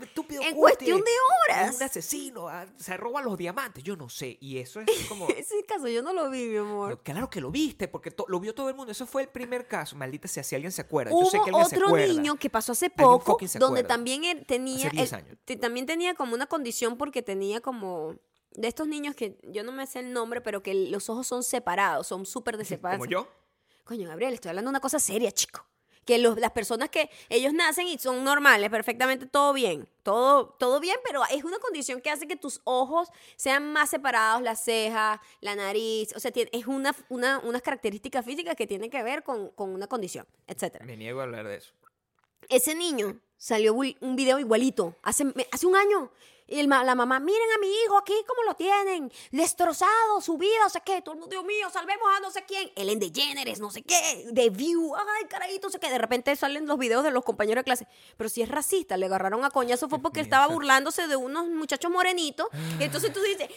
Estúpido 0.03 0.43
En 0.43 0.49
Kunti, 0.49 0.61
cuestión 0.61 0.99
de 1.01 1.11
Es 1.11 1.57
horas. 1.65 1.77
un 1.77 1.83
asesino, 1.83 2.49
ah, 2.49 2.67
se 2.77 2.97
roba 2.97 3.23
los 3.23 3.37
diamantes, 3.39 3.83
yo 3.83 3.97
no 3.97 4.09
sé. 4.09 4.37
Y 4.41 4.59
eso 4.59 4.81
es 4.81 4.87
como... 5.09 5.27
Ese 5.29 5.65
caso 5.67 5.89
yo 5.89 6.03
no 6.03 6.13
lo 6.13 6.29
vi, 6.31 6.47
mi 6.49 6.57
amor. 6.59 6.89
Pero 6.91 7.03
claro 7.03 7.31
que 7.31 7.41
lo 7.41 7.51
viste, 7.51 7.89
porque 7.89 8.15
lo 8.29 8.41
vio 8.41 8.55
todo 8.55 8.69
el 8.69 8.75
mundo. 8.75 8.93
Eso 8.93 9.07
fue 9.07 9.23
el 9.23 9.29
primer 9.29 9.67
caso. 9.67 9.97
Maldita 9.97 10.29
sea, 10.29 10.43
si 10.43 10.55
alguien 10.55 10.73
se 10.73 10.83
acuerda. 10.83 11.11
Yo 11.13 11.25
sé 11.31 11.39
Hubo 11.39 11.45
que 11.45 11.51
alguien 11.51 11.69
se 11.69 11.77
otro 11.77 11.87
acuerda. 11.89 12.07
niño 12.13 12.37
que 12.37 12.51
pasó 12.51 12.73
hace 12.73 12.91
poco, 12.91 13.39
donde 13.59 13.85
también 13.85 14.25
él 14.25 14.45
tenía, 14.47 14.89
Hace 14.89 14.91
10 14.97 15.13
él- 15.13 15.19
años. 15.19 15.37
también 15.61 15.87
tenía 15.87 16.15
como 16.15 16.35
una 16.35 16.47
condición 16.47 16.80
porque 16.99 17.23
tenía 17.23 17.61
como 17.61 18.17
de 18.53 18.69
estos 18.69 18.89
niños 18.89 19.15
que 19.15 19.39
yo 19.45 19.63
no 19.63 19.73
me 19.73 19.87
sé 19.87 20.01
el 20.01 20.13
nombre, 20.13 20.41
pero 20.41 20.63
que 20.63 20.75
los 20.75 21.09
ojos 21.09 21.27
son 21.27 21.43
separados, 21.43 22.07
son 22.07 22.27
súper 22.27 22.57
de 22.57 22.65
separados. 22.65 23.07
Como 23.07 23.11
yo. 23.11 23.29
Coño, 23.85 24.09
Gabriel, 24.09 24.35
estoy 24.35 24.51
hablando 24.51 24.69
de 24.69 24.73
una 24.73 24.81
cosa 24.81 24.99
seria, 24.99 25.31
chico. 25.33 25.65
Que 26.07 26.17
los- 26.19 26.39
las 26.39 26.51
personas 26.53 26.89
que 26.89 27.11
ellos 27.29 27.53
nacen 27.53 27.87
y 27.87 27.99
son 27.99 28.25
normales, 28.25 28.71
perfectamente 28.71 29.27
todo 29.27 29.53
bien, 29.53 29.87
todo, 30.03 30.49
todo 30.59 30.81
bien, 30.81 30.97
pero 31.05 31.23
es 31.31 31.45
una 31.45 31.59
condición 31.59 32.01
que 32.01 32.11
hace 32.11 32.27
que 32.27 32.37
tus 32.37 32.61
ojos 32.65 33.09
sean 33.37 33.73
más 33.73 33.91
separados, 33.91 34.43
la 34.43 34.57
ceja, 34.57 35.21
la 35.41 35.55
nariz, 35.55 36.15
o 36.17 36.21
sea, 36.21 36.31
tiene- 36.31 36.51
es 36.55 36.67
una, 36.67 36.97
una, 37.11 37.39
unas 37.41 37.63
características 37.63 38.25
físicas 38.25 38.57
que 38.57 38.67
tienen 38.67 38.91
que 38.91 39.03
ver 39.03 39.23
con, 39.23 39.51
con 39.51 39.71
una 39.71 39.87
condición, 39.87 40.27
etcétera. 40.47 40.85
Me 40.87 40.97
niego 40.97 41.21
a 41.21 41.25
hablar 41.25 41.47
de 41.47 41.57
eso. 41.57 41.73
Ese 42.49 42.75
niño 42.75 43.21
salió 43.37 43.75
un 43.75 44.17
video 44.17 44.39
igualito 44.39 44.97
hace, 45.03 45.25
hace 45.53 45.67
un 45.67 45.77
año. 45.77 46.11
Y 46.51 46.59
el 46.61 46.69
la 46.69 46.95
mamá, 46.95 47.21
miren 47.21 47.49
a 47.57 47.59
mi 47.61 47.69
hijo 47.85 47.97
aquí 47.97 48.15
cómo 48.27 48.43
lo 48.43 48.55
tienen, 48.55 49.11
destrozado, 49.31 50.21
su 50.21 50.37
vida, 50.37 50.53
no 50.63 50.69
sé 50.69 50.81
qué, 50.85 51.01
todo 51.01 51.15
el 51.15 51.21
mundo, 51.21 51.31
Dios 51.35 51.45
mío, 51.45 51.71
salvemos 51.71 52.07
a 52.17 52.21
no 52.21 52.31
sé 52.31 52.45
quién, 52.45 52.71
Ellen 52.77 52.99
DeGeneres, 52.99 53.61
no 53.61 53.71
sé 53.71 53.83
qué, 53.83 54.27
de 54.33 54.51
View, 54.51 54.95
ay, 54.97 55.27
carajito, 55.29 55.69
no 55.69 55.71
sé 55.73 55.79
qué. 55.79 55.91
De 55.91 55.99
repente 55.99 56.35
salen 56.37 56.67
los 56.67 56.79
videos 56.79 57.05
de 57.05 57.11
los 57.13 57.25
compañeros 57.25 57.61
de 57.61 57.65
clase. 57.65 57.87
Pero 58.17 58.29
si 58.29 58.43
es 58.43 58.49
racista, 58.49 58.97
le 58.97 59.07
agarraron 59.07 59.45
a 59.45 59.51
coñazo 59.51 59.89
fue 59.89 60.01
porque 60.01 60.21
estaba 60.21 60.49
burlándose 60.49 61.07
de 61.07 61.17
unos 61.17 61.49
muchachos 61.49 61.91
morenitos. 61.91 62.49
Y 62.81 62.85
entonces 62.85 63.13
tú 63.13 63.21
dices, 63.23 63.49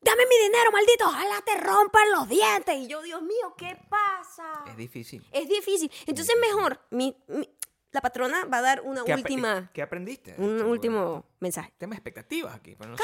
dame 0.00 0.22
mi 0.26 0.36
dinero, 0.44 0.72
maldito, 0.72 1.04
ojalá 1.06 1.42
te 1.42 1.54
rompan 1.56 2.10
los 2.12 2.28
dientes. 2.28 2.76
Y 2.78 2.86
yo, 2.88 3.02
Dios 3.02 3.20
mío, 3.22 3.54
¿qué 3.56 3.76
pasa? 3.88 4.64
Es 4.68 4.76
difícil. 4.76 5.26
Es 5.32 5.48
difícil. 5.48 5.90
Entonces, 6.06 6.34
mejor, 6.40 6.80
mi, 6.90 7.14
mi- 7.28 7.48
la 7.90 8.00
patrona 8.00 8.44
va 8.44 8.58
a 8.58 8.62
dar 8.62 8.80
una 8.82 9.04
¿Qué, 9.04 9.12
ap- 9.12 9.18
última, 9.18 9.70
¿Qué 9.72 9.82
aprendiste? 9.82 10.34
un 10.38 10.56
Esto, 10.56 10.68
último 10.68 11.24
mensaje. 11.40 11.72
Tema 11.78 11.92
de 11.92 11.96
expectativas 11.96 12.54
aquí. 12.54 12.74
pero 12.76 12.90
no 12.90 12.96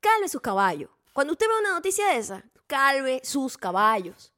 Calme, 0.00 0.28
sus 0.28 0.40
caballos. 0.40 0.90
Cuando 1.12 1.32
usted 1.32 1.46
ve 1.46 1.58
una 1.60 1.72
noticia 1.74 2.06
de 2.08 2.16
esa, 2.18 2.44
calme 2.66 3.20
sus 3.24 3.56
caballos. 3.56 4.32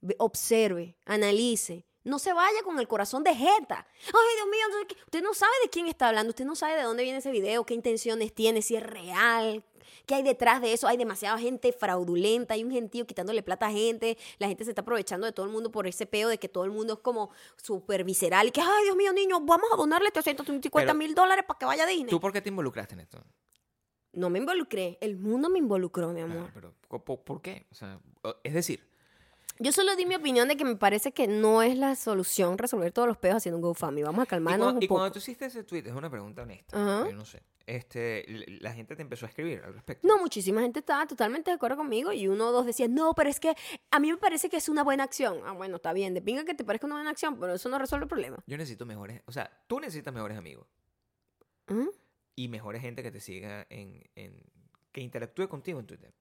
Ve- 0.00 0.16
Observe, 0.18 0.96
analice. 1.04 1.86
No 2.04 2.18
se 2.20 2.32
vaya 2.32 2.62
con 2.62 2.78
el 2.78 2.86
corazón 2.86 3.24
de 3.24 3.34
jeta. 3.34 3.86
Ay, 4.06 4.36
Dios 4.36 4.48
mío, 4.48 4.86
usted 5.06 5.22
no 5.22 5.34
sabe 5.34 5.52
de 5.64 5.70
quién 5.70 5.86
está 5.88 6.08
hablando, 6.08 6.30
usted 6.30 6.44
no 6.44 6.54
sabe 6.54 6.76
de 6.76 6.82
dónde 6.82 7.02
viene 7.02 7.18
ese 7.18 7.32
video, 7.32 7.64
qué 7.66 7.74
intenciones 7.74 8.32
tiene, 8.32 8.62
si 8.62 8.76
es 8.76 8.82
real, 8.84 9.64
qué 10.06 10.14
hay 10.14 10.22
detrás 10.22 10.62
de 10.62 10.72
eso. 10.72 10.86
Hay 10.88 10.96
demasiada 10.96 11.38
gente 11.38 11.72
fraudulenta, 11.72 12.54
hay 12.54 12.64
un 12.64 12.70
gentío 12.70 13.06
quitándole 13.06 13.42
plata 13.42 13.66
a 13.66 13.70
gente, 13.70 14.16
la 14.38 14.48
gente 14.48 14.64
se 14.64 14.70
está 14.70 14.82
aprovechando 14.82 15.26
de 15.26 15.32
todo 15.32 15.44
el 15.44 15.52
mundo 15.52 15.70
por 15.70 15.86
ese 15.86 16.06
peo 16.06 16.28
de 16.28 16.38
que 16.38 16.48
todo 16.48 16.64
el 16.64 16.70
mundo 16.70 16.94
es 16.94 16.98
como 17.00 17.30
súper 17.56 18.04
visceral 18.04 18.46
y 18.48 18.50
que, 18.52 18.60
ay, 18.60 18.84
Dios 18.84 18.96
mío, 18.96 19.12
niño, 19.12 19.40
vamos 19.40 19.68
a 19.72 19.76
donarle 19.76 20.10
350 20.10 20.94
mil 20.94 21.14
dólares 21.14 21.44
para 21.46 21.58
que 21.58 21.66
vaya 21.66 21.84
a 21.84 21.86
Disney. 21.86 22.08
¿Tú 22.08 22.20
por 22.20 22.32
qué 22.32 22.40
te 22.40 22.48
involucraste 22.48 22.94
en 22.94 23.00
esto? 23.00 23.22
No 24.12 24.30
me 24.30 24.38
involucré, 24.38 24.96
el 25.02 25.16
mundo 25.18 25.50
me 25.50 25.58
involucró, 25.58 26.10
mi 26.10 26.22
amor. 26.22 26.50
Claro, 26.52 26.74
pero 26.88 27.04
¿por, 27.04 27.42
qué? 27.42 27.66
O 27.70 27.74
sea, 27.74 28.00
es 28.44 28.54
decir, 28.54 28.80
Yo 29.58 29.72
solo 29.72 29.94
di 29.94 30.06
mi 30.06 30.14
opinión 30.14 30.48
de 30.48 30.56
que 30.56 30.64
me 30.64 30.76
parece 30.76 31.12
que 31.12 31.26
no 31.26 31.62
es 31.62 31.76
la 31.76 31.96
solución 31.96 32.56
resolver 32.56 32.92
todos 32.92 33.08
los 33.08 33.18
peos 33.18 33.36
haciendo 33.36 33.58
un 33.58 33.62
GoFundMe. 33.62 34.04
Vamos 34.04 34.20
a 34.20 34.24
y, 34.24 34.26
calmarnos 34.26 34.64
cuando, 34.66 34.78
un 34.78 34.82
y 34.82 34.88
poco. 34.88 35.00
cuando 35.00 35.12
tú 35.12 35.18
hiciste 35.18 35.46
ese 35.46 35.64
tweet, 35.64 35.82
es 35.86 35.92
una 35.92 36.08
pregunta 36.08 36.42
honesta, 36.42 36.76
Ajá. 36.80 37.10
yo 37.10 37.16
no 37.16 37.24
sé. 37.26 37.42
Este, 37.66 38.24
la 38.60 38.72
gente 38.72 38.94
te 38.94 39.02
empezó 39.02 39.26
a 39.26 39.28
escribir 39.28 39.60
al 39.64 39.74
respecto. 39.74 40.06
No, 40.06 40.18
muchísima 40.18 40.60
gente 40.60 40.78
estaba 40.78 41.04
totalmente 41.06 41.50
de 41.50 41.56
acuerdo 41.56 41.76
conmigo 41.76 42.12
y 42.12 42.28
uno 42.28 42.48
o 42.48 42.52
dos 42.52 42.64
decían, 42.64 42.94
no, 42.94 43.12
pero 43.14 43.28
es 43.28 43.40
que 43.40 43.54
a 43.90 43.98
mí 43.98 44.10
me 44.10 44.16
parece 44.18 44.48
que 44.48 44.56
es 44.56 44.68
una 44.68 44.84
buena 44.84 45.02
acción. 45.02 45.40
Ah, 45.44 45.50
bueno, 45.52 45.76
está 45.76 45.92
bien, 45.92 46.14
de 46.14 46.22
pinga 46.22 46.44
que 46.44 46.54
te 46.54 46.64
parezca 46.64 46.86
una 46.86 46.94
buena 46.94 47.10
acción, 47.10 47.40
pero 47.40 47.54
eso 47.54 47.68
no 47.68 47.78
resuelve 47.78 48.04
el 48.04 48.08
problema. 48.08 48.38
Yo 48.46 48.56
necesito 48.56 48.86
mejores, 48.86 49.20
o 49.26 49.32
sea, 49.32 49.50
tú 49.66 49.80
necesitas 49.80 50.14
mejores 50.14 50.38
amigos 50.38 50.68
¿Mm? 51.66 51.88
y 52.36 52.48
mejores 52.48 52.82
gente 52.82 53.02
que 53.02 53.10
te 53.10 53.18
siga 53.20 53.66
en, 53.68 54.02
en- 54.14 54.44
que 54.92 55.00
interactúe 55.00 55.48
contigo 55.48 55.80
en 55.80 55.86
Twitter. 55.86 56.14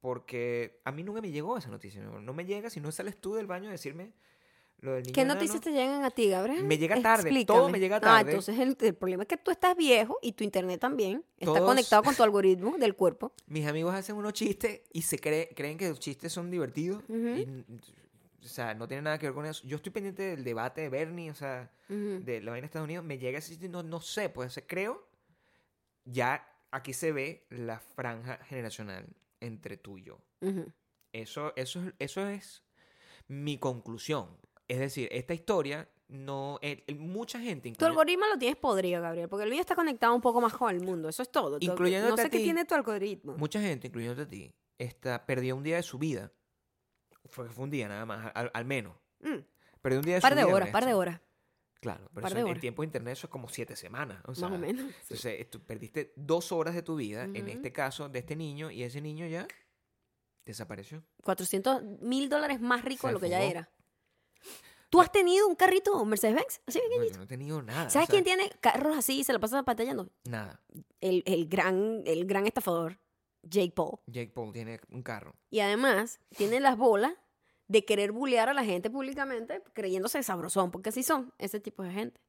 Porque 0.00 0.80
a 0.84 0.92
mí 0.92 1.02
nunca 1.02 1.20
me 1.22 1.30
llegó 1.30 1.56
esa 1.58 1.70
noticia. 1.70 2.02
No, 2.02 2.20
No 2.20 2.34
me 2.34 2.44
llega 2.44 2.70
si 2.70 2.78
no 2.80 2.92
sales 2.92 3.20
tú 3.20 3.34
del 3.34 3.46
baño 3.46 3.68
a 3.68 3.72
decirme 3.72 4.12
lo 4.84 4.92
del 4.94 5.02
niño 5.04 5.14
¿Qué 5.14 5.24
noticias 5.24 5.60
te 5.60 5.72
llegan 5.72 6.04
a 6.04 6.10
ti, 6.10 6.28
Gabriel? 6.28 6.64
Me 6.64 6.78
llega 6.78 7.00
tarde, 7.00 7.22
todo 7.22 7.36
Explícame. 7.68 7.72
me 7.72 7.80
llega 7.80 7.96
Ah, 7.96 8.00
tarde. 8.00 8.30
entonces 8.32 8.58
el, 8.58 8.76
el 8.80 8.94
problema 8.94 9.22
es 9.24 9.28
que 9.28 9.36
tú 9.36 9.50
estás 9.50 9.76
viejo 9.76 10.18
y 10.22 10.32
tu 10.32 10.44
internet 10.44 10.80
también 10.80 11.24
está 11.38 11.54
Todos- 11.54 11.66
conectado 11.68 12.02
con 12.02 12.14
tu 12.14 12.22
algoritmo 12.22 12.76
del 12.78 12.94
cuerpo. 12.94 13.32
Mis 13.46 13.66
amigos 13.66 13.94
hacen 13.94 14.16
unos 14.16 14.32
chistes 14.34 14.82
y 14.92 15.02
se 15.02 15.18
cree- 15.18 15.54
creen 15.54 15.78
que 15.78 15.88
los 15.88 15.98
chistes 16.00 16.32
son 16.32 16.50
divertidos. 16.50 17.02
Ujú. 17.08 17.16
y, 17.16 17.42
n- 17.42 17.64
o 18.42 18.46
sea, 18.46 18.74
no 18.74 18.86
tiene 18.86 19.02
nada 19.02 19.18
que 19.18 19.24
ver 19.26 19.34
con 19.34 19.46
eso. 19.46 19.66
Yo 19.66 19.76
estoy 19.76 19.90
pendiente 19.90 20.22
del 20.22 20.44
debate 20.44 20.82
de 20.82 20.88
Bernie, 20.90 21.30
o 21.30 21.34
sea, 21.34 21.70
Ujú. 21.88 22.20
de 22.22 22.42
la 22.42 22.50
vaina 22.50 22.62
de 22.64 22.66
Estados 22.66 22.84
Unidos. 22.84 23.02
Me 23.02 23.16
llega 23.18 23.38
ese 23.38 23.50
chiste 23.52 23.66
y 23.66 23.68
no, 23.70 23.82
no 23.82 24.00
sé, 24.02 24.28
pues 24.28 24.62
creo. 24.66 25.08
Ya 26.04 26.46
aquí 26.70 26.92
se 26.92 27.12
ve 27.12 27.46
la 27.48 27.78
franja 27.80 28.36
generacional 28.44 29.06
entre 29.40 29.76
tú 29.78 29.96
y 29.96 30.02
yo. 30.04 30.18
Ujú. 30.42 30.70
Eso, 31.12 31.52
eso, 31.56 31.80
es- 31.86 31.94
eso 31.98 32.26
es 32.28 32.62
mi 33.28 33.56
conclusión. 33.58 34.28
Es 34.68 34.78
decir, 34.78 35.08
esta 35.12 35.34
historia 35.34 35.88
no. 36.08 36.58
el- 36.62 36.84
el- 36.86 36.96
mucha 36.96 37.38
gente, 37.40 37.62
Tu 37.62 37.68
incluye- 37.70 37.88
algoritmo 37.90 38.26
lo 38.26 38.38
tienes 38.38 38.56
podrido, 38.56 39.00
Gabriel, 39.02 39.28
porque 39.28 39.44
el 39.44 39.50
mío 39.50 39.60
está 39.60 39.74
conectado 39.74 40.14
un 40.14 40.20
poco 40.20 40.40
más 40.40 40.52
con 40.54 40.74
el 40.74 40.80
mundo. 40.82 41.08
Eso 41.08 41.22
es 41.22 41.30
todo. 41.30 41.58
Tu- 41.58 41.66
Incluyéndote 41.66 42.10
No 42.10 42.16
sé 42.16 42.30
qué 42.30 42.38
ti. 42.38 42.44
tiene 42.44 42.64
tu 42.64 42.74
algoritmo. 42.74 43.36
mucha 43.36 43.60
gente, 43.60 43.88
incluyéndote 43.88 44.22
a 44.22 44.28
ti, 44.28 44.54
está, 44.78 45.26
perdió 45.26 45.56
un 45.56 45.62
día 45.62 45.76
de 45.76 45.82
su 45.82 45.98
vida. 45.98 46.32
Fue, 47.26 47.48
fue 47.48 47.64
un 47.64 47.70
día 47.70 47.88
nada 47.88 48.04
más, 48.06 48.30
al, 48.34 48.50
al 48.54 48.64
menos. 48.64 48.94
Mm. 49.20 49.38
Perdió 49.82 49.98
un 50.00 50.04
día 50.04 50.14
de 50.16 50.20
Par 50.20 50.32
su 50.32 50.38
de 50.38 50.44
vida. 50.44 50.54
horas, 50.54 50.68
par 50.70 50.84
de 50.84 50.90
esto. 50.90 50.98
horas, 50.98 51.20
Claro, 51.80 52.08
pero 52.14 52.22
par 52.22 52.30
eso 52.32 52.34
de 52.36 52.40
en- 52.40 52.46
en 52.46 52.50
horas. 52.52 52.60
tiempo 52.60 52.82
de 52.82 52.86
internet 52.86 53.12
eso 53.12 53.26
es 53.26 53.30
como 53.30 53.48
siete 53.48 53.76
semanas. 53.76 54.22
O 54.26 54.34
sea, 54.34 54.48
más 54.48 54.58
o 54.58 54.60
menos. 54.60 54.86
sí. 54.92 54.96
Entonces, 55.14 55.50
tú 55.50 55.60
perdiste 55.60 56.12
dos 56.16 56.52
horas 56.52 56.74
de 56.74 56.82
tu 56.82 56.96
vida, 56.96 57.24
en 57.24 57.48
este 57.48 57.72
caso, 57.72 58.08
de 58.08 58.18
este 58.20 58.36
niño, 58.36 58.70
y 58.70 58.82
ese 58.82 59.00
niño 59.00 59.26
ya 59.26 59.46
desapareció. 60.44 61.02
400 61.22 61.82
mil 62.00 62.28
dólares 62.28 62.60
más 62.60 62.84
rico 62.84 63.06
de 63.06 63.14
lo 63.14 63.20
que 63.20 63.28
ya 63.30 63.42
era. 63.42 63.70
¿Tú 64.94 65.00
has 65.00 65.10
tenido 65.10 65.48
un 65.48 65.56
carrito 65.56 66.04
Mercedes-Benz? 66.04 66.60
Así 66.68 66.80
No, 66.88 67.04
yo 67.04 67.16
no 67.16 67.24
he 67.24 67.26
tenido 67.26 67.60
nada. 67.62 67.88
o 67.88 67.90
¿Sabes 67.90 68.06
sea, 68.06 68.12
quién 68.12 68.22
tiene 68.22 68.48
carros 68.60 68.96
así 68.96 69.18
y 69.18 69.24
se 69.24 69.32
lo 69.32 69.40
pasa 69.40 69.60
batallando? 69.62 70.08
Nada. 70.22 70.60
El, 71.00 71.24
el 71.26 71.48
gran, 71.48 72.04
el 72.06 72.26
gran 72.26 72.46
estafador, 72.46 73.00
Jake 73.42 73.72
Paul. 73.72 73.98
Jake 74.06 74.30
Paul 74.32 74.52
tiene 74.52 74.78
un 74.90 75.02
carro. 75.02 75.34
Y 75.50 75.58
además 75.58 76.20
tiene 76.36 76.60
las 76.60 76.78
bolas 76.78 77.12
de 77.66 77.84
querer 77.84 78.12
bullear 78.12 78.48
a 78.48 78.54
la 78.54 78.62
gente 78.62 78.88
públicamente 78.88 79.64
creyéndose 79.72 80.22
sabrosón, 80.22 80.70
porque 80.70 80.90
así 80.90 81.02
son 81.02 81.32
ese 81.38 81.58
tipo 81.58 81.82
de 81.82 81.90
gente. 81.90 82.20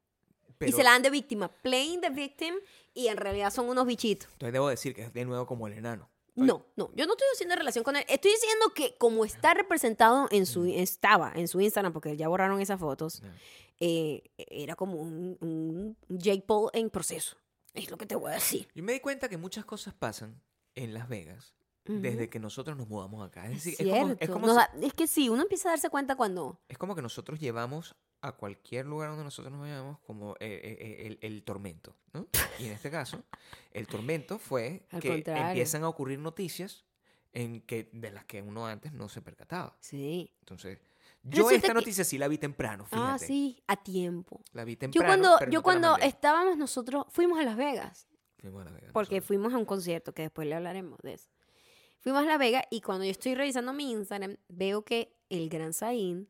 Pero, 0.57 0.69
y 0.69 0.73
se 0.73 0.83
la 0.83 0.89
dan 0.89 1.03
de 1.03 1.11
víctima, 1.11 1.49
playing 1.61 2.01
the 2.01 2.09
victim, 2.09 2.55
y 2.95 3.09
en 3.09 3.17
realidad 3.17 3.51
son 3.51 3.69
unos 3.69 3.85
bichitos. 3.85 4.27
Entonces 4.31 4.53
debo 4.53 4.69
decir 4.69 4.95
que 4.95 5.03
es 5.03 5.13
de 5.13 5.23
nuevo 5.25 5.45
como 5.45 5.67
el 5.67 5.73
enano. 5.73 6.09
No, 6.35 6.65
no, 6.75 6.91
yo 6.95 7.05
no 7.05 7.13
estoy 7.13 7.27
haciendo 7.33 7.55
relación 7.55 7.83
con 7.83 7.95
él. 7.95 8.03
Estoy 8.09 8.31
diciendo 8.31 8.65
que 8.75 8.95
como 8.97 9.23
está 9.25 9.53
representado 9.53 10.27
en 10.31 10.45
su, 10.45 10.65
estaba 10.65 11.31
en 11.35 11.47
su 11.47 11.61
Instagram, 11.61 11.93
porque 11.93 12.17
ya 12.17 12.27
borraron 12.27 12.59
esas 12.61 12.79
fotos, 12.79 13.21
eh, 13.79 14.23
era 14.37 14.75
como 14.75 14.95
un, 15.01 15.37
un 15.41 15.97
Jake 16.09 16.43
Paul 16.45 16.69
en 16.73 16.89
proceso. 16.89 17.37
Es 17.73 17.89
lo 17.91 17.97
que 17.97 18.05
te 18.05 18.15
voy 18.15 18.31
a 18.31 18.35
decir. 18.35 18.67
Yo 18.73 18.83
me 18.83 18.93
di 18.93 18.99
cuenta 18.99 19.27
que 19.29 19.37
muchas 19.37 19.65
cosas 19.65 19.93
pasan 19.93 20.41
en 20.75 20.93
Las 20.93 21.07
Vegas 21.09 21.53
desde 21.87 22.29
que 22.29 22.39
nosotros 22.39 22.75
nos 22.75 22.87
mudamos 22.87 23.23
acá. 23.25 23.45
Es 23.45 23.63
decir, 23.63 23.75
es, 23.79 23.87
como, 23.99 24.15
es, 24.19 24.29
como 24.29 24.47
si- 24.49 24.55
da- 24.55 24.71
es 24.81 24.93
que 24.93 25.05
sí, 25.07 25.29
uno 25.29 25.43
empieza 25.43 25.69
a 25.69 25.71
darse 25.73 25.89
cuenta 25.91 26.15
cuando... 26.15 26.59
es 26.67 26.77
como 26.79 26.95
que 26.95 27.01
nosotros 27.03 27.39
llevamos 27.39 27.95
a 28.27 28.31
cualquier 28.33 28.85
lugar 28.85 29.09
donde 29.09 29.23
nosotros 29.23 29.51
nos 29.51 29.61
vayamos 29.61 29.99
como 29.99 30.33
eh, 30.33 30.35
eh, 30.63 30.77
eh, 30.79 31.07
el, 31.07 31.19
el 31.21 31.43
tormento. 31.43 31.95
¿no? 32.13 32.27
Y 32.59 32.65
en 32.67 32.71
este 32.73 32.89
caso, 32.91 33.23
el 33.71 33.87
tormento 33.87 34.37
fue 34.39 34.85
Al 34.91 35.01
que 35.01 35.09
contrario. 35.09 35.47
empiezan 35.47 35.83
a 35.83 35.89
ocurrir 35.89 36.19
noticias 36.19 36.85
en 37.33 37.61
que, 37.61 37.89
de 37.91 38.11
las 38.11 38.25
que 38.25 38.41
uno 38.41 38.65
antes 38.67 38.93
no 38.93 39.09
se 39.09 39.21
percataba. 39.21 39.75
Sí. 39.79 40.31
Entonces, 40.39 40.79
yo 41.23 41.31
Resulta 41.43 41.55
esta 41.55 41.67
que- 41.69 41.73
noticia 41.73 42.03
sí 42.03 42.17
la 42.17 42.27
vi 42.27 42.37
temprano, 42.37 42.85
fíjate. 42.85 43.11
Ah, 43.11 43.17
sí, 43.17 43.61
a 43.67 43.75
tiempo. 43.81 44.41
La 44.53 44.63
vi 44.63 44.73
Yo 44.73 44.79
temprano. 44.79 45.07
cuando, 45.07 45.35
pero 45.39 45.51
yo 45.51 45.59
no 45.59 45.63
te 45.63 45.67
la 45.79 45.79
cuando 45.81 45.97
estábamos 46.05 46.57
nosotros, 46.57 47.05
fuimos 47.09 47.39
a 47.39 47.43
Las 47.43 47.57
Vegas, 47.57 48.07
Fuimos 48.37 48.61
a 48.61 48.65
Las 48.65 48.73
Vegas 48.75 48.91
porque 48.93 49.15
nosotros. 49.15 49.27
fuimos 49.27 49.53
a 49.53 49.57
un 49.57 49.65
concierto, 49.65 50.13
que 50.13 50.21
después 50.21 50.47
le 50.47 50.53
hablaremos 50.55 50.99
de 51.01 51.13
eso. 51.13 51.29
Fuimos 51.99 52.21
a 52.21 52.25
Las 52.27 52.37
Vegas 52.37 52.63
y 52.69 52.81
cuando 52.81 53.05
yo 53.05 53.11
estoy 53.11 53.33
revisando 53.33 53.73
mi 53.73 53.91
Instagram, 53.91 54.37
veo 54.47 54.83
que 54.85 55.17
el 55.29 55.49
gran 55.49 55.73
Zayn, 55.73 56.29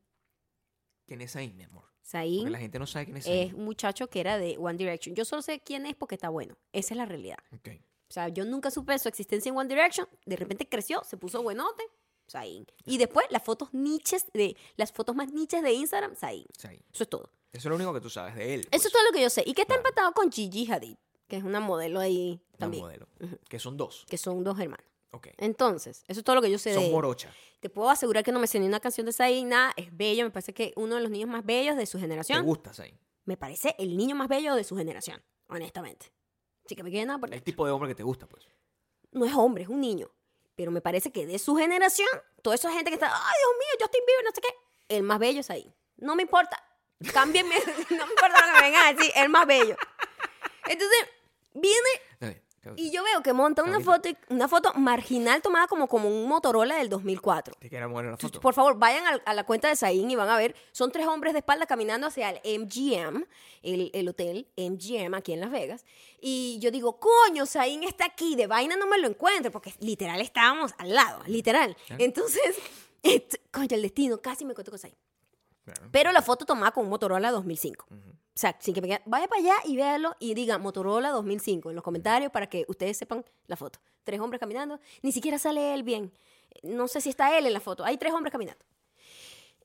¿Quién 1.05 1.21
es 1.21 1.35
ahí, 1.35 1.53
mi 1.53 1.63
amor? 1.63 1.83
Porque 1.83 2.09
Zayn 2.09 2.51
la 2.51 2.59
gente 2.59 2.77
no 2.79 2.85
sabe 2.87 3.05
quién 3.05 3.17
es 3.17 3.25
es 3.25 3.31
ahí. 3.31 3.53
un 3.55 3.65
muchacho 3.65 4.07
que 4.09 4.19
era 4.19 4.37
de 4.37 4.57
One 4.59 4.77
Direction. 4.77 5.15
Yo 5.15 5.25
solo 5.25 5.41
sé 5.41 5.59
quién 5.59 5.85
es 5.85 5.95
porque 5.95 6.15
está 6.15 6.29
bueno. 6.29 6.55
Esa 6.71 6.93
es 6.93 6.97
la 6.97 7.05
realidad. 7.05 7.37
Ok. 7.53 7.69
O 8.09 8.13
sea, 8.13 8.29
yo 8.29 8.45
nunca 8.45 8.69
supe 8.71 8.97
su 8.99 9.07
existencia 9.09 9.49
en 9.49 9.57
One 9.57 9.67
Direction. 9.67 10.07
De 10.25 10.35
repente 10.35 10.67
creció, 10.69 11.03
se 11.03 11.17
puso 11.17 11.41
buenote, 11.41 11.83
Zayn. 12.29 12.65
Y 12.85 12.97
después 12.99 13.25
las 13.31 13.41
fotos 13.43 13.73
niches 13.73 14.27
de 14.33 14.55
las 14.77 14.91
fotos 14.91 15.15
más 15.15 15.31
niches 15.31 15.63
de 15.63 15.73
Instagram, 15.73 16.15
Zayn. 16.15 16.45
Es 16.55 16.65
ahí. 16.65 16.81
Eso 16.93 17.03
es 17.03 17.09
todo. 17.09 17.31
Eso 17.51 17.67
es 17.67 17.69
lo 17.69 17.75
único 17.75 17.93
que 17.93 18.01
tú 18.01 18.09
sabes 18.09 18.35
de 18.35 18.53
él. 18.55 18.59
Eso 18.61 18.69
pues, 18.71 18.85
es 18.85 18.91
todo 18.91 19.03
lo 19.03 19.11
que 19.11 19.21
yo 19.21 19.29
sé. 19.29 19.43
Y 19.45 19.53
que 19.53 19.61
está 19.63 19.73
Claro. 19.75 19.87
empatado 19.89 20.11
con 20.13 20.31
Gigi 20.31 20.71
Hadid, 20.71 20.97
que 21.27 21.37
es 21.37 21.43
una 21.43 21.59
modelo 21.59 21.99
ahí 21.99 22.39
una 22.49 22.57
también. 22.59 22.83
modelo. 22.83 23.07
Que 23.49 23.57
son 23.59 23.77
dos. 23.77 24.05
Que 24.09 24.17
son 24.17 24.43
dos 24.43 24.59
hermanos. 24.59 24.85
Ok. 25.15 25.29
Entonces, 25.37 26.03
eso 26.07 26.19
es 26.19 26.23
todo 26.25 26.35
lo 26.35 26.41
que 26.41 26.51
yo 26.51 26.57
sé 26.59 26.73
Son 26.73 26.91
morocha. 26.91 27.33
Te 27.61 27.69
puedo 27.69 27.89
asegurar 27.89 28.23
que 28.23 28.33
no 28.33 28.39
me 28.39 28.47
sé 28.47 28.59
ni 28.59 28.67
una 28.67 28.81
canción 28.81 29.05
de 29.05 29.13
Zayn, 29.13 29.47
nada. 29.47 29.73
Es 29.77 29.95
bello, 29.95 30.25
me 30.25 30.29
parece 30.29 30.53
que 30.53 30.73
uno 30.75 30.95
de 30.95 31.01
los 31.01 31.09
niños 31.09 31.29
más 31.29 31.45
bellos 31.45 31.77
de 31.77 31.85
su 31.85 31.97
¿Te 31.97 32.01
generación. 32.01 32.45
gusta 32.45 32.71
ahí? 32.83 32.93
Me 33.23 33.37
parece 33.37 33.75
el 33.79 33.95
niño 33.95 34.15
más 34.15 34.27
bello 34.27 34.55
de 34.55 34.63
su 34.65 34.75
generación, 34.75 35.23
honestamente. 35.47 36.11
Así 36.65 36.75
que 36.75 36.83
me 36.83 36.91
quede 36.91 37.05
nada 37.05 37.17
por 37.17 37.33
El 37.33 37.41
tipo 37.43 37.65
de 37.65 37.71
hombre 37.71 37.89
que 37.89 37.95
te 37.95 38.03
gusta, 38.03 38.27
pues. 38.27 38.45
No 39.11 39.25
es 39.25 39.33
hombre, 39.33 39.63
es 39.63 39.69
un 39.69 39.79
niño. 39.79 40.11
Pero 40.55 40.71
me 40.71 40.81
parece 40.81 41.11
que 41.11 41.25
de 41.25 41.39
su 41.39 41.55
generación, 41.55 42.09
toda 42.41 42.55
esa 42.55 42.71
gente 42.71 42.89
que 42.91 42.95
está, 42.95 43.07
ay 43.07 43.35
Dios 43.39 43.53
mío, 43.59 43.77
Justin 43.79 44.01
Bieber, 44.05 44.25
no 44.25 44.31
sé 44.31 44.41
qué, 44.41 44.95
el 44.97 45.03
más 45.03 45.19
bello 45.19 45.39
es 45.39 45.49
ahí. 45.49 45.73
No 45.97 46.15
me 46.15 46.23
importa. 46.23 46.61
Cámbienme, 47.13 47.55
no 47.89 48.05
me 48.05 48.11
importa 48.11 48.41
lo 48.41 48.45
que 48.47 48.53
me 48.53 48.61
vengan 48.61 48.85
a 48.85 48.93
decir, 48.93 49.11
el 49.15 49.29
más 49.29 49.47
bello. 49.47 49.75
Entonces, 50.67 50.99
viene 51.53 52.41
Y 52.75 52.91
yo 52.91 53.03
veo 53.03 53.21
que 53.21 53.33
monta 53.33 53.63
una 53.63 53.79
foto, 53.79 54.09
una 54.29 54.47
foto 54.47 54.73
marginal 54.75 55.41
tomada 55.41 55.67
como, 55.67 55.87
como 55.87 56.09
un 56.09 56.27
Motorola 56.27 56.77
del 56.77 56.89
2004. 56.89 57.55
Te 57.59 57.69
quiero 57.69 57.91
poner 57.91 58.09
una 58.09 58.17
foto. 58.17 58.39
Por 58.39 58.53
favor, 58.53 58.77
vayan 58.77 59.03
a, 59.23 59.33
la 59.33 59.43
cuenta 59.43 59.67
de 59.67 59.75
Zayn 59.75 60.09
y 60.09 60.15
van 60.15 60.29
a 60.29 60.37
ver. 60.37 60.55
Son 60.71 60.91
tres 60.91 61.07
hombres 61.07 61.33
de 61.33 61.39
espalda 61.39 61.65
caminando 61.65 62.07
hacia 62.07 62.29
el 62.29 62.61
MGM, 62.61 63.25
el, 63.63 63.91
el 63.93 64.09
hotel 64.09 64.47
MGM 64.57 65.13
aquí 65.13 65.33
en 65.33 65.41
Las 65.41 65.51
Vegas. 65.51 65.85
Y 66.19 66.57
yo 66.59 66.71
digo, 66.71 66.99
coño, 66.99 67.45
Zayn 67.45 67.83
está 67.83 68.05
aquí. 68.05 68.35
De 68.35 68.47
vaina 68.47 68.75
no 68.75 68.87
me 68.87 68.97
lo 68.97 69.07
encuentro, 69.07 69.51
porque 69.51 69.73
literal 69.79 70.21
estábamos 70.21 70.73
al 70.77 70.93
lado, 70.93 71.21
literal. 71.27 71.77
Entonces, 71.97 72.57
coño, 73.51 73.67
el 73.71 73.81
destino, 73.81 74.19
casi 74.19 74.45
me 74.45 74.51
encuentro 74.51 74.71
con 74.71 74.79
Zayn. 74.79 74.95
Claro. 75.65 75.89
Pero 75.91 76.11
la 76.11 76.21
foto 76.21 76.45
tomada 76.45 76.71
con 76.71 76.85
un 76.85 76.89
Motorola 76.89 77.31
2005. 77.31 77.87
Ujú. 77.89 78.15
O 78.35 78.39
sea, 78.39 78.55
sin 78.59 78.73
que 78.73 78.81
me 78.81 78.87
quede- 78.89 79.01
vaya 79.05 79.27
para 79.29 79.41
allá 79.41 79.53
y 79.63 79.77
véalo 79.77 80.15
y 80.19 80.33
diga 80.33 80.57
Motorola 80.57 81.09
2005 81.11 81.69
en 81.69 81.75
los 81.75 81.83
comentarios 81.83 82.31
para 82.31 82.47
que 82.49 82.65
ustedes 82.67 82.97
sepan 82.97 83.23
la 83.47 83.55
foto. 83.55 83.79
Tres 84.03 84.19
hombres 84.19 84.39
caminando. 84.41 84.79
Ni 85.01 85.11
siquiera 85.13 85.39
sale 85.39 85.73
él 85.73 85.83
bien. 85.83 86.11
No 86.63 86.87
sé 86.89 86.99
si 86.99 87.09
está 87.09 87.37
él 87.37 87.45
en 87.47 87.53
la 87.53 87.61
foto. 87.61 87.85
Hay 87.85 87.97
tres 87.97 88.13
hombres 88.13 88.31
caminando. 88.33 88.63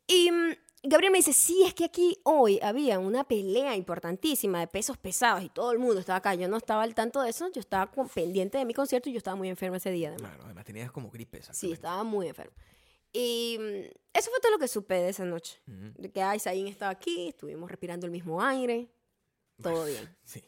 Y 0.06 0.30
mm, 0.30 0.52
Gabriel 0.84 1.10
me 1.12 1.18
dice, 1.18 1.32
sí, 1.32 1.62
es 1.66 1.74
que 1.74 1.84
aquí 1.84 2.18
hoy 2.22 2.58
había 2.62 2.98
una 3.00 3.24
pelea 3.24 3.74
importantísima 3.74 4.60
de 4.60 4.66
pesos 4.68 4.96
pesados 4.96 5.42
y 5.42 5.48
todo 5.48 5.72
el 5.72 5.78
mundo 5.80 5.98
estaba 5.98 6.18
acá. 6.18 6.34
Yo 6.34 6.48
no 6.48 6.56
estaba 6.56 6.82
al 6.84 6.94
tanto 6.94 7.20
de 7.22 7.30
eso, 7.30 7.48
yo 7.52 7.60
estaba 7.60 7.90
pendiente 8.14 8.56
de 8.58 8.64
mi 8.64 8.72
concierto 8.74 9.08
y 9.08 9.12
yo 9.12 9.18
estaba 9.18 9.36
muy 9.36 9.48
enferma 9.48 9.76
ese 9.78 9.90
día. 9.90 10.08
Además. 10.10 10.30
Claro, 10.30 10.44
además 10.44 10.64
tenías 10.64 10.92
como 10.92 11.10
gripe. 11.10 11.42
Sí, 11.50 11.72
estaba 11.72 12.02
muy 12.04 12.28
enferma. 12.28 12.52
Y 13.12 13.58
mm, 13.60 13.98
eso 14.14 14.30
fue 14.30 14.40
todo 14.40 14.52
lo 14.52 14.58
que 14.58 14.68
supe 14.68 14.94
de 14.94 15.08
esa 15.08 15.24
noche. 15.24 15.60
Ujú. 15.66 15.92
De 15.96 16.10
que 16.10 16.22
Aizaín 16.22 16.68
estaba 16.68 16.92
aquí, 16.92 17.28
estuvimos 17.28 17.70
respirando 17.70 18.06
el 18.06 18.12
mismo 18.12 18.42
aire, 18.42 18.88
todo 19.62 19.84
bien. 19.84 20.16
Sí. 20.24 20.42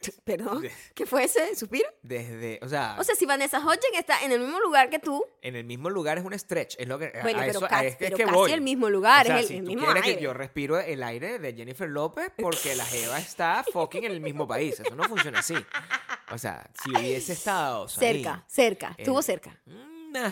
¿Perdón? 0.24 0.64
¿Qué 0.94 1.06
fue 1.06 1.24
ese 1.24 1.56
suspiro? 1.56 1.88
Desde, 2.02 2.60
o 2.62 2.68
sea, 2.68 2.96
O 3.00 3.04
sea, 3.04 3.16
si 3.16 3.26
Vanessa 3.26 3.58
Hodgen 3.58 3.94
está 3.96 4.22
en 4.24 4.30
el 4.30 4.38
mismo 4.38 4.60
lugar 4.60 4.90
que 4.90 5.00
tú, 5.00 5.24
en 5.42 5.56
el 5.56 5.64
mismo 5.64 5.90
lugar 5.90 6.18
es 6.18 6.24
un 6.24 6.38
stretch. 6.38 6.76
Es 6.78 6.86
lo 6.86 7.00
que, 7.00 7.10
bueno, 7.22 7.40
a 7.40 7.44
pero, 7.46 7.58
eso- 7.58 7.66
casi, 7.68 7.86
es 7.86 7.96
que- 7.96 8.04
es 8.04 8.10
pero 8.10 8.16
que 8.16 8.22
casi 8.24 8.34
voy. 8.36 8.52
el 8.52 8.60
mismo 8.60 8.88
lugar, 8.90 9.26
O 9.26 9.26
sea, 9.26 9.36
es 9.40 9.42
el, 9.42 9.48
si 9.48 9.56
el 9.56 9.64
tú 9.64 9.70
mismo 9.70 9.84
quieres 9.86 10.02
aire. 10.04 10.16
que 10.18 10.22
yo 10.24 10.32
respiro 10.34 10.78
el 10.78 11.02
aire 11.02 11.40
de 11.40 11.52
Jennifer 11.52 11.88
López 11.88 12.30
porque 12.38 12.76
la 12.76 12.84
Jeva 12.84 13.18
está 13.18 13.64
fucking 13.72 14.04
en 14.04 14.12
el 14.12 14.20
mismo 14.20 14.46
país. 14.46 14.78
Eso 14.78 14.94
no 14.94 15.02
funciona 15.04 15.40
así. 15.40 15.54
O 16.30 16.38
sea, 16.38 16.70
si 16.80 16.90
hubiese 16.96 17.32
estado 17.32 17.88
Cerca, 17.88 18.44
cerca, 18.48 18.94
estuvo 18.96 19.20
cerca. 19.20 19.60
mm, 19.66 20.12
nah, 20.12 20.30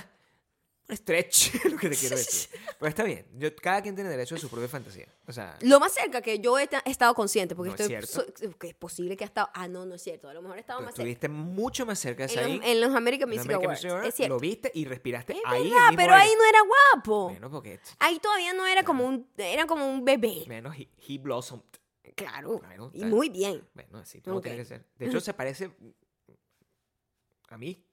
un 0.88 0.96
stretch, 0.96 1.54
es 1.64 1.72
lo 1.72 1.76
que 1.78 1.88
te 1.90 1.96
quiero 1.96 2.16
decir. 2.16 2.48
Pero 2.78 2.88
está 2.88 3.02
bien. 3.02 3.26
Yo, 3.34 3.54
cada 3.56 3.82
quien 3.82 3.94
tiene 3.94 4.08
derecho 4.10 4.34
a 4.36 4.38
su 4.38 4.48
propia 4.48 4.68
fantasía. 4.68 5.06
O 5.26 5.32
sea, 5.32 5.58
Lo 5.62 5.80
más 5.80 5.92
cerca 5.92 6.22
que 6.22 6.38
yo 6.38 6.58
he, 6.58 6.66
ta- 6.68 6.82
he 6.84 6.90
estado 6.90 7.12
consciente, 7.14 7.54
porque 7.56 7.70
No 7.70 7.74
es 7.74 7.80
estoy 7.80 7.96
cierto. 7.98 8.32
so- 8.50 8.58
que 8.58 8.68
es 8.68 8.74
posible 8.74 9.16
que 9.16 9.24
ha 9.24 9.26
estado. 9.26 9.48
Ah, 9.54 9.66
no, 9.66 9.84
no 9.84 9.96
es 9.96 10.02
cierto. 10.02 10.28
A 10.28 10.34
lo 10.34 10.42
mejor 10.42 10.58
he 10.58 10.60
estado 10.60 10.80
más 10.80 10.94
cerca. 10.94 11.02
estuviste 11.02 11.28
mucho 11.28 11.84
más 11.86 11.98
cerca 11.98 12.26
de 12.26 12.32
En 12.34 12.38
ahí. 12.38 12.56
los, 12.58 12.66
en 12.66 12.80
los 12.80 12.94
American 12.94 13.28
Music 13.28 13.50
Awards. 13.52 13.84
Es 13.84 14.14
cierto. 14.14 14.34
Lo 14.34 14.40
viste 14.40 14.70
y 14.74 14.84
respiraste 14.84 15.32
Es 15.34 15.40
ahí. 15.44 15.64
verdad, 15.70 15.88
pero 15.96 16.12
aire. 16.14 16.30
ahí 16.30 16.30
no 16.38 16.44
era 16.48 16.58
guapo. 16.94 17.28
Bueno, 17.30 17.50
porque 17.50 17.80
Ahí 17.98 18.18
todavía 18.20 18.52
no 18.52 18.66
era 18.66 18.84
como 18.84 19.04
un, 19.06 19.28
era 19.36 19.66
como 19.66 19.88
un 19.90 20.04
bebé. 20.04 20.44
menos 20.46 20.76
he, 20.78 20.88
he 21.08 21.18
blossomed. 21.18 21.64
Claro. 22.14 22.60
Claro, 22.60 22.90
Y 22.94 23.04
muy 23.04 23.28
bien. 23.28 23.68
Bueno, 23.74 23.98
así 23.98 24.20
todo 24.20 24.36
Ok. 24.36 24.44
tiene 24.44 24.58
que 24.58 24.64
ser. 24.64 24.86
De 24.98 25.06
hecho, 25.06 25.20
se 25.20 25.34
parece 25.34 25.70
a 27.48 27.58
mí. 27.58 27.85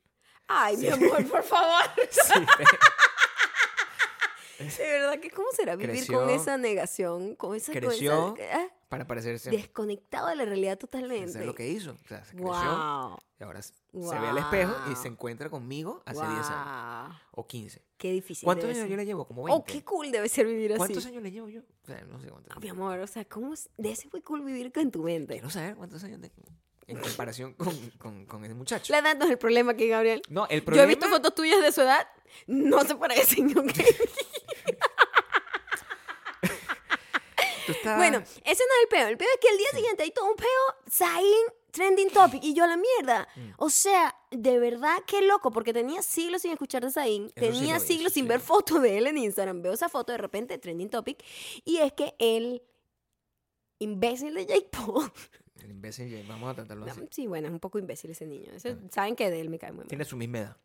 Ay, 0.48 0.78
mi 0.78 0.88
amor, 0.90 1.28
por 1.28 1.44
favor. 1.44 1.84
Sí, 4.70 4.82
De 4.84 4.92
verdad 4.92 5.20
que 5.20 5.30
cómo 5.32 5.48
será 5.52 5.76
vivir 5.76 5.96
Creció. 5.96 6.20
con 6.20 6.30
esa 6.30 6.58
negación, 6.58 7.36
con 7.36 7.56
esa, 7.56 7.74
con 7.74 7.82
Creció. 7.82 8.36
esa- 8.38 8.60
ah, 8.60 8.68
para 8.88 9.06
parecerse. 9.06 9.50
desconectado 9.50 10.28
de 10.28 10.36
la 10.36 10.46
realidad 10.46 10.74
Eso 10.74 10.88
totalmente. 10.88 11.40
es 11.40 11.46
lo 11.46 11.54
que 11.56 11.68
hizo. 11.68 11.92
O 11.92 12.08
sea, 12.08 12.24
se 12.24 12.32
creció 12.36 12.48
wow. 12.48 13.18
y 13.40 13.44
ahora 13.44 13.62
se 13.62 13.74
ve 13.92 14.16
al 14.28 14.38
espejo 14.38 14.74
y 14.86 14.94
Wow. 14.94 15.02
se 15.02 15.08
encuentra 15.10 15.50
conmigo 15.50 16.02
hace 16.06 16.20
10 16.22 16.30
años 16.50 17.08
Wow. 17.10 17.18
o 17.32 17.48
15. 17.48 17.82
Qué 17.98 18.12
difícil. 18.12 18.46
¿Cuántos 18.46 18.66
años 18.66 18.78
ser. 18.78 18.88
yo 18.90 18.96
le 18.96 19.06
llevo? 19.06 19.26
Como 19.28 19.44
20. 19.44 19.60
Oh, 19.60 19.66
qué 19.66 19.84
cool 19.84 20.12
debe 20.12 20.30
ser 20.30 20.46
vivir 20.46 20.72
así. 20.74 20.78
¿Cuántos 20.78 21.06
años 21.08 21.24
le 21.24 21.32
llevo 21.32 21.50
yo? 21.50 21.62
O 21.62 21.86
sea, 21.88 22.02
no 22.06 22.22
sé 22.22 22.30
cuántos. 22.30 22.56
Ah, 22.56 22.60
mi 22.62 22.70
amor, 22.70 23.00
o 23.00 23.08
sea, 23.08 23.26
¿cómo 23.26 23.54
debe 23.78 23.96
ser 23.96 24.10
muy 24.14 24.22
cool 24.22 24.46
vivir 24.46 24.72
con 24.72 24.92
tu 24.92 25.02
mente? 25.04 25.34
Quiero 25.34 25.50
saber 25.50 25.76
cuántos 25.76 26.02
años 26.04 26.22
tengo 26.22 26.36
en 26.88 26.98
comparación 26.98 27.54
con, 27.54 27.76
con, 27.98 28.26
con 28.26 28.44
ese 28.46 28.54
muchacho. 28.54 28.92
La 28.94 29.00
edad 29.00 29.16
no 29.18 29.26
es 29.26 29.32
el 29.32 29.38
problema 29.38 29.72
aquí, 29.74 29.88
Gabriel. 29.88 30.22
No, 30.30 30.48
el 30.50 30.60
Yo 30.60 30.66
problema... 30.66 30.84
he 30.84 30.88
visto 30.96 31.08
fotos 31.10 31.34
tuyas 31.36 31.62
de 31.62 31.72
su 31.72 31.82
edad, 31.82 32.08
no 32.48 32.82
se 32.84 32.96
parecen. 32.96 33.58
¿ok? 33.58 33.66
estabas- 37.68 37.98
Bueno, 37.98 38.18
ese 38.20 38.64
no 38.64 38.76
es 38.76 38.82
el 38.84 38.88
peo. 38.90 39.08
El 39.08 39.18
peo 39.18 39.28
es 39.34 39.40
que 39.40 39.48
el 39.50 39.58
día 39.58 39.70
siguiente 39.74 40.04
hay 40.04 40.12
todo 40.12 40.26
un 40.30 40.36
peo, 40.36 40.48
Zayn, 40.90 41.46
trending 41.72 42.10
topic, 42.10 42.44
y 42.44 42.54
yo 42.54 42.64
a 42.64 42.68
la 42.68 42.78
mierda. 42.78 43.28
Mm. 43.36 43.52
O 43.58 43.70
sea, 43.70 44.16
de 44.32 44.60
verdad, 44.60 44.98
qué 45.08 45.22
loco, 45.22 45.52
porque 45.52 45.74
tenía 45.74 46.02
siglos 46.02 46.42
sin 46.42 46.52
escuchar 46.52 46.84
de 46.84 46.92
Zayn, 46.92 47.30
sí 47.30 47.34
tenía 47.36 47.80
vi, 47.80 47.86
siglos 47.86 48.14
sin 48.14 48.26
sí 48.26 48.30
ver 48.30 48.40
fotos 48.40 48.82
de 48.82 48.98
él 48.98 49.08
en 49.08 49.18
Instagram. 49.18 49.62
Veo 49.62 49.74
esa 49.74 49.90
foto 49.90 50.12
de 50.12 50.18
repente, 50.18 50.58
trending 50.58 50.90
topic, 50.90 51.24
y 51.64 51.78
es 51.78 51.94
que 51.94 52.14
el 52.20 52.62
imbécil 53.84 54.34
de 54.34 54.46
Jake 54.46 54.68
Paul. 54.72 55.12
El 55.62 55.72
imbécil, 55.72 56.10
Jay, 56.10 56.26
vamos 56.28 56.50
a 56.52 56.56
tratarlo 56.56 56.86
así. 56.86 57.02
Sí, 57.12 57.28
bueno, 57.28 57.48
es 57.48 57.54
un 57.54 57.60
poco 57.60 57.80
imbécil 57.80 58.12
ese 58.12 58.26
niño. 58.26 58.52
Ese-. 58.54 58.78
Saben 58.92 59.16
que 59.16 59.30
de 59.30 59.40
él 59.40 59.50
me 59.50 59.60
cae 59.60 59.72
muy 59.72 59.80
mal. 59.80 59.88
Tiene 59.88 60.04
su 60.06 60.18
misma 60.18 60.40
edad. 60.40 60.58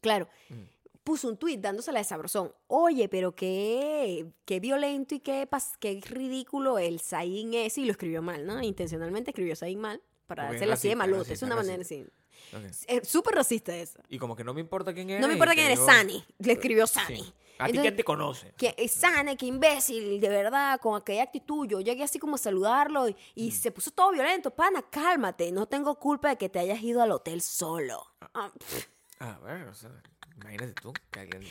Claro. 0.00 0.28
Mm. 0.48 0.62
Puso 1.02 1.28
un 1.28 1.36
tuit 1.36 1.60
dándosela 1.60 1.98
de 1.98 2.04
sabrosón. 2.04 2.52
Oye, 2.68 3.08
pero 3.08 3.34
qué, 3.34 4.26
qué 4.44 4.60
violento 4.60 5.14
y 5.14 5.20
qué, 5.20 5.48
qué 5.80 6.00
ridículo 6.06 6.78
el 6.78 7.00
Zayn 7.00 7.54
es. 7.54 7.78
Y 7.78 7.86
lo 7.86 7.92
escribió 7.92 8.22
mal, 8.22 8.46
¿no? 8.46 8.62
Intencionalmente 8.62 9.30
escribió 9.30 9.56
Zayn 9.56 9.80
mal 9.80 10.00
para 10.26 10.50
es 10.50 10.56
hacerla 10.56 10.74
así 10.74 10.88
de 10.88 10.96
malote. 10.96 11.32
Es 11.32 11.42
una 11.42 11.56
manera 11.56 11.80
así. 11.82 12.06
Ok. 12.54 12.62
Es 12.86 13.08
súper 13.08 13.34
racista 13.34 13.74
eso. 13.76 13.98
Y 14.08 14.18
como 14.18 14.36
que 14.36 14.44
no 14.44 14.54
me 14.54 14.60
importa 14.60 14.92
quién 14.94 15.10
eres. 15.10 15.20
No 15.22 15.26
me 15.28 15.34
importa 15.34 15.54
quién 15.54 15.66
eres, 15.66 15.78
digo- 15.80 15.90
Sani. 15.90 16.24
Le 16.38 16.52
escribió 16.52 16.86
Sí. 16.86 17.32
A 17.60 17.66
ti 17.66 17.78
quién 17.78 17.96
te 17.96 18.04
conoce. 18.04 18.52
que 18.56 18.74
es 18.76 18.92
Sani, 18.92 19.36
qué 19.36 19.46
imbécil, 19.46 20.20
de 20.20 20.28
verdad, 20.28 20.80
con 20.80 20.96
aquella 20.96 21.24
actitud. 21.24 21.66
Yo 21.68 21.80
llegué 21.80 22.04
así 22.04 22.18
como 22.18 22.36
a 22.36 22.38
saludarlo 22.38 23.08
y, 23.08 23.16
y 23.34 23.50
se 23.50 23.70
puso 23.70 23.90
todo 23.90 24.12
violento. 24.12 24.50
Pana, 24.50 24.82
cálmate. 24.90 25.52
No 25.52 25.66
tengo 25.66 25.98
culpa 25.98 26.30
de 26.30 26.36
que 26.36 26.48
te 26.48 26.58
hayas 26.58 26.82
ido 26.82 27.02
al 27.02 27.12
hotel 27.12 27.42
solo. 27.42 28.14
Ah, 28.34 28.50
pff. 28.58 28.88
A 29.20 29.38
ver, 29.40 29.68
o 29.68 29.74
sea, 29.74 29.90
imagínate 30.36 30.72
tú 30.72 30.92
que 31.10 31.20
alguien... 31.20 31.42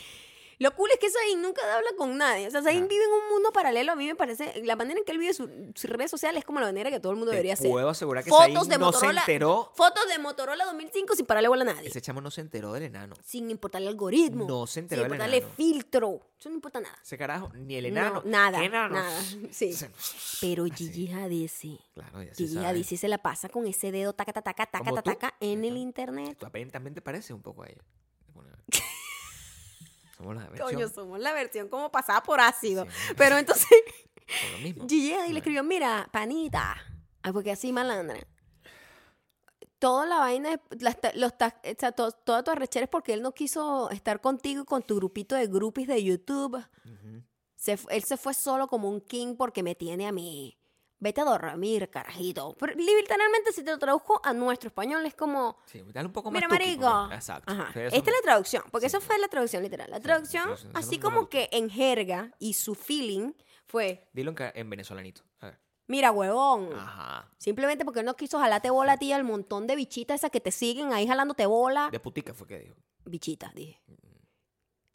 Lo 0.62 0.76
cool 0.76 0.90
es 0.92 1.00
que 1.00 1.10
Zayn 1.10 1.42
nunca 1.42 1.62
habla 1.74 1.90
con 1.98 2.18
nadie. 2.18 2.46
O 2.48 2.52
sea, 2.52 2.62
Zayn 2.62 2.86
vive 2.88 3.02
en 3.06 3.12
un 3.12 3.30
mundo 3.34 3.52
paralelo. 3.54 3.94
A 3.94 3.96
mí 3.96 4.06
me 4.08 4.16
parece. 4.16 4.62
La 4.66 4.76
manera 4.76 5.00
en 5.00 5.06
que 5.06 5.14
él 5.14 5.18
vive 5.18 5.34
su- 5.34 5.50
sus 5.74 5.90
redes 5.90 6.12
sociales 6.12 6.40
es 6.40 6.46
como 6.46 6.60
la 6.60 6.66
manera 6.66 6.90
que 6.92 7.00
todo 7.00 7.14
el 7.14 7.18
mundo 7.18 7.32
debería 7.32 7.56
Te 7.56 7.62
hacer. 7.62 7.72
puedo 7.72 7.88
asegurar 7.88 8.26
que 8.26 8.30
Fotos 8.30 8.46
Zayn 8.46 8.54
de 8.70 8.78
no 8.78 8.92
se 8.92 8.98
Motorola. 8.98 9.22
enteró. 9.22 9.72
Fotos 9.74 10.04
de 10.10 10.20
Motorola 10.20 10.66
2005 10.66 11.16
sin 11.16 11.26
pararle 11.26 11.48
bola 11.48 11.62
a 11.62 11.74
nadie. 11.74 11.88
Ese 11.88 12.02
chamo 12.02 12.20
no 12.20 12.30
se 12.30 12.42
enteró 12.42 12.74
del 12.74 12.84
enano. 12.84 13.16
Sin 13.24 13.50
importarle 13.50 13.88
algoritmo. 13.88 14.46
No 14.50 14.68
se 14.68 14.82
enteró 14.82 15.04
Sin 15.04 15.04
del 15.10 15.14
importarle 15.14 15.38
enano. 15.38 15.54
filtro. 15.56 16.22
Eso 16.38 16.50
no 16.50 16.56
importa 16.56 16.82
nada. 16.82 16.98
Ese 17.02 17.18
carajo, 17.18 17.52
ni 17.54 17.76
el 17.76 17.84
No, 17.94 18.02
enano. 18.02 18.22
nada. 18.26 18.60
¿Qué 18.60 18.66
enano? 18.66 18.96
Nada. 18.96 19.18
Sí. 19.52 19.74
Pero. 20.42 20.66
Gigi 20.66 21.10
Hadid 21.12 21.50
Claro, 21.94 22.22
ya 22.24 22.36
se 22.36 22.48
Gigi. 22.48 22.58
Hadid 22.58 22.84
se 22.86 23.08
la 23.08 23.18
pasa 23.20 23.48
con 23.48 23.66
ese 23.66 23.92
dedo 23.94 24.12
taca, 24.12 24.34
taca, 24.34 24.54
taca, 24.66 24.84
taca, 24.84 25.02
taca, 25.02 25.36
en 25.40 25.64
el 25.64 25.78
internet. 25.78 26.38
Tú 26.38 26.46
aparentemente 26.46 27.02
pareces 27.02 27.32
un 27.32 27.42
poco 27.42 27.64
a 27.64 27.68
ella. 27.68 27.82
Somos 30.20 30.36
la 30.36 30.46
Coño, 30.48 30.58
versión. 30.80 30.94
somos 30.94 31.20
la 31.20 31.34
versión 31.34 31.68
como 31.70 31.92
pasada 31.92 32.22
por 32.22 32.40
ácido. 32.42 32.86
Sí. 32.86 33.14
Pero 33.18 33.38
entonces 33.38 33.68
Por 34.28 34.52
lo 34.52 34.58
mismo. 34.60 34.86
Gigi 34.90 35.14
Hadid 35.14 35.32
le 35.32 35.40
escribió, 35.40 35.64
mira, 35.64 36.08
panita, 36.12 36.76
Ay, 37.24 37.32
porque 37.32 37.52
así 37.52 37.72
malandra. 37.74 38.20
Toda 39.80 40.06
la 40.06 40.18
vaina, 40.20 40.60
los 41.14 41.32
o 41.34 41.38
sea, 41.80 41.92
to- 41.94 42.12
toda 42.12 42.44
tu 42.44 42.52
arrechera 42.52 42.84
es 42.84 42.90
porque 42.90 43.14
él 43.14 43.22
no 43.22 43.32
quiso 43.34 43.90
estar 43.92 44.20
contigo 44.20 44.64
y 44.64 44.66
con 44.66 44.84
tu 44.84 44.98
grupito 44.98 45.36
de 45.36 45.48
groupies 45.48 45.88
de 45.88 46.04
YouTube. 46.04 46.62
Se 47.56 47.78
él 47.90 48.04
se 48.04 48.18
fue 48.18 48.34
solo 48.34 48.68
como 48.68 48.90
un 48.90 49.00
king 49.00 49.36
porque 49.38 49.64
me 49.64 49.76
tiene 49.76 50.06
a 50.08 50.12
mí. 50.12 50.59
Vete 51.02 51.22
a 51.22 51.24
dormir, 51.24 51.90
carajito. 51.90 52.56
Pero 52.60 52.74
literalmente, 52.74 53.54
si 53.54 53.64
te 53.64 53.72
lo 53.72 53.80
traduzco 53.80 54.20
a 54.24 54.34
nuestro 54.34 54.68
español, 54.68 55.06
es 55.06 55.16
como, 55.16 55.58
Sí, 55.66 55.82
dale 55.94 56.08
un 56.08 56.14
poco 56.14 56.30
más 56.30 56.42
mira, 56.42 56.48
tuki, 56.50 56.60
marico. 56.62 56.90
porque- 57.02 57.16
Exacto. 57.16 57.54
Ajá. 57.54 57.70
Esta 57.74 57.98
es 57.98 58.06
la 58.18 58.22
traducción, 58.24 58.64
porque 58.70 58.90
Sí. 58.90 58.98
eso 58.98 59.06
fue 59.06 59.18
la 59.18 59.28
traducción 59.30 59.64
literal. 59.64 59.90
La 59.90 59.98
Sí, 59.98 60.04
traducción, 60.04 60.50
así 60.74 61.00
como 61.00 61.30
que 61.30 61.48
en 61.54 61.70
jerga 61.70 62.34
y 62.38 62.54
su 62.54 62.76
feeling 62.76 63.32
fue, 63.66 64.10
Dilo 64.14 64.32
en, 64.38 64.52
en 64.56 64.70
venezolanito. 64.70 65.22
A 65.40 65.46
ver. 65.48 65.60
mira, 65.88 66.12
huevón. 66.12 66.74
Ajá. 66.74 67.32
Simplemente 67.38 67.86
porque 67.86 68.04
no 68.04 68.16
quiso 68.18 68.38
jalarte 68.40 68.70
bola 68.70 68.94
a 68.94 68.98
ti 68.98 69.14
al 69.14 69.24
montón 69.24 69.68
de 69.68 69.76
bichitas 69.78 70.16
esas 70.20 70.32
que 70.32 70.42
te 70.42 70.52
siguen 70.52 70.92
ahí 70.92 71.08
jalándote 71.08 71.46
bola. 71.46 71.88
De 71.92 72.00
putica 72.02 72.34
fue 72.34 72.46
que 72.48 72.60
dijo. 72.60 72.76
Bichitas, 73.06 73.54
dije. 73.56 73.82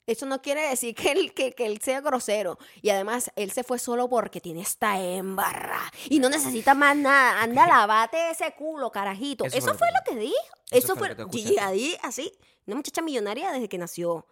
Eso 0.06 0.26
no 0.26 0.42
quiere 0.42 0.68
decir 0.68 0.94
que 0.94 1.12
él, 1.12 1.32
que, 1.32 1.52
que 1.52 1.64
él 1.66 1.80
sea 1.80 2.00
grosero. 2.02 2.58
Y 2.82 2.90
además, 2.90 3.30
él 3.36 3.50
se 3.52 3.64
fue 3.64 3.78
solo 3.78 4.08
porque 4.08 4.40
tiene 4.40 4.60
esta 4.60 5.00
hembarra. 5.00 5.80
Y 6.10 6.18
no 6.18 6.28
necesita 6.28 6.74
más 6.74 6.94
nada. 6.96 7.42
Anda, 7.42 7.66
lavate 7.66 8.30
ese 8.30 8.52
culo, 8.52 8.90
carajito. 8.92 9.44
Eso 9.46 9.74
fue 9.74 9.88
lo 9.92 9.98
que- 10.06 10.20
dijo. 10.20 10.34
eso 10.70 10.92
Eso, 10.92 10.96
fue. 10.96 11.08
Hadid, 11.58 11.94
así. 12.02 12.32
Una 12.66 12.76
muchacha 12.76 13.00
millonaria 13.02 13.50
desde 13.52 13.68
que 13.68 13.78
nació. 13.78 14.26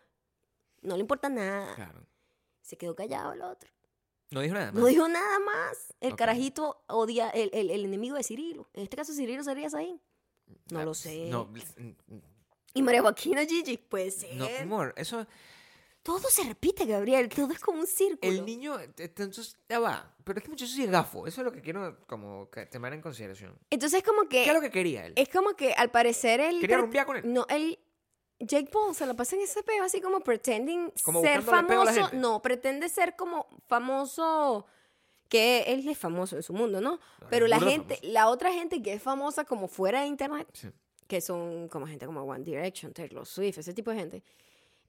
No 0.82 0.94
le 0.96 1.00
importa 1.00 1.28
nada. 1.28 1.74
Claro. 1.74 2.06
Se 2.60 2.76
quedó 2.76 2.94
callado 2.94 3.32
el 3.32 3.42
otro. 3.42 3.70
No 4.30 4.40
dijo 4.40 4.54
nada 4.54 4.72
más. 4.72 4.80
No 4.80 4.86
dijo 4.86 5.08
nada 5.08 5.38
más. 5.38 5.94
El 6.00 6.16
carajito 6.16 6.82
odia 6.88 7.28
el, 7.30 7.50
el- 7.52 7.70
el 7.70 7.84
enemigo 7.84 8.16
de 8.16 8.24
Cirilo. 8.24 8.68
En 8.74 8.82
este 8.82 8.96
caso, 8.96 9.12
Cirilo 9.14 9.42
sería 9.44 9.68
ahí. 9.76 10.00
No 10.70 10.80
Ah, 10.80 10.84
lo 10.84 10.94
sé. 10.94 11.28
No, 11.30 11.48
Y 12.74 12.82
María 12.82 13.02
Joaquina 13.02 13.44
Gigi, 13.44 13.76
puede 13.76 14.10
ser. 14.10 14.34
no, 14.34 14.46
amor, 14.60 14.94
eso. 14.96 15.26
Todo 16.02 16.28
se 16.30 16.42
repite, 16.42 16.84
Gabriel. 16.84 17.28
Todo 17.28 17.52
es 17.52 17.60
como 17.60 17.78
un 17.78 17.86
círculo. 17.86 18.32
El 18.32 18.44
niño, 18.44 18.76
entonces, 18.98 19.56
ya 19.68 19.78
va. 19.78 20.14
Pero 20.24 20.38
es 20.38 20.44
que 20.44 20.50
muchacho 20.50 20.72
sí 20.72 20.82
es 20.84 20.90
gafo. 20.90 21.26
Eso 21.26 21.40
es 21.40 21.44
lo 21.44 21.52
que 21.52 21.60
quiero 21.60 21.98
como 22.06 22.50
que 22.50 22.66
tomar 22.66 22.92
en 22.92 23.00
consideración. 23.00 23.56
Entonces, 23.70 24.02
como 24.02 24.22
que. 24.22 24.42
¿Qué 24.42 24.48
es 24.48 24.54
lo 24.54 24.60
que 24.60 24.70
quería 24.70 25.06
él? 25.06 25.12
Es 25.16 25.28
como 25.28 25.54
que 25.54 25.72
al 25.74 25.90
parecer 25.90 26.40
él. 26.40 26.60
¿Quería 26.60 26.78
rumbear 26.78 27.06
con 27.06 27.16
él? 27.16 27.32
No, 27.32 27.46
él. 27.48 27.78
Jake 28.40 28.68
Paul 28.72 28.92
se 28.92 29.06
lo 29.06 29.14
pasa 29.14 29.36
en 29.36 29.42
ese 29.42 29.62
peo 29.62 29.84
así 29.84 30.00
como 30.00 30.18
pretending 30.18 30.92
Como 31.04 31.20
ser 31.20 31.36
la 31.36 31.42
famoso. 31.42 32.10
No, 32.14 32.42
pretende 32.42 32.88
ser 32.88 33.14
como 33.14 33.46
famoso. 33.68 34.66
Que 35.28 35.62
él 35.68 35.88
es 35.88 35.96
famoso 35.96 36.36
en 36.36 36.42
su 36.42 36.52
mundo, 36.52 36.80
¿no? 36.80 36.98
Pero 37.30 37.46
la 37.46 37.58
gente, 37.60 37.94
famoso. 37.94 38.12
la 38.12 38.28
otra 38.28 38.52
gente 38.52 38.82
que 38.82 38.94
es 38.94 39.02
famosa 39.02 39.44
como 39.44 39.66
fuera 39.68 40.00
de 40.02 40.08
internet, 40.08 40.46
Sí. 40.52 40.68
que 41.06 41.20
son 41.22 41.68
como 41.68 41.86
gente 41.86 42.04
como 42.04 42.22
One 42.24 42.44
Direction, 42.44 42.92
Taylor 42.92 43.24
Swift, 43.24 43.58
ese 43.58 43.72
tipo 43.72 43.92
de 43.92 43.96
gente, 43.96 44.22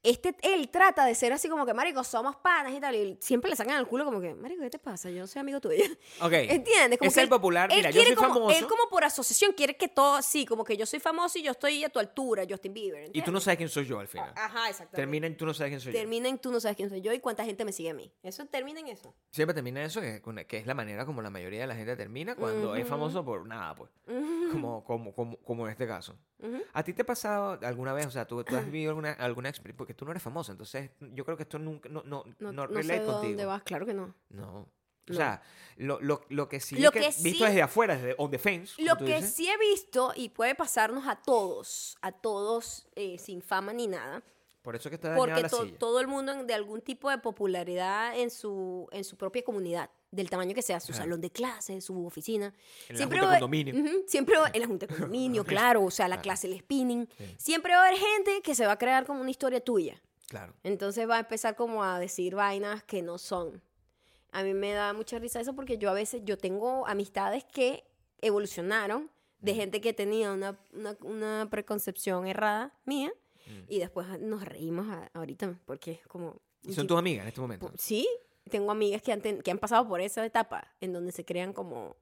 este, 0.03 0.35
él 0.41 0.69
trata 0.69 1.05
de 1.05 1.15
ser 1.15 1.31
así 1.33 1.47
como 1.49 1.65
que, 1.65 1.73
marico, 1.73 2.03
somos 2.03 2.35
panas 2.35 2.73
y 2.73 2.79
tal, 2.79 2.93
y 2.95 3.17
siempre 3.21 3.49
le 3.49 3.55
sacan 3.55 3.77
el 3.79 3.87
culo 3.87 4.03
como 4.05 4.19
que, 4.19 4.33
marico, 4.35 4.61
¿qué 4.61 4.69
te 4.69 4.79
pasa? 4.79 5.09
Yo 5.09 5.25
soy 5.27 5.39
amigo 5.39 5.61
tuyo. 5.61 5.81
Ok. 6.21 6.31
¿Entiendes? 6.49 6.99
Como 6.99 7.07
es 7.07 7.13
que 7.15 7.19
el 7.21 7.25
él- 7.25 7.29
popular. 7.29 7.69
Él 7.71 7.77
Mira, 7.77 7.89
yo 7.91 8.03
soy 8.03 8.15
como, 8.15 8.33
famoso. 8.33 8.57
Él 8.59 8.67
como 8.67 8.89
por 8.89 9.03
asociación 9.03 9.53
quiere 9.53 9.77
que 9.77 9.87
todo, 9.87 10.21
sí, 10.21 10.45
como 10.45 10.63
que 10.63 10.75
yo 10.77 10.85
soy 10.85 10.99
famoso 10.99 11.39
y 11.39 11.43
yo 11.43 11.51
estoy 11.51 11.83
a 11.83 11.89
tu 11.89 11.99
altura, 11.99 12.43
Justin 12.49 12.73
Bieber. 12.73 13.01
Y 13.01 13.05
¿entiendes? 13.05 13.25
tú 13.25 13.31
no 13.31 13.39
sabes 13.39 13.57
quién 13.57 13.69
soy 13.69 13.85
yo 13.85 13.99
al 13.99 14.07
final. 14.07 14.33
Ajá, 14.35 14.69
exactamente. 14.69 14.95
Termina 14.97 15.27
en 15.27 15.37
tú 15.37 15.45
no 15.45 15.53
sabes 15.53 15.71
quién 15.71 15.79
soy 15.81 15.93
yo. 15.93 15.99
Termina 15.99 16.27
en 16.29 16.37
tú 16.37 16.51
no 16.51 16.59
sabes 16.59 16.75
quién 16.75 16.89
soy 16.89 17.01
yo 17.01 17.13
y 17.13 17.19
cuánta 17.19 17.45
gente 17.45 17.63
me 17.63 17.71
sigue 17.71 17.91
a 17.91 17.93
mí. 17.93 18.11
Eso 18.23 18.45
termina 18.45 18.81
en 18.81 18.87
eso. 18.89 19.15
Siempre 19.31 19.53
termina 19.53 19.83
eso, 19.83 20.01
que, 20.01 20.21
que 20.47 20.57
es 20.57 20.67
la 20.67 20.73
manera 20.73 21.05
como 21.05 21.21
la 21.21 21.29
mayoría 21.29 21.61
de 21.61 21.67
la 21.67 21.75
gente 21.75 21.95
termina 21.95 22.35
cuando 22.35 22.75
es 22.75 22.85
famoso 22.87 23.23
por 23.23 23.47
nada, 23.47 23.73
pues. 23.73 23.89
Como, 24.51 24.83
como, 24.83 25.13
como, 25.15 25.37
como 25.37 25.65
en 25.65 25.71
este 25.71 25.87
caso. 25.87 26.17
¿A 26.73 26.83
ti 26.83 26.91
te 26.93 27.03
ha 27.03 27.05
pasado 27.05 27.57
alguna 27.61 27.93
vez, 27.93 28.05
o 28.05 28.11
sea, 28.11 28.25
tú, 28.27 28.43
tú 28.43 28.55
has 28.57 28.65
vivido 28.71 28.89
alguna, 28.89 29.13
alguna 29.13 29.47
experiencia, 29.49 29.77
porque 29.93 29.99
tú 29.99 30.05
no 30.05 30.11
eres 30.11 30.23
famoso, 30.23 30.51
entonces 30.51 30.91
yo 30.99 31.23
creo 31.23 31.37
que 31.37 31.43
esto 31.43 31.59
nunca, 31.59 31.87
no, 31.89 32.01
no, 32.03 32.23
No, 32.39 32.51
no, 32.51 32.67
no 32.67 32.83
sé 32.83 32.97
contigo. 32.97 33.11
dónde 33.21 33.45
vas, 33.45 33.63
claro 33.63 33.85
que 33.85 33.93
no. 33.93 34.13
No. 34.29 34.67
O 35.09 35.13
sea, 35.13 35.41
lo, 35.75 35.99
lo, 35.99 36.21
lo 36.29 36.47
que 36.47 36.61
sí, 36.61 36.77
Lo 36.79 36.89
que, 36.91 37.01
que 37.01 37.07
visto 37.21 37.43
desde 37.43 37.61
afuera, 37.61 37.95
desde 37.97 38.15
on 38.17 38.31
the 38.31 38.39
fence, 38.39 38.81
Lo 38.81 38.95
que 38.95 39.17
dices, 39.17 39.33
sí 39.33 39.49
he 39.49 39.57
visto, 39.57 40.13
y 40.15 40.29
puede 40.29 40.55
pasarnos 40.55 41.05
a 41.07 41.17
todos, 41.17 41.97
a 42.01 42.11
todos 42.13 42.87
eh, 42.95 43.17
sin 43.19 43.41
fama 43.41 43.73
ni 43.73 43.87
nada, 43.87 44.23
por 44.61 44.77
eso 44.77 44.89
que 44.89 44.95
está 44.95 45.09
dañada 45.09 45.25
porque 45.27 45.41
la 45.41 45.49
to- 45.49 45.63
silla. 45.65 45.77
todo 45.77 45.99
el 45.99 46.07
mundo 46.07 46.33
de 46.45 46.53
algún 46.53 46.79
tipo 46.81 47.09
de 47.09 47.17
popularidad 47.17 48.17
en 48.17 48.31
su, 48.31 48.87
en 48.93 49.03
su 49.03 49.17
propia 49.17 49.43
comunidad, 49.43 49.89
del 50.13 50.29
tamaño 50.29 50.53
que 50.53 50.61
sea, 50.61 50.79
su 50.79 50.93
salón 50.93 51.19
de 51.21 51.29
clase, 51.31 51.81
su 51.81 52.05
oficina. 52.05 52.53
En 52.87 52.95
la 52.95 52.97
siempre 52.97 53.19
junta 53.19 53.27
va- 53.27 53.33
de 53.35 53.39
condominio. 53.41 53.91
Siempre 54.07 54.37
va- 54.37 54.51
en 54.53 54.61
la 54.61 54.67
junta 54.67 54.85
de 54.85 54.93
condominio, 54.93 55.43
claro, 55.45 55.83
o 55.83 55.91
sea, 55.91 56.07
la 56.07 56.15
Claro. 56.15 56.23
clase, 56.23 56.47
el 56.47 56.59
spinning. 56.59 57.07
Sí. 57.17 57.35
Siempre 57.37 57.73
va 57.75 57.83
a 57.83 57.87
haber 57.87 57.99
gente 57.99 58.41
que 58.41 58.55
se 58.55 58.65
va 58.65 58.73
a 58.73 58.77
crear 58.77 59.05
como 59.05 59.21
una 59.21 59.31
historia 59.31 59.59
tuya. 59.61 60.01
Claro. 60.27 60.53
Entonces 60.63 61.07
va 61.09 61.17
a 61.17 61.19
empezar 61.19 61.55
como 61.55 61.83
a 61.83 61.99
decir 61.99 62.35
vainas 62.35 62.83
que 62.83 63.01
no 63.01 63.17
son. 63.17 63.61
A 64.31 64.41
mí 64.43 64.53
me 64.53 64.71
da 64.73 64.93
mucha 64.93 65.19
risa 65.19 65.39
eso 65.39 65.53
porque 65.53 65.77
yo 65.77 65.89
a 65.89 65.93
veces, 65.93 66.21
yo 66.25 66.37
tengo 66.37 66.87
amistades 66.87 67.43
que 67.43 67.83
evolucionaron 68.21 69.11
de 69.41 69.53
gente 69.53 69.81
que 69.81 69.93
tenía 69.93 70.31
una, 70.31 70.57
una, 70.71 70.97
una 71.01 71.47
preconcepción 71.51 72.25
errada 72.27 72.73
mía 72.85 73.11
y 73.67 73.77
después 73.79 74.07
nos 74.21 74.43
reímos 74.45 74.87
a- 74.89 75.11
ahorita 75.13 75.59
porque 75.65 75.91
es 75.91 76.07
como... 76.07 76.39
Y 76.63 76.73
son 76.73 76.87
tus 76.87 76.97
amigas 76.97 77.23
en 77.23 77.27
este 77.27 77.41
momento. 77.41 77.69
Sí, 77.77 78.07
tengo 78.49 78.71
amigas 78.71 79.01
que 79.01 79.11
han, 79.11 79.21
que 79.21 79.51
han 79.51 79.59
pasado 79.59 79.87
por 79.87 80.01
esa 80.01 80.25
etapa 80.25 80.73
en 80.81 80.93
donde 80.93 81.11
se 81.11 81.25
crean 81.25 81.53
como 81.53 81.95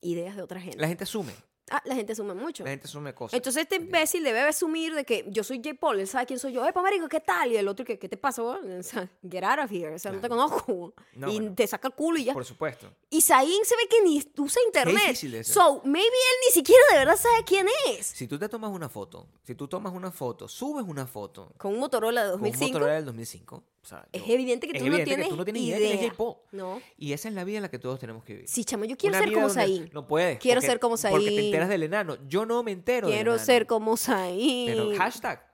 ideas 0.00 0.36
de 0.36 0.42
otra 0.42 0.60
gente. 0.60 0.78
La 0.78 0.88
gente 0.88 1.04
asume. 1.04 1.32
Ah, 1.70 1.82
la 1.84 1.94
gente 1.96 2.12
asume 2.12 2.32
mucho. 2.34 2.62
La 2.64 2.70
gente 2.70 2.86
asume 2.86 3.12
cosas. 3.14 3.34
Entonces 3.36 3.62
este 3.64 3.76
imbécil 3.76 4.22
debe 4.22 4.40
asumir 4.40 4.94
de 4.94 5.04
que 5.04 5.24
yo 5.28 5.42
soy 5.42 5.58
J. 5.58 5.74
Paul, 5.74 5.98
él 5.98 6.06
sabe 6.06 6.24
quién 6.26 6.38
soy 6.38 6.52
yo. 6.52 6.64
¡Epa, 6.66 6.80
marico, 6.80 7.08
qué 7.08 7.18
tal! 7.20 7.50
Y 7.50 7.56
el 7.56 7.66
otro, 7.66 7.84
que 7.84 7.98
¿qué 7.98 8.08
te 8.08 8.16
pasa, 8.16 8.42
weón? 8.44 8.78
O 8.78 8.82
sea, 8.82 9.08
get 9.28 9.42
out 9.42 9.58
of 9.64 9.72
here. 9.72 9.92
O 9.94 9.98
sea, 9.98 10.12
no 10.12 10.20
te 10.20 10.28
conozco. 10.28 10.94
No, 11.14 11.28
y 11.28 11.36
bueno. 11.40 11.54
te 11.56 11.66
saca 11.66 11.88
el 11.88 11.94
culo 11.94 12.18
y 12.18 12.24
ya. 12.24 12.34
Por 12.34 12.44
supuesto. 12.44 12.88
Y 13.10 13.20
Zayn 13.20 13.64
se 13.64 13.74
ve 13.76 13.88
que 13.88 14.02
ni 14.02 14.22
usa 14.38 14.62
internet. 14.66 14.96
difícil 15.02 15.32
de 15.32 15.42
ser. 15.44 15.54
So, 15.54 15.80
maybe 15.84 16.06
él 16.06 16.36
ni 16.48 16.52
siquiera 16.52 16.82
de 16.92 16.98
verdad 16.98 17.16
sabe 17.16 17.42
quién 17.44 17.66
es. 17.88 18.06
Si 18.06 18.28
tú 18.28 18.38
te 18.38 18.48
tomas 18.48 18.70
una 18.70 18.88
foto, 18.88 19.26
si 19.44 19.54
tú 19.54 19.66
tomas 19.66 19.92
una 19.92 20.10
foto, 20.12 20.46
subes 20.48 20.84
una 20.86 21.06
foto 21.06 21.52
Con 21.58 21.72
un 21.74 21.80
Motorola 21.80 22.24
de 22.24 22.30
con 22.32 22.40
un 22.40 22.44
2005, 22.46 22.72
Motorola 22.74 22.94
del 22.94 23.04
2005, 23.06 23.56
o 23.56 23.88
sea, 23.88 24.06
es 24.12 24.24
yo- 24.24 24.32
evidente 24.34 24.66
que 24.68 24.76
es 24.76 24.82
tú 24.82 24.88
no 24.88 24.96
evidente 24.96 25.10
que 25.10 25.14
tienes 25.16 25.28
tú 25.30 25.36
no 25.36 25.44
tienes 25.44 25.62
idea. 25.62 25.78
idea 25.78 26.12
es. 26.12 26.12
No. 26.52 26.80
Y 26.98 27.12
esa 27.12 27.28
es 27.28 27.34
la 27.34 27.44
vida 27.44 27.58
en 27.58 27.62
la 27.62 27.70
que 27.70 27.78
todos 27.78 27.98
tenemos 28.00 28.24
que 28.24 28.32
vivir. 28.34 28.48
Sí, 28.48 28.64
chamo, 28.64 28.84
yo 28.84 28.96
quiero 28.96 29.16
Una 29.16 29.24
ser 29.24 29.34
como 29.34 29.48
Zayn. 29.50 29.90
No 29.92 30.06
puedes. 30.08 30.38
Quiero 30.38 30.60
porque- 30.60 30.66
ser 30.72 30.80
como 30.80 30.96
Zayn. 30.96 31.14
Enteras 31.56 31.68
del 31.68 31.82
enano. 31.82 32.16
Yo 32.28 32.46
no 32.46 32.62
me 32.62 32.72
entero 32.72 33.08
del 33.08 33.16
Quiero 33.16 33.32
enano. 33.32 33.44
ser 33.44 33.66
como 33.66 33.96
Zayn. 33.96 34.66
Pero 34.66 34.96
hashtag, 34.96 35.44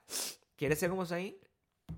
¿quieres 0.56 0.78
ser 0.78 0.90
como 0.90 1.06
Zayn? 1.06 1.36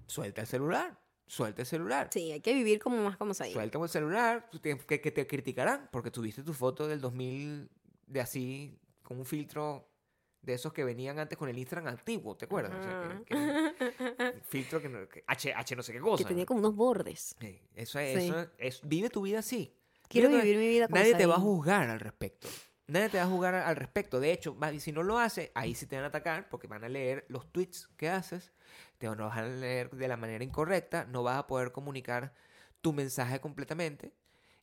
Suelta 0.06 0.40
el 0.42 0.46
celular. 0.46 0.98
Suelta 1.26 1.62
el 1.62 1.66
celular. 1.66 2.08
Sí, 2.12 2.30
hay 2.32 2.40
que 2.40 2.52
vivir 2.52 2.78
como 2.78 3.02
más 3.02 3.16
como 3.16 3.32
Zayn. 3.34 3.52
Suelta 3.52 3.78
el 3.82 3.88
celular. 3.88 4.48
Que, 4.62 5.00
que 5.00 5.10
te 5.10 5.26
criticarán 5.26 5.88
porque 5.92 6.10
tuviste 6.10 6.42
tu 6.42 6.52
foto 6.52 6.86
del 6.86 7.00
2000 7.00 7.70
de 8.06 8.20
así, 8.20 8.78
con 9.02 9.18
un 9.18 9.24
filtro 9.24 9.88
de 10.42 10.52
esos 10.52 10.74
que 10.74 10.84
venían 10.84 11.18
antes 11.18 11.38
con 11.38 11.48
el 11.48 11.56
Instagram 11.56 11.86
antiguo, 11.88 12.36
¿te 12.36 12.44
acuerdas? 12.44 12.72
O 12.78 12.82
sea, 12.82 13.22
que- 13.24 13.34
que- 13.34 13.34
un 14.36 14.42
filtro 14.42 14.82
que, 14.82 14.88
no- 14.90 15.08
que 15.08 15.24
H, 15.26 15.54
H 15.54 15.74
no 15.76 15.82
sé 15.82 15.94
qué 15.94 16.00
cosa. 16.00 16.22
que 16.22 16.28
tenía 16.28 16.44
como 16.44 16.60
unos 16.60 16.76
bordes. 16.76 17.34
Sí, 17.40 17.58
Eso 17.74 17.98
es, 17.98 18.20
Sí. 18.20 18.26
eso 18.28 18.40
es- 18.40 18.48
es- 18.58 18.80
vive 18.84 19.08
tu 19.08 19.22
vida 19.22 19.38
así. 19.38 19.74
Quiero 20.06 20.28
vivir 20.28 20.58
mi 20.58 20.68
vida 20.68 20.86
como 20.86 21.00
Nadie 21.00 21.14
te 21.14 21.24
va 21.24 21.36
a 21.36 21.40
juzgar 21.40 21.88
al 21.88 21.98
respecto. 21.98 22.46
Nadie 22.86 23.08
te 23.08 23.18
va 23.18 23.24
a 23.24 23.28
juzgar 23.28 23.54
al 23.54 23.76
respecto. 23.76 24.20
De 24.20 24.32
hecho, 24.32 24.56
si 24.78 24.92
no 24.92 25.02
lo 25.02 25.18
hace, 25.18 25.50
ahí 25.54 25.74
sí 25.74 25.86
te 25.86 25.96
van 25.96 26.04
a 26.04 26.08
atacar 26.08 26.48
porque 26.48 26.66
van 26.66 26.84
a 26.84 26.88
leer 26.88 27.24
los 27.28 27.50
tweets 27.50 27.88
que 27.96 28.10
haces, 28.10 28.52
te 28.98 29.08
van 29.08 29.20
a 29.20 29.42
leer 29.42 29.90
de 29.90 30.08
la 30.08 30.16
manera 30.16 30.44
incorrecta, 30.44 31.04
no 31.06 31.22
vas 31.22 31.38
a 31.38 31.46
poder 31.46 31.72
comunicar 31.72 32.34
tu 32.82 32.92
mensaje 32.92 33.40
completamente 33.40 34.12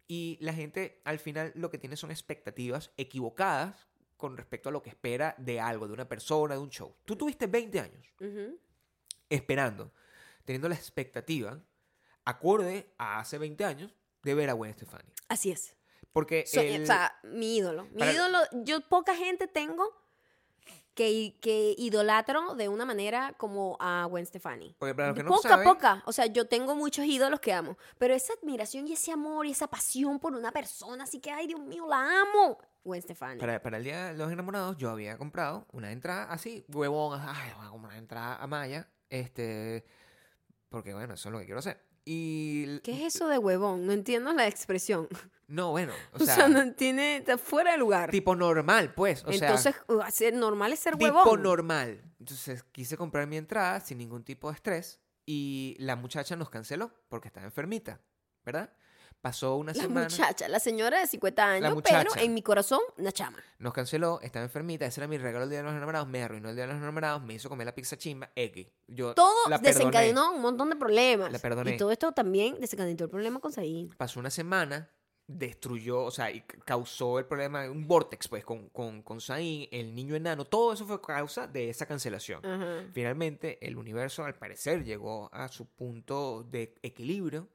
y 0.07 0.37
la 0.41 0.53
gente 0.53 1.01
al 1.05 1.19
final 1.19 1.51
lo 1.55 1.69
que 1.71 1.77
tiene 1.77 1.95
son 1.95 2.11
expectativas 2.11 2.91
equivocadas 2.97 3.87
con 4.17 4.37
respecto 4.37 4.69
a 4.69 4.71
lo 4.71 4.83
que 4.83 4.89
espera 4.89 5.33
de 5.39 5.59
algo, 5.59 5.87
de 5.87 5.93
una 5.93 6.07
persona, 6.07 6.53
de 6.53 6.59
un 6.59 6.69
show. 6.69 6.95
Tú 7.05 7.15
tuviste 7.15 7.47
20 7.47 7.79
años 7.79 8.13
esperando, 9.29 9.93
teniendo 10.45 10.69
la 10.69 10.75
expectativa, 10.75 11.63
acorde 12.25 12.93
a 12.97 13.19
hace 13.19 13.37
20 13.37 13.65
años, 13.65 13.95
de 14.21 14.35
ver 14.35 14.49
a 14.49 14.53
Gwen 14.53 14.73
Stefani. 14.73 15.11
Así 15.27 15.49
es. 15.49 15.75
Porque 16.13 16.45
So- 16.45 16.61
el- 16.61 16.83
O 16.83 16.85
sea, 16.85 17.17
mi 17.23 17.57
ídolo. 17.57 17.85
Mi 17.91 17.99
Para- 17.99 18.13
ídolo, 18.13 18.37
yo 18.63 18.81
poca 18.81 19.15
gente 19.15 19.47
tengo 19.47 19.89
que, 20.93 21.37
que 21.41 21.73
idolatro 21.77 22.53
de 22.55 22.67
una 22.67 22.83
manera 22.85 23.33
como 23.37 23.77
a 23.79 24.05
Gwen 24.09 24.25
Stefani. 24.25 24.75
porque 24.77 24.93
para 24.93 25.07
los 25.09 25.17
que 25.17 25.23
no 25.23 25.29
poca, 25.29 25.49
saben, 25.49 25.65
poca. 25.67 26.03
O 26.05 26.11
sea, 26.11 26.25
yo 26.25 26.47
tengo 26.47 26.75
muchos 26.75 27.05
ídolos 27.05 27.39
que 27.39 27.53
amo. 27.53 27.77
Pero 27.97 28.13
esa 28.13 28.33
admiración 28.33 28.87
y 28.87 28.93
ese 28.93 29.11
amor 29.13 29.45
y 29.45 29.51
esa 29.51 29.67
pasión 29.67 30.19
por 30.19 30.33
una 30.35 30.51
persona, 30.51 31.05
así 31.05 31.19
que, 31.21 31.31
ay, 31.31 31.47
Dios 31.47 31.61
mío, 31.61 31.87
la 31.87 32.21
amo. 32.21 32.57
Gwen 32.83 33.01
Stefani. 33.01 33.39
Para, 33.39 33.61
para 33.61 33.77
el 33.77 33.83
Día 33.83 34.07
de 34.07 34.17
los 34.17 34.31
Enamorados, 34.31 34.75
yo 34.77 34.89
había 34.89 35.17
comprado 35.17 35.65
una 35.71 35.91
entrada 35.91 36.23
así, 36.25 36.65
huevón, 36.67 37.19
ay, 37.23 37.51
voy 37.55 37.65
a 37.67 37.69
comprar 37.69 37.91
una 37.91 37.97
entrada 37.97 38.35
a 38.37 38.47
Maya, 38.47 38.89
este, 39.09 39.85
porque 40.67 40.93
bueno, 40.93 41.13
eso 41.13 41.29
es 41.29 41.33
lo 41.33 41.39
que 41.39 41.45
quiero 41.45 41.59
hacer. 41.59 41.79
Y... 42.05 42.79
¿Qué 42.79 43.05
es 43.05 43.15
eso 43.15 43.27
de 43.27 43.37
huevón? 43.37 43.85
No 43.85 43.93
entiendo 43.93 44.33
la 44.33 44.47
expresión. 44.47 45.07
No, 45.51 45.71
bueno, 45.71 45.91
o 46.13 46.23
O 46.23 46.25
sea, 46.25 46.35
sea, 46.35 46.47
no 46.47 46.73
tiene, 46.75 47.17
está 47.17 47.37
fuera 47.37 47.73
de 47.73 47.77
lugar. 47.77 48.09
tipo 48.09 48.37
normal, 48.37 48.93
pues, 48.93 49.21
o 49.25 49.33
sea, 49.33 49.49
Entonces, 49.49 49.75
ser 50.13 50.33
normal 50.33 50.71
es 50.71 50.79
ser 50.79 50.95
tipo 50.95 51.13
huevón. 51.13 51.43
normal. 51.43 52.01
Entonces 52.19 52.63
quise 52.71 52.95
comprar 52.95 53.27
mi 53.27 53.35
entrada 53.35 53.81
sin 53.81 53.97
ningún 53.97 54.23
tipo 54.23 54.47
de 54.47 54.55
estrés 54.55 55.01
y 55.25 55.75
la 55.77 55.97
muchacha 55.97 56.37
nos 56.37 56.49
canceló 56.49 56.93
porque 57.09 57.27
estaba 57.27 57.45
enfermita, 57.45 57.99
¿verdad? 58.45 58.71
Pasó 59.21 59.55
una 59.55 59.71
La 59.73 59.81
semana. 59.83 60.07
muchacha, 60.09 60.47
la 60.47 60.59
señora 60.59 60.99
de 60.99 61.05
50 61.05 61.45
años, 61.45 61.77
pero 61.83 62.09
en 62.17 62.33
mi 62.33 62.41
corazón, 62.41 62.79
una 62.97 63.11
chama. 63.11 63.37
Nos 63.59 63.71
canceló, 63.71 64.19
estaba 64.21 64.43
enfermita, 64.45 64.87
ese 64.87 64.99
era 64.99 65.07
mi 65.07 65.19
regalo 65.19 65.43
el 65.43 65.49
día 65.51 65.59
de 65.59 65.65
los 65.65 65.73
enamorados, 65.73 66.07
me 66.07 66.23
arruinó 66.23 66.49
el 66.49 66.55
día 66.55 66.65
de 66.65 66.73
los 66.73 66.81
enamorados, 66.81 67.21
me 67.23 67.35
hizo 67.35 67.47
comer 67.47 67.67
la 67.67 67.75
pizza 67.75 67.95
chimba, 67.97 68.31
X. 68.35 68.67
Yo 68.87 69.13
Todo 69.13 69.47
la 69.47 69.59
perdoné. 69.59 69.77
desencadenó 69.77 70.31
un 70.33 70.41
montón 70.41 70.71
de 70.71 70.75
problemas. 70.75 71.31
La 71.31 71.37
perdoné. 71.37 71.75
Y 71.75 71.77
todo 71.77 71.91
esto 71.91 72.11
también 72.13 72.59
desencadenó 72.59 73.03
el 73.03 73.09
problema 73.11 73.39
con 73.39 73.51
Zayn. 73.53 73.89
Pasó 73.95 74.19
una 74.19 74.31
semana, 74.31 74.89
destruyó, 75.27 76.03
o 76.03 76.09
sea, 76.11 76.31
y 76.31 76.41
causó 76.41 77.19
el 77.19 77.25
problema, 77.25 77.69
un 77.69 77.87
vortex, 77.87 78.27
pues, 78.27 78.43
con, 78.43 78.69
con, 78.69 79.03
con 79.03 79.21
Zayn, 79.21 79.67
el 79.71 79.93
niño 79.93 80.15
enano, 80.15 80.45
todo 80.45 80.73
eso 80.73 80.85
fue 80.87 80.99
causa 80.99 81.45
de 81.45 81.69
esa 81.69 81.85
cancelación. 81.85 82.43
Ajá. 82.43 82.85
Finalmente, 82.91 83.59
el 83.65 83.77
universo, 83.77 84.23
al 84.25 84.33
parecer, 84.33 84.83
llegó 84.83 85.29
a 85.31 85.47
su 85.47 85.67
punto 85.67 86.43
de 86.49 86.73
equilibrio 86.81 87.47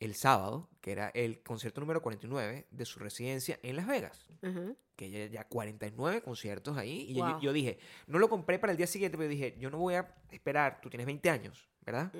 el 0.00 0.14
sábado, 0.14 0.68
que 0.80 0.92
era 0.92 1.08
el 1.10 1.42
concierto 1.42 1.80
número 1.80 2.02
49 2.02 2.66
de 2.70 2.84
su 2.86 2.98
residencia 2.98 3.58
en 3.62 3.76
Las 3.76 3.86
Vegas. 3.86 4.26
Que 4.96 5.10
ya, 5.10 5.26
ya 5.26 5.44
49 5.44 6.22
conciertos 6.22 6.76
ahí. 6.76 7.06
Y 7.08 7.14
yo- 7.14 7.24
Wow. 7.24 7.40
yo, 7.40 7.52
dije, 7.52 7.78
no 8.06 8.18
lo 8.18 8.28
compré 8.28 8.58
para 8.58 8.72
el 8.72 8.76
día 8.76 8.86
siguiente, 8.86 9.16
pero 9.16 9.28
dije, 9.30 9.56
yo 9.58 9.70
no 9.70 9.78
voy 9.78 9.94
a 9.94 10.14
esperar, 10.30 10.80
tú 10.80 10.90
tienes 10.90 11.06
20 11.06 11.30
años, 11.30 11.68
¿verdad? 11.82 12.12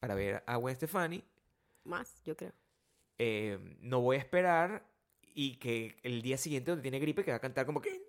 Para 0.00 0.14
ver 0.14 0.42
a 0.46 0.56
Gwen 0.56 0.74
Stefani. 0.76 1.22
Más, 1.84 2.20
yo 2.24 2.36
creo. 2.36 2.52
Eh, 3.18 3.58
no 3.80 4.00
voy 4.00 4.16
a 4.16 4.20
esperar 4.20 4.84
y 5.34 5.56
que 5.56 5.96
el 6.02 6.22
día 6.22 6.36
siguiente 6.38 6.70
donde 6.70 6.82
tiene 6.82 6.98
gripe 6.98 7.24
que 7.24 7.30
va 7.30 7.36
a 7.36 7.40
cantar 7.40 7.66
como 7.66 7.80
que... 7.80 8.06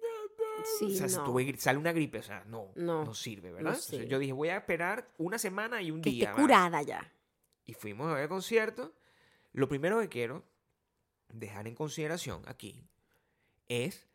Sí, 0.77 0.85
o 0.85 0.89
sea, 0.89 1.07
si 1.07 1.15
tuve 1.23 1.55
sale 1.57 1.77
una 1.79 1.93
gripe, 1.93 2.19
o 2.19 2.23
sea, 2.23 2.43
no, 2.45 2.71
no, 2.75 3.05
No, 3.05 3.13
sirve, 3.13 3.49
no 3.49 3.55
¿verdad? 3.55 3.73
Entonces, 3.75 4.07
yo 4.09 4.19
dije, 4.19 4.33
voy 4.33 4.49
a 4.49 4.57
esperar 4.57 5.09
una 5.17 5.37
semana 5.37 5.81
y 5.81 5.89
un 5.91 6.01
Que 6.01 6.09
día. 6.09 6.29
esté 6.31 6.41
curada 6.41 6.81
ya. 6.81 7.09
Y 7.65 7.73
fuimos 7.73 8.07
a 8.09 8.15
ver 8.15 8.23
el 8.23 8.29
concierto. 8.29 8.93
Lo 9.53 9.67
primero 9.67 9.99
que 9.99 10.09
quiero 10.09 10.43
dejar 11.29 11.67
en 11.67 11.75
consideración 11.75 12.41
aquí 12.47 12.83
es 13.67 14.07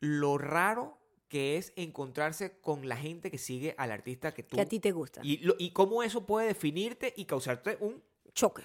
lo 0.00 0.38
raro 0.38 0.96
que 1.28 1.56
es 1.58 1.72
encontrarse 1.76 2.58
con 2.60 2.88
la 2.88 2.96
gente 2.96 3.30
que 3.30 3.38
sigue 3.38 3.74
al 3.78 3.90
artista 3.92 4.32
que 4.32 4.42
tú... 4.42 4.56
Que 4.56 4.62
a 4.62 4.66
ti 4.68 4.80
te 4.80 4.92
gusta. 4.92 5.20
y, 5.22 5.38
lo- 5.38 5.56
y 5.58 5.72
cómo 5.72 6.02
eso 6.02 6.24
puede 6.24 6.46
definirte 6.48 7.12
y 7.16 7.24
causarte 7.26 7.76
un, 7.80 8.02
Choque. 8.32 8.62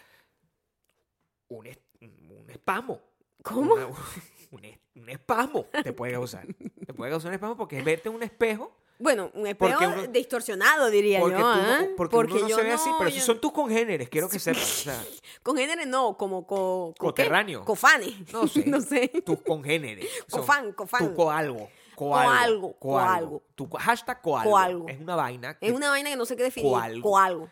un, 1.50 1.66
es- 1.68 1.80
un 2.02 2.50
espasmo. 2.50 3.02
¿Cómo? 3.44 3.74
Una- 3.74 3.88
un, 4.52 4.62
un 4.96 5.10
espasmo 5.10 5.66
te 5.84 5.92
puede 5.92 6.14
causar. 6.14 6.48
Te 6.86 6.94
puede 6.94 7.12
causar 7.12 7.30
un 7.30 7.34
espasmo 7.34 7.58
porque 7.58 7.80
es 7.80 7.84
verte 7.86 8.08
en 8.10 8.16
un 8.16 8.24
espejo 8.24 8.74
Bueno, 9.04 9.32
un 9.34 9.42
uno- 9.42 10.08
distorsionado, 10.08 10.90
diría 10.90 11.20
Porque, 11.20 11.38
yo. 11.38 11.54
tú 11.54 11.62
no- 11.62 11.80
¿eh? 11.82 11.94
porque 11.98 12.16
uno 12.16 12.36
no 12.40 12.48
yo 12.48 12.56
se 12.56 12.64
ve 12.64 12.72
así, 12.72 12.90
pero 12.98 13.10
yo- 13.10 13.16
esos 13.18 13.26
son 13.26 13.42
tus 13.42 13.52
congéneres, 13.52 14.08
quiero 14.08 14.30
que 14.30 14.40
sepas. 14.40 14.64
o 14.64 14.66
sea, 14.86 15.04
Congéneres 15.44 15.88
no, 15.88 16.16
como 16.18 16.48
co. 16.48 16.94
Coterráneo. 16.98 17.66
Cofanes. 17.66 18.32
no 18.32 18.48
sé. 18.48 18.64
no 18.66 18.80
sé. 18.80 19.10
Tus 19.26 19.42
congéneres. 19.42 20.08
Cofan, 20.32 20.72
cofan. 20.72 21.10
Tu 21.10 21.14
coalgo. 21.16 21.70
Coalgo, 21.96 22.74
Coalgo. 22.74 22.80
coalgo. 22.80 23.44
Tu 23.56 23.70
hashtag 23.70 24.22
coalgo. 24.22 24.50
Coalgo. 24.52 24.88
Es 24.88 25.00
una 25.00 25.16
vaina. 25.18 25.60
que 25.60 25.68
Es 25.68 25.74
una 25.74 25.90
vaina 25.90 26.10
que 26.10 26.16
no 26.16 26.26
sé 26.26 26.36
qué 26.38 26.44
definir. 26.44 26.72
Coalgo. 26.72 27.02
Coalgo. 27.10 27.50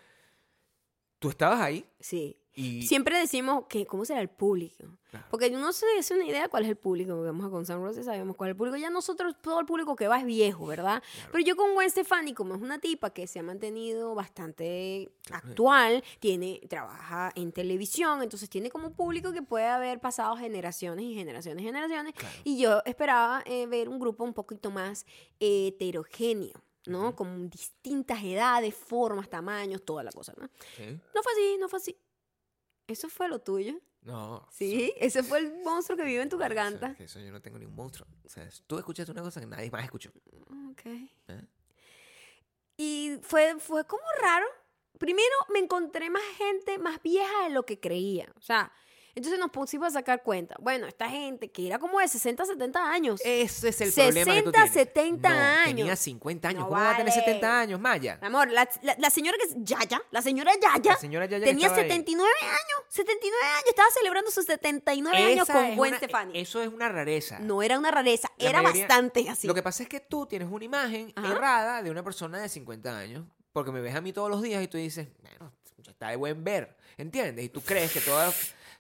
Tú 1.20 1.30
estabas 1.30 1.60
ahí 1.62 1.86
Sí. 2.00 2.41
Y... 2.54 2.82
Siempre 2.84 3.18
decimos 3.18 3.66
que 3.70 3.86
cómo 3.86 4.04
será 4.04 4.20
el 4.20 4.30
público. 4.30 4.86
Claro. 5.10 5.26
Porque 5.30 5.48
uno 5.48 5.72
se 5.72 5.86
hace 5.98 6.14
una 6.14 6.26
idea 6.26 6.50
cuál 6.50 6.64
es 6.64 6.70
el 6.70 6.76
público. 6.76 7.14
Porque 7.14 7.28
vamos 7.28 7.46
a 7.46 7.50
con 7.50 7.66
San 7.66 7.82
Rose 7.82 8.04
sabemos 8.04 8.36
cuál 8.36 8.50
es 8.50 8.52
el 8.54 8.58
público. 8.58 8.78
Ya 8.78 8.90
nosotros, 8.90 9.36
todo 9.42 9.60
el 9.60 9.66
público 9.66 9.96
que 9.96 10.08
va 10.08 10.20
es 10.20 10.26
viejo, 10.26 10.66
¿verdad? 10.66 11.02
Pero 11.32 11.44
yo 11.44 11.56
con 11.56 11.74
Gwen 11.74 11.90
Stefani, 11.90 12.34
como 12.34 12.56
es 12.56 12.62
una 12.62 12.80
tipa 12.80 13.12
que 13.12 13.28
se 13.28 13.40
ha 13.40 13.44
mantenido 13.44 14.16
bastante 14.16 15.10
actual, 15.32 16.04
tiene, 16.20 16.62
trabaja 16.70 17.32
en 17.36 17.52
televisión, 17.52 18.22
entonces 18.22 18.50
tiene 18.50 18.70
como 18.70 18.94
público 18.94 19.32
que 19.32 19.42
puede 19.42 19.68
haber 19.68 20.00
pasado 20.00 20.36
generaciones 20.36 21.06
y 21.06 21.16
generaciones 21.16 21.64
y 21.64 21.66
generaciones. 21.66 22.14
Y 22.44 22.58
yo 22.58 22.82
esperaba 22.86 23.44
eh, 23.46 23.66
ver 23.68 23.88
un 23.88 24.00
grupo 24.00 24.24
un 24.24 24.34
poquito 24.34 24.72
más 24.72 25.06
heterogéneo. 25.40 26.62
¿no? 26.88 27.16
Con 27.16 27.48
distintas 27.48 28.24
edades, 28.24 28.74
formas, 28.74 29.30
tamaños, 29.30 29.84
toda 29.86 30.04
la 30.04 30.12
cosa, 30.12 30.34
¿no? 30.36 30.50
¿Sí? 30.76 31.00
No 31.14 31.22
fue 31.22 31.32
así, 31.34 31.58
no 31.60 31.70
fue 31.70 31.78
así. 31.78 31.96
Eso 32.92 33.10
fue 33.10 33.28
lo 33.28 33.40
tuyo. 33.40 33.80
No. 34.02 34.48
Sí, 34.52 34.94
ese 34.98 35.22
fue 35.24 35.40
el 35.40 35.64
monstruo 35.64 35.96
que 35.98 36.04
vive 36.04 36.22
en 36.22 36.30
tu 36.30 36.36
o 36.36 36.40
sea, 36.40 36.48
garganta. 36.48 36.96
que 36.96 37.04
eso 37.04 37.20
yo 37.20 37.32
no 37.32 37.42
tengo 37.42 37.60
ni 37.60 37.66
un 37.66 37.76
monstruo. 37.76 38.08
O 38.26 38.30
sea, 38.30 38.48
tú 38.66 38.78
escuchaste 38.78 39.12
una 39.12 39.22
cosa 39.22 39.40
que 39.40 39.46
nadie 39.46 39.70
más 39.70 39.84
escuchó. 39.84 40.12
Ok. 40.72 40.86
¿eh? 40.86 41.48
Y 42.78 43.18
fue, 43.22 43.60
fue 43.60 43.86
como 43.86 44.04
raro. 44.22 44.46
Primero 44.98 45.36
me 45.54 45.60
encontré 45.60 46.10
más 46.10 46.24
gente 46.38 46.78
más 46.78 47.02
vieja 47.02 47.44
de 47.44 47.52
lo 47.52 47.64
que 47.66 47.80
creía. 47.80 48.32
O 48.38 48.42
sea, 48.42 48.72
entonces 49.16 49.40
nos 49.40 49.52
pusimos 49.52 49.88
a 49.90 49.92
sacar 49.92 50.24
cuenta. 50.24 50.56
Bueno, 50.60 50.88
esta 50.88 51.10
gente 51.10 51.50
que 51.52 51.68
era 51.68 51.80
como 51.80 52.00
de 52.00 52.08
60, 52.08 52.46
70 52.46 52.92
años. 52.92 53.22
Ese 53.24 53.70
es 53.70 53.82
el 53.82 53.92
60, 53.92 54.04
problema 54.24 54.34
que 54.36 54.42
tú 54.44 54.52
tienes. 54.52 54.72
70 54.74 55.30
No, 55.30 55.36
años. 55.62 55.76
Tenía 55.76 55.96
50 55.96 56.48
años. 56.50 56.60
No 56.62 56.68
¿Cómo 56.70 56.80
va 56.82 56.90
a 56.92 56.98
tener 56.98 57.12
vale. 57.14 57.26
70 57.26 57.60
años, 57.60 57.80
Maya? 57.80 58.18
Mi 58.22 58.28
amor, 58.28 58.50
la, 58.52 58.70
la- 58.84 58.96
la 58.98 59.10
señora 59.10 59.38
que 59.38 59.48
es 59.50 59.56
Yaya, 59.58 60.02
la 60.12 60.22
señora 60.22 60.52
Yaya, 60.54 60.92
La 60.92 60.98
señora 60.98 61.26
Yaya 61.26 61.46
tenía 61.46 61.68
estaba 61.68 61.82
ahí. 61.82 61.90
79 61.90 62.32
años. 62.42 62.86
79 62.90 63.46
años. 63.54 63.64
Estaba 63.70 63.90
celebrando 63.92 64.32
sus 64.32 64.46
79 64.46 65.18
años 65.18 65.44
Esa 65.44 65.54
con 65.54 65.66
es 65.66 65.76
Gwen 65.78 65.90
una- 65.92 65.98
Stefani. 65.98 66.40
Eso 66.40 66.62
es 66.62 66.70
una 66.70 66.90
rareza. 66.90 67.40
No 67.40 67.62
era 67.64 67.78
una 67.78 67.92
rareza, 67.92 68.30
era 68.38 68.62
mayoría- 68.62 68.88
bastante 68.88 69.30
así. 69.30 69.48
Lo 69.48 69.54
que 69.54 69.64
pasa 69.64 69.84
es 69.84 69.90
que 69.90 70.00
tú 70.00 70.26
tienes 70.26 70.48
una 70.52 70.66
imagen 70.66 71.12
Ajá. 71.16 71.32
errada 71.32 71.84
de 71.84 71.92
una 71.92 72.04
persona 72.04 72.40
de 72.40 72.50
50 72.50 72.98
años. 72.98 73.26
Porque 73.54 73.72
me 73.72 73.82
ves 73.82 73.94
a 73.96 74.00
mí 74.02 74.14
todos 74.14 74.30
los 74.30 74.42
días 74.42 74.64
y 74.64 74.68
tú 74.70 74.78
dices, 74.78 75.10
bueno, 75.22 75.52
está 75.86 76.08
de 76.10 76.16
buen 76.16 76.42
ver. 76.44 76.78
¿Entiendes? 76.98 77.44
Y 77.46 77.50
tú 77.50 77.60
crees 77.62 77.92
que 77.92 78.00
toda, 78.00 78.32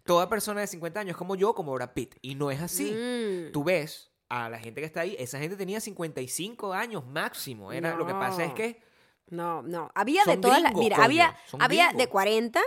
toda 0.06 0.30
persona 0.30 0.62
de 0.62 0.68
50 0.68 1.00
años 1.00 1.18
como 1.18 1.36
yo, 1.36 1.54
como 1.54 1.74
Brad 1.74 1.94
Pitt. 1.94 2.16
Y 2.22 2.36
no 2.36 2.52
es 2.52 2.62
así. 2.62 2.92
Mm. 2.92 3.52
Tú 3.52 3.64
ves 3.64 4.12
a 4.30 4.50
la 4.50 4.60
gente 4.60 4.82
que 4.82 4.86
está 4.88 5.02
ahí, 5.02 5.16
esa 5.20 5.40
gente 5.40 5.56
tenía 5.58 5.80
55 5.82 6.74
años 6.74 7.06
máximo. 7.06 7.72
Era, 7.72 7.96
Lo 7.96 8.06
que 8.08 8.14
pasa 8.14 8.44
es 8.44 8.50
No. 8.50 8.56
que 8.56 8.82
No, 9.28 9.62
no. 9.62 9.92
Había 9.96 10.24
de 10.26 10.38
todas 10.38 10.62
las. 10.62 10.74
Mira, 10.74 10.96
coño, 10.98 11.06
había, 11.06 11.88
de 11.88 11.94
gringos. 11.94 12.08
40, 12.08 12.62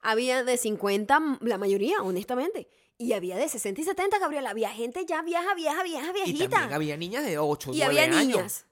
había 0.00 0.42
de 0.44 0.56
50, 0.56 1.16
m- 1.16 1.38
la 1.40 1.56
mayoría, 1.58 2.02
honestamente. 2.02 2.68
Y 2.98 3.12
había 3.12 3.36
de 3.36 3.48
60 3.48 3.80
y 3.80 3.84
70, 3.84 4.18
Gabriela. 4.18 4.50
Había 4.50 4.70
gente 4.70 5.04
ya 5.06 5.22
vieja, 5.22 5.54
vieja, 5.54 5.82
vieja, 5.82 6.10
y 6.10 6.12
viejita. 6.12 6.48
también 6.50 6.74
había 6.74 6.96
niñas 6.96 7.24
de 7.24 7.38
8, 7.38 7.70
Y 7.72 7.78
9 7.78 7.84
había 7.86 8.02
años. 8.04 8.16
niñas. 8.36 8.66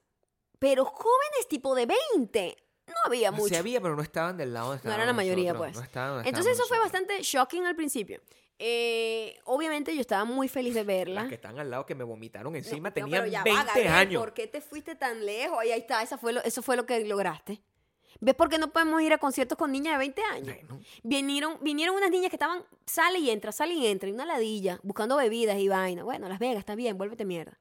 Pero 0.59 0.85
jóvenes 0.85 1.47
tipo 1.49 1.75
de 1.75 1.87
20. 2.13 2.57
No 2.87 2.93
había 3.05 3.31
Sí 3.31 3.35
mucho. 3.37 3.57
había, 3.57 3.79
pero 3.81 3.95
no 3.95 4.01
estaban 4.01 4.37
del 4.37 4.53
lado 4.53 4.69
donde 4.69 4.83
No 4.87 4.93
era 4.93 5.05
la 5.05 5.13
mayoría, 5.13 5.53
nosotros, 5.53 5.71
pues. 5.71 5.77
no 5.77 5.83
estaban 5.83 6.09
donde 6.15 6.29
Entonces 6.29 6.53
eso 6.53 6.67
fue 6.67 6.77
nosotros. 6.77 7.01
bastante 7.01 7.23
shocking 7.23 7.65
al 7.65 7.75
principio. 7.75 8.21
Eh, 8.59 9.39
obviamente 9.45 9.93
yo 9.95 10.01
estaba 10.01 10.25
muy 10.25 10.47
feliz 10.47 10.73
de 10.75 10.83
verla. 10.83 11.21
Las 11.21 11.29
que 11.29 11.35
están 11.35 11.59
al 11.59 11.69
lado 11.71 11.85
que 11.85 11.95
me 11.95 12.03
vomitaron 12.03 12.55
encima 12.55 12.89
no, 12.89 12.93
tenían 12.93 13.21
pero 13.21 13.25
ya 13.31 13.39
va, 13.39 13.43
20 13.43 13.63
Gabriel, 13.65 13.87
años. 13.93 14.21
¿Por 14.21 14.33
qué 14.33 14.47
te 14.47 14.61
fuiste 14.61 14.95
tan 14.95 15.25
lejos? 15.25 15.57
Ahí, 15.59 15.71
ahí 15.71 15.79
está, 15.79 16.01
esa 16.03 16.17
fue 16.17 16.33
lo- 16.33 16.43
eso 16.43 16.61
fue 16.61 16.75
lo 16.75 16.85
que 16.85 17.03
lograste. 17.05 17.61
¿Ves 18.19 18.35
por 18.35 18.47
qué 18.47 18.57
no 18.57 18.71
podemos 18.71 19.01
ir 19.01 19.11
a 19.11 19.17
conciertos 19.17 19.57
con 19.57 19.71
niñas 19.71 19.93
de 19.95 19.97
20 19.97 20.21
años? 20.23 20.55
Bueno, 20.55 20.79
Vinieron, 21.01 21.57
vinieron 21.61 21.95
unas 21.95 22.09
niñas 22.11 22.29
que 22.29 22.35
estaban, 22.37 22.63
sale 22.85 23.19
y 23.19 23.29
entra, 23.31 23.51
sale 23.51 23.73
y 23.73 23.85
entra, 23.87 24.07
y 24.07 24.13
una 24.13 24.25
ladilla, 24.25 24.79
buscando 24.83 25.17
bebidas 25.17 25.57
y 25.57 25.67
vaina. 25.67 26.03
Bueno, 26.03 26.29
Las 26.29 26.39
Vegas, 26.39 26.59
está 26.59 26.75
bien, 26.75 26.97
vuélvete 26.97 27.25
mierda. 27.25 27.59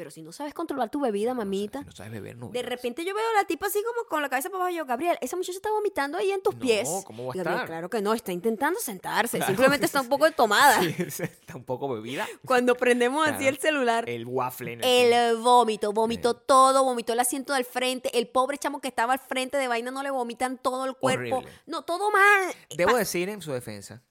Pero 0.00 0.10
si 0.10 0.22
no 0.22 0.32
sabes 0.32 0.54
controlar 0.54 0.88
tu 0.88 0.98
bebida, 0.98 1.34
mamita. 1.34 1.82
no 1.82 1.92
sabes 1.92 2.10
beber, 2.10 2.34
no 2.38 2.46
De 2.46 2.52
bebas. 2.62 2.70
repente 2.70 3.04
yo 3.04 3.14
veo 3.14 3.22
a 3.36 3.38
la 3.38 3.44
tipa 3.46 3.66
así 3.66 3.82
como 3.82 4.08
con 4.08 4.22
la 4.22 4.30
cabeza 4.30 4.48
para 4.48 4.62
abajo. 4.64 4.70
y 4.72 4.78
Yo, 4.78 4.86
Gabriel, 4.86 5.18
esa 5.20 5.36
muchacha 5.36 5.56
está 5.58 5.70
vomitando 5.70 6.16
ahí 6.16 6.30
en 6.30 6.40
tus 6.40 6.54
No, 6.54 6.60
pies. 6.60 6.88
¿cómo 7.04 7.26
va 7.26 7.32
a 7.34 7.36
Gabriel, 7.36 7.54
estar? 7.56 7.66
claro 7.66 7.90
que 7.90 8.00
no, 8.00 8.14
está 8.14 8.32
intentando 8.32 8.80
sentarse. 8.80 9.36
Claro. 9.36 9.52
Simplemente 9.52 9.84
está 9.84 10.00
un 10.00 10.08
poco 10.08 10.30
tomada. 10.32 10.80
Sí, 11.10 11.22
está 11.22 11.54
un 11.54 11.64
poco 11.64 11.86
bebida. 11.90 12.26
Cuando 12.46 12.74
prendemos 12.76 13.28
así 13.28 13.46
el 13.46 13.58
celular. 13.58 14.08
El 14.08 14.24
waffle 14.24 14.72
en 14.72 14.82
el 14.82 15.12
El 15.12 15.36
vómito, 15.36 15.92
vomitó 15.92 16.32
todo, 16.32 16.82
vomitó 16.82 17.12
el 17.12 17.20
asiento 17.20 17.52
del 17.52 17.66
frente, 17.66 18.18
el 18.18 18.26
pobre 18.26 18.56
chamo 18.56 18.80
que 18.80 18.88
estaba 18.88 19.12
al 19.12 19.18
frente 19.18 19.58
de 19.58 19.68
vaina 19.68 19.90
no 19.90 20.02
le 20.02 20.10
vomitan 20.10 20.56
todo 20.56 20.86
el 20.86 20.94
cuerpo. 20.96 21.36
Horrible. 21.40 21.52
No, 21.66 21.82
todo 21.82 22.10
mal. 22.10 22.54
Debo 22.74 22.96
decir 22.96 23.28
en 23.28 23.42
su 23.42 23.52
defensa 23.52 24.02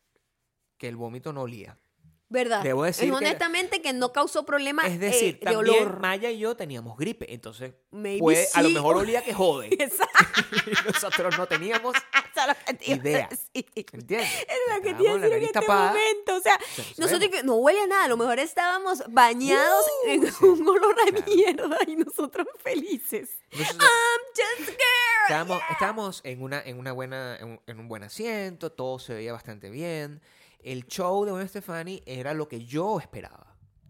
que 0.78 0.88
el 0.88 0.98
vómito 0.98 1.34
no 1.34 1.42
olía. 1.42 1.80
¿Verdad? 2.32 2.62
debo 2.62 2.84
decir 2.84 3.10
Es 3.10 3.16
honestamente 3.16 3.82
que 3.82 3.92
no 3.92 4.14
causó 4.14 4.46
problema 4.46 4.86
Es 4.86 5.00
decir, 5.00 5.36
eh, 5.42 5.46
de 5.46 5.52
también 5.54 5.84
olor. 5.84 6.00
Maya 6.00 6.30
y 6.30 6.38
yo 6.40 6.56
teníamos 6.56 6.96
gripe, 6.98 7.34
entonces 7.34 7.74
Maybe 7.92 8.20
puede- 8.20 8.48
a 8.54 8.62
lo 8.62 8.68
sí. 8.70 8.74
mejor 8.76 8.98
olía 8.98 9.24
que 9.24 9.34
jode. 9.34 9.68
Exacto. 9.80 10.42
y 10.68 10.88
nosotros 10.94 11.38
no 11.38 11.48
teníamos, 11.48 11.96
Eso 12.40 12.42
es 12.42 12.58
lo 12.58 12.66
que 12.66 12.74
te 12.76 12.86
iba 12.86 12.96
a 12.96 13.00
Idea. 13.00 13.30
decir. 13.30 13.66
¿entiendes? 13.94 14.30
Es 14.48 14.58
lo 14.70 14.82
que 14.82 14.82
te 14.82 14.90
Estábamos 14.90 15.02
iba 15.02 15.12
a 15.12 15.18
la 15.18 15.22
decir 15.22 15.26
en 15.26 15.32
nariz 15.32 15.48
este 15.48 15.60
tapada. 15.60 15.88
momento. 15.90 16.36
O 16.36 16.42
sea, 16.42 16.58
no 16.98 17.06
nosotros 17.06 17.30
que 17.32 17.44
no 17.44 17.56
huele 17.56 17.82
a 17.82 17.88
nada. 17.88 18.04
A 18.06 18.08
lo 18.08 18.16
mejor 18.18 18.40
estábamos 18.40 19.04
bañados 19.10 19.86
en 20.08 20.24
Uh, 20.24 20.28
sí. 20.28 20.46
un 20.46 20.68
olor 20.70 20.96
a 21.02 21.12
Claro. 21.12 21.26
mierda 21.36 21.78
y 21.88 21.96
nosotros 21.98 22.48
felices. 22.64 23.30
Nosotros 23.52 23.90
I'm 23.90 24.22
just 24.36 24.70
scared. 24.70 25.24
estábamos, 25.28 25.62
estábamos 25.72 26.22
en, 26.24 26.42
una, 26.44 26.62
en, 26.62 26.78
una 26.80 26.92
buena, 26.94 27.36
en, 27.38 27.48
un, 27.50 27.62
en 27.68 27.80
un 27.80 27.88
buen 27.90 28.04
asiento, 28.04 28.72
todo 28.72 29.00
se 29.00 29.16
veía 29.16 29.34
bastante 29.34 29.70
bien. 29.70 30.22
El 30.62 30.86
show 30.88 31.26
de 31.26 31.32
Gwen 31.32 31.48
Stefani 31.48 32.02
era 32.06 32.34
lo 32.34 32.48
que 32.48 32.66
yo 32.66 33.00
esperaba. 33.00 33.46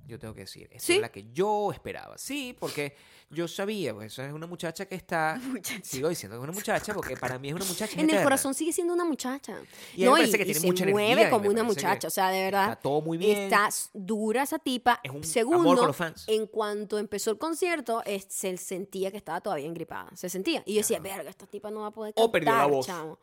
Yo 0.08 0.18
tengo 0.18 0.34
que 0.34 0.42
decir, 0.42 0.68
esa 0.72 0.88
¿Sí? 0.88 0.94
es 0.96 1.02
la 1.02 1.12
que 1.12 1.32
yo 1.32 1.72
esperaba. 1.72 2.18
Sí, 2.18 2.56
porque 2.60 2.96
yo 3.30 3.48
sabía, 3.48 3.94
pues 3.94 4.12
esa 4.12 4.26
es 4.26 4.34
una 4.34 4.48
muchacha 4.48 4.88
que 4.88 4.96
está. 4.96 5.40
Muchacha. 5.48 5.80
Sigo 5.84 6.10
diciendo 6.10 6.36
que 6.36 6.40
es 6.40 6.44
una 6.50 6.52
muchacha 6.58 6.96
porque 6.96 7.16
para 7.16 7.38
mí 7.38 7.50
es 7.50 7.54
una 7.54 7.66
muchacha. 7.66 7.94
En 7.94 8.00
el 8.00 8.06
eterna. 8.06 8.24
corazón 8.24 8.56
sigue 8.56 8.74
siendo 8.74 8.92
una 8.96 9.06
muchacha. 9.06 9.62
Y 9.96 10.06
no, 10.06 10.14
me 10.14 10.18
parece 10.22 10.38
y, 10.38 10.40
que 10.40 10.42
y 10.42 10.46
tiene 10.46 10.60
se 10.62 10.66
mucha 10.66 10.86
mueve 10.86 11.12
energía 11.12 11.28
y 11.28 11.32
como 11.32 11.48
una 11.48 11.62
muchacha. 11.64 12.08
O 12.08 12.12
sea, 12.12 12.32
de 12.32 12.42
verdad. 12.42 12.70
Está 12.72 12.82
todo 12.82 13.02
muy 13.02 13.20
bien. 13.20 13.38
Está 13.38 13.70
dura 13.94 14.42
esa 14.42 14.58
tipa. 14.58 15.00
Es 15.04 15.12
un 15.12 15.24
Segundo, 15.24 15.74
amor 15.74 15.86
los 15.86 15.96
fans. 15.96 16.24
en 16.28 16.48
cuanto 16.48 16.98
empezó 16.98 17.30
el 17.30 17.38
concierto, 17.38 18.02
es- 18.04 18.26
se 18.30 18.58
sentía 18.58 19.12
que 19.12 19.18
estaba 19.18 19.42
todavía 19.42 19.68
engripada. 19.68 20.10
Se 20.16 20.28
sentía. 20.28 20.64
Y 20.66 20.74
yo 20.74 20.80
decía, 20.80 21.00
verga, 21.00 21.30
esta 21.30 21.46
tipa 21.46 21.70
no 21.70 21.82
va 21.82 21.88
a 21.88 21.92
poder 21.92 22.14
O 22.16 22.32
cantar, 22.32 22.32
perdió 22.32 22.54
la 22.56 22.66
voz. 22.66 22.86
chamo". 22.88 23.20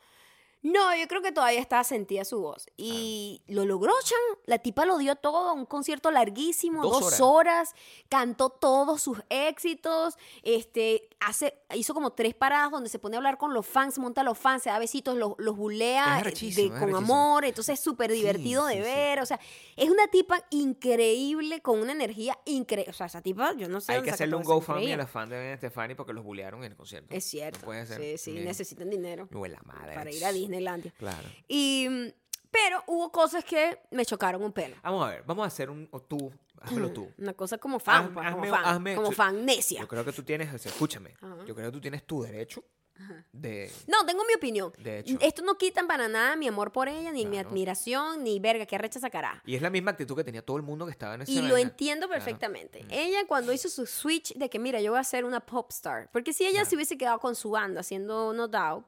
No, 0.69 0.97
yo 0.97 1.07
creo 1.07 1.23
que 1.23 1.31
todavía 1.31 1.61
estaba 1.61 1.85
sentía 1.85 2.25
su 2.25 2.41
voz. 2.41 2.67
Y 2.77 3.41
lo 3.47 3.65
logró, 3.65 3.93
chamo. 4.03 4.41
La 4.47 4.59
tipa 4.59 4.85
lo 4.85 4.99
dio 4.99 5.15
todo, 5.15 5.55
un 5.55 5.65
concierto 5.65 6.11
larguísimo, 6.11 6.83
Dos 6.83 6.93
dos, 6.93 7.03
horas. 7.05 7.21
horas. 7.21 7.75
cantó 8.09 8.49
todos 8.51 9.01
sus 9.01 9.23
éxitos, 9.29 10.19
este, 10.43 11.09
hace, 11.21 11.55
hizo 11.75 11.95
como 11.95 12.13
tres 12.13 12.35
paradas 12.35 12.71
donde 12.71 12.89
se 12.89 12.99
pone 12.99 13.17
a 13.17 13.19
hablar 13.19 13.39
con 13.39 13.55
los 13.55 13.67
fans, 13.67 13.99
monta 13.99 14.21
a 14.21 14.25
los 14.25 14.39
fans, 14.39 14.63
se 14.63 14.71
da 14.71 14.79
besitos, 14.79 15.17
los, 15.17 15.33
los 15.39 15.57
bulea 15.57 16.23
de- 16.23 16.71
con 16.79 16.95
amor, 16.95 17.45
entonces 17.45 17.79
es 17.79 17.81
súper 17.81 18.13
divertido 18.13 18.69
sí, 18.69 18.77
de 18.77 18.83
sí. 18.85 18.89
ver, 18.91 19.21
o 19.21 19.27
sea, 19.27 19.41
es 19.77 19.89
una 19.91 20.07
tipa 20.09 20.39
increíble, 20.51 21.61
con 21.63 21.81
una 21.81 21.93
energía 21.93 22.39
increíble, 22.45 22.91
o 22.91 22.95
sea, 22.95 23.07
esa 23.07 23.23
tipa, 23.23 23.55
yo 23.57 23.69
no 23.69 23.81
sé 23.81 23.93
Hay 23.93 24.03
que 24.03 24.11
hacerle 24.11 24.37
un 24.37 24.43
GoFundMe 24.43 24.93
a 24.95 24.97
los 24.99 25.11
fans 25.11 25.31
de 25.31 25.37
Gwen 25.37 25.57
Stefani 25.59 25.95
porque 25.95 26.13
los 26.13 26.25
bullearon 26.25 26.63
en 26.65 26.73
el 26.73 26.77
concierto. 26.77 27.15
Es 27.15 27.25
cierto, 27.25 27.61
No 27.61 27.65
puede 27.67 27.87
ser. 27.87 28.01
sí, 28.01 28.19
sí, 28.19 28.33
necesitan 28.41 28.91
dinero 28.91 29.29
huele 29.33 29.55
la 29.57 29.63
madre. 29.63 29.95
para 29.95 30.11
ir 30.11 30.25
a 30.25 30.33
Disneylandia. 30.33 30.93
Claro. 30.99 31.29
Y, 31.49 31.87
mm, 31.89 32.07
pero 32.51 32.83
hubo 32.87 33.11
cosas 33.13 33.45
que 33.45 33.79
me 33.91 34.05
chocaron 34.07 34.43
un 34.43 34.53
pelo. 34.53 34.77
Vamos 34.83 35.07
a 35.07 35.11
ver, 35.11 35.23
vamos 35.27 35.45
a 35.45 35.47
hacer 35.49 35.69
un. 35.71 35.89
O 35.91 36.01
tú, 36.01 36.33
házmelo 36.61 36.91
tú. 36.93 37.11
Una 37.19 37.35
cosa 37.35 37.59
como 37.59 37.79
fan, 37.79 38.07
Haz- 38.07 38.11
pues, 38.15 38.31
como 38.33 38.45
hazme- 38.45 38.51
fan, 38.51 38.65
hazme- 38.65 38.95
como 38.97 39.13
fan 39.13 39.45
necia. 39.45 39.81
Yo 39.81 39.89
creo 39.89 40.05
que 40.05 40.13
tú 40.13 40.23
tienes. 40.23 40.53
o 40.55 40.59
sea, 40.59 40.71
escúchame. 40.73 41.15
Ajá. 41.21 41.37
Yo 41.47 41.55
creo 41.55 41.67
que 41.69 41.73
tú 41.73 41.81
tienes 41.81 42.05
tu 42.07 42.23
derecho 42.23 42.65
de. 43.33 43.71
No, 43.89 44.07
tengo 44.07 44.25
mi 44.25 44.33
opinión. 44.35 44.73
De 44.79 45.01
hecho. 45.01 45.19
Esto 45.21 45.43
no 45.43 45.59
quitan 45.59 45.87
para 45.87 46.09
nada 46.09 46.35
mi 46.37 46.49
amor 46.49 46.73
por 46.73 46.89
ella, 46.89 47.13
ni 47.13 47.27
mi 47.27 47.33
Claro. 47.33 47.51
admiración, 47.51 48.25
ni 48.25 48.41
verga, 48.41 48.65
que 48.65 48.75
arrecha 48.75 48.99
sacará. 48.99 49.43
Y 49.45 49.55
es 49.55 49.61
la 49.61 49.69
misma 49.69 49.91
actitud 49.91 50.17
que 50.17 50.25
tenía 50.25 50.41
todo 50.41 50.57
el 50.57 50.63
mundo 50.63 50.87
que 50.87 50.93
estaba 50.93 51.15
en 51.15 51.23
ese 51.23 51.33
Y 51.33 51.43
lo 51.43 51.59
entiendo 51.59 52.09
perfectamente. 52.09 52.87
Ella 52.89 53.27
cuando 53.27 53.53
hizo 53.53 53.69
su 53.69 53.85
switch 53.87 54.33
de 54.35 54.49
que, 54.49 54.59
mira, 54.59 54.81
yo 54.81 54.93
voy 54.93 55.01
a 55.01 55.05
ser 55.05 55.27
una 55.27 55.41
pop 55.41 55.71
star. 55.73 56.09
Porque 56.11 56.33
si 56.33 56.47
ella 56.47 56.65
se 56.65 56.75
hubiese 56.75 56.97
quedado 56.97 57.19
con 57.21 57.35
su 57.35 57.51
banda 57.51 57.81
haciendo 57.81 58.33
No 58.33 58.49
Doubt, 58.49 58.87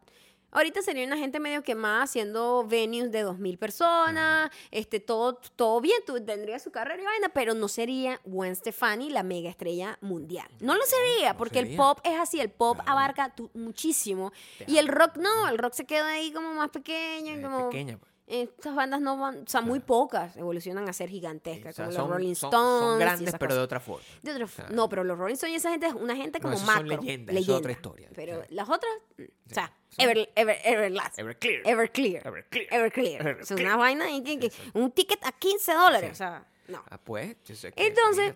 Ahorita 0.51 0.80
sería 0.82 1.07
una 1.07 1.16
gente 1.18 1.40
medio 1.40 1.62
quemada 1.62 2.03
haciendo 2.05 2.64
venues 2.66 3.12
de 3.12 3.24
2.000 3.24 3.59
personas, 3.59 4.51
este, 4.70 4.99
todo, 4.99 5.34
todo 5.57 5.80
bien, 5.80 5.99
tú 6.07 6.22
tendría 6.24 6.59
su 6.59 6.70
carrera 6.70 7.03
y 7.03 7.05
vaina, 7.05 7.28
pero 7.28 7.53
no 7.55 7.68
sería 7.68 8.20
Gwen 8.24 8.57
Stefani 8.57 9.11
la 9.11 9.22
mega 9.22 9.51
estrella 9.51 9.99
mundial. 10.01 10.49
No 10.61 10.74
lo 10.74 10.84
sería, 10.84 11.32
no 11.32 11.38
porque 11.38 11.59
el 11.59 11.76
pop 11.76 12.01
es 12.05 12.18
así, 12.18 12.40
el 12.40 12.51
pop 12.51 12.76
Claro. 12.76 12.90
abarca 12.92 13.34
tu- 13.34 13.51
muchísimo. 13.55 14.32
Y 14.66 14.78
el 14.78 14.88
rock 14.88 15.16
no, 15.18 15.49
el 15.49 15.59
rock 15.59 15.74
se 15.74 15.84
queda 15.84 16.09
ahí 16.09 16.32
como 16.32 16.55
más 16.55 16.70
pequeño, 16.70 17.34
Es 17.34 17.42
como... 17.42 17.68
pequeña, 17.68 17.99
pues. 17.99 18.11
Estas 18.29 18.74
bandas 18.74 19.01
no 19.01 19.16
van, 19.16 19.39
o 19.43 19.47
sea, 19.47 19.61
muy 19.62 19.81
pocas 19.81 20.37
evolucionan 20.37 20.89
a 20.89 20.93
ser 20.93 21.09
O 21.09 21.12
gigantescas, 21.12 21.74
sea, 21.74 21.87
como 21.87 21.97
son, 21.97 22.05
los 22.09 22.16
Rolling 22.16 22.35
son- 22.35 22.49
Stones. 22.49 22.81
son 22.81 22.97
y 22.97 23.01
grandes, 23.01 23.35
pero 23.39 23.55
de 23.55 23.61
otra 23.61 23.81
forma. 23.81 24.05
De 24.22 24.33
otra 24.33 24.45
O 24.45 24.49
sea, 24.49 24.64
f- 24.66 24.74
no, 24.74 24.89
pero 24.89 25.03
los 25.05 25.16
Rolling 25.18 25.35
Stones 25.35 25.53
y 25.55 25.57
esa 25.57 25.70
gente 25.70 25.87
es 25.87 25.95
una 25.95 26.14
gente 26.14 26.39
No, 26.39 26.43
como 26.43 26.57
son 26.57 26.66
macro. 26.66 26.85
leyendas, 26.85 27.37
eso 27.37 27.53
es 27.53 27.59
otra 27.59 27.72
historia. 27.72 28.09
Pero 28.14 28.43
Sí. 28.43 28.55
las 28.55 28.68
otras, 28.68 28.93
mm, 29.16 29.22
o 29.22 29.55
sea. 29.55 29.72
Ever, 29.97 30.31
Ever, 30.37 30.59
Everlast. 30.62 31.18
Everclear. 31.18 31.62
Everclear. 31.66 32.26
Everclear. 32.26 32.72
Everclear. 32.74 33.20
Everclear. 33.22 33.41
Es 33.41 33.51
una 33.51 33.76
vaina 33.76 34.05
que, 34.24 34.39
que- 34.39 34.53
un 34.74 34.91
ticket 34.93 35.24
a 35.24 35.33
15 35.33 35.72
dólares. 35.72 36.11
O 36.12 36.14
sea, 36.14 36.47
no. 36.68 36.83
Ah, 36.91 36.99
pues. 37.03 37.35
yo 37.47 37.55
sé 37.55 37.72
que- 37.72 37.87
Entonces. 37.87 38.35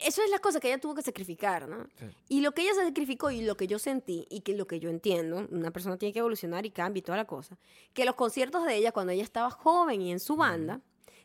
Eso 0.00 0.22
es 0.22 0.30
la 0.30 0.38
cosa 0.38 0.60
que 0.60 0.68
ella 0.68 0.80
tuvo 0.80 0.94
que 0.94 1.02
sacrificar, 1.02 1.68
¿no? 1.68 1.86
Sí. 1.98 2.06
Y 2.28 2.40
lo 2.40 2.52
que 2.52 2.62
ella 2.62 2.74
sacrificó 2.74 3.30
y 3.30 3.42
lo 3.42 3.56
que 3.56 3.66
yo 3.66 3.78
sentí 3.78 4.26
y 4.30 4.40
que 4.40 4.54
lo 4.56 4.66
que 4.66 4.80
yo 4.80 4.88
entiendo, 4.88 5.46
una 5.50 5.70
persona 5.70 5.98
tiene 5.98 6.12
que 6.12 6.20
evolucionar 6.20 6.64
y 6.64 6.70
cambia 6.70 7.00
y 7.00 7.02
toda 7.02 7.18
la 7.18 7.26
cosa, 7.26 7.58
que 7.92 8.04
los 8.04 8.14
conciertos 8.14 8.64
de 8.64 8.76
ella 8.76 8.92
cuando 8.92 9.12
ella 9.12 9.22
estaba 9.22 9.50
joven 9.50 10.00
y 10.00 10.10
en 10.10 10.20
su 10.20 10.36
banda 10.36 10.80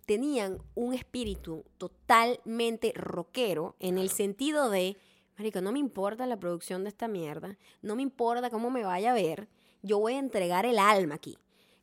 tenían 0.06 0.62
un 0.76 0.94
espíritu 0.94 1.66
totalmente 1.78 2.94
rockero 2.96 3.76
en 3.80 3.98
el 3.98 4.10
sentido 4.10 4.70
de, 4.70 4.98
marico, 5.38 5.62
no 5.62 5.72
me 5.72 5.80
importa 5.80 6.28
la 6.28 6.38
producción 6.38 6.84
de 6.84 6.90
esta 6.90 7.08
mierda, 7.08 7.58
no 7.82 7.96
me 7.96 8.04
importa 8.04 8.50
cómo 8.50 8.70
me 8.70 8.84
vaya 8.84 9.12
a 9.12 9.16
ver, 9.16 9.48
yo 9.82 10.00
voy 10.00 10.14
a 10.14 10.20
entregar 10.20 10.66
el 10.66 10.80
alma 10.80 11.16
aquí. 11.16 11.38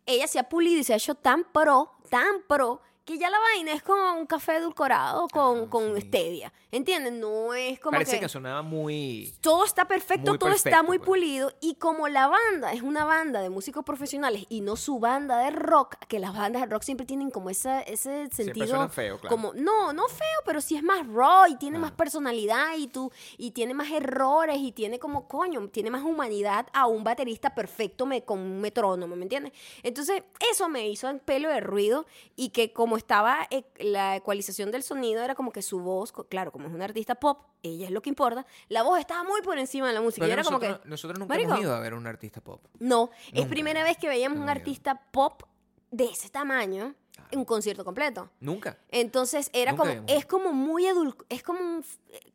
Ella 0.06 0.26
se 0.26 0.38
ha 0.38 0.48
pulido 0.48 0.80
y 0.80 0.84
se 0.84 0.92
ha 0.92 0.96
hecho 0.96 1.14
tan 1.14 1.44
pro, 1.52 1.92
tan 2.10 2.42
pro, 2.48 2.80
que 3.04 3.18
ya 3.18 3.28
la 3.30 3.38
vaina 3.38 3.72
es 3.72 3.82
como 3.82 4.14
un 4.14 4.26
café 4.26 4.56
edulcorado 4.56 5.26
con, 5.28 5.62
Ah, 5.64 5.66
con 5.70 5.94
sí. 5.96 6.02
stevia. 6.06 6.52
¿Entienden? 6.70 7.20
No 7.20 7.52
es 7.52 7.78
como 7.80 7.92
Parece 7.92 8.12
que... 8.16 8.20
que 8.20 8.28
sonaba 8.28 8.62
muy. 8.62 9.34
Todo 9.40 9.64
está 9.64 9.86
perfecto, 9.86 10.38
todo 10.38 10.50
está 10.50 10.70
perfecto, 10.70 10.84
muy 10.86 10.98
pues. 10.98 11.06
pulido. 11.06 11.52
Y 11.60 11.74
como 11.74 12.08
la 12.08 12.28
banda 12.28 12.72
es 12.72 12.80
una 12.82 13.04
banda 13.04 13.40
de 13.42 13.50
músicos 13.50 13.84
profesionales 13.84 14.46
y 14.48 14.60
no 14.62 14.76
su 14.76 14.98
banda 15.00 15.38
de 15.38 15.50
rock, 15.50 15.96
que 16.08 16.18
las 16.18 16.32
bandas 16.34 16.62
de 16.62 16.66
rock 16.68 16.82
siempre 16.82 17.04
tienen 17.04 17.30
como 17.30 17.50
esa, 17.50 17.82
ese 17.82 18.28
sentido. 18.30 18.66
suenan 18.68 18.90
feo, 18.90 19.18
claro. 19.18 19.34
Como, 19.36 19.52
no, 19.54 19.92
no 19.92 20.06
feo, 20.08 20.38
pero 20.46 20.60
sí 20.60 20.76
es 20.76 20.82
más 20.82 21.06
raw 21.06 21.46
y 21.48 21.56
tiene 21.56 21.78
Ah. 21.78 21.80
más 21.80 21.92
personalidad 21.92 22.76
y 22.78 22.86
tú, 22.86 23.10
y 23.36 23.50
tiene 23.50 23.74
más 23.74 23.90
errores 23.90 24.58
y 24.58 24.72
tiene 24.72 24.98
como, 24.98 25.28
coño, 25.28 25.68
tiene 25.68 25.90
más 25.90 26.02
humanidad 26.04 26.66
a 26.72 26.86
un 26.86 27.04
baterista 27.04 27.54
perfecto 27.54 28.06
me, 28.06 28.24
con 28.24 28.38
un 28.38 28.60
metrónomo, 28.60 29.16
¿me 29.16 29.24
entiendes? 29.24 29.52
Entonces, 29.82 30.22
eso 30.50 30.68
me 30.68 30.88
hizo 30.88 31.10
el 31.10 31.18
pelo 31.20 31.48
de 31.50 31.60
ruido 31.60 32.06
y 32.36 32.50
que 32.50 32.72
como 32.72 32.91
estaba 32.96 33.46
eh, 33.50 33.64
la 33.78 34.16
ecualización 34.16 34.70
del 34.70 34.82
sonido, 34.82 35.22
era 35.22 35.34
como 35.34 35.52
que 35.52 35.62
su 35.62 35.80
voz, 35.80 36.12
claro, 36.28 36.52
como 36.52 36.68
es 36.68 36.74
una 36.74 36.84
artista 36.84 37.14
pop, 37.14 37.42
ella 37.62 37.86
es 37.86 37.90
lo 37.92 38.02
que 38.02 38.10
importa, 38.10 38.46
la 38.68 38.82
voz 38.82 38.98
estaba 38.98 39.24
muy 39.24 39.42
por 39.42 39.58
encima 39.58 39.88
de 39.88 39.94
la 39.94 40.00
música. 40.00 40.26
Pero 40.26 40.30
y 40.30 40.32
era 40.32 40.44
como 40.44 40.58
nosotros, 40.58 40.82
que, 40.82 40.88
nosotros 40.88 41.18
nunca 41.18 41.34
marico, 41.34 41.52
hemos 41.52 41.64
ido 41.64 41.74
a 41.74 41.80
ver 41.80 41.94
un 41.94 42.06
artista 42.06 42.40
pop. 42.40 42.64
no, 42.78 43.10
es 43.28 43.34
Nunca. 43.34 43.50
primera 43.50 43.84
vez 43.84 43.96
que 43.96 44.08
veíamos 44.08 44.38
un 44.38 44.48
artista 44.48 45.00
pop 45.10 45.42
de 45.90 46.04
ese 46.04 46.30
tamaño 46.30 46.94
un 47.32 47.44
concierto 47.44 47.84
completo. 47.84 48.30
Nunca. 48.40 48.78
Entonces 48.90 49.50
era 49.52 49.72
Nunca 49.72 49.96
como, 49.96 50.04
es 50.08 50.26
como 50.26 50.52
muy 50.52 50.86
edul, 50.86 51.14
es 51.28 51.42
como 51.42 51.60
un, 51.60 51.84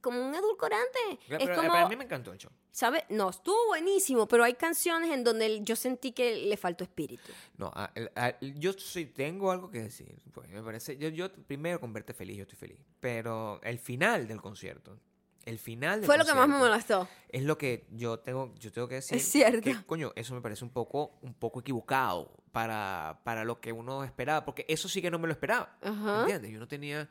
como 0.01 0.25
un 0.28 0.34
edulcorante. 0.36 0.99
Pero, 1.28 1.39
es 1.43 1.49
pero 1.49 1.61
como, 1.61 1.73
a 1.73 1.89
mí 1.89 1.95
me 1.95 2.03
encantó 2.05 2.32
el 2.32 2.38
show. 2.38 2.51
¿sabes? 2.71 3.03
No, 3.09 3.30
estuvo 3.32 3.57
buenísimo, 3.67 4.28
pero 4.28 4.43
hay 4.43 4.53
canciones 4.53 5.11
en 5.11 5.23
donde 5.23 5.61
yo 5.63 5.75
sentí 5.75 6.11
que 6.11 6.36
le 6.45 6.57
faltó 6.57 6.84
espíritu. 6.84 7.32
No, 7.57 7.71
a- 7.73 7.91
a- 8.15 8.39
yo 8.39 8.73
sí 8.73 9.07
tengo 9.07 9.51
algo 9.51 9.69
que 9.71 9.82
decir. 9.82 10.15
Pues 10.32 10.47
me 10.49 10.61
parece. 10.61 10.95
Yo, 10.97 11.09
yo 11.09 11.32
primero 11.32 11.80
con 11.80 11.91
verte 11.91 12.13
feliz, 12.13 12.38
yo 12.38 12.43
estoy 12.43 12.57
feliz. 12.59 12.78
Pero 12.99 13.59
el 13.63 13.80
final 13.80 14.28
del 14.28 14.39
concierto. 14.41 14.99
El 15.48 15.60
final 15.60 16.02
del 16.02 16.06
Fue 16.06 16.18
lo 16.18 16.26
que 16.26 16.34
más 16.34 16.48
me 16.48 16.58
molestó. 16.58 17.08
Es 17.30 17.43
lo 17.43 17.58
que 17.58 17.88
yo 17.91 18.20
tengo, 18.20 18.54
yo 18.60 18.72
tengo 18.72 18.88
que 18.88 18.95
decir. 18.95 19.18
Es 19.18 19.24
cierto. 19.28 19.62
Que, 19.62 19.76
coño, 19.86 20.12
eso 20.16 20.36
me 20.36 20.41
parece 20.41 20.64
un 20.66 20.72
poco, 20.72 21.18
un 21.22 21.34
poco 21.34 21.62
equivocado 21.62 22.32
para, 22.52 23.22
para 23.24 23.45
lo 23.45 23.60
que 23.62 23.72
uno 23.72 24.04
esperaba. 24.04 24.43
Porque 24.45 24.66
eso 24.68 24.89
sí 24.89 25.02
que 25.02 25.10
no 25.10 25.20
me 25.20 25.28
lo 25.28 25.32
esperaba. 25.34 25.78
Ajá. 25.82 26.20
¿Entiendes? 26.22 26.52
Yo 26.52 26.60
no 26.60 26.68
tenía. 26.68 27.08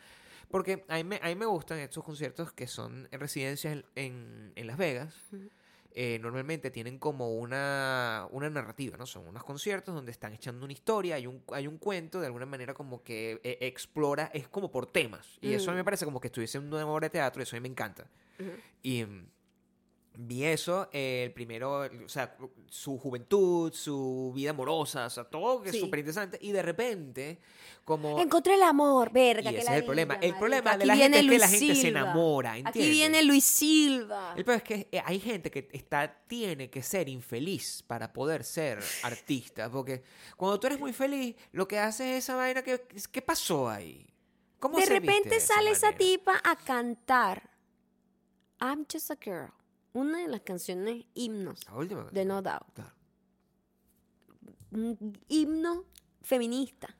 Porque 0.50 0.84
a 0.88 0.96
mí, 0.96 1.04
me, 1.04 1.16
a 1.22 1.26
mí 1.28 1.34
me 1.34 1.46
gustan 1.46 1.78
estos 1.78 2.04
conciertos 2.04 2.52
que 2.52 2.66
son 2.66 3.08
en 3.10 3.20
residencias 3.20 3.72
en, 3.72 3.84
en- 3.94 4.52
en 4.54 4.66
Las 4.66 4.76
Vegas. 4.76 5.14
Eh, 5.98 6.18
normalmente 6.20 6.70
tienen 6.70 6.98
como 6.98 7.36
una, 7.36 8.28
una 8.30 8.50
narrativa, 8.50 8.98
¿no? 8.98 9.06
Son 9.06 9.26
unos 9.26 9.42
conciertos 9.44 9.94
donde 9.94 10.12
están 10.12 10.34
echando 10.34 10.62
una 10.64 10.74
historia, 10.74 11.14
hay 11.14 11.26
un, 11.26 11.42
hay 11.52 11.66
un 11.66 11.78
cuento, 11.78 12.20
de 12.20 12.26
alguna 12.26 12.44
manera 12.44 12.74
como 12.74 13.02
que 13.02 13.40
eh, 13.42 13.56
explora, 13.62 14.30
es 14.34 14.46
como 14.46 14.70
por 14.70 14.84
temas. 14.84 15.38
Y 15.40 15.54
eso 15.54 15.70
a 15.70 15.72
mí 15.72 15.78
me 15.78 15.84
parece 15.84 16.04
como 16.04 16.20
que 16.20 16.28
estuviese 16.28 16.58
en 16.58 16.66
una 16.70 16.86
obra 16.86 17.06
de 17.06 17.10
teatro 17.10 17.40
y 17.40 17.44
eso 17.44 17.56
a 17.56 17.58
mí 17.58 17.62
me 17.62 17.70
encanta. 17.72 18.06
Y 18.82 19.04
mm, 19.04 19.26
vi 20.18 20.44
eso, 20.44 20.88
eh, 20.92 21.24
el 21.24 21.32
primero, 21.32 21.80
o 22.04 22.08
sea, 22.08 22.36
su 22.68 22.98
juventud, 22.98 23.72
su 23.72 24.32
vida 24.34 24.50
amorosa, 24.50 25.06
o 25.06 25.10
sea, 25.10 25.24
todo 25.24 25.62
que 25.62 25.68
es 25.70 25.74
Sí. 25.74 25.80
súper 25.80 25.98
interesante. 26.00 26.38
Y 26.40 26.52
de 26.52 26.62
repente, 26.62 27.38
como... 27.84 28.18
Encontré 28.18 28.54
el 28.54 28.62
amor, 28.62 29.12
verga. 29.12 29.50
Y 29.50 29.54
que 29.54 29.60
ese 29.60 29.70
es 29.72 29.78
el 29.78 29.84
problema. 29.84 30.14
El 30.14 30.34
problema 30.36 30.62
marica. 30.72 30.78
de 30.78 30.86
la 30.86 30.92
Aquí 30.94 31.02
gente 31.02 31.20
viene 31.20 31.26
es 31.26 31.32
que 31.32 31.38
la 31.38 31.46
Luis 31.46 31.60
gente 31.60 31.74
se 31.74 31.80
Silva. 31.82 32.00
enamora, 32.00 32.52
Aquí 32.52 32.60
¿entiendes? 32.66 32.90
viene 32.90 33.22
Luis 33.24 33.44
Silva. 33.44 34.34
El 34.36 34.44
problema 34.44 34.56
es 34.56 34.62
que 34.64 34.88
eh, 34.96 35.02
hay 35.04 35.20
gente 35.20 35.50
que 35.50 35.68
está, 35.72 36.22
tiene 36.26 36.70
que 36.70 36.82
ser 36.82 37.08
infeliz 37.08 37.82
para 37.86 38.12
poder 38.12 38.42
ser 38.42 38.78
artista. 39.02 39.70
Porque 39.70 40.02
cuando 40.36 40.58
tú 40.58 40.66
eres 40.66 40.80
muy 40.80 40.92
feliz, 40.92 41.36
lo 41.52 41.68
que 41.68 41.78
haces 41.78 42.06
es 42.06 42.24
esa 42.24 42.36
vaina 42.36 42.62
que... 42.62 42.86
¿Qué 43.12 43.22
pasó 43.22 43.68
ahí? 43.68 44.06
¿Cómo 44.58 44.78
de 44.78 44.86
se 44.86 44.94
viste 44.94 45.06
repente 45.06 45.28
de 45.28 45.36
esa 45.36 45.54
sale 45.54 45.70
esa 45.72 45.86
manera? 45.92 45.98
tipa 45.98 46.40
a 46.42 46.56
cantar 46.56 47.50
I'm 48.60 48.86
Just 48.90 49.10
a 49.10 49.16
Girl, 49.22 49.52
una 49.92 50.18
de 50.18 50.28
las 50.28 50.40
canciones 50.42 51.04
himnos 51.14 51.64
La 51.66 51.74
última 51.74 52.04
de 52.10 52.24
No 52.24 52.42
Doubt. 52.42 52.72
Claro. 52.74 52.92
Un 54.72 55.18
himno 55.28 55.84
feminista. 56.22 56.94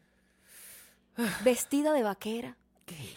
Vestida 1.44 1.92
de 1.92 2.02
vaquera. 2.02 2.56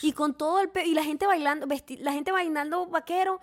Y 0.01 0.13
con 0.13 0.35
todo 0.37 0.59
el 0.61 0.69
pe 0.69 0.85
y 0.85 0.93
la 0.95 1.03
gente 1.03 1.27
bailando, 1.27 1.67
la 1.99 2.13
gente 2.13 2.31
bailando 2.31 2.87
vaquero 2.87 3.39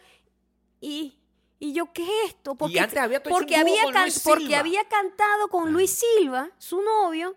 y 0.80 1.18
y 1.58 1.72
yo 1.72 1.90
qué 1.92 2.02
es 2.02 2.28
esto? 2.34 2.54
Porque, 2.54 2.78
antes 2.80 2.98
había 2.98 3.22
porque 3.22 3.56
había 3.56 3.82
porque 3.84 4.10
Silva. 4.10 4.58
había 4.58 4.84
cantado 4.88 5.48
con 5.48 5.68
Ah. 5.68 5.70
Luis 5.70 5.90
Silva, 6.18 6.50
su 6.58 6.82
novio, 6.82 7.34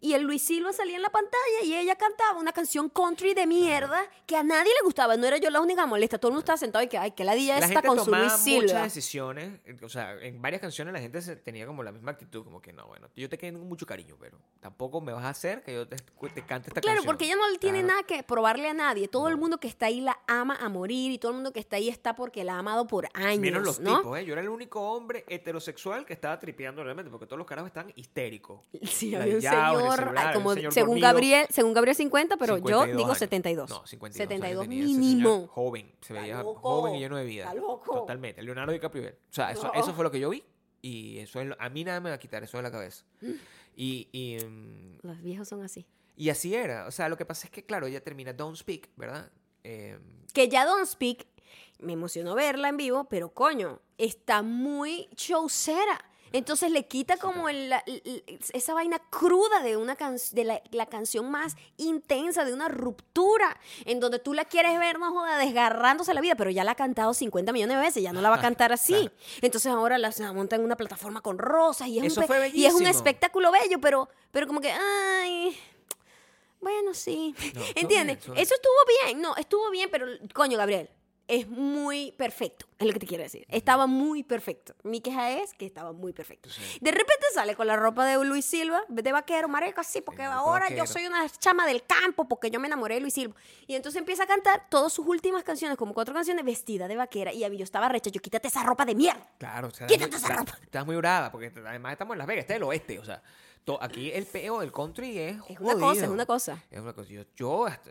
y 0.00 0.14
el 0.14 0.22
Luis 0.22 0.42
Silva 0.42 0.72
salía 0.72 0.96
en 0.96 1.02
la 1.02 1.10
pantalla 1.10 1.62
y 1.64 1.74
ella 1.74 1.96
cantaba 1.96 2.38
una 2.38 2.52
canción 2.52 2.88
country 2.88 3.34
de 3.34 3.46
mierda 3.46 4.00
que 4.26 4.36
a 4.36 4.42
nadie 4.42 4.70
le 4.80 4.84
gustaba. 4.84 5.16
No 5.16 5.26
era 5.26 5.36
yo 5.36 5.50
la 5.50 5.60
única 5.60 5.84
molesta. 5.86 6.18
Todo 6.18 6.30
el 6.30 6.32
mundo 6.34 6.40
estaba 6.40 6.56
sentado 6.56 6.82
y 6.84 6.88
que, 6.88 6.96
ay, 6.98 7.10
que 7.12 7.24
la 7.24 7.34
día 7.34 7.58
La 7.60 7.68
gente 7.68 7.86
con 7.86 7.98
su 8.02 8.10
Luis 8.10 8.22
muchas 8.22 8.40
Silva. 8.42 8.82
decisiones, 8.82 9.60
eh, 9.66 9.76
o 9.82 9.88
sea, 9.88 10.14
en 10.20 10.40
varias 10.40 10.60
canciones 10.62 10.92
la 10.94 11.00
gente 11.00 11.20
tenía 11.36 11.66
como 11.66 11.82
la 11.82 11.92
misma 11.92 12.12
actitud, 12.12 12.44
como 12.44 12.62
que 12.62 12.72
no, 12.72 12.86
bueno, 12.86 13.08
yo 13.14 13.28
te 13.28 13.36
tengo 13.36 13.64
mucho 13.64 13.84
cariño, 13.86 14.16
pero 14.18 14.38
tampoco 14.60 15.00
me 15.00 15.12
vas 15.12 15.24
a 15.24 15.30
hacer 15.30 15.62
que 15.62 15.74
yo 15.74 15.86
te, 15.88 15.96
te 15.96 16.46
cante 16.46 16.68
esta 16.70 16.80
Claro, 16.80 16.96
canción. 16.98 17.04
porque 17.04 17.24
ella 17.26 17.36
no 17.36 17.48
le 17.50 17.58
tiene 17.58 17.80
Claro. 17.80 17.94
nada 17.94 18.02
que 18.06 18.22
probarle 18.22 18.68
a 18.68 18.74
nadie. 18.74 19.08
Todo 19.08 19.28
el 19.28 19.36
mundo 19.36 19.58
que 19.60 19.68
está 19.68 19.86
ahí 19.86 20.00
la 20.00 20.18
ama 20.26 20.56
a 20.60 20.68
morir 20.68 21.12
y 21.12 21.18
todo 21.18 21.32
el 21.32 21.36
mundo 21.36 21.52
que 21.52 21.60
está 21.60 21.76
ahí 21.76 21.88
está 21.88 22.14
porque 22.16 22.42
la 22.44 22.54
ha 22.54 22.58
amado 22.60 22.86
por 22.86 23.08
años, 23.14 23.40
Menos 23.40 23.62
los 23.62 23.80
¿no? 23.80 23.98
tipos, 23.98 24.18
¿eh? 24.18 24.24
Yo 24.24 24.32
era 24.32 24.40
el 24.42 24.48
único 24.48 24.80
hombre 24.80 25.24
heterosexual 25.28 26.06
que 26.06 26.12
estaba 26.14 26.38
tripeando 26.38 26.82
realmente, 26.84 27.10
porque 27.10 27.26
todos 27.26 27.38
los 27.38 27.46
carajos 27.46 27.68
están 27.68 27.92
histéricos. 27.96 28.60
Sí, 28.84 29.14
había 29.14 29.34
un 29.34 29.40
llave 29.40 29.89
celular, 29.96 30.26
ay, 30.28 30.34
como 30.34 30.54
señor 30.54 30.72
según 30.72 30.88
dormido. 31.00 31.06
Gabriel, 31.08 31.46
según 31.50 31.74
Gabriel 31.74 31.96
50, 31.96 32.36
pero 32.36 32.54
yo 32.54 32.62
52 32.64 32.86
digo 32.96 33.04
años. 33.08 33.18
72. 33.18 33.70
No, 33.70 33.86
52. 33.86 34.16
72 34.16 34.62
años 34.62 34.68
tenía 34.68 34.84
mínimo. 34.98 35.46
Joven, 35.48 35.92
se 36.00 36.12
veía 36.14 36.38
loco, 36.42 36.60
joven 36.60 36.94
y 36.94 37.00
lleno 37.00 37.16
de 37.16 37.24
vida. 37.24 37.44
está 37.44 37.54
loco. 37.54 37.92
Totalmente. 38.00 38.42
Leonardo 38.42 38.72
DiCaprio. 38.72 39.08
O 39.08 39.12
sea, 39.32 39.50
eso, 39.52 39.64
No. 39.72 39.80
eso 39.80 39.92
fue 39.94 40.04
lo 40.04 40.10
que 40.10 40.20
yo 40.20 40.30
vi. 40.30 40.42
Y 40.82 41.18
eso 41.18 41.40
es 41.40 41.46
lo- 41.48 41.56
a 41.60 41.68
mí 41.68 41.84
nada 41.84 42.00
me 42.00 42.08
va 42.10 42.16
a 42.16 42.18
quitar 42.18 42.42
eso 42.42 42.56
de 42.56 42.62
la 42.62 42.70
cabeza. 42.70 43.04
Y, 43.76 44.08
y, 44.12 44.38
mm, 44.44 44.98
Los 45.06 45.20
viejos 45.22 45.48
son 45.48 45.62
así. 45.62 45.86
y 46.16 46.30
así 46.30 46.54
era. 46.54 46.86
O 46.86 46.90
sea, 46.90 47.08
lo 47.08 47.16
que 47.16 47.24
pasa 47.26 47.46
es 47.46 47.50
que, 47.50 47.64
claro, 47.64 47.86
ella 47.86 48.02
termina 48.02 48.32
Don't 48.32 48.56
Speak, 48.56 48.88
¿verdad? 48.96 49.30
Eh, 49.64 49.98
Que 50.32 50.48
ya 50.48 50.64
Don't 50.64 50.86
Speak, 50.86 51.26
me 51.80 51.92
emocionó 51.94 52.34
verla 52.34 52.68
en 52.68 52.76
vivo, 52.76 53.04
pero 53.04 53.30
coño, 53.34 53.80
está 53.98 54.42
muy 54.42 55.08
showcera. 55.16 56.04
Entonces 56.32 56.70
le 56.70 56.86
quita 56.86 57.16
como 57.16 57.48
el- 57.48 57.70
la- 57.70 57.82
el- 57.86 58.22
esa 58.52 58.74
vaina 58.74 58.98
cruda 59.10 59.60
de 59.62 59.76
una 59.76 59.96
can- 59.96 60.16
de 60.32 60.44
la, 60.44 60.62
la 60.70 60.86
canción 60.86 61.30
más 61.30 61.56
intensa, 61.76 62.44
de 62.44 62.52
una 62.52 62.68
ruptura, 62.68 63.56
en 63.84 63.98
donde 64.00 64.18
tú 64.18 64.32
la 64.34 64.44
quieres 64.44 64.78
ver, 64.78 64.98
no 64.98 65.10
joda, 65.12 65.38
desgarrándose 65.38 66.14
la 66.14 66.20
vida, 66.20 66.34
pero 66.36 66.50
ya 66.50 66.62
la 66.64 66.72
ha 66.72 66.76
cantado 66.76 67.14
50 67.14 67.52
millones 67.52 67.76
de 67.76 67.82
veces, 67.82 68.02
ya 68.02 68.12
no 68.12 68.20
la 68.20 68.30
va 68.30 68.36
a 68.36 68.40
cantar 68.40 68.72
así. 68.72 68.92
Claro. 68.92 69.10
Entonces 69.42 69.72
ahora 69.72 69.98
la, 69.98 70.12
se 70.12 70.22
la 70.22 70.32
monta 70.32 70.56
en 70.56 70.62
una 70.64 70.76
plataforma 70.76 71.20
con 71.20 71.38
rosas 71.38 71.88
y 71.88 71.98
es, 71.98 72.04
Eso 72.04 72.20
un, 72.20 72.26
fue 72.26 72.50
y 72.54 72.64
es 72.64 72.74
un 72.74 72.86
espectáculo 72.86 73.50
bello, 73.50 73.80
pero, 73.80 74.08
pero 74.30 74.46
como 74.46 74.60
que, 74.60 74.70
ay, 74.70 75.56
bueno, 76.60 76.92
sí. 76.94 77.34
No, 77.54 77.60
¿Entiendes? 77.74 78.18
bien, 78.18 78.34
bien. 78.34 78.38
Eso 78.44 78.54
estuvo 78.54 78.74
bien, 79.06 79.20
no, 79.20 79.34
estuvo 79.36 79.70
bien, 79.70 79.88
pero 79.90 80.06
coño, 80.34 80.58
Gabriel, 80.58 80.90
es 81.30 81.48
muy 81.48 82.12
perfecto, 82.12 82.66
es 82.78 82.86
lo 82.86 82.92
que 82.92 82.98
te 82.98 83.06
quiero 83.06 83.22
decir. 83.22 83.46
Estaba 83.48 83.86
muy 83.86 84.22
perfecto. 84.24 84.74
Mi 84.82 85.00
queja 85.00 85.30
es 85.30 85.54
que 85.54 85.64
estaba 85.64 85.92
muy 85.92 86.12
perfecto. 86.12 86.50
Sí. 86.50 86.60
De 86.80 86.90
repente 86.90 87.24
sale 87.32 87.54
con 87.54 87.66
la 87.66 87.76
ropa 87.76 88.04
de 88.04 88.22
Luis 88.24 88.44
Silva, 88.44 88.82
de 88.88 89.12
vaquero, 89.12 89.48
marico, 89.48 89.80
así, 89.80 90.00
porque 90.00 90.22
Sí, 90.22 90.26
ropa 90.26 90.38
ahora 90.38 90.64
vaquero. 90.66 90.84
yo 90.84 90.86
soy 90.92 91.06
una 91.06 91.28
chama 91.28 91.66
del 91.66 91.84
campo, 91.84 92.26
porque 92.28 92.50
yo 92.50 92.58
me 92.60 92.66
enamoré 92.66 92.96
de 92.96 93.00
Luis 93.02 93.14
Silva. 93.14 93.34
Y 93.66 93.74
entonces 93.76 94.00
empieza 94.00 94.24
a 94.24 94.26
cantar 94.26 94.68
todas 94.68 94.92
sus 94.92 95.06
últimas 95.06 95.44
canciones, 95.44 95.78
como 95.78 95.94
cuatro 95.94 96.12
canciones, 96.14 96.44
vestida 96.44 96.88
de 96.88 96.96
vaquera. 96.96 97.32
Y 97.32 97.44
a 97.44 97.48
mí 97.48 97.56
yo 97.56 97.64
estaba 97.64 97.88
recha, 97.88 98.10
yo 98.10 98.20
quítate 98.20 98.48
esa 98.48 98.62
ropa 98.64 98.84
de 98.84 98.94
mierda. 98.94 99.30
Claro, 99.38 99.68
o 99.68 99.70
sea, 99.70 99.86
Quítate 99.86 100.16
esa 100.16 100.28
ropa. 100.34 100.58
Estás 100.62 100.84
muy 100.84 100.96
brava, 100.96 101.30
porque 101.30 101.52
además 101.66 101.92
estamos 101.92 102.14
en 102.14 102.18
Las 102.18 102.26
Vegas, 102.26 102.42
este 102.42 102.54
es 102.54 102.56
el 102.56 102.62
oeste, 102.64 102.98
o 102.98 103.04
sea, 103.04 103.22
to- 103.64 103.78
aquí 103.80 104.10
el 104.10 104.26
peo 104.26 104.60
del 104.60 104.72
country 104.72 105.18
es 105.18 105.36
Es 105.48 105.60
una 105.60 105.74
cosa, 105.74 106.04
es 106.04 106.10
una 106.10 106.26
cosa. 106.26 106.64
Es 106.70 106.80
una 106.80 106.92
cosa. 106.92 107.08
Yo, 107.10 107.22
yo 107.36 107.66
hasta 107.66 107.90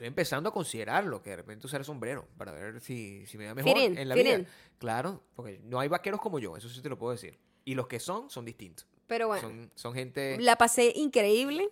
estoy 0.00 0.08
empezando 0.08 0.48
a 0.48 0.52
considerarlo, 0.52 1.22
que 1.22 1.28
de 1.28 1.36
repente 1.36 1.66
usar 1.66 1.82
el 1.82 1.84
sombrero 1.84 2.26
para 2.38 2.52
ver 2.52 2.80
si, 2.80 3.26
si 3.26 3.36
me 3.36 3.44
da 3.44 3.54
mejor 3.54 3.76
in, 3.76 3.98
en 3.98 4.08
la 4.08 4.14
vida. 4.14 4.34
in. 4.36 4.46
Claro, 4.78 5.22
porque 5.36 5.60
no 5.62 5.78
hay 5.78 5.88
vaqueros 5.88 6.20
como 6.22 6.38
yo, 6.38 6.56
eso 6.56 6.70
sí 6.70 6.80
te 6.80 6.88
lo 6.88 6.96
puedo 6.98 7.12
decir. 7.12 7.38
Y 7.66 7.74
los 7.74 7.86
que 7.86 8.00
son, 8.00 8.30
son 8.30 8.46
distintos. 8.46 8.86
Pero 9.06 9.26
bueno, 9.28 9.42
Son, 9.48 9.70
son 9.74 9.92
gente... 9.92 10.38
la 10.40 10.56
pasé 10.56 10.92
increíble. 10.96 11.68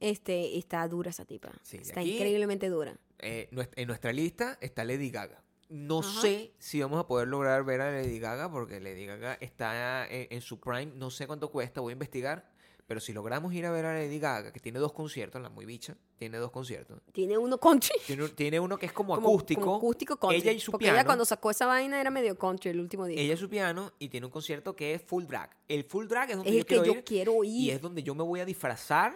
Este, 0.00 0.58
está 0.58 0.86
dura 0.88 1.08
esa 1.10 1.24
tipa. 1.24 1.52
Sí, 1.62 1.78
está 1.78 2.00
aquí- 2.00 2.14
increíblemente 2.16 2.68
dura. 2.68 2.98
eh, 3.20 3.48
en 3.76 3.86
nuestra 3.86 4.12
lista 4.12 4.58
está 4.60 4.84
Lady 4.84 5.08
Gaga. 5.10 5.42
No 5.70 6.00
Ajá. 6.00 6.20
sé 6.20 6.52
si 6.58 6.82
vamos 6.82 7.00
a 7.00 7.06
poder 7.06 7.28
lograr 7.28 7.64
ver 7.64 7.80
a 7.80 7.90
Lady 7.90 8.18
Gaga, 8.18 8.50
porque 8.50 8.78
Lady 8.80 9.06
Gaga 9.06 9.38
está 9.40 10.06
en, 10.08 10.26
en 10.30 10.40
su 10.42 10.60
prime. 10.60 10.92
No 10.96 11.10
sé 11.10 11.26
cuánto 11.26 11.50
cuesta, 11.50 11.80
voy 11.80 11.92
a 11.92 11.94
investigar. 11.94 12.52
Pero 12.86 13.00
si 13.00 13.14
logramos 13.14 13.54
ir 13.54 13.64
a 13.64 13.70
ver 13.70 13.86
a 13.86 13.94
Lady 13.94 14.18
Gaga, 14.18 14.52
que 14.52 14.60
tiene 14.60 14.78
dos 14.78 14.92
conciertos, 14.92 15.40
la 15.40 15.48
muy 15.48 15.64
bicha, 15.64 15.96
tiene 16.16 16.36
dos 16.36 16.50
conciertos. 16.50 17.00
Tiene 17.12 17.38
uno 17.38 17.58
country. 17.58 17.94
Tiene, 18.06 18.28
tiene 18.28 18.60
uno 18.60 18.76
que 18.76 18.84
es 18.86 18.92
como, 18.92 19.14
Como- 19.14 19.28
acústico. 19.28 19.60
como 19.62 19.76
acústico 19.76 20.16
country. 20.18 20.40
Ella 20.42 20.52
y 20.52 20.60
su 20.60 20.70
porque 20.70 20.84
piano. 20.84 20.98
ella 20.98 21.06
cuando 21.06 21.24
sacó 21.24 21.50
esa 21.50 21.66
vaina 21.66 21.98
era 21.98 22.10
medio 22.10 22.36
country 22.36 22.70
el 22.70 22.80
último 22.80 23.06
día. 23.06 23.18
Ella 23.18 23.34
y 23.34 23.36
su 23.38 23.48
piano 23.48 23.92
y 23.98 24.10
tiene 24.10 24.26
un 24.26 24.32
concierto 24.32 24.76
que 24.76 24.92
es 24.92 25.02
full 25.02 25.24
drag. 25.24 25.56
El 25.66 25.84
full 25.84 26.06
drag 26.06 26.30
es 26.32 26.36
donde 26.36 26.50
es 26.50 26.56
yo 26.56 26.60
el 26.60 26.66
que 26.66 26.74
quiero 26.74 26.84
yo 26.84 26.98
ir 26.98 27.04
quiero 27.04 27.44
y 27.44 27.48
ir. 27.68 27.72
es 27.72 27.80
donde 27.80 28.02
yo 28.02 28.14
me 28.14 28.22
voy 28.22 28.40
a 28.40 28.44
disfrazar 28.44 29.14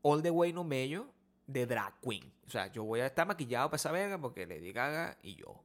all 0.00 0.22
the 0.22 0.30
way 0.30 0.52
no 0.54 0.64
mello 0.64 1.06
de 1.46 1.66
drag 1.66 2.00
queen. 2.00 2.32
O 2.46 2.50
sea, 2.50 2.72
yo 2.72 2.82
voy 2.84 3.00
a 3.00 3.06
estar 3.06 3.26
maquillado 3.26 3.68
para 3.68 3.76
esa 3.76 3.92
verga 3.92 4.18
porque 4.18 4.46
Lady 4.46 4.72
Gaga 4.72 5.18
y 5.22 5.34
yo. 5.36 5.62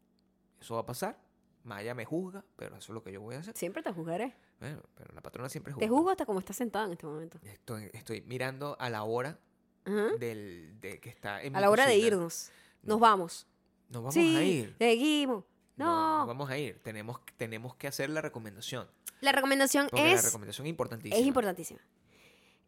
Eso 0.59 0.75
va 0.75 0.81
a 0.81 0.85
pasar. 0.85 1.17
Maya 1.63 1.93
me 1.95 2.03
juzga, 2.05 2.43
pero 2.57 2.75
eso 2.75 2.91
es 2.91 2.95
lo 2.95 3.03
que 3.03 3.11
yo 3.13 3.21
voy 3.21 3.35
a 3.35 3.39
hacer. 3.39 3.55
Siempre 3.55 3.81
te 3.83 3.91
juzgaré. 3.93 4.35
Bueno, 4.61 4.81
pero 4.95 5.13
la 5.13 5.21
patrona 5.21 5.49
siempre 5.49 5.73
juzga. 5.73 5.85
Te 5.85 5.89
juzgo 5.89 6.09
hasta 6.11 6.25
como 6.25 6.39
estás 6.39 6.55
sentado 6.55 6.85
en 6.85 6.91
este 6.93 7.05
momento. 7.05 7.39
Estoy, 7.43 7.89
estoy 7.93 8.21
mirando 8.21 8.77
a 8.79 8.89
la 8.89 9.03
hora 9.03 9.37
Ajá. 9.85 10.07
del, 10.19 10.79
de 10.79 10.99
que 11.01 11.09
está 11.09 11.41
en 11.41 11.55
A 11.55 11.59
mi 11.59 11.61
la 11.63 11.69
hora 11.71 11.85
de 11.85 11.93
cocina. 11.95 12.07
irnos. 12.07 12.51
Nos 12.83 12.99
vamos. 12.99 13.47
Nos 13.89 14.03
vamos 14.03 14.13
sí, 14.13 14.35
a 14.37 14.43
ir. 14.43 14.75
seguimos. 14.77 15.43
No. 15.75 16.19
nos 16.19 16.27
vamos 16.27 16.49
a 16.49 16.57
ir. 16.57 16.79
Tenemos, 16.83 17.19
tenemos 17.37 17.75
que 17.75 17.87
hacer 17.87 18.09
la 18.11 18.21
recomendación. 18.21 18.87
La 19.19 19.31
recomendación 19.31 19.87
Porque 19.89 20.03
la 20.03 20.13
es, 20.13 20.23
recomendación 20.25 20.65
es 20.67 20.69
importantísima. 20.69 21.19
es 21.19 21.25
importantísima. 21.27 21.79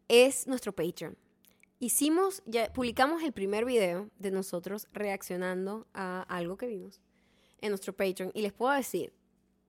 Es 0.08 0.46
nuestro 0.46 0.72
Patreon. 0.74 1.16
Hicimos, 1.80 2.42
ya 2.46 2.72
publicamos 2.72 3.22
el 3.22 3.32
primer 3.32 3.64
video 3.64 4.08
de 4.18 4.30
nosotros 4.30 4.88
reaccionando 4.92 5.86
a 5.94 6.22
algo 6.22 6.56
que 6.56 6.66
vimos 6.66 7.00
en 7.60 7.70
nuestro 7.70 7.92
Patreon. 7.92 8.30
Y 8.34 8.42
les 8.42 8.52
puedo 8.52 8.72
decir, 8.72 9.12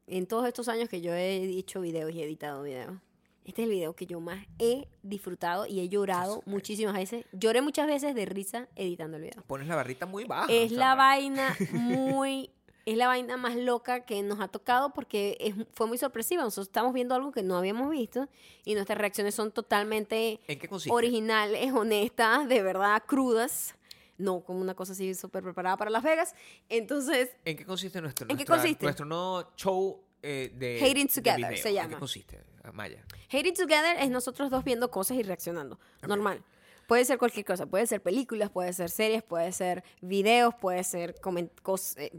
en 0.08 0.28
todos 0.28 0.48
estos 0.48 0.68
años 0.68 0.90
que 0.90 1.02
yo 1.02 1.14
he 1.14 1.40
dicho 1.48 1.82
videos 1.82 2.12
y 2.14 2.22
he 2.22 2.26
editado 2.26 2.64
videos, 2.64 2.98
este 3.44 3.62
es 3.62 3.68
el 3.68 3.74
video 3.76 3.96
que 3.96 4.06
yo 4.08 4.20
más 4.20 4.46
he 4.60 4.88
disfrutado 5.04 5.68
y 5.68 5.80
he 5.80 5.88
llorado 5.90 6.42
muchísimas 6.46 6.94
veces. 6.96 7.26
Lloré 7.32 7.62
muchas 7.62 7.86
veces 7.88 8.16
de 8.16 8.26
risa 8.26 8.68
editando 8.76 9.18
el 9.18 9.24
video. 9.24 9.44
Pones 9.46 9.68
la 9.68 9.76
barrita 9.76 10.06
muy 10.08 10.24
baja. 10.24 10.52
Es 10.52 10.72
o 10.72 10.76
sea, 10.76 10.78
la 10.80 10.96
vaina 10.96 11.56
muy. 11.72 12.50
Es 12.88 12.98
la 12.98 13.08
vaina 13.08 13.36
más 13.38 13.56
loca 13.56 14.06
que 14.06 14.22
nos 14.22 14.40
ha 14.40 14.48
tocado 14.48 14.94
porque 14.94 15.38
es- 15.40 15.56
fue 15.74 15.86
muy 15.88 15.98
sorpresiva. 15.98 16.44
Nosotros 16.44 16.68
estamos 16.68 16.94
viendo 16.94 17.14
algo 17.16 17.32
que 17.32 17.42
no 17.44 17.56
habíamos 17.58 17.90
visto 17.92 18.28
y 18.64 18.74
nuestras 18.76 18.98
reacciones 19.00 19.34
son 19.36 19.52
totalmente 19.52 20.40
¿En 20.48 20.58
qué 20.60 20.68
consiste? 20.68 20.94
originales, 20.96 21.72
honestas, 21.74 22.48
de 22.48 22.62
verdad 22.64 23.02
crudas. 23.08 23.75
No 24.18 24.42
como 24.44 24.62
una 24.62 24.76
cosa 24.76 24.94
así 24.94 25.14
súper 25.14 25.44
preparada 25.44 25.78
para 25.78 25.92
Las 25.92 26.04
Vegas. 26.04 26.34
Entonces, 26.70 27.30
¿En 27.44 27.58
qué 27.58 27.66
consiste 27.66 28.02
nuestro, 28.02 28.24
¿En 28.26 28.30
qué 28.30 28.34
nuestra- 28.46 28.56
consiste? 28.58 28.84
nuestro 28.86 29.06
nuevo 29.06 29.52
show 29.58 30.02
eh, 30.22 30.52
de 30.56 30.80
Hating 30.84 31.08
Together 31.08 31.58
se 31.58 31.70
¿En 31.70 31.76
llama. 31.76 31.90
qué 31.90 31.96
consiste, 32.00 32.42
Maya? 32.74 33.04
Hate 33.30 33.48
It 33.48 33.56
Together 33.58 33.98
es 34.00 34.10
nosotros 34.10 34.50
dos 34.50 34.64
viendo 34.64 34.90
cosas 34.90 35.18
y 35.18 35.24
reaccionando. 35.24 35.80
Normal. 36.08 36.44
Puede 36.88 37.04
ser 37.04 37.18
cualquier 37.18 37.46
cosa. 37.46 37.66
Puede 37.66 37.88
ser 37.88 38.02
películas, 38.02 38.52
puede 38.52 38.72
ser 38.72 38.92
series, 38.92 39.24
puede 39.24 39.52
ser 39.52 39.84
videos, 40.02 40.54
puede 40.56 40.84
ser 40.84 41.16
cos- 41.16 41.96
eh, 41.98 42.12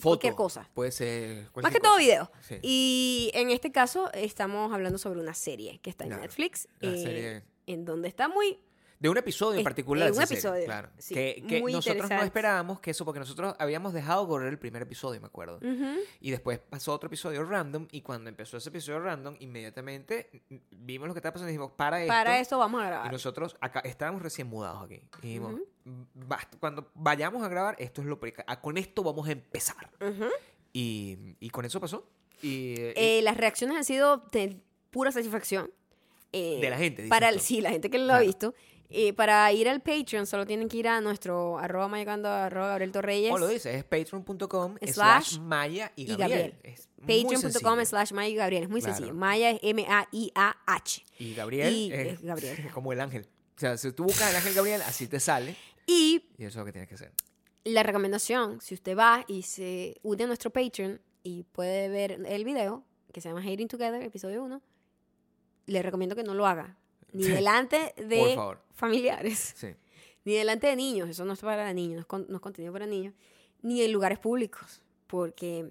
cualquier 0.00 0.34
cosa. 0.34 0.68
Puede 0.74 0.92
ser 0.92 1.42
Más 1.42 1.50
cualquier 1.50 1.72
que 1.74 1.80
todo 1.80 1.92
cosa. 1.94 2.02
video. 2.04 2.30
Sí. 2.40 2.58
Y 2.62 3.30
en 3.34 3.50
este 3.50 3.72
caso 3.72 4.12
estamos 4.12 4.72
hablando 4.72 4.96
sobre 4.98 5.20
una 5.20 5.34
serie 5.34 5.80
que 5.80 5.90
está 5.90 6.04
en 6.04 6.10
Claro, 6.10 6.22
Netflix. 6.22 6.68
eh, 6.80 7.02
serie- 7.02 7.42
En 7.66 7.84
donde 7.84 8.08
está 8.08 8.28
muy... 8.28 8.58
De 9.02 9.08
un 9.08 9.18
episodio 9.18 9.58
en 9.58 9.64
particular. 9.64 10.04
de 10.06 10.12
un 10.12 10.16
serie, 10.26 10.34
episodio, 10.40 10.64
claro. 10.64 10.88
sí, 10.96 11.12
que 11.14 11.44
que 11.48 11.60
muy 11.60 11.72
nosotros 11.72 12.08
no 12.08 12.22
esperábamos 12.22 12.78
que 12.80 12.92
eso, 12.92 13.04
porque 13.04 13.18
nosotros 13.18 13.54
habíamos 13.58 13.92
dejado 13.92 14.26
correr 14.28 14.48
el 14.48 14.58
primer 14.60 14.82
episodio, 14.82 15.20
me 15.20 15.26
acuerdo. 15.26 15.56
Ujú. 15.56 15.96
Y 16.20 16.30
después 16.30 16.60
pasó 16.60 16.92
otro 16.94 17.08
episodio 17.08 17.44
random. 17.44 17.88
Y 17.90 18.02
cuando 18.02 18.30
empezó 18.30 18.56
ese 18.58 18.68
episodio 18.68 19.00
random, 19.00 19.34
inmediatamente 19.40 20.44
vimos 20.70 21.08
lo 21.08 21.14
que 21.14 21.18
estaba 21.18 21.32
pasando 21.32 21.50
y 21.50 21.52
dijimos, 21.54 21.72
para 21.72 22.00
esto. 22.00 22.12
Para 22.12 22.38
esto 22.38 22.58
vamos 22.58 22.80
a 22.80 22.84
Y 22.84 22.86
grabar. 22.86 23.12
nosotros 23.12 23.56
acá 23.60 23.80
estábamos 23.80 24.22
recién 24.22 24.46
mudados 24.46 24.84
aquí. 24.84 25.02
Y 25.22 25.26
dijimos, 25.26 25.54
Ujú. 25.54 26.06
"Basta, 26.14 26.56
cuando 26.60 26.90
vayamos 26.94 27.42
a 27.42 27.48
grabar, 27.48 27.74
esto 27.80 28.02
es 28.02 28.06
lo 28.06 28.20
con 28.60 28.78
esto 28.78 29.02
vamos 29.02 29.26
a 29.28 29.32
empezar. 29.32 29.90
Ujú. 30.00 30.26
Y, 30.72 31.36
y 31.40 31.50
con 31.50 31.64
eso 31.64 31.80
pasó. 31.80 32.06
Y, 32.40 32.74
eh, 32.78 33.18
Eh, 33.18 33.22
las 33.22 33.36
reacciones 33.36 33.76
han 33.76 33.84
sido 33.84 34.18
de 34.30 34.60
pura 34.90 35.10
satisfacción. 35.10 35.70
Eh, 36.34 36.60
De 36.62 36.70
la 36.70 36.78
gente, 36.78 37.08
Para 37.08 37.28
el, 37.28 37.40
sí, 37.40 37.60
la 37.60 37.70
gente 37.70 37.90
que 37.90 37.98
lo 37.98 38.04
ha 38.04 38.06
Claro. 38.18 38.24
visto. 38.26 38.54
Eh, 38.94 39.12
para 39.14 39.50
ir 39.52 39.68
al 39.68 39.80
Patreon 39.80 40.26
solo 40.26 40.46
tienen 40.46 40.68
que 40.68 40.76
ir 40.76 40.88
a 40.88 41.00
nuestro 41.00 41.58
arroba 41.58 41.88
mayacando 41.88 42.28
arroba 42.28 42.68
Gabriel 42.68 42.92
Torreyes. 42.92 43.32
o 43.32 43.38
lo 43.38 43.48
dice, 43.48 43.74
es 43.76 43.84
patreon.com 43.84 44.76
Slash 44.86 45.38
Maya 45.38 45.92
y 45.96 46.12
y 46.12 46.16
Gabriel. 46.16 46.54
Patreon.com 47.00 47.84
slash 47.84 48.12
Maya 48.12 48.28
y 48.28 48.34
Gabriel. 48.36 48.62
Es 48.64 48.68
muy 48.70 48.80
Claro. 48.80 48.96
sencillo. 48.96 49.14
Maya 49.14 49.50
es 49.50 49.58
M-A-I-A-H. 49.62 51.04
Y 51.18 51.34
Gabriel 51.34 51.74
Y 51.74 51.92
es, 51.92 52.06
es 52.14 52.22
Gabriel. 52.22 52.56
como 52.74 52.92
el 52.92 53.00
ángel. 53.00 53.26
O 53.56 53.60
sea, 53.60 53.76
si 53.76 53.92
tú 53.92 54.04
buscas 54.04 54.30
el 54.30 54.36
ángel 54.36 54.54
Gabriel, 54.54 54.82
así 54.82 55.06
te 55.08 55.20
sale. 55.20 55.56
Y 55.86 56.24
Y 56.38 56.44
eso 56.44 56.48
es 56.48 56.56
lo 56.56 56.64
que 56.64 56.72
tienes 56.72 56.88
que 56.88 56.94
hacer. 56.94 57.12
la 57.64 57.82
recomendación, 57.82 58.60
si 58.60 58.74
usted 58.74 58.96
va 58.96 59.24
y 59.28 59.42
se 59.42 59.96
une 60.02 60.24
a 60.24 60.26
nuestro 60.26 60.50
Patreon 60.50 61.00
y 61.22 61.44
puede 61.44 61.88
ver 61.88 62.20
el 62.26 62.44
video, 62.44 62.84
que 63.12 63.20
se 63.20 63.28
llama 63.28 63.40
Hating 63.42 63.68
Together, 63.68 64.02
episodio 64.02 64.42
1, 64.44 64.62
le 65.66 65.82
recomiendo 65.82 66.16
que 66.16 66.22
no 66.24 66.34
lo 66.34 66.46
haga. 66.46 66.76
Ni 67.12 67.24
Sí. 67.24 67.30
delante 67.32 67.94
de 67.96 68.36
familiares, 68.74 69.54
Sí. 69.56 69.74
ni 70.24 70.34
delante 70.34 70.66
de 70.66 70.76
niños, 70.76 71.08
eso 71.08 71.24
no 71.24 71.32
es 71.34 71.40
para 71.40 71.72
niños, 71.72 71.94
no 71.96 72.00
es, 72.00 72.06
con- 72.06 72.26
no 72.28 72.36
es 72.36 72.40
contenido 72.42 72.72
para 72.72 72.86
niños, 72.86 73.14
ni 73.62 73.82
en 73.82 73.92
lugares 73.92 74.18
públicos, 74.18 74.82
porque 75.06 75.70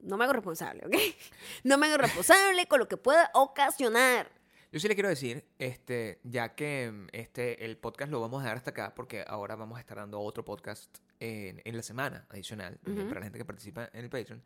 no 0.00 0.16
me 0.16 0.24
hago 0.24 0.32
responsable, 0.34 0.82
¿ok? 0.86 0.92
No 1.64 1.78
me 1.78 1.86
hago 1.86 1.98
responsable 1.98 2.66
con 2.66 2.78
lo 2.80 2.88
que 2.88 2.96
pueda 2.96 3.30
ocasionar. 3.34 4.30
Yo 4.72 4.80
sí 4.80 4.88
le 4.88 4.94
quiero 4.94 5.08
decir, 5.08 5.44
este, 5.58 6.18
ya 6.24 6.54
que 6.54 6.90
mm, 6.92 7.06
este, 7.12 7.64
el 7.64 7.78
podcast 7.78 8.10
lo 8.10 8.20
vamos 8.20 8.42
a 8.42 8.48
dar 8.48 8.56
hasta 8.56 8.70
acá, 8.70 8.94
porque 8.94 9.24
ahora 9.26 9.54
vamos 9.56 9.78
a 9.78 9.80
estar 9.80 9.96
dando 9.96 10.20
otro 10.20 10.44
podcast 10.44 10.98
en, 11.20 11.62
en 11.64 11.76
la 11.76 11.82
semana 11.82 12.26
adicional, 12.28 12.78
Ujú. 12.86 13.08
para 13.08 13.20
la 13.20 13.26
gente 13.26 13.38
que 13.38 13.44
participa 13.44 13.88
en 13.92 14.04
el 14.04 14.10
Patreon. 14.10 14.42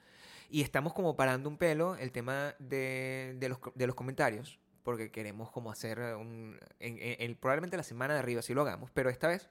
Y 0.51 0.61
estamos 0.63 0.93
como 0.93 1.17
parando 1.17 1.49
un 1.49 1.57
pelo 1.57 1.97
el 1.97 2.13
tema 2.13 2.55
de, 2.59 3.35
de 3.39 3.49
los, 3.49 3.59
de 3.75 3.87
los 3.87 3.97
comentarios, 3.97 4.59
porque 4.83 5.11
queremos 5.11 5.51
como 5.51 5.71
hacer 5.71 5.99
un... 6.17 6.59
En, 6.79 6.99
en- 7.01 7.17
en- 7.23 7.35
probablemente 7.37 7.77
la 7.77 7.83
semana 7.83 8.15
de 8.15 8.21
arriba 8.21 8.43
sí 8.43 8.55
lo 8.55 8.63
hagamos, 8.63 8.91
pero 8.93 9.11
esta 9.11 9.29
vez 9.29 9.49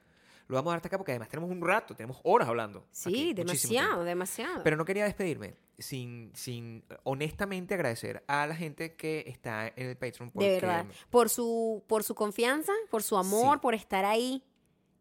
lo 0.48 0.56
vamos 0.56 0.70
a 0.70 0.72
dar 0.72 0.78
hasta 0.78 0.88
acá 0.88 0.98
porque 0.98 1.12
además 1.12 1.30
tenemos 1.30 1.52
un 1.52 1.62
rato, 1.62 1.96
tenemos 1.96 2.20
horas 2.24 2.48
hablando. 2.48 2.86
Sí, 2.92 3.10
aquí, 3.10 3.34
demasiado, 3.34 4.04
demasiado. 4.04 4.64
Pero 4.64 4.78
no 4.78 4.86
quería 4.86 5.04
despedirme 5.06 5.54
sin, 5.78 6.32
sin 6.34 6.84
honestamente 7.04 7.76
agradecer 7.76 8.24
a 8.28 8.48
la 8.48 8.56
gente 8.56 8.96
que 8.96 9.24
está 9.28 9.68
en 9.68 9.88
el 9.90 9.96
Patreon. 9.96 10.32
Porque, 10.32 10.48
De 10.50 10.56
verdad. 10.60 10.86
Por 11.12 11.30
su, 11.30 11.84
por 11.88 12.04
su 12.04 12.16
confianza, 12.16 12.74
por 12.90 13.04
su 13.04 13.16
amor, 13.18 13.58
Sí. 13.58 13.62
por 13.62 13.76
estar 13.76 14.06
ahí. 14.06 14.44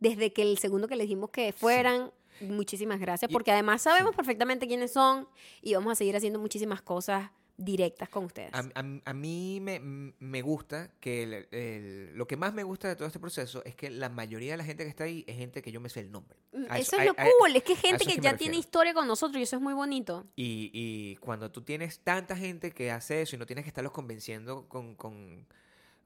Desde 0.01 0.33
que 0.33 0.43
el 0.43 0.59
segundo 0.59 0.87
que 0.87 0.95
les 0.97 1.05
dijimos 1.07 1.31
que 1.31 1.53
fueran. 1.53 2.13
Muchísimas 2.41 3.01
gracias. 3.01 3.29
Porque 3.33 3.51
además 3.51 3.83
sabemos 3.83 4.15
perfectamente 4.15 4.69
quiénes 4.69 4.93
son. 4.93 5.27
Y 5.61 5.75
vamos 5.75 5.91
a 5.93 5.95
seguir 5.97 6.15
haciendo 6.15 6.39
muchísimas 6.39 6.83
cosas 6.83 7.31
directas 7.61 8.09
con 8.09 8.25
ustedes. 8.25 8.55
A, 8.55 8.61
a- 8.61 9.01
a 9.05 9.13
mí 9.13 9.59
me, 9.61 9.81
me 9.81 10.43
gusta 10.43 10.91
que 11.01 11.25
el- 11.25 11.49
el- 11.51 12.17
lo 12.17 12.27
que 12.27 12.37
más 12.37 12.55
me 12.55 12.63
gusta 12.63 12.87
de 12.89 12.95
todo 12.97 13.07
este 13.09 13.19
proceso 13.19 13.65
es 13.65 13.75
que 13.75 13.91
la 13.91 14.09
mayoría 14.09 14.53
de 14.53 14.57
la 14.59 14.65
gente 14.65 14.85
que 14.85 14.89
está 14.91 15.05
ahí 15.05 15.25
es 15.27 15.37
gente 15.37 15.61
que 15.61 15.73
yo 15.73 15.81
me 15.81 15.89
sé 15.89 16.01
el 16.01 16.11
nombre. 16.13 16.39
A 16.71 16.79
eso, 16.79 16.97
es 16.97 17.05
lo 17.07 17.15
cool. 17.15 17.57
Es 17.57 17.65
que 17.65 17.75
gente 17.77 18.05
es 18.05 18.09
que 18.09 18.15
que 18.15 18.21
ya 18.23 18.37
tiene 18.37 18.57
historia 18.57 18.95
con 18.95 19.07
nosotros 19.09 19.39
y 19.39 19.43
eso 19.43 19.57
es 19.57 19.63
muy 19.63 19.75
bonito. 19.75 20.25
Y, 20.37 20.71
y 20.73 21.17
cuando 21.17 21.51
tú 21.51 21.63
tienes 21.63 21.99
tanta 22.01 22.37
gente 22.37 22.71
que 22.71 22.91
hace 22.93 23.23
eso 23.23 23.35
y 23.35 23.39
no 23.41 23.45
tienes 23.47 23.65
que 23.65 23.69
estarlos 23.71 23.93
convenciendo 23.93 24.69
con, 24.69 24.95
con, 24.95 25.45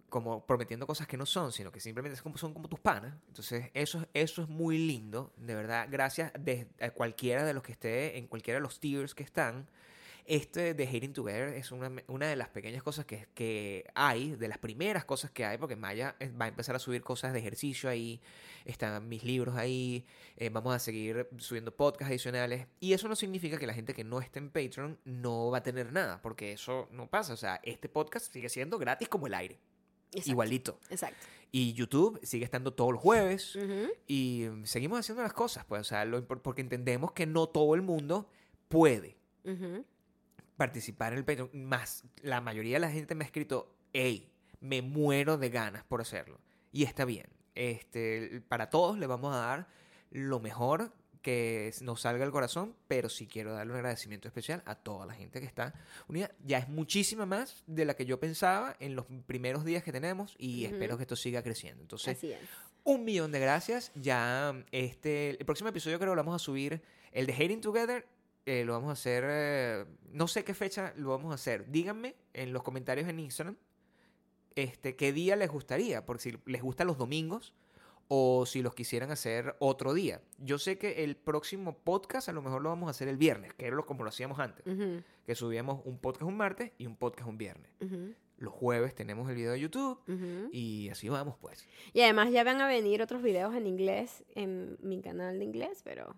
como 0.09 0.47
prometiendo 0.47 0.87
cosas 0.87 1.07
que 1.07 1.17
no 1.19 1.27
son, 1.27 1.53
sino 1.53 1.71
que 1.71 1.81
simplemente 1.81 2.19
como, 2.23 2.39
son 2.39 2.55
como 2.55 2.69
tus 2.69 2.81
panas. 2.81 3.15
Entonces, 3.29 3.71
eso, 3.75 4.07
eso 4.15 4.43
es 4.43 4.49
muy 4.49 4.79
lindo, 4.79 5.33
de 5.37 5.55
verdad. 5.55 5.87
Gracias 5.91 6.33
de, 6.39 6.67
a 6.81 6.91
cualquiera 6.91 7.45
de 7.45 7.53
los 7.55 7.63
que 7.63 7.73
esté 7.73 8.17
en 8.19 8.27
cualquiera 8.27 8.57
de 8.59 8.63
los 8.63 8.81
tiers 8.81 9.15
que 9.15 9.23
están. 9.23 9.69
Este 10.27 10.75
de 10.75 10.85
Hating 10.87 11.13
Together 11.13 11.49
es 11.49 11.73
una, 11.73 11.91
una 12.07 12.29
de 12.29 12.37
las 12.37 12.49
pequeñas 12.49 12.83
cosas 12.83 13.05
que, 13.05 13.27
que 13.35 13.91
hay, 13.95 14.37
de 14.37 14.49
las 14.49 14.59
primeras 14.59 15.05
cosas 15.05 15.31
que 15.31 15.45
hay, 15.45 15.59
porque 15.59 15.77
Maya 15.77 16.15
eh, 16.21 16.31
va 16.31 16.45
a 16.45 16.49
empezar 16.49 16.77
a 16.77 16.79
subir 16.79 17.03
cosas 17.03 17.33
de 17.33 17.41
ejercicio 17.41 17.91
ahí, 17.91 18.21
están 18.65 19.09
mis 19.09 19.25
libros 19.25 19.57
ahí, 19.57 20.07
eh, 20.37 20.49
vamos 20.51 20.75
a 20.75 20.79
seguir 20.79 21.29
subiendo 21.39 21.75
podcasts 21.75 22.11
adicionales. 22.11 22.67
Y 22.79 22.93
eso 22.93 23.09
no 23.09 23.17
significa 23.17 23.59
que 23.59 23.67
la 23.67 23.75
gente 23.75 23.95
que 23.95 24.05
no 24.05 24.21
esté 24.21 24.39
en 24.39 24.51
Patreon 24.51 24.99
no 25.05 25.51
va 25.51 25.59
a 25.59 25.63
tener 25.63 25.93
nada, 25.93 26.23
porque 26.23 26.53
eso 26.53 26.89
no 26.93 27.09
pasa. 27.09 27.33
O 27.33 27.37
sea, 27.37 27.61
este 27.65 27.89
podcast 27.89 28.33
sigue 28.33 28.49
siendo 28.49 28.79
gratis 28.79 29.09
como 29.09 29.27
el 29.27 29.35
aire, 29.35 29.59
Exacto, 30.13 30.31
igualito. 30.31 30.81
Exacto. 30.91 31.27
Y 31.51 31.75
YouTube 31.75 32.19
sigue 32.23 32.45
estando 32.45 32.73
todos 32.73 32.93
los 32.93 33.01
jueves. 33.01 33.57
Ujú. 33.57 33.89
Y 34.07 34.47
mm, 34.51 34.65
seguimos 34.67 35.01
haciendo 35.01 35.23
las 35.23 35.33
cosas, 35.33 35.65
pues, 35.65 35.81
o 35.81 35.85
sea, 35.85 36.05
lo 36.05 36.27
porque 36.27 36.63
entendemos 36.63 37.13
que 37.13 37.27
no 37.27 37.49
todo 37.49 37.75
el 37.75 37.83
mundo 37.83 38.29
puede 38.69 39.17
Ujú. 39.45 39.85
Participar 40.57 41.13
en 41.13 41.19
el 41.19 41.25
Patreon. 41.25 41.51
Más, 41.53 42.05
la 42.23 42.41
mayoría 42.41 42.77
de 42.77 42.81
la 42.81 42.91
gente 42.91 43.15
me 43.15 43.25
ha 43.25 43.27
escrito, 43.27 43.75
hey, 43.93 44.31
me 44.61 44.83
muero 44.83 45.39
de 45.39 45.51
ganas 45.51 45.85
por 45.85 46.01
hacerlo. 46.01 46.39
Y 46.73 46.85
está 46.85 47.05
bien. 47.05 47.27
Este, 47.55 48.43
para 48.49 48.71
todos 48.71 48.99
le 48.99 49.07
vamos 49.07 49.35
a 49.35 49.39
dar 49.39 49.67
lo 50.11 50.41
mejor 50.41 50.93
que 51.21 51.73
nos 51.83 52.01
salga 52.01 52.25
del 52.25 52.33
corazón, 52.33 52.75
pero 52.89 53.09
sí 53.09 53.27
quiero 53.29 53.53
darle 53.53 53.73
un 53.73 53.77
agradecimiento 53.77 54.27
especial 54.27 54.61
a 54.67 54.75
toda 54.75 55.07
la 55.07 55.15
gente 55.15 55.39
que 55.41 55.47
está 55.47 55.73
unida. 56.09 56.31
Ya 56.45 56.59
es 56.59 56.69
muchísima 56.69 57.27
más 57.27 57.63
de 57.67 57.85
la 57.85 57.95
que 57.95 58.05
yo 58.07 58.19
pensaba 58.19 58.77
en 58.81 58.97
los 58.97 59.07
primeros 59.27 59.65
días 59.65 59.85
que 59.85 59.93
tenemos 59.93 60.35
y 60.39 60.65
Ujú. 60.67 60.75
espero 60.75 60.97
que 60.97 61.03
esto 61.05 61.15
siga 61.15 61.43
creciendo. 61.43 61.81
Entonces, 61.83 62.19
Así 62.19 62.33
es. 62.33 62.41
un 62.83 63.05
millón 63.05 63.31
de 63.31 63.39
gracias. 63.39 63.93
Ya 63.95 64.65
este, 64.73 65.31
el 65.31 65.45
próximo 65.47 65.69
episodio 65.69 65.99
creo 65.99 66.11
que 66.11 66.17
lo 66.17 66.23
vamos 66.25 66.43
a 66.43 66.45
subir. 66.45 66.83
El 67.13 67.27
de 67.27 67.35
Hating 67.35 67.61
Together 67.61 68.05
eh, 68.47 68.65
lo 68.65 68.73
vamos 68.73 68.91
a 68.91 68.93
hacer. 68.93 69.25
eh, 69.27 69.85
no 70.13 70.29
sé 70.29 70.45
qué 70.45 70.55
fecha 70.55 70.93
lo 70.97 71.11
vamos 71.11 71.31
a 71.33 71.35
hacer. 71.35 71.71
Díganme 71.71 72.17
en 72.35 72.53
los 72.53 72.63
comentarios 72.63 73.09
en 73.09 73.19
Instagram 73.21 73.57
este, 74.55 74.97
qué 74.97 75.13
día 75.13 75.37
les 75.37 75.51
gustaría. 75.51 76.05
Por 76.05 76.19
si 76.21 76.35
les 76.47 76.63
gustan 76.63 76.87
los 76.87 76.99
domingos 76.99 77.55
o 78.09 78.45
si 78.45 78.61
los 78.63 78.75
quisieran 78.75 79.11
hacer 79.11 79.57
otro 79.59 79.95
día. 79.95 80.21
Yo 80.39 80.59
sé 80.59 80.77
que 80.77 81.05
el 81.05 81.17
próximo 81.17 81.79
podcast 81.79 82.29
a 82.29 82.33
lo 82.33 82.43
mejor 82.43 82.61
lo 82.61 82.69
vamos 82.69 82.89
a 82.89 82.91
hacer 82.91 83.09
el 83.09 83.17
viernes, 83.17 83.55
que 83.55 83.67
era 83.67 83.77
lo, 83.77 83.87
como 83.87 84.03
lo 84.03 84.11
hacíamos 84.11 84.39
antes. 84.39 84.65
Que 85.25 85.35
subíamos 85.35 85.81
un 85.87 85.99
podcast 85.99 86.25
un 86.25 86.37
martes 86.37 86.73
y 86.77 86.87
un 86.87 86.97
podcast 86.97 87.29
un 87.29 87.39
viernes. 87.39 87.71
Los 88.37 88.53
jueves 88.53 88.95
tenemos 88.95 89.31
el 89.31 89.37
video 89.37 89.53
de 89.53 89.61
YouTube 89.61 89.99
y 90.53 90.89
así 90.91 91.09
vamos 91.09 91.37
pues. 91.41 91.67
Y 91.95 92.01
además 92.03 92.31
ya 92.33 92.45
van 92.45 92.61
a 92.61 92.67
venir 92.67 93.01
otros 93.01 93.23
videos 93.23 93.55
en 93.55 93.67
inglés 93.67 94.25
en 94.35 94.77
mi 94.83 95.01
canal 95.01 95.39
de 95.39 95.45
inglés, 95.45 95.81
pero 95.85 96.15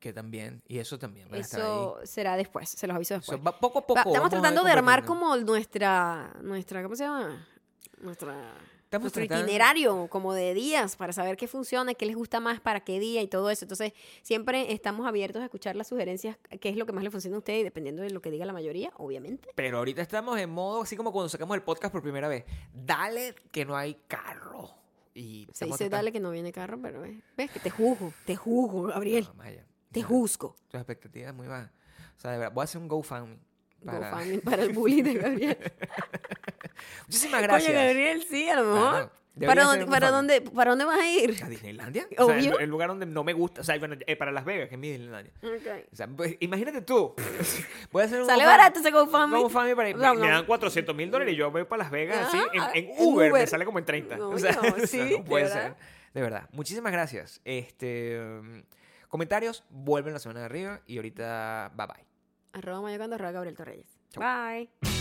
Que 0.00 0.12
también, 0.12 0.62
y 0.68 0.78
eso 0.78 0.98
también 0.98 1.28
va 1.32 1.36
a 1.36 1.40
estar 1.40 1.60
ahí. 1.60 1.66
eso 1.66 1.98
será 2.04 2.36
después, 2.36 2.68
se 2.68 2.86
los 2.86 2.94
aviso 2.94 3.14
O 3.14 3.18
después. 3.18 3.40
sea, 3.40 3.44
va- 3.44 3.58
poco 3.58 3.78
a 3.78 3.80
Va- 3.82 3.86
poco. 3.88 4.08
estamos 4.10 4.30
tratando 4.30 4.62
de 4.62 4.70
armar 4.70 5.04
como 5.04 5.36
nuestra, 5.36 6.36
nuestra, 6.42 6.82
¿cómo 6.82 6.94
se 6.94 7.04
llama? 7.04 7.46
Nuestra, 8.00 8.54
Estamos 8.84 9.02
nuestro 9.06 9.22
tratando- 9.26 9.44
itinerario 9.46 10.06
como 10.08 10.32
de 10.34 10.54
días 10.54 10.94
para 10.96 11.12
saber 11.12 11.36
qué 11.36 11.48
funciona, 11.48 11.94
qué 11.94 12.06
les 12.06 12.14
gusta 12.14 12.38
más 12.38 12.60
para 12.60 12.80
qué 12.80 13.00
día 13.00 13.20
y 13.22 13.26
todo 13.26 13.50
eso. 13.50 13.64
Entonces, 13.64 13.92
siempre 14.22 14.72
estamos 14.72 15.06
abiertos 15.06 15.42
a 15.42 15.46
escuchar 15.46 15.74
las 15.74 15.88
sugerencias, 15.88 16.36
qué 16.60 16.68
es 16.68 16.76
lo 16.76 16.86
que 16.86 16.92
más 16.92 17.02
le 17.02 17.10
funciona 17.10 17.34
a 17.36 17.38
ustedes, 17.40 17.60
y 17.60 17.64
dependiendo 17.64 18.02
de 18.02 18.10
lo 18.10 18.22
que 18.22 18.30
diga 18.30 18.46
la 18.46 18.52
mayoría, 18.52 18.92
obviamente. 18.98 19.48
Pero 19.56 19.78
ahorita 19.78 20.00
estamos 20.00 20.38
en 20.38 20.48
modo 20.50 20.82
así 20.82 20.96
como 20.96 21.10
cuando 21.12 21.28
sacamos 21.28 21.56
el 21.56 21.62
podcast 21.64 21.90
por 21.92 22.02
primera 22.02 22.28
vez. 22.28 22.44
Dale 22.72 23.34
que 23.50 23.64
no 23.64 23.76
hay 23.76 23.96
carro. 24.06 24.70
Y 25.12 25.48
Se 25.52 25.64
dice 25.64 25.78
tratando- 25.78 25.96
dale 25.96 26.12
que 26.12 26.20
no 26.20 26.30
viene 26.30 26.52
carro, 26.52 26.78
pero 26.80 27.00
ves, 27.00 27.16
ves 27.36 27.50
que 27.50 27.58
te 27.58 27.70
juzgo, 27.70 28.12
te 28.24 28.36
juzgo, 28.36 28.82
Gabriel, 28.84 29.24
No, 29.26 29.34
Maya, 29.34 29.64
te 29.92 30.02
juzgo. 30.02 30.56
Tus 30.68 30.80
expectativas 30.80 31.34
muy 31.34 31.46
bajas. 31.46 31.70
O 32.16 32.20
sea, 32.20 32.32
de 32.32 32.38
verdad, 32.38 32.52
voy 32.54 32.62
a 32.62 32.64
hacer 32.64 32.80
un 32.80 32.88
GoFundMe. 32.88 33.38
Para... 33.84 34.10
GoFundMe 34.10 34.38
para 34.40 34.62
el 34.62 34.72
bullying 34.72 35.04
de 35.04 35.14
Gabriel. 35.14 35.58
Muchísimas 37.06 37.42
gracias. 37.42 37.72
Coño, 37.72 37.84
Gabriel, 37.86 38.24
sí, 38.28 38.48
a 38.48 38.56
lo 38.60 38.74
mejor. 38.74 39.12
¿Para, 39.46 39.64
dónde, 39.64 39.86
para, 39.86 40.10
dónde, 40.10 40.40
¿Para 40.40 40.70
dónde 40.70 40.84
vas 40.84 40.98
a 40.98 41.08
ir? 41.08 41.42
¿A 41.44 41.48
Disneylandia? 41.48 42.08
O 42.18 42.26
sea, 42.26 42.38
el, 42.38 42.68
lugar 42.68 42.88
donde 42.88 43.06
no 43.06 43.22
me 43.22 43.32
gusta. 43.32 43.60
O 43.60 43.64
sea, 43.64 43.78
bueno, 43.78 43.96
eh, 44.06 44.16
para 44.16 44.32
Las 44.32 44.44
Vegas, 44.44 44.68
que 44.68 44.74
es 44.74 44.80
mi 44.80 44.90
Disneylandia. 44.90 45.32
Ok. 45.42 45.86
O 45.92 45.96
sea, 45.96 46.08
pues, 46.08 46.36
imagínate 46.40 46.82
tú. 46.82 47.14
Voy 47.92 48.02
a 48.02 48.06
hacer 48.06 48.20
un 48.20 48.26
Sale 48.26 48.42
GoFundMe- 48.42 48.46
barato 48.46 48.80
ese 48.80 48.90
GoFundMe. 48.90 49.38
GoFundMe 49.38 49.76
para 49.76 49.92
No, 49.92 50.14
me 50.14 50.26
no. 50.26 50.32
dan 50.32 50.44
400 50.44 50.94
mil 50.94 51.10
dólares 51.10 51.34
y 51.34 51.36
yo 51.36 51.50
voy 51.50 51.64
para 51.64 51.84
Las 51.84 51.92
Vegas 51.92 52.28
así. 52.28 52.38
En, 52.74 52.90
Uber, 52.98 53.32
me 53.32 53.46
sale 53.46 53.64
como 53.64 53.78
en 53.78 53.84
30. 53.84 54.16
No, 54.16 54.30
o 54.30 54.38
sea, 54.38 54.52
no, 54.52 54.60
o 54.74 54.76
sea, 54.76 54.86
sí, 54.86 54.98
no 54.98 55.04
¿de 55.04 55.22
puede 55.22 55.44
verdad? 55.44 55.62
ser. 55.62 55.74
De 56.14 56.20
verdad. 56.20 56.48
Muchísimas 56.52 56.92
gracias. 56.92 57.40
Este, 57.44 58.20
um, 58.20 58.62
comentarios, 59.08 59.64
vuelven 59.70 60.12
la 60.12 60.18
semana 60.18 60.40
de 60.40 60.46
arriba 60.46 60.80
y 60.86 60.96
ahorita 60.96 61.72
bye 61.76 61.86
bye. 61.86 62.06
Arroba 62.52 62.82
mayocando, 62.82 63.16
arroba 63.16 63.32
Gabriel 63.32 63.56
Torreyes. 63.56 63.98
Chau. 64.10 64.22
Bye. 64.22 64.97